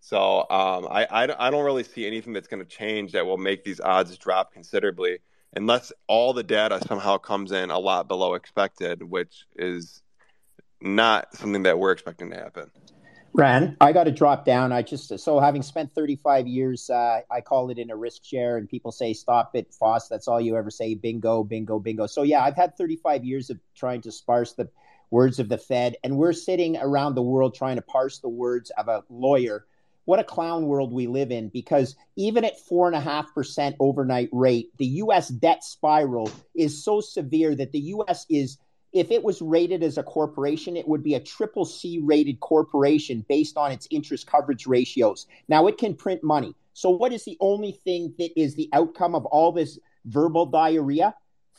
So 0.00 0.40
um, 0.40 0.86
I, 0.90 1.06
I, 1.10 1.48
I 1.48 1.50
don't 1.50 1.64
really 1.64 1.84
see 1.84 2.06
anything 2.06 2.32
that's 2.32 2.48
going 2.48 2.64
to 2.64 2.68
change 2.68 3.12
that 3.12 3.26
will 3.26 3.36
make 3.36 3.64
these 3.64 3.80
odds 3.80 4.16
drop 4.16 4.52
considerably 4.52 5.18
unless 5.54 5.92
all 6.06 6.32
the 6.32 6.42
data 6.42 6.80
somehow 6.86 7.18
comes 7.18 7.52
in 7.52 7.70
a 7.70 7.78
lot 7.78 8.08
below 8.08 8.34
expected, 8.34 9.02
which 9.02 9.46
is 9.56 10.02
not 10.80 11.34
something 11.34 11.64
that 11.64 11.78
we're 11.78 11.92
expecting 11.92 12.30
to 12.30 12.36
happen. 12.36 12.70
Ran, 13.34 13.76
I 13.80 13.92
got 13.92 14.04
to 14.04 14.10
drop 14.10 14.44
down. 14.44 14.72
I 14.72 14.82
just 14.82 15.18
so 15.18 15.38
having 15.38 15.62
spent 15.62 15.94
35 15.94 16.46
years, 16.46 16.88
uh, 16.88 17.20
I 17.30 17.40
call 17.40 17.70
it 17.70 17.78
in 17.78 17.90
a 17.90 17.96
risk 17.96 18.24
share, 18.24 18.56
and 18.56 18.68
people 18.68 18.90
say 18.90 19.12
stop 19.12 19.54
it, 19.54 19.72
Foss. 19.74 20.08
That's 20.08 20.28
all 20.28 20.40
you 20.40 20.56
ever 20.56 20.70
say. 20.70 20.94
Bingo, 20.94 21.44
bingo, 21.44 21.78
bingo. 21.78 22.06
So 22.06 22.22
yeah, 22.22 22.42
I've 22.42 22.56
had 22.56 22.76
35 22.76 23.24
years 23.24 23.50
of 23.50 23.58
trying 23.76 24.00
to 24.02 24.12
sparse 24.12 24.54
the 24.54 24.68
words 25.10 25.38
of 25.38 25.48
the 25.48 25.58
Fed, 25.58 25.96
and 26.02 26.16
we're 26.16 26.32
sitting 26.32 26.78
around 26.78 27.14
the 27.14 27.22
world 27.22 27.54
trying 27.54 27.76
to 27.76 27.82
parse 27.82 28.18
the 28.18 28.28
words 28.28 28.70
of 28.70 28.88
a 28.88 29.04
lawyer 29.10 29.66
what 30.08 30.18
a 30.18 30.24
clown 30.24 30.64
world 30.64 30.90
we 30.90 31.06
live 31.06 31.30
in 31.30 31.50
because 31.50 31.94
even 32.16 32.42
at 32.42 32.58
4.5% 32.66 33.76
overnight 33.78 34.30
rate, 34.32 34.70
the 34.78 34.86
US 34.86 35.28
debt 35.28 35.62
spiral 35.62 36.30
is 36.54 36.82
so 36.82 37.02
severe 37.02 37.54
that 37.54 37.72
the 37.72 37.80
US 37.92 38.24
is, 38.30 38.56
if 38.94 39.10
it 39.10 39.22
was 39.22 39.42
rated 39.42 39.82
as 39.82 39.98
a 39.98 40.02
corporation, 40.02 40.78
it 40.78 40.88
would 40.88 41.02
be 41.02 41.16
a 41.16 41.20
triple 41.20 41.66
C 41.66 42.00
rated 42.02 42.40
corporation 42.40 43.22
based 43.28 43.58
on 43.58 43.70
its 43.70 43.86
interest 43.90 44.26
coverage 44.26 44.66
ratios. 44.66 45.26
Now, 45.46 45.66
it 45.66 45.76
can 45.76 45.94
print 45.94 46.24
money. 46.24 46.54
So, 46.72 46.88
what 46.88 47.12
is 47.12 47.26
the 47.26 47.36
only 47.40 47.72
thing 47.72 48.14
that 48.16 48.30
is 48.34 48.54
the 48.54 48.70
outcome 48.72 49.14
of 49.14 49.26
all 49.26 49.52
this 49.52 49.78
verbal 50.06 50.46
diarrhea? 50.46 51.14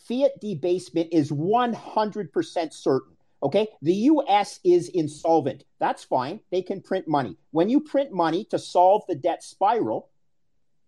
Fiat 0.08 0.32
debasement 0.42 1.10
is 1.12 1.30
100% 1.30 2.74
certain. 2.74 3.16
Okay, 3.42 3.68
the 3.82 3.94
US 3.94 4.60
is 4.64 4.90
insolvent. 4.90 5.64
That's 5.80 6.04
fine. 6.04 6.42
They 6.52 6.62
can 6.62 6.82
print 6.82 7.08
money. 7.08 7.38
When 7.52 7.70
you 7.70 7.80
print 7.80 8.12
money 8.12 8.44
to 8.46 8.60
solve 8.60 9.04
the 9.08 9.16
debt 9.16 9.44
spiral, 9.44 10.10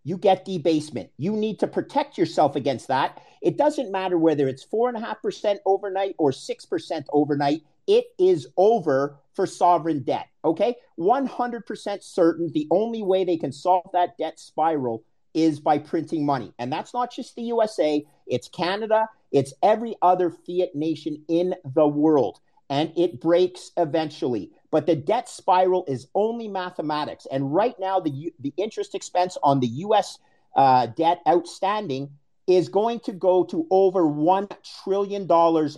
you 0.03 0.17
get 0.17 0.45
debasement. 0.45 1.11
You 1.17 1.33
need 1.33 1.59
to 1.59 1.67
protect 1.67 2.17
yourself 2.17 2.55
against 2.55 2.87
that. 2.87 3.21
It 3.41 3.57
doesn't 3.57 3.91
matter 3.91 4.17
whether 4.17 4.47
it's 4.47 4.65
4.5% 4.65 5.57
overnight 5.65 6.15
or 6.17 6.31
6% 6.31 7.05
overnight, 7.13 7.61
it 7.87 8.05
is 8.19 8.47
over 8.57 9.19
for 9.33 9.45
sovereign 9.45 10.03
debt. 10.03 10.27
Okay, 10.43 10.75
100% 10.99 12.03
certain 12.03 12.51
the 12.51 12.67
only 12.71 13.03
way 13.03 13.23
they 13.23 13.37
can 13.37 13.51
solve 13.51 13.89
that 13.93 14.17
debt 14.17 14.39
spiral 14.39 15.03
is 15.33 15.59
by 15.59 15.77
printing 15.77 16.25
money. 16.25 16.53
And 16.59 16.71
that's 16.71 16.93
not 16.93 17.11
just 17.11 17.35
the 17.35 17.43
USA, 17.43 18.05
it's 18.27 18.49
Canada, 18.49 19.07
it's 19.31 19.53
every 19.63 19.95
other 20.01 20.29
fiat 20.29 20.75
nation 20.75 21.23
in 21.27 21.55
the 21.63 21.87
world. 21.87 22.39
And 22.69 22.93
it 22.95 23.19
breaks 23.19 23.71
eventually. 23.77 24.51
But 24.71 24.85
the 24.85 24.95
debt 24.95 25.27
spiral 25.27 25.83
is 25.87 26.07
only 26.15 26.47
mathematics. 26.47 27.27
And 27.29 27.53
right 27.53 27.77
now, 27.79 27.99
the, 27.99 28.33
the 28.39 28.53
interest 28.55 28.95
expense 28.95 29.37
on 29.43 29.59
the 29.59 29.67
US 29.67 30.17
uh, 30.55 30.87
debt 30.87 31.21
outstanding 31.27 32.09
is 32.47 32.69
going 32.69 33.01
to 33.01 33.11
go 33.11 33.43
to 33.45 33.67
over 33.69 34.03
$1 34.03 34.49
trillion 34.83 35.29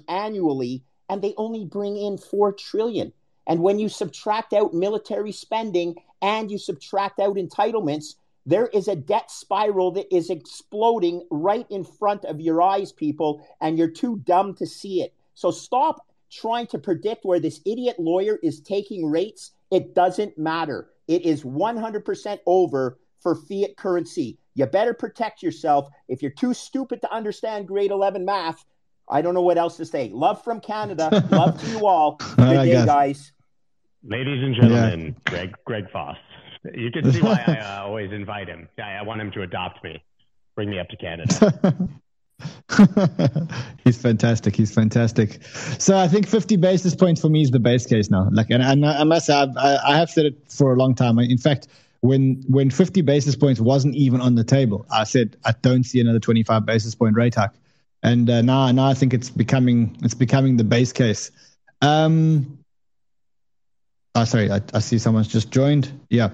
annually. 0.08 0.84
And 1.10 1.22
they 1.22 1.34
only 1.38 1.66
bring 1.66 1.98
in 1.98 2.18
4 2.18 2.54
trillion. 2.54 3.12
And 3.48 3.62
when 3.62 3.80
you 3.80 3.90
subtract 3.90 4.54
out 4.54 4.74
military 4.74 5.32
spending 5.32 5.96
and 6.22 6.50
you 6.50 6.58
subtract 6.58 7.20
out 7.20 7.36
entitlements, 7.36 8.16
there 8.46 8.68
is 8.68 8.88
a 8.88 8.96
debt 8.96 9.32
spiral 9.32 9.92
that 9.92 10.14
is 10.14 10.30
exploding 10.30 11.26
right 11.32 11.66
in 11.70 11.84
front 11.84 12.26
of 12.26 12.42
your 12.42 12.62
eyes, 12.62 12.92
people, 12.92 13.46
and 13.62 13.78
you're 13.78 13.90
too 13.90 14.18
dumb 14.26 14.54
to 14.56 14.66
see 14.66 15.02
it. 15.02 15.14
So 15.34 15.52
stop 15.52 16.06
trying 16.32 16.68
to 16.68 16.78
predict 16.78 17.26
where 17.26 17.40
this 17.40 17.62
idiot 17.66 17.98
lawyer 18.00 18.40
is 18.44 18.60
taking 18.60 19.10
rates. 19.10 19.52
It 19.72 19.96
doesn't 19.96 20.38
matter. 20.38 20.90
It 21.08 21.26
is 21.26 21.44
100% 21.44 22.40
over 22.46 23.00
for 23.22 23.36
fiat 23.36 23.78
currency. 23.78 24.38
You 24.56 24.66
better 24.66 24.94
protect 24.94 25.42
yourself. 25.42 25.88
If 26.08 26.22
you're 26.22 26.32
too 26.32 26.54
stupid 26.54 27.02
to 27.02 27.14
understand 27.14 27.68
grade 27.68 27.92
11 27.92 28.26
math, 28.26 28.64
I 29.10 29.22
don't 29.22 29.34
know 29.34 29.42
what 29.42 29.58
else 29.58 29.78
to 29.78 29.86
say. 29.86 30.10
Love 30.14 30.44
from 30.44 30.60
Canada. 30.60 31.10
Love 31.32 31.60
to 31.62 31.70
you 31.70 31.86
all. 31.86 32.16
Good 32.38 32.64
day, 32.64 32.86
guys. 32.86 33.32
Ladies 34.04 34.44
and 34.44 34.56
gentlemen, 34.56 35.16
yeah. 35.26 35.32
Greg 35.32 35.56
Greg 35.66 35.90
Foss. 35.92 36.18
You 36.74 36.92
can 36.92 37.12
see 37.14 37.22
why 37.22 37.44
I 37.46 37.58
uh, 37.60 37.84
always 37.84 38.12
invite 38.12 38.48
him. 38.48 38.70
I, 38.78 38.94
I 38.94 39.02
want 39.04 39.22
him 39.22 39.32
to 39.32 39.42
adopt 39.42 39.84
me, 39.84 40.04
bring 40.56 40.70
me 40.70 40.80
up 40.80 40.90
to 40.90 40.98
Canada. 40.98 41.90
He's 43.84 44.02
fantastic. 44.02 44.56
He's 44.56 44.74
fantastic. 44.74 45.44
So 45.80 45.98
I 45.98 46.08
think 46.08 46.28
50 46.28 46.58
basis 46.58 46.96
points 46.96 47.22
for 47.22 47.30
me 47.30 47.42
is 47.42 47.52
the 47.52 47.60
base 47.60 47.86
case 47.86 48.10
now. 48.10 48.30
Like, 48.32 48.50
and, 48.50 48.64
and 48.64 48.86
I 48.86 49.04
must 49.04 49.28
say, 49.28 49.34
I, 49.34 49.78
I 49.86 49.98
have 49.98 50.10
said 50.10 50.26
it 50.26 50.52
for 50.52 50.74
a 50.74 50.76
long 50.76 50.96
time. 50.96 51.20
In 51.20 51.38
fact, 51.38 51.68
when 52.02 52.44
when 52.50 52.70
50 52.70 53.02
basis 53.02 53.36
points 53.36 53.62
wasn't 53.62 53.96
even 53.96 54.20
on 54.20 54.36
the 54.36 54.44
table, 54.44 54.86
I 54.92 55.06
said 55.06 55.38
I 55.46 55.54
don't 55.62 55.86
see 55.86 56.02
another 56.02 56.20
25 56.20 56.66
basis 56.66 56.96
point 56.96 57.16
rate 57.16 57.36
hike. 57.36 57.52
And 58.04 58.30
uh, 58.30 58.42
now, 58.42 58.70
now 58.72 58.88
I 58.88 58.94
think 58.94 59.14
it's 59.14 59.30
becoming 59.30 59.98
it's 60.04 60.14
becoming 60.14 60.58
the 60.58 60.66
base 60.66 60.92
case. 60.92 61.32
Um, 61.82 62.60
Oh, 64.16 64.26
sorry, 64.26 64.52
I, 64.52 64.62
I 64.74 64.80
see 64.80 65.00
someone's 65.00 65.28
just 65.28 65.52
joined. 65.52 65.92
Yeah. 66.10 66.30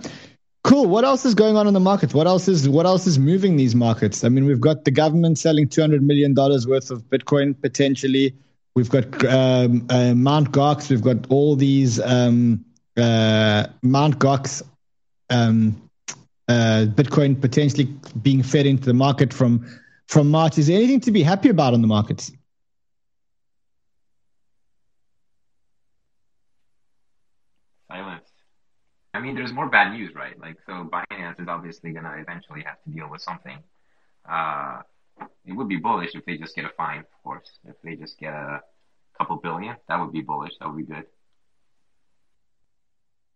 Cool. 0.66 0.88
What 0.88 1.06
else 1.06 1.26
is 1.26 1.34
going 1.34 1.56
on 1.56 1.68
in 1.68 1.74
the 1.74 1.80
markets? 1.80 2.14
What 2.14 2.28
else 2.28 2.50
is 2.50 2.68
what 2.68 2.86
else 2.86 3.08
is 3.08 3.18
moving 3.18 3.56
these 3.56 3.74
markets? 3.74 4.26
I 4.26 4.30
mean, 4.30 4.46
we've 4.46 4.60
got 4.60 4.84
the 4.84 4.92
government 4.92 5.40
selling 5.40 5.70
two 5.70 5.80
hundred 5.80 6.04
million 6.04 6.34
dollars 6.34 6.68
worth 6.68 6.92
of 6.92 7.04
Bitcoin 7.04 7.60
potentially. 7.60 8.36
We've 8.76 8.90
got 8.90 9.26
um, 9.26 9.86
uh, 9.90 10.14
Mount 10.14 10.52
Gox. 10.52 10.90
We've 10.90 11.02
got 11.02 11.30
all 11.30 11.56
these 11.56 12.00
um, 12.02 12.66
uh, 12.98 13.68
Mount 13.82 14.20
Gox 14.20 14.62
um, 15.30 15.90
uh, 16.50 16.88
Bitcoin 16.90 17.40
potentially 17.40 17.86
being 18.22 18.44
fed 18.44 18.66
into 18.66 18.86
the 18.86 18.94
market 18.94 19.34
from 19.34 19.66
from 20.08 20.30
March. 20.30 20.58
Is 20.58 20.68
there 20.68 20.78
anything 20.78 21.00
to 21.02 21.12
be 21.12 21.24
happy 21.24 21.50
about 21.50 21.74
on 21.74 21.82
the 21.82 21.88
markets? 21.88 22.32
Silence. 27.90 28.30
I 29.20 29.22
mean, 29.22 29.36
there's 29.36 29.52
more 29.52 29.68
bad 29.68 29.92
news, 29.92 30.16
right? 30.16 30.40
Like, 30.40 30.56
so 30.66 30.90
Binance 30.90 31.42
is 31.42 31.50
obviously 31.50 31.92
gonna 31.92 32.16
eventually 32.20 32.64
have 32.66 32.82
to 32.86 32.90
deal 32.90 33.10
with 33.10 33.22
something. 33.22 33.58
Uh, 34.28 34.80
it 35.46 35.52
would 35.52 35.68
be 35.68 35.76
bullish 35.76 36.12
if 36.16 36.24
they 36.24 36.38
just 36.38 36.56
get 36.56 36.64
a 36.64 36.70
fine, 36.70 37.00
of 37.00 37.24
course. 37.24 37.60
If 37.66 37.76
they 37.84 37.98
just 37.98 38.18
get 38.18 38.32
a 38.32 38.62
couple 39.18 39.36
billion, 39.36 39.76
that 39.90 40.00
would 40.00 40.14
be 40.14 40.22
bullish. 40.22 40.54
That 40.60 40.70
would 40.70 40.78
be 40.78 40.84
good. 40.94 41.04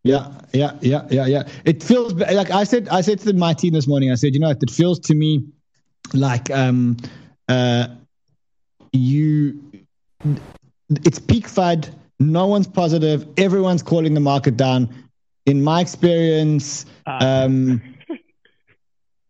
Yeah, 0.06 0.32
yeah, 0.54 0.78
yeah, 0.80 1.06
yeah, 1.10 1.26
yeah. 1.26 1.44
It 1.66 1.84
feels 1.84 2.14
like 2.14 2.50
I 2.50 2.64
said. 2.64 2.88
I 2.88 3.02
said 3.02 3.20
to 3.20 3.34
my 3.34 3.54
team 3.54 3.74
this 3.74 3.86
morning. 3.86 4.10
I 4.10 4.16
said, 4.16 4.34
you 4.34 4.40
know, 4.40 4.52
it 4.52 4.72
feels 4.72 5.00
to 5.02 5.14
me 5.14 5.44
like 6.14 6.50
um, 6.50 6.96
uh, 7.50 7.88
you. 8.94 9.62
It's 11.04 11.20
peak 11.20 11.48
FUD. 11.48 11.90
No 12.22 12.48
one's 12.48 12.68
positive. 12.68 13.28
Everyone's 13.36 13.84
calling 13.84 14.14
the 14.14 14.22
market 14.22 14.56
down. 14.56 15.03
In 15.46 15.62
my 15.62 15.82
experience, 15.82 16.86
ah. 17.06 17.44
um, 17.44 17.82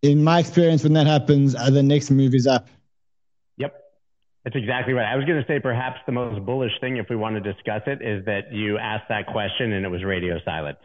in 0.02 0.23
my 0.23 0.40
experience, 0.40 0.84
when 0.84 0.94
that 0.94 1.07
happens, 1.07 1.56
uh, 1.56 1.69
the 1.69 1.81
next 1.81 2.11
move 2.11 2.35
is 2.35 2.45
up. 2.45 2.68
Yep, 3.57 3.73
that's 4.44 4.56
exactly 4.56 4.94
right. 4.94 5.11
I 5.11 5.15
was 5.15 5.26
going 5.26 5.41
to 5.41 5.48
say 5.48 5.60
perhaps 5.60 5.99
the 6.06 6.11
most 6.11 6.45
bullish 6.45 6.73
thing, 6.81 6.98
if 6.98 7.07
we 7.10 7.15
want 7.15 7.41
to 7.41 7.53
discuss 7.53 7.81
it, 7.88 8.02
is 8.02 8.26
that 8.26 8.52
you 8.52 8.77
asked 8.77 9.10
that 9.10 9.26
question 9.27 9.72
and 9.72 9.85
it 9.85 9.90
was 9.90 10.03
radio 10.03 10.38
silence. 10.45 10.77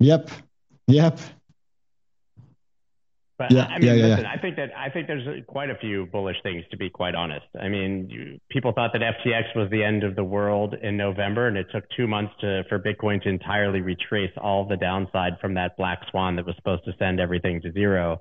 Yep. 0.00 0.30
Yep. 0.88 1.18
But 3.36 3.50
yeah, 3.50 3.64
I 3.64 3.78
mean, 3.78 3.88
yeah, 3.88 3.94
yeah, 3.94 4.06
listen. 4.06 4.26
I 4.26 4.36
think 4.36 4.56
that 4.56 4.70
I 4.76 4.90
think 4.90 5.08
there's 5.08 5.26
uh, 5.26 5.42
quite 5.50 5.68
a 5.68 5.74
few 5.76 6.06
bullish 6.06 6.36
things 6.44 6.64
to 6.70 6.76
be 6.76 6.88
quite 6.88 7.16
honest. 7.16 7.46
I 7.60 7.68
mean, 7.68 8.08
you, 8.08 8.38
people 8.48 8.72
thought 8.72 8.92
that 8.92 9.02
FTX 9.02 9.56
was 9.56 9.68
the 9.70 9.82
end 9.82 10.04
of 10.04 10.14
the 10.14 10.22
world 10.22 10.74
in 10.80 10.96
November, 10.96 11.48
and 11.48 11.56
it 11.56 11.66
took 11.72 11.84
two 11.96 12.06
months 12.06 12.32
to 12.42 12.62
for 12.68 12.78
Bitcoin 12.78 13.20
to 13.22 13.28
entirely 13.28 13.80
retrace 13.80 14.30
all 14.40 14.66
the 14.68 14.76
downside 14.76 15.32
from 15.40 15.54
that 15.54 15.76
black 15.76 16.00
swan 16.10 16.36
that 16.36 16.46
was 16.46 16.54
supposed 16.56 16.84
to 16.84 16.92
send 16.98 17.18
everything 17.18 17.60
to 17.62 17.72
zero. 17.72 18.20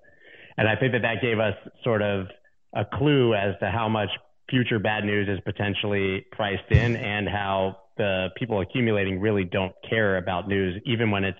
And 0.57 0.68
I 0.68 0.76
think 0.76 0.94
that 0.94 1.03
that 1.03 1.22
gave 1.22 1.40
us 1.40 1.56
sort 1.84 2.02
of 2.02 2.27
a 2.73 2.84
clue 2.84 3.35
as 3.35 3.53
to 3.60 3.69
how 3.69 3.88
much 3.88 4.10
future 4.49 4.80
bad 4.80 5.03
news 5.03 5.27
is 5.30 5.40
potentially 5.45 6.26
priced 6.31 6.72
in 6.72 6.95
and 6.95 7.27
how 7.30 7.77
the 7.98 8.30
people 8.35 8.61
accumulating 8.61 9.19
really 9.19 9.44
don't 9.44 9.73
care 9.88 10.18
about 10.18 10.48
news, 10.48 10.81
even 10.85 11.11
when 11.11 11.23
it's 11.23 11.40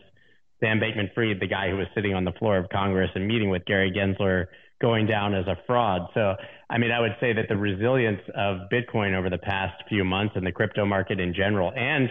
Sam 0.64 0.80
Bankman 0.80 1.14
Fried, 1.14 1.42
the 1.42 1.48
guy 1.48 1.70
who 1.70 1.76
was 1.76 1.88
sitting 1.94 2.14
on 2.14 2.24
the 2.24 2.32
floor 2.34 2.58
of 2.58 2.70
Congress 2.70 3.10
and 3.16 3.28
meeting 3.28 3.50
with 3.50 3.66
Gary 3.66 3.92
Gensler, 3.92 4.46
going 4.82 5.06
down 5.06 5.36
as 5.36 5.46
a 5.48 5.58
fraud. 5.68 6.10
So, 6.14 6.36
I 6.70 6.78
mean, 6.78 6.92
I 6.92 7.00
would 7.00 7.16
say 7.20 7.34
that 7.34 7.48
the 7.50 7.58
resilience 7.58 8.22
of 8.36 8.70
Bitcoin 8.72 9.14
over 9.18 9.30
the 9.30 9.38
past 9.38 9.84
few 9.90 10.04
months 10.04 10.34
and 10.36 10.46
the 10.46 10.52
crypto 10.52 10.86
market 10.86 11.20
in 11.20 11.34
general 11.34 11.72
and 11.76 12.10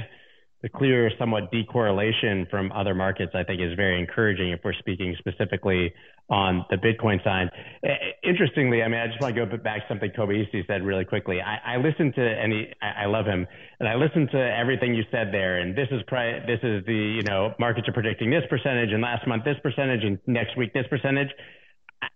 the 0.62 0.68
clear, 0.68 1.10
somewhat 1.18 1.50
decorrelation 1.50 2.48
from 2.48 2.70
other 2.72 2.94
markets, 2.94 3.32
I 3.34 3.42
think, 3.42 3.60
is 3.60 3.74
very 3.74 3.98
encouraging 3.98 4.50
if 4.50 4.60
we're 4.62 4.74
speaking 4.74 5.16
specifically 5.18 5.92
on 6.30 6.64
the 6.70 6.76
Bitcoin 6.76 7.22
side. 7.24 7.50
Eh, 7.84 7.88
interestingly, 8.24 8.82
I 8.82 8.88
mean, 8.88 9.00
I 9.00 9.06
just 9.06 9.20
want 9.20 9.34
to 9.34 9.46
go 9.46 9.56
back 9.56 9.80
to 9.80 9.84
something 9.88 10.10
Kobeissi 10.16 10.66
said 10.66 10.82
really 10.84 11.04
quickly. 11.04 11.40
I, 11.40 11.74
I 11.74 11.76
listened 11.76 12.14
to 12.14 12.22
any, 12.22 12.72
I, 12.80 13.04
I 13.04 13.06
love 13.06 13.26
him, 13.26 13.46
and 13.80 13.88
I 13.88 13.94
listened 13.94 14.30
to 14.32 14.38
everything 14.38 14.94
you 14.94 15.04
said 15.10 15.28
there. 15.32 15.58
And 15.58 15.76
this 15.76 15.88
is 15.90 16.00
pri- 16.06 16.40
this 16.46 16.60
is 16.62 16.84
the 16.86 17.18
you 17.20 17.22
know 17.22 17.54
markets 17.58 17.88
are 17.88 17.92
predicting 17.92 18.30
this 18.30 18.44
percentage, 18.48 18.92
and 18.92 19.02
last 19.02 19.26
month 19.26 19.44
this 19.44 19.58
percentage, 19.62 20.04
and 20.04 20.18
next 20.26 20.56
week 20.56 20.72
this 20.72 20.86
percentage. 20.88 21.28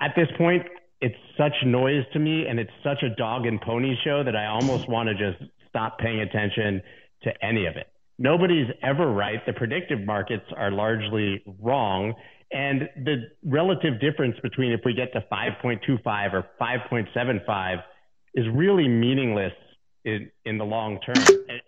At 0.01 0.13
this 0.17 0.29
point, 0.37 0.63
it's 1.01 1.15
such 1.37 1.55
noise 1.65 2.05
to 2.13 2.19
me, 2.19 2.47
and 2.49 2.59
it's 2.59 2.73
such 2.83 3.03
a 3.03 3.15
dog 3.17 3.47
and 3.47 3.61
pony 3.61 3.95
show 4.05 4.25
that 4.25 4.35
I 4.35 4.47
almost 4.47 4.89
want 4.89 5.09
to 5.09 5.15
just 5.15 5.51
stop 5.69 5.99
paying 5.99 6.21
attention 6.21 6.81
to 7.23 7.33
any 7.45 7.67
of 7.67 7.77
it 7.77 7.87
nobody's 8.19 8.69
ever 8.83 9.11
right. 9.13 9.45
The 9.47 9.53
predictive 9.53 10.01
markets 10.01 10.45
are 10.57 10.71
largely 10.71 11.43
wrong. 11.61 12.15
And 12.53 12.89
the 13.05 13.29
relative 13.45 14.01
difference 14.01 14.37
between 14.43 14.73
if 14.73 14.81
we 14.85 14.95
get 14.95 15.13
to 15.15 15.25
5.25 15.33 16.33
or 16.33 16.47
5.75 16.61 17.83
is 18.35 18.47
really 18.55 18.87
meaningless 18.87 19.53
in, 20.05 20.31
in 20.45 20.59
the 20.59 20.65
long 20.65 21.01
term. 21.01 21.25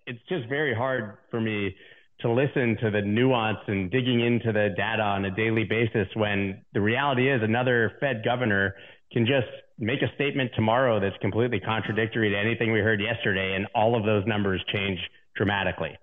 It's 0.07 0.21
just 0.29 0.49
very 0.49 0.75
hard 0.75 1.19
for 1.31 1.41
me 1.41 1.75
to 2.21 2.31
listen 2.31 2.77
to 2.83 2.91
the 2.91 3.01
nuance 3.01 3.59
and 3.67 3.91
digging 3.91 4.21
into 4.21 4.53
the 4.53 4.71
data 4.77 5.03
on 5.03 5.25
a 5.25 5.31
daily 5.31 5.65
basis 5.65 6.09
when 6.15 6.63
the 6.75 6.81
reality 6.81 7.31
is 7.31 7.43
another 7.43 7.93
Fed 8.01 8.23
governor 8.25 8.75
can 9.13 9.25
just 9.25 9.47
make 9.79 10.03
a 10.03 10.13
statement 10.15 10.51
tomorrow 10.55 11.01
that's 11.01 11.17
completely 11.21 11.61
contradictory 11.61 12.31
to 12.31 12.37
anything 12.37 12.73
we 12.73 12.81
heard 12.81 13.01
yesterday, 13.01 13.55
and 13.55 13.67
all 13.75 13.97
of 13.97 14.05
those 14.05 14.25
numbers 14.27 14.63
change 14.73 14.99
dramatically. 15.37 15.97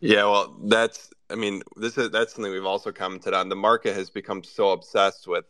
Yeah, 0.00 0.24
well, 0.24 0.56
that's 0.64 1.10
I 1.34 1.36
mean, 1.36 1.62
this 1.76 1.98
is 1.98 2.10
that's 2.10 2.32
something 2.32 2.52
we've 2.52 2.64
also 2.64 2.92
commented 2.92 3.34
on. 3.34 3.48
The 3.48 3.56
market 3.56 3.96
has 3.96 4.08
become 4.08 4.44
so 4.44 4.70
obsessed 4.70 5.26
with 5.26 5.44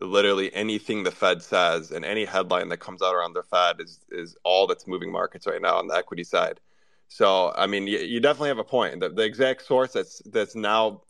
literally 0.00 0.50
anything 0.54 1.02
the 1.02 1.10
Fed 1.10 1.42
says 1.42 1.90
and 1.90 2.02
any 2.02 2.24
headline 2.24 2.70
that 2.70 2.78
comes 2.78 3.02
out 3.02 3.14
around 3.14 3.34
the 3.34 3.42
Fed 3.42 3.76
is 3.78 4.00
is 4.10 4.36
all 4.42 4.66
that's 4.66 4.86
moving 4.86 5.12
markets 5.12 5.46
right 5.46 5.60
now 5.60 5.76
on 5.76 5.86
the 5.86 5.94
equity 5.94 6.24
side. 6.24 6.60
So, 7.08 7.52
I 7.54 7.66
mean, 7.66 7.86
you, 7.86 7.98
you 7.98 8.20
definitely 8.20 8.48
have 8.48 8.58
a 8.58 8.64
point. 8.64 9.00
The, 9.00 9.10
the 9.10 9.22
exact 9.22 9.66
source 9.66 9.92
that's 9.92 10.22
that's 10.24 10.54
now 10.54 11.02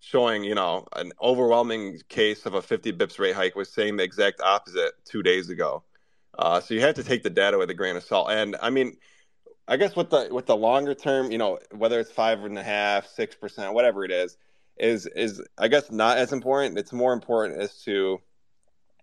showing, 0.00 0.42
you 0.42 0.54
know, 0.54 0.86
an 0.94 1.12
overwhelming 1.20 2.00
case 2.08 2.46
of 2.46 2.54
a 2.54 2.62
50 2.62 2.94
bips 2.94 3.18
rate 3.18 3.34
hike 3.34 3.56
was 3.56 3.68
saying 3.68 3.98
the 3.98 4.04
exact 4.04 4.40
opposite 4.40 4.92
two 5.04 5.22
days 5.22 5.50
ago. 5.50 5.82
Uh, 6.38 6.60
so 6.60 6.72
you 6.72 6.80
have 6.80 6.94
to 6.94 7.04
take 7.04 7.22
the 7.22 7.30
data 7.30 7.58
with 7.58 7.68
a 7.68 7.74
grain 7.74 7.96
of 7.96 8.04
salt. 8.04 8.30
And 8.30 8.56
I 8.62 8.70
mean, 8.70 8.96
I 9.68 9.76
guess 9.76 9.96
with 9.96 10.10
the 10.10 10.28
with 10.30 10.46
the 10.46 10.56
longer 10.56 10.94
term, 10.94 11.30
you 11.32 11.38
know, 11.38 11.58
whether 11.72 11.98
it's 11.98 12.10
five 12.10 12.44
and 12.44 12.58
a 12.58 12.62
half, 12.62 13.06
six 13.06 13.34
percent, 13.34 13.74
whatever 13.74 14.04
it 14.04 14.10
is, 14.10 14.36
is 14.76 15.06
is 15.06 15.42
I 15.58 15.68
guess 15.68 15.90
not 15.90 16.18
as 16.18 16.32
important. 16.32 16.78
It's 16.78 16.92
more 16.92 17.12
important 17.12 17.60
as 17.60 17.82
to 17.82 18.20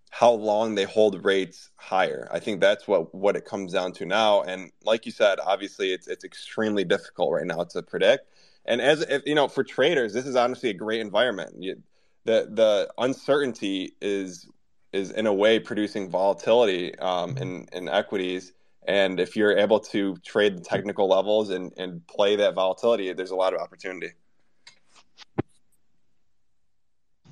how 0.09 0.31
long 0.31 0.75
they 0.75 0.83
hold 0.83 1.25
rates 1.25 1.71
higher. 1.75 2.29
I 2.31 2.39
think 2.39 2.61
that's 2.61 2.87
what 2.87 3.13
what 3.13 3.35
it 3.35 3.45
comes 3.45 3.73
down 3.73 3.91
to 3.93 4.05
now. 4.05 4.43
And 4.43 4.71
like 4.83 5.05
you 5.05 5.11
said, 5.11 5.39
obviously 5.43 5.91
it's 5.91 6.07
it's 6.07 6.23
extremely 6.23 6.85
difficult 6.85 7.33
right 7.33 7.45
now 7.45 7.63
to 7.63 7.81
predict. 7.81 8.27
And 8.65 8.79
as 8.79 9.01
if 9.01 9.23
you 9.25 9.35
know, 9.35 9.49
for 9.49 9.63
traders, 9.63 10.13
this 10.13 10.25
is 10.25 10.35
honestly 10.35 10.69
a 10.69 10.73
great 10.73 11.01
environment. 11.01 11.55
You, 11.59 11.81
the 12.23 12.47
the 12.49 12.93
uncertainty 12.97 13.95
is 14.01 14.47
is 14.93 15.11
in 15.11 15.25
a 15.25 15.33
way 15.33 15.59
producing 15.59 16.09
volatility 16.09 16.97
um, 16.99 17.37
in 17.37 17.67
in 17.73 17.89
equities 17.89 18.53
and 18.87 19.19
if 19.19 19.35
you're 19.35 19.57
able 19.57 19.79
to 19.79 20.15
trade 20.25 20.57
the 20.57 20.61
technical 20.61 21.07
levels 21.07 21.49
and, 21.49 21.71
and 21.77 22.05
play 22.07 22.35
that 22.35 22.55
volatility, 22.55 23.11
there's 23.13 23.31
a 23.31 23.35
lot 23.35 23.53
of 23.53 23.61
opportunity. 23.61 24.11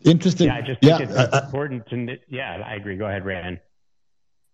Interesting. 0.03 0.47
Yeah, 0.47 0.55
I 0.55 0.61
just 0.61 0.81
think 0.81 0.99
yeah, 0.99 1.05
it's 1.05 1.13
uh, 1.13 1.41
important 1.45 1.87
to. 1.89 2.17
Yeah, 2.27 2.63
I 2.65 2.75
agree. 2.75 2.97
Go 2.97 3.05
ahead, 3.05 3.23
Ran. 3.23 3.59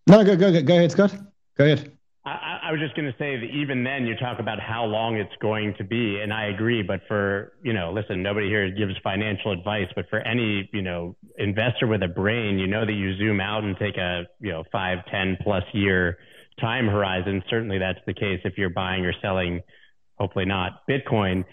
No, 0.05 0.23
go 0.23 0.35
go 0.35 0.61
go 0.61 0.75
ahead, 0.75 0.91
Scott. 0.91 1.15
Go 1.57 1.63
ahead. 1.65 1.91
I, 2.25 2.59
I 2.63 2.71
was 2.71 2.81
just 2.81 2.93
going 2.95 3.09
to 3.09 3.17
say 3.17 3.37
that 3.37 3.45
even 3.45 3.85
then, 3.85 4.05
you 4.05 4.15
talk 4.17 4.39
about 4.39 4.59
how 4.59 4.83
long 4.83 5.15
it's 5.15 5.33
going 5.41 5.73
to 5.77 5.85
be, 5.85 6.19
and 6.19 6.33
I 6.33 6.47
agree. 6.47 6.83
But 6.83 6.99
for 7.07 7.53
you 7.63 7.71
know, 7.71 7.93
listen, 7.93 8.21
nobody 8.21 8.49
here 8.49 8.69
gives 8.69 8.93
financial 9.01 9.53
advice, 9.53 9.87
but 9.95 10.09
for 10.09 10.19
any 10.19 10.69
you 10.73 10.81
know 10.81 11.15
investor 11.37 11.87
with 11.87 12.03
a 12.03 12.09
brain, 12.09 12.59
you 12.59 12.67
know 12.67 12.85
that 12.85 12.91
you 12.91 13.15
zoom 13.17 13.39
out 13.39 13.63
and 13.63 13.77
take 13.77 13.95
a 13.95 14.23
you 14.41 14.51
know 14.51 14.65
five, 14.69 14.99
ten 15.09 15.37
plus 15.41 15.63
year 15.71 16.17
time 16.59 16.87
horizon, 16.87 17.43
certainly 17.49 17.77
that's 17.77 17.99
the 18.05 18.13
case 18.13 18.39
if 18.43 18.57
you're 18.57 18.69
buying 18.69 19.05
or 19.05 19.13
selling, 19.21 19.61
hopefully 20.15 20.45
not 20.45 20.81
Bitcoin. 20.89 21.43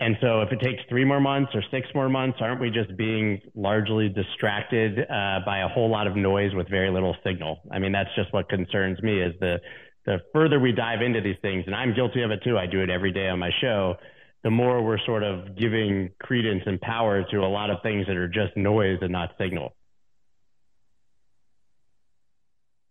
And 0.00 0.16
so 0.20 0.42
if 0.42 0.50
it 0.50 0.60
takes 0.60 0.82
three 0.88 1.04
more 1.04 1.20
months 1.20 1.52
or 1.54 1.62
six 1.70 1.86
more 1.94 2.08
months, 2.08 2.38
aren't 2.40 2.60
we 2.60 2.70
just 2.70 2.96
being 2.96 3.40
largely 3.54 4.08
distracted 4.08 4.98
uh, 4.98 5.40
by 5.46 5.60
a 5.60 5.68
whole 5.68 5.88
lot 5.88 6.06
of 6.06 6.16
noise 6.16 6.52
with 6.54 6.68
very 6.68 6.90
little 6.90 7.16
signal? 7.24 7.60
I 7.70 7.78
mean, 7.78 7.92
that's 7.92 8.10
just 8.16 8.32
what 8.32 8.48
concerns 8.48 9.00
me 9.02 9.22
is 9.22 9.34
the, 9.40 9.60
the 10.04 10.18
further 10.32 10.58
we 10.58 10.72
dive 10.72 11.00
into 11.00 11.20
these 11.20 11.36
things, 11.42 11.64
and 11.66 11.74
I'm 11.74 11.94
guilty 11.94 12.22
of 12.22 12.30
it 12.32 12.40
too. 12.42 12.58
I 12.58 12.66
do 12.66 12.82
it 12.82 12.90
every 12.90 13.12
day 13.12 13.28
on 13.28 13.38
my 13.38 13.50
show. 13.60 13.94
The 14.42 14.50
more 14.50 14.82
we're 14.82 14.98
sort 15.06 15.22
of 15.22 15.56
giving 15.56 16.10
credence 16.20 16.64
and 16.66 16.80
power 16.80 17.24
to 17.30 17.36
a 17.38 17.48
lot 17.48 17.70
of 17.70 17.78
things 17.82 18.06
that 18.08 18.16
are 18.16 18.28
just 18.28 18.56
noise 18.56 18.98
and 19.00 19.12
not 19.12 19.30
signal. 19.38 19.74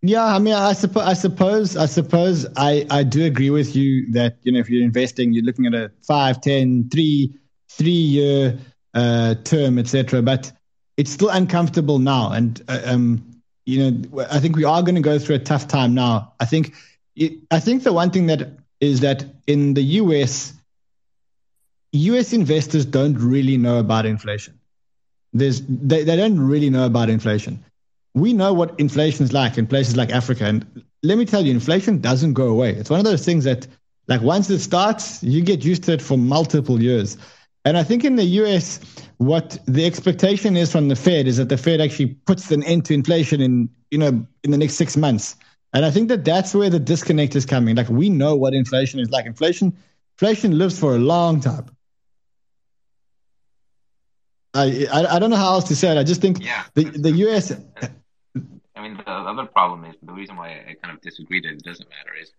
Yeah, 0.06 0.26
I 0.26 0.38
mean, 0.38 0.54
I 0.54 0.74
suppose, 0.74 1.04
I 1.04 1.14
suppose, 1.14 1.78
I 1.78 1.86
suppose, 1.86 2.46
I, 2.58 2.86
I 2.90 3.04
do 3.04 3.24
agree 3.24 3.52
with 3.52 3.74
you 3.74 4.12
that 4.12 4.36
you 4.44 4.52
know 4.52 4.60
if 4.60 4.70
you're 4.70 4.84
investing, 4.84 5.32
you're 5.32 5.46
looking 5.46 5.66
at 5.66 5.74
a 5.74 5.92
five, 6.06 6.42
ten, 6.42 6.90
three, 6.90 7.40
three 7.70 7.90
year 7.90 8.60
uh, 8.94 9.36
term, 9.46 9.80
etc. 9.80 10.22
But 10.22 10.52
it's 10.98 11.10
still 11.10 11.30
uncomfortable 11.30 12.00
now, 12.00 12.34
and 12.34 12.62
uh, 12.68 12.82
um, 12.84 13.42
you 13.66 13.80
know, 13.92 14.26
I 14.30 14.42
think 14.42 14.58
we 14.58 14.66
are 14.66 14.84
going 14.84 14.96
to 14.96 15.02
go 15.02 15.18
through 15.18 15.38
a 15.38 15.40
tough 15.40 15.70
time 15.70 15.94
now. 15.94 16.34
I 16.38 16.44
think, 16.44 16.76
it, 17.16 17.36
I 17.50 17.62
think 17.62 17.84
the 17.84 17.94
one 17.94 18.12
thing 18.12 18.26
that 18.26 18.58
is 18.82 19.00
that 19.00 19.24
in 19.48 19.74
the 19.74 19.84
US, 20.02 20.52
US 21.94 22.34
investors 22.34 22.86
don't 22.86 23.18
really 23.18 23.56
know 23.56 23.80
about 23.80 24.06
inflation. 24.06 24.60
There's 25.32 25.62
they, 25.62 26.04
they 26.04 26.18
don't 26.18 26.42
really 26.42 26.70
know 26.70 26.86
about 26.86 27.10
inflation 27.10 27.64
we 28.14 28.34
know 28.34 28.54
what 28.54 28.80
inflation 28.80 29.24
is 29.24 29.34
like 29.34 29.58
in 29.58 29.68
places 29.68 29.96
like 29.96 30.12
Africa. 30.12 30.46
And 30.46 30.84
let 31.02 31.18
me 31.18 31.26
tell 31.26 31.46
you, 31.46 31.52
inflation 31.52 32.00
doesn't 32.00 32.34
go 32.34 32.48
away. 32.48 32.72
It's 32.72 32.90
one 32.90 33.00
of 33.00 33.06
those 33.06 33.26
things 33.26 33.44
that, 33.46 33.68
like, 34.08 34.22
once 34.22 34.50
it 34.50 34.60
starts, 34.60 35.24
you 35.24 35.42
get 35.42 35.66
used 35.66 35.84
to 35.84 35.94
it 35.94 36.02
for 36.02 36.18
multiple 36.18 36.82
years. 36.82 37.18
And 37.66 37.78
I 37.78 37.84
think 37.84 38.04
in 38.04 38.16
the 38.16 38.24
US, 38.24 38.80
what 39.18 39.58
the 39.66 39.86
expectation 39.86 40.58
is 40.58 40.72
from 40.72 40.90
the 40.90 40.96
Fed 40.96 41.28
is 41.28 41.38
that 41.38 41.50
the 41.50 41.58
Fed 41.58 41.82
actually 41.82 42.08
puts 42.26 42.52
an 42.52 42.64
end 42.64 42.86
to 42.86 42.94
inflation 42.94 43.42
in, 43.42 43.70
you 43.90 43.98
know, 43.98 44.26
in 44.44 44.52
the 44.52 44.58
next 44.58 44.76
six 44.76 44.98
months. 44.98 45.36
And 45.74 45.86
I 45.86 45.92
think 45.92 46.10
that 46.10 46.24
that's 46.24 46.54
where 46.54 46.70
the 46.70 46.80
disconnect 46.80 47.36
is 47.36 47.46
coming. 47.46 47.76
Like 47.76 47.90
we 47.90 48.10
know 48.10 48.36
what 48.36 48.54
inflation 48.54 49.00
is 49.00 49.10
like. 49.10 49.26
Inflation, 49.26 49.76
inflation 50.16 50.58
lives 50.58 50.78
for 50.78 50.96
a 50.96 51.00
long 51.00 51.40
time. 51.40 51.66
I, 54.54 54.88
I, 54.92 55.16
I 55.16 55.20
don't 55.20 55.32
know 55.32 55.36
how 55.38 55.54
else 55.54 55.64
to 55.70 55.76
say 55.76 55.90
it. 55.90 55.98
I 55.98 56.04
just 56.04 56.22
think 56.22 56.44
yeah, 56.44 56.66
the 56.76 56.84
the 56.84 57.12
U.S. 57.12 57.54
I 58.76 58.82
mean, 58.82 58.98
the 58.98 59.10
other 59.10 59.46
problem 59.46 59.86
is 59.86 59.96
the 60.02 60.14
reason 60.14 60.36
why 60.36 60.50
I 60.68 60.76
kind 60.82 60.96
of 60.96 61.02
disagree 61.02 61.42
that 61.42 61.52
it 61.52 61.64
doesn't 61.64 61.90
matter 61.90 62.16
is, 62.20 62.32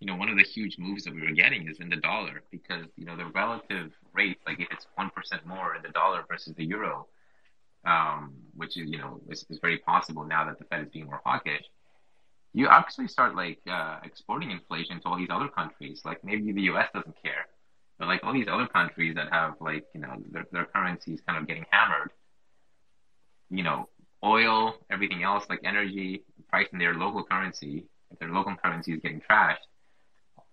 you 0.00 0.06
know, 0.06 0.16
one 0.16 0.28
of 0.28 0.36
the 0.36 0.44
huge 0.44 0.78
moves 0.78 1.04
that 1.04 1.14
we 1.14 1.22
were 1.22 1.32
getting 1.32 1.68
is 1.68 1.80
in 1.80 1.88
the 1.88 1.96
dollar 1.96 2.42
because 2.50 2.86
you 2.96 3.04
know 3.04 3.16
the 3.16 3.26
relative 3.26 3.92
rates, 4.12 4.40
like 4.46 4.60
if 4.60 4.68
it's 4.70 4.86
one 4.96 5.10
percent 5.10 5.46
more 5.46 5.76
in 5.76 5.82
the 5.82 5.90
dollar 5.90 6.24
versus 6.28 6.54
the 6.56 6.64
euro, 6.64 7.06
um, 7.84 8.34
which 8.54 8.76
is 8.76 8.90
you 8.90 8.98
know 8.98 9.20
is, 9.28 9.44
is 9.50 9.58
very 9.60 9.78
possible 9.78 10.24
now 10.24 10.44
that 10.44 10.58
the 10.58 10.64
Fed 10.66 10.82
is 10.82 10.88
being 10.90 11.06
more 11.06 11.20
hawkish 11.24 11.64
you 12.54 12.68
actually 12.68 13.08
start 13.08 13.34
like 13.34 13.60
uh, 13.70 13.98
exporting 14.04 14.50
inflation 14.50 15.00
to 15.00 15.08
all 15.08 15.16
these 15.16 15.30
other 15.30 15.48
countries. 15.48 16.02
Like 16.04 16.22
maybe 16.24 16.52
the 16.52 16.62
U.S. 16.62 16.88
doesn't 16.94 17.16
care, 17.22 17.46
but 17.98 18.08
like 18.08 18.22
all 18.24 18.32
these 18.32 18.48
other 18.50 18.66
countries 18.66 19.14
that 19.14 19.32
have 19.32 19.54
like 19.60 19.86
you 19.94 20.00
know 20.00 20.16
their 20.30 20.46
their 20.52 20.66
currencies 20.66 21.20
kind 21.26 21.38
of 21.38 21.46
getting 21.46 21.64
hammered. 21.70 22.10
You 23.50 23.62
know, 23.62 23.88
oil, 24.24 24.74
everything 24.90 25.22
else 25.22 25.44
like 25.48 25.60
energy, 25.64 26.24
priced 26.48 26.72
in 26.72 26.78
their 26.78 26.94
local 26.94 27.24
currency. 27.24 27.84
If 28.10 28.18
their 28.18 28.28
local 28.30 28.54
currency 28.56 28.92
is 28.92 29.00
getting 29.00 29.20
trashed, 29.20 29.64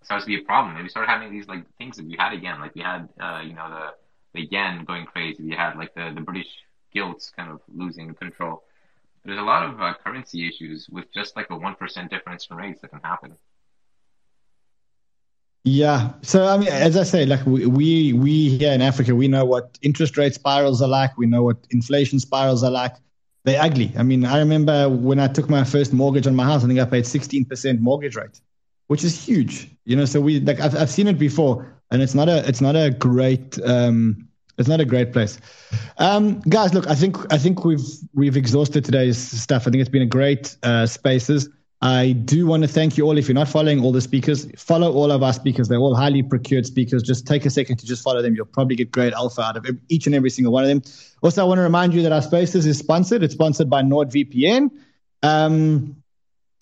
starts 0.02 0.24
to 0.24 0.28
be 0.28 0.40
a 0.40 0.44
problem. 0.44 0.76
And 0.76 0.82
we 0.82 0.88
start 0.88 1.08
having 1.08 1.30
these 1.30 1.46
like 1.46 1.64
things 1.78 1.96
that 1.96 2.06
we 2.06 2.16
had 2.18 2.32
again. 2.32 2.60
Like 2.60 2.74
we 2.74 2.82
had 2.82 3.08
uh, 3.20 3.42
you 3.44 3.54
know 3.54 3.68
the 3.68 3.94
the 4.34 4.46
yen 4.50 4.84
going 4.84 5.06
crazy. 5.06 5.42
We 5.42 5.54
had 5.54 5.76
like 5.76 5.94
the 5.94 6.12
the 6.14 6.20
British 6.20 6.48
gilts 6.92 7.32
kind 7.36 7.50
of 7.50 7.60
losing 7.68 8.14
control 8.14 8.64
there's 9.24 9.38
a 9.38 9.42
lot 9.42 9.68
of 9.68 9.80
uh, 9.80 9.94
currency 10.04 10.48
issues 10.48 10.88
with 10.90 11.12
just 11.12 11.36
like 11.36 11.50
a 11.50 11.54
1% 11.54 12.10
difference 12.10 12.46
in 12.50 12.56
rates 12.56 12.80
that 12.80 12.88
can 12.88 13.00
happen. 13.00 13.36
Yeah. 15.64 16.12
So 16.22 16.46
I 16.46 16.56
mean, 16.56 16.68
as 16.68 16.96
I 16.96 17.02
say, 17.02 17.26
like 17.26 17.44
we, 17.44 17.66
we 17.66 18.14
we 18.14 18.56
here 18.56 18.72
in 18.72 18.80
Africa, 18.80 19.14
we 19.14 19.28
know 19.28 19.44
what 19.44 19.78
interest 19.82 20.16
rate 20.16 20.32
spirals 20.32 20.80
are 20.80 20.88
like. 20.88 21.18
We 21.18 21.26
know 21.26 21.42
what 21.42 21.58
inflation 21.70 22.18
spirals 22.18 22.64
are 22.64 22.70
like. 22.70 22.96
They're 23.44 23.60
ugly. 23.60 23.92
I 23.96 24.02
mean, 24.02 24.24
I 24.24 24.38
remember 24.38 24.88
when 24.88 25.18
I 25.18 25.28
took 25.28 25.48
my 25.48 25.64
first 25.64 25.92
mortgage 25.92 26.26
on 26.26 26.34
my 26.36 26.44
house, 26.44 26.62
I 26.62 26.66
think 26.66 26.78
I 26.78 26.84
paid 26.84 27.04
16% 27.04 27.80
mortgage 27.80 28.16
rate, 28.16 28.40
which 28.88 29.02
is 29.02 29.22
huge. 29.22 29.68
You 29.84 29.96
know, 29.96 30.04
so 30.04 30.20
we 30.20 30.40
like 30.40 30.60
I've, 30.60 30.76
I've 30.76 30.90
seen 30.90 31.08
it 31.08 31.18
before, 31.18 31.66
and 31.90 32.02
it's 32.02 32.14
not 32.14 32.28
a 32.28 32.46
it's 32.48 32.60
not 32.60 32.76
a 32.76 32.90
great 32.90 33.58
um, 33.64 34.28
it's 34.58 34.68
not 34.68 34.78
a 34.78 34.84
great 34.84 35.12
place. 35.12 35.40
Um, 35.96 36.40
guys, 36.40 36.74
look, 36.74 36.86
I 36.86 36.94
think 36.94 37.16
I 37.32 37.38
think 37.38 37.64
we've 37.64 37.80
we've 38.12 38.36
exhausted 38.36 38.84
today's 38.84 39.16
stuff. 39.16 39.66
I 39.66 39.70
think 39.70 39.80
it's 39.80 39.90
been 39.90 40.02
a 40.02 40.06
great 40.06 40.56
uh, 40.62 40.86
spaces. 40.86 41.48
I 41.82 42.12
do 42.12 42.46
want 42.46 42.62
to 42.62 42.68
thank 42.68 42.98
you 42.98 43.06
all. 43.06 43.16
If 43.16 43.26
you're 43.26 43.34
not 43.34 43.48
following 43.48 43.82
all 43.82 43.90
the 43.90 44.02
speakers, 44.02 44.46
follow 44.56 44.92
all 44.92 45.10
of 45.10 45.22
our 45.22 45.32
speakers. 45.32 45.68
They're 45.68 45.78
all 45.78 45.94
highly 45.94 46.22
procured 46.22 46.66
speakers. 46.66 47.02
Just 47.02 47.26
take 47.26 47.46
a 47.46 47.50
second 47.50 47.78
to 47.78 47.86
just 47.86 48.02
follow 48.02 48.20
them. 48.20 48.34
You'll 48.34 48.44
probably 48.46 48.76
get 48.76 48.92
great 48.92 49.14
alpha 49.14 49.40
out 49.40 49.56
of 49.56 49.66
each 49.88 50.06
and 50.06 50.14
every 50.14 50.28
single 50.28 50.52
one 50.52 50.64
of 50.64 50.68
them. 50.68 50.82
Also, 51.22 51.40
I 51.40 51.44
want 51.48 51.58
to 51.58 51.62
remind 51.62 51.94
you 51.94 52.02
that 52.02 52.12
our 52.12 52.20
spaces 52.20 52.66
is 52.66 52.78
sponsored. 52.78 53.22
It's 53.22 53.32
sponsored 53.32 53.70
by 53.70 53.82
NordVPN. 53.82 54.70
Um, 55.22 55.96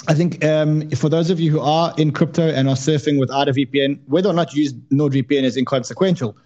I 0.06 0.14
think 0.14 0.44
um, 0.44 0.88
for 0.90 1.08
those 1.08 1.30
of 1.30 1.40
you 1.40 1.50
who 1.50 1.60
are 1.60 1.92
in 1.98 2.12
crypto 2.12 2.48
and 2.48 2.68
are 2.68 2.76
surfing 2.76 3.18
without 3.18 3.48
a 3.48 3.52
VPN, 3.52 3.98
whether 4.06 4.28
or 4.28 4.34
not 4.34 4.54
you 4.54 4.62
use 4.62 4.72
NordVPN 4.72 5.42
is 5.42 5.56
inconsequential 5.56 6.36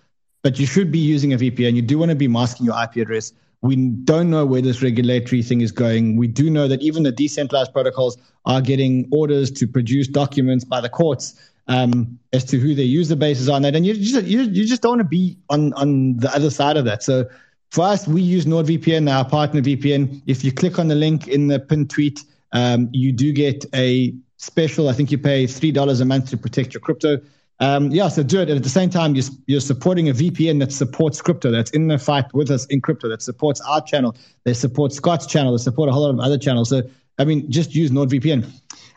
but 0.43 0.59
you 0.59 0.67
should 0.67 0.91
be 0.91 0.99
using 0.99 1.33
a 1.33 1.37
VPN. 1.37 1.75
You 1.75 1.83
do 1.83 1.99
want 1.99 2.11
to 2.11 2.17
be 2.17 2.29
masking 2.29 2.67
your 2.67 2.81
IP 2.83 2.97
address. 2.97 3.33
We 3.63 3.77
don't 3.77 4.29
know 4.29 4.45
where 4.45 4.61
this 4.61 4.83
regulatory 4.83 5.43
thing 5.43 5.61
is 5.61 5.73
going. 5.73 6.17
We 6.17 6.27
do 6.27 6.51
know 6.51 6.69
that 6.69 6.83
even 6.83 7.05
the 7.05 7.13
decentralized 7.13 7.73
protocols 7.73 8.19
are 8.45 8.61
getting 8.61 9.09
orders 9.13 9.51
to 9.53 9.67
produce 9.69 10.09
documents 10.09 10.65
by 10.65 10.81
the 10.81 10.89
courts 10.89 11.35
um, 11.69 12.19
as 12.33 12.45
to 12.47 12.59
who 12.59 12.75
their 12.75 12.85
user 12.85 13.17
bases 13.17 13.49
are 13.49 13.55
on 13.55 13.63
that. 13.63 13.77
And 13.77 13.87
you 13.87 13.95
just, 13.95 14.27
you, 14.27 14.43
you 14.43 14.67
just 14.67 14.83
don't 14.83 14.99
want 14.99 15.01
to 15.01 15.05
be 15.05 15.39
on, 15.49 15.73
on 15.75 16.17
the 16.17 16.35
other 16.35 16.51
side 16.51 16.77
of 16.77 16.85
that. 16.87 17.03
So 17.03 17.29
for 17.71 17.87
us, 17.87 18.07
we 18.07 18.21
use 18.21 18.47
NordVPN, 18.47 19.11
our 19.11 19.25
partner 19.25 19.63
VPN. 19.63 20.23
If 20.27 20.45
you 20.45 20.53
click 20.53 20.79
on 20.79 20.89
the 20.89 20.95
link 20.95 21.29
in 21.29 21.47
the 21.47 21.61
pinned 21.61 21.89
tweet, 21.89 22.25
um, 22.53 22.89
you 22.93 23.13
do 23.13 23.33
get 23.33 23.65
a 23.75 24.15
special. 24.37 24.89
I 24.89 24.93
think 24.93 25.11
you 25.11 25.19
pay 25.19 25.45
$3 25.45 26.01
a 26.01 26.05
month 26.05 26.31
to 26.31 26.37
protect 26.37 26.75
your 26.75 26.81
crypto. 26.81 27.19
Um, 27.63 27.93
yeah, 27.93 28.09
so 28.09 28.25
do 28.25 28.41
it. 28.41 28.49
And 28.49 28.57
at 28.57 28.65
the 28.65 28.69
same 28.69 28.91
time, 28.91 29.15
you're, 29.15 29.25
you're 29.47 29.61
supporting 29.61 30.09
a 30.09 30.13
VPN 30.13 30.59
that 30.59 30.73
supports 30.73 31.23
crypto, 31.23 31.53
that's 31.53 31.71
in 31.71 31.87
the 31.87 31.97
fight 31.97 32.25
with 32.35 32.51
us 32.51 32.67
in 32.67 32.81
crypto, 32.81 33.09
that 33.09 33.23
supports 33.23 33.61
our 33.61 33.81
channel, 33.81 34.17
they 34.43 34.53
support 34.53 34.93
Scott's 34.93 35.27
channel, 35.27 35.57
they 35.57 35.63
support 35.63 35.89
a 35.89 35.93
whole 35.93 36.03
lot 36.03 36.11
of 36.11 36.19
other 36.19 36.37
channels. 36.37 36.71
So, 36.71 36.83
I 37.21 37.25
mean, 37.25 37.49
just 37.53 37.73
use 37.73 37.93
NordVPN. 37.93 38.51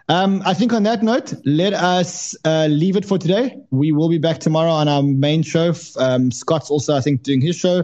Um, 0.10 0.42
I 0.48 0.56
think 0.56 0.74
on 0.74 0.82
that 0.82 1.04
note, 1.04 1.36
let 1.46 1.74
us 1.74 2.36
uh, 2.44 2.66
leave 2.66 2.96
it 2.96 3.06
for 3.06 3.20
today. 3.20 3.56
We 3.70 3.92
will 3.92 4.10
be 4.10 4.18
back 4.18 4.40
tomorrow 4.40 4.72
on 4.72 4.88
our 4.88 5.04
main 5.04 5.44
show. 5.44 5.76
Um, 5.98 6.32
Scott's 6.32 6.72
also, 6.72 6.96
I 6.96 7.02
think, 7.02 7.22
doing 7.22 7.42
his 7.42 7.56
show. 7.56 7.84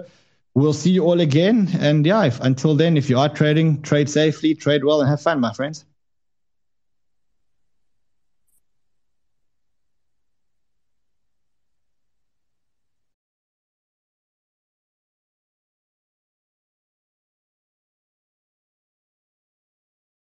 We'll 0.56 0.74
see 0.74 0.90
you 0.90 1.04
all 1.04 1.22
again. 1.22 1.70
And 1.80 2.04
yeah, 2.08 2.26
if, 2.26 2.40
until 2.40 2.76
then, 2.76 2.98
if 2.98 3.08
you 3.08 3.20
are 3.20 3.30
trading, 3.30 3.84
trade 3.84 4.10
safely, 4.10 4.56
trade 4.56 4.84
well, 4.84 5.00
and 5.02 5.10
have 5.10 5.22
fun, 5.22 5.40
my 5.40 5.54
friends. 5.54 5.86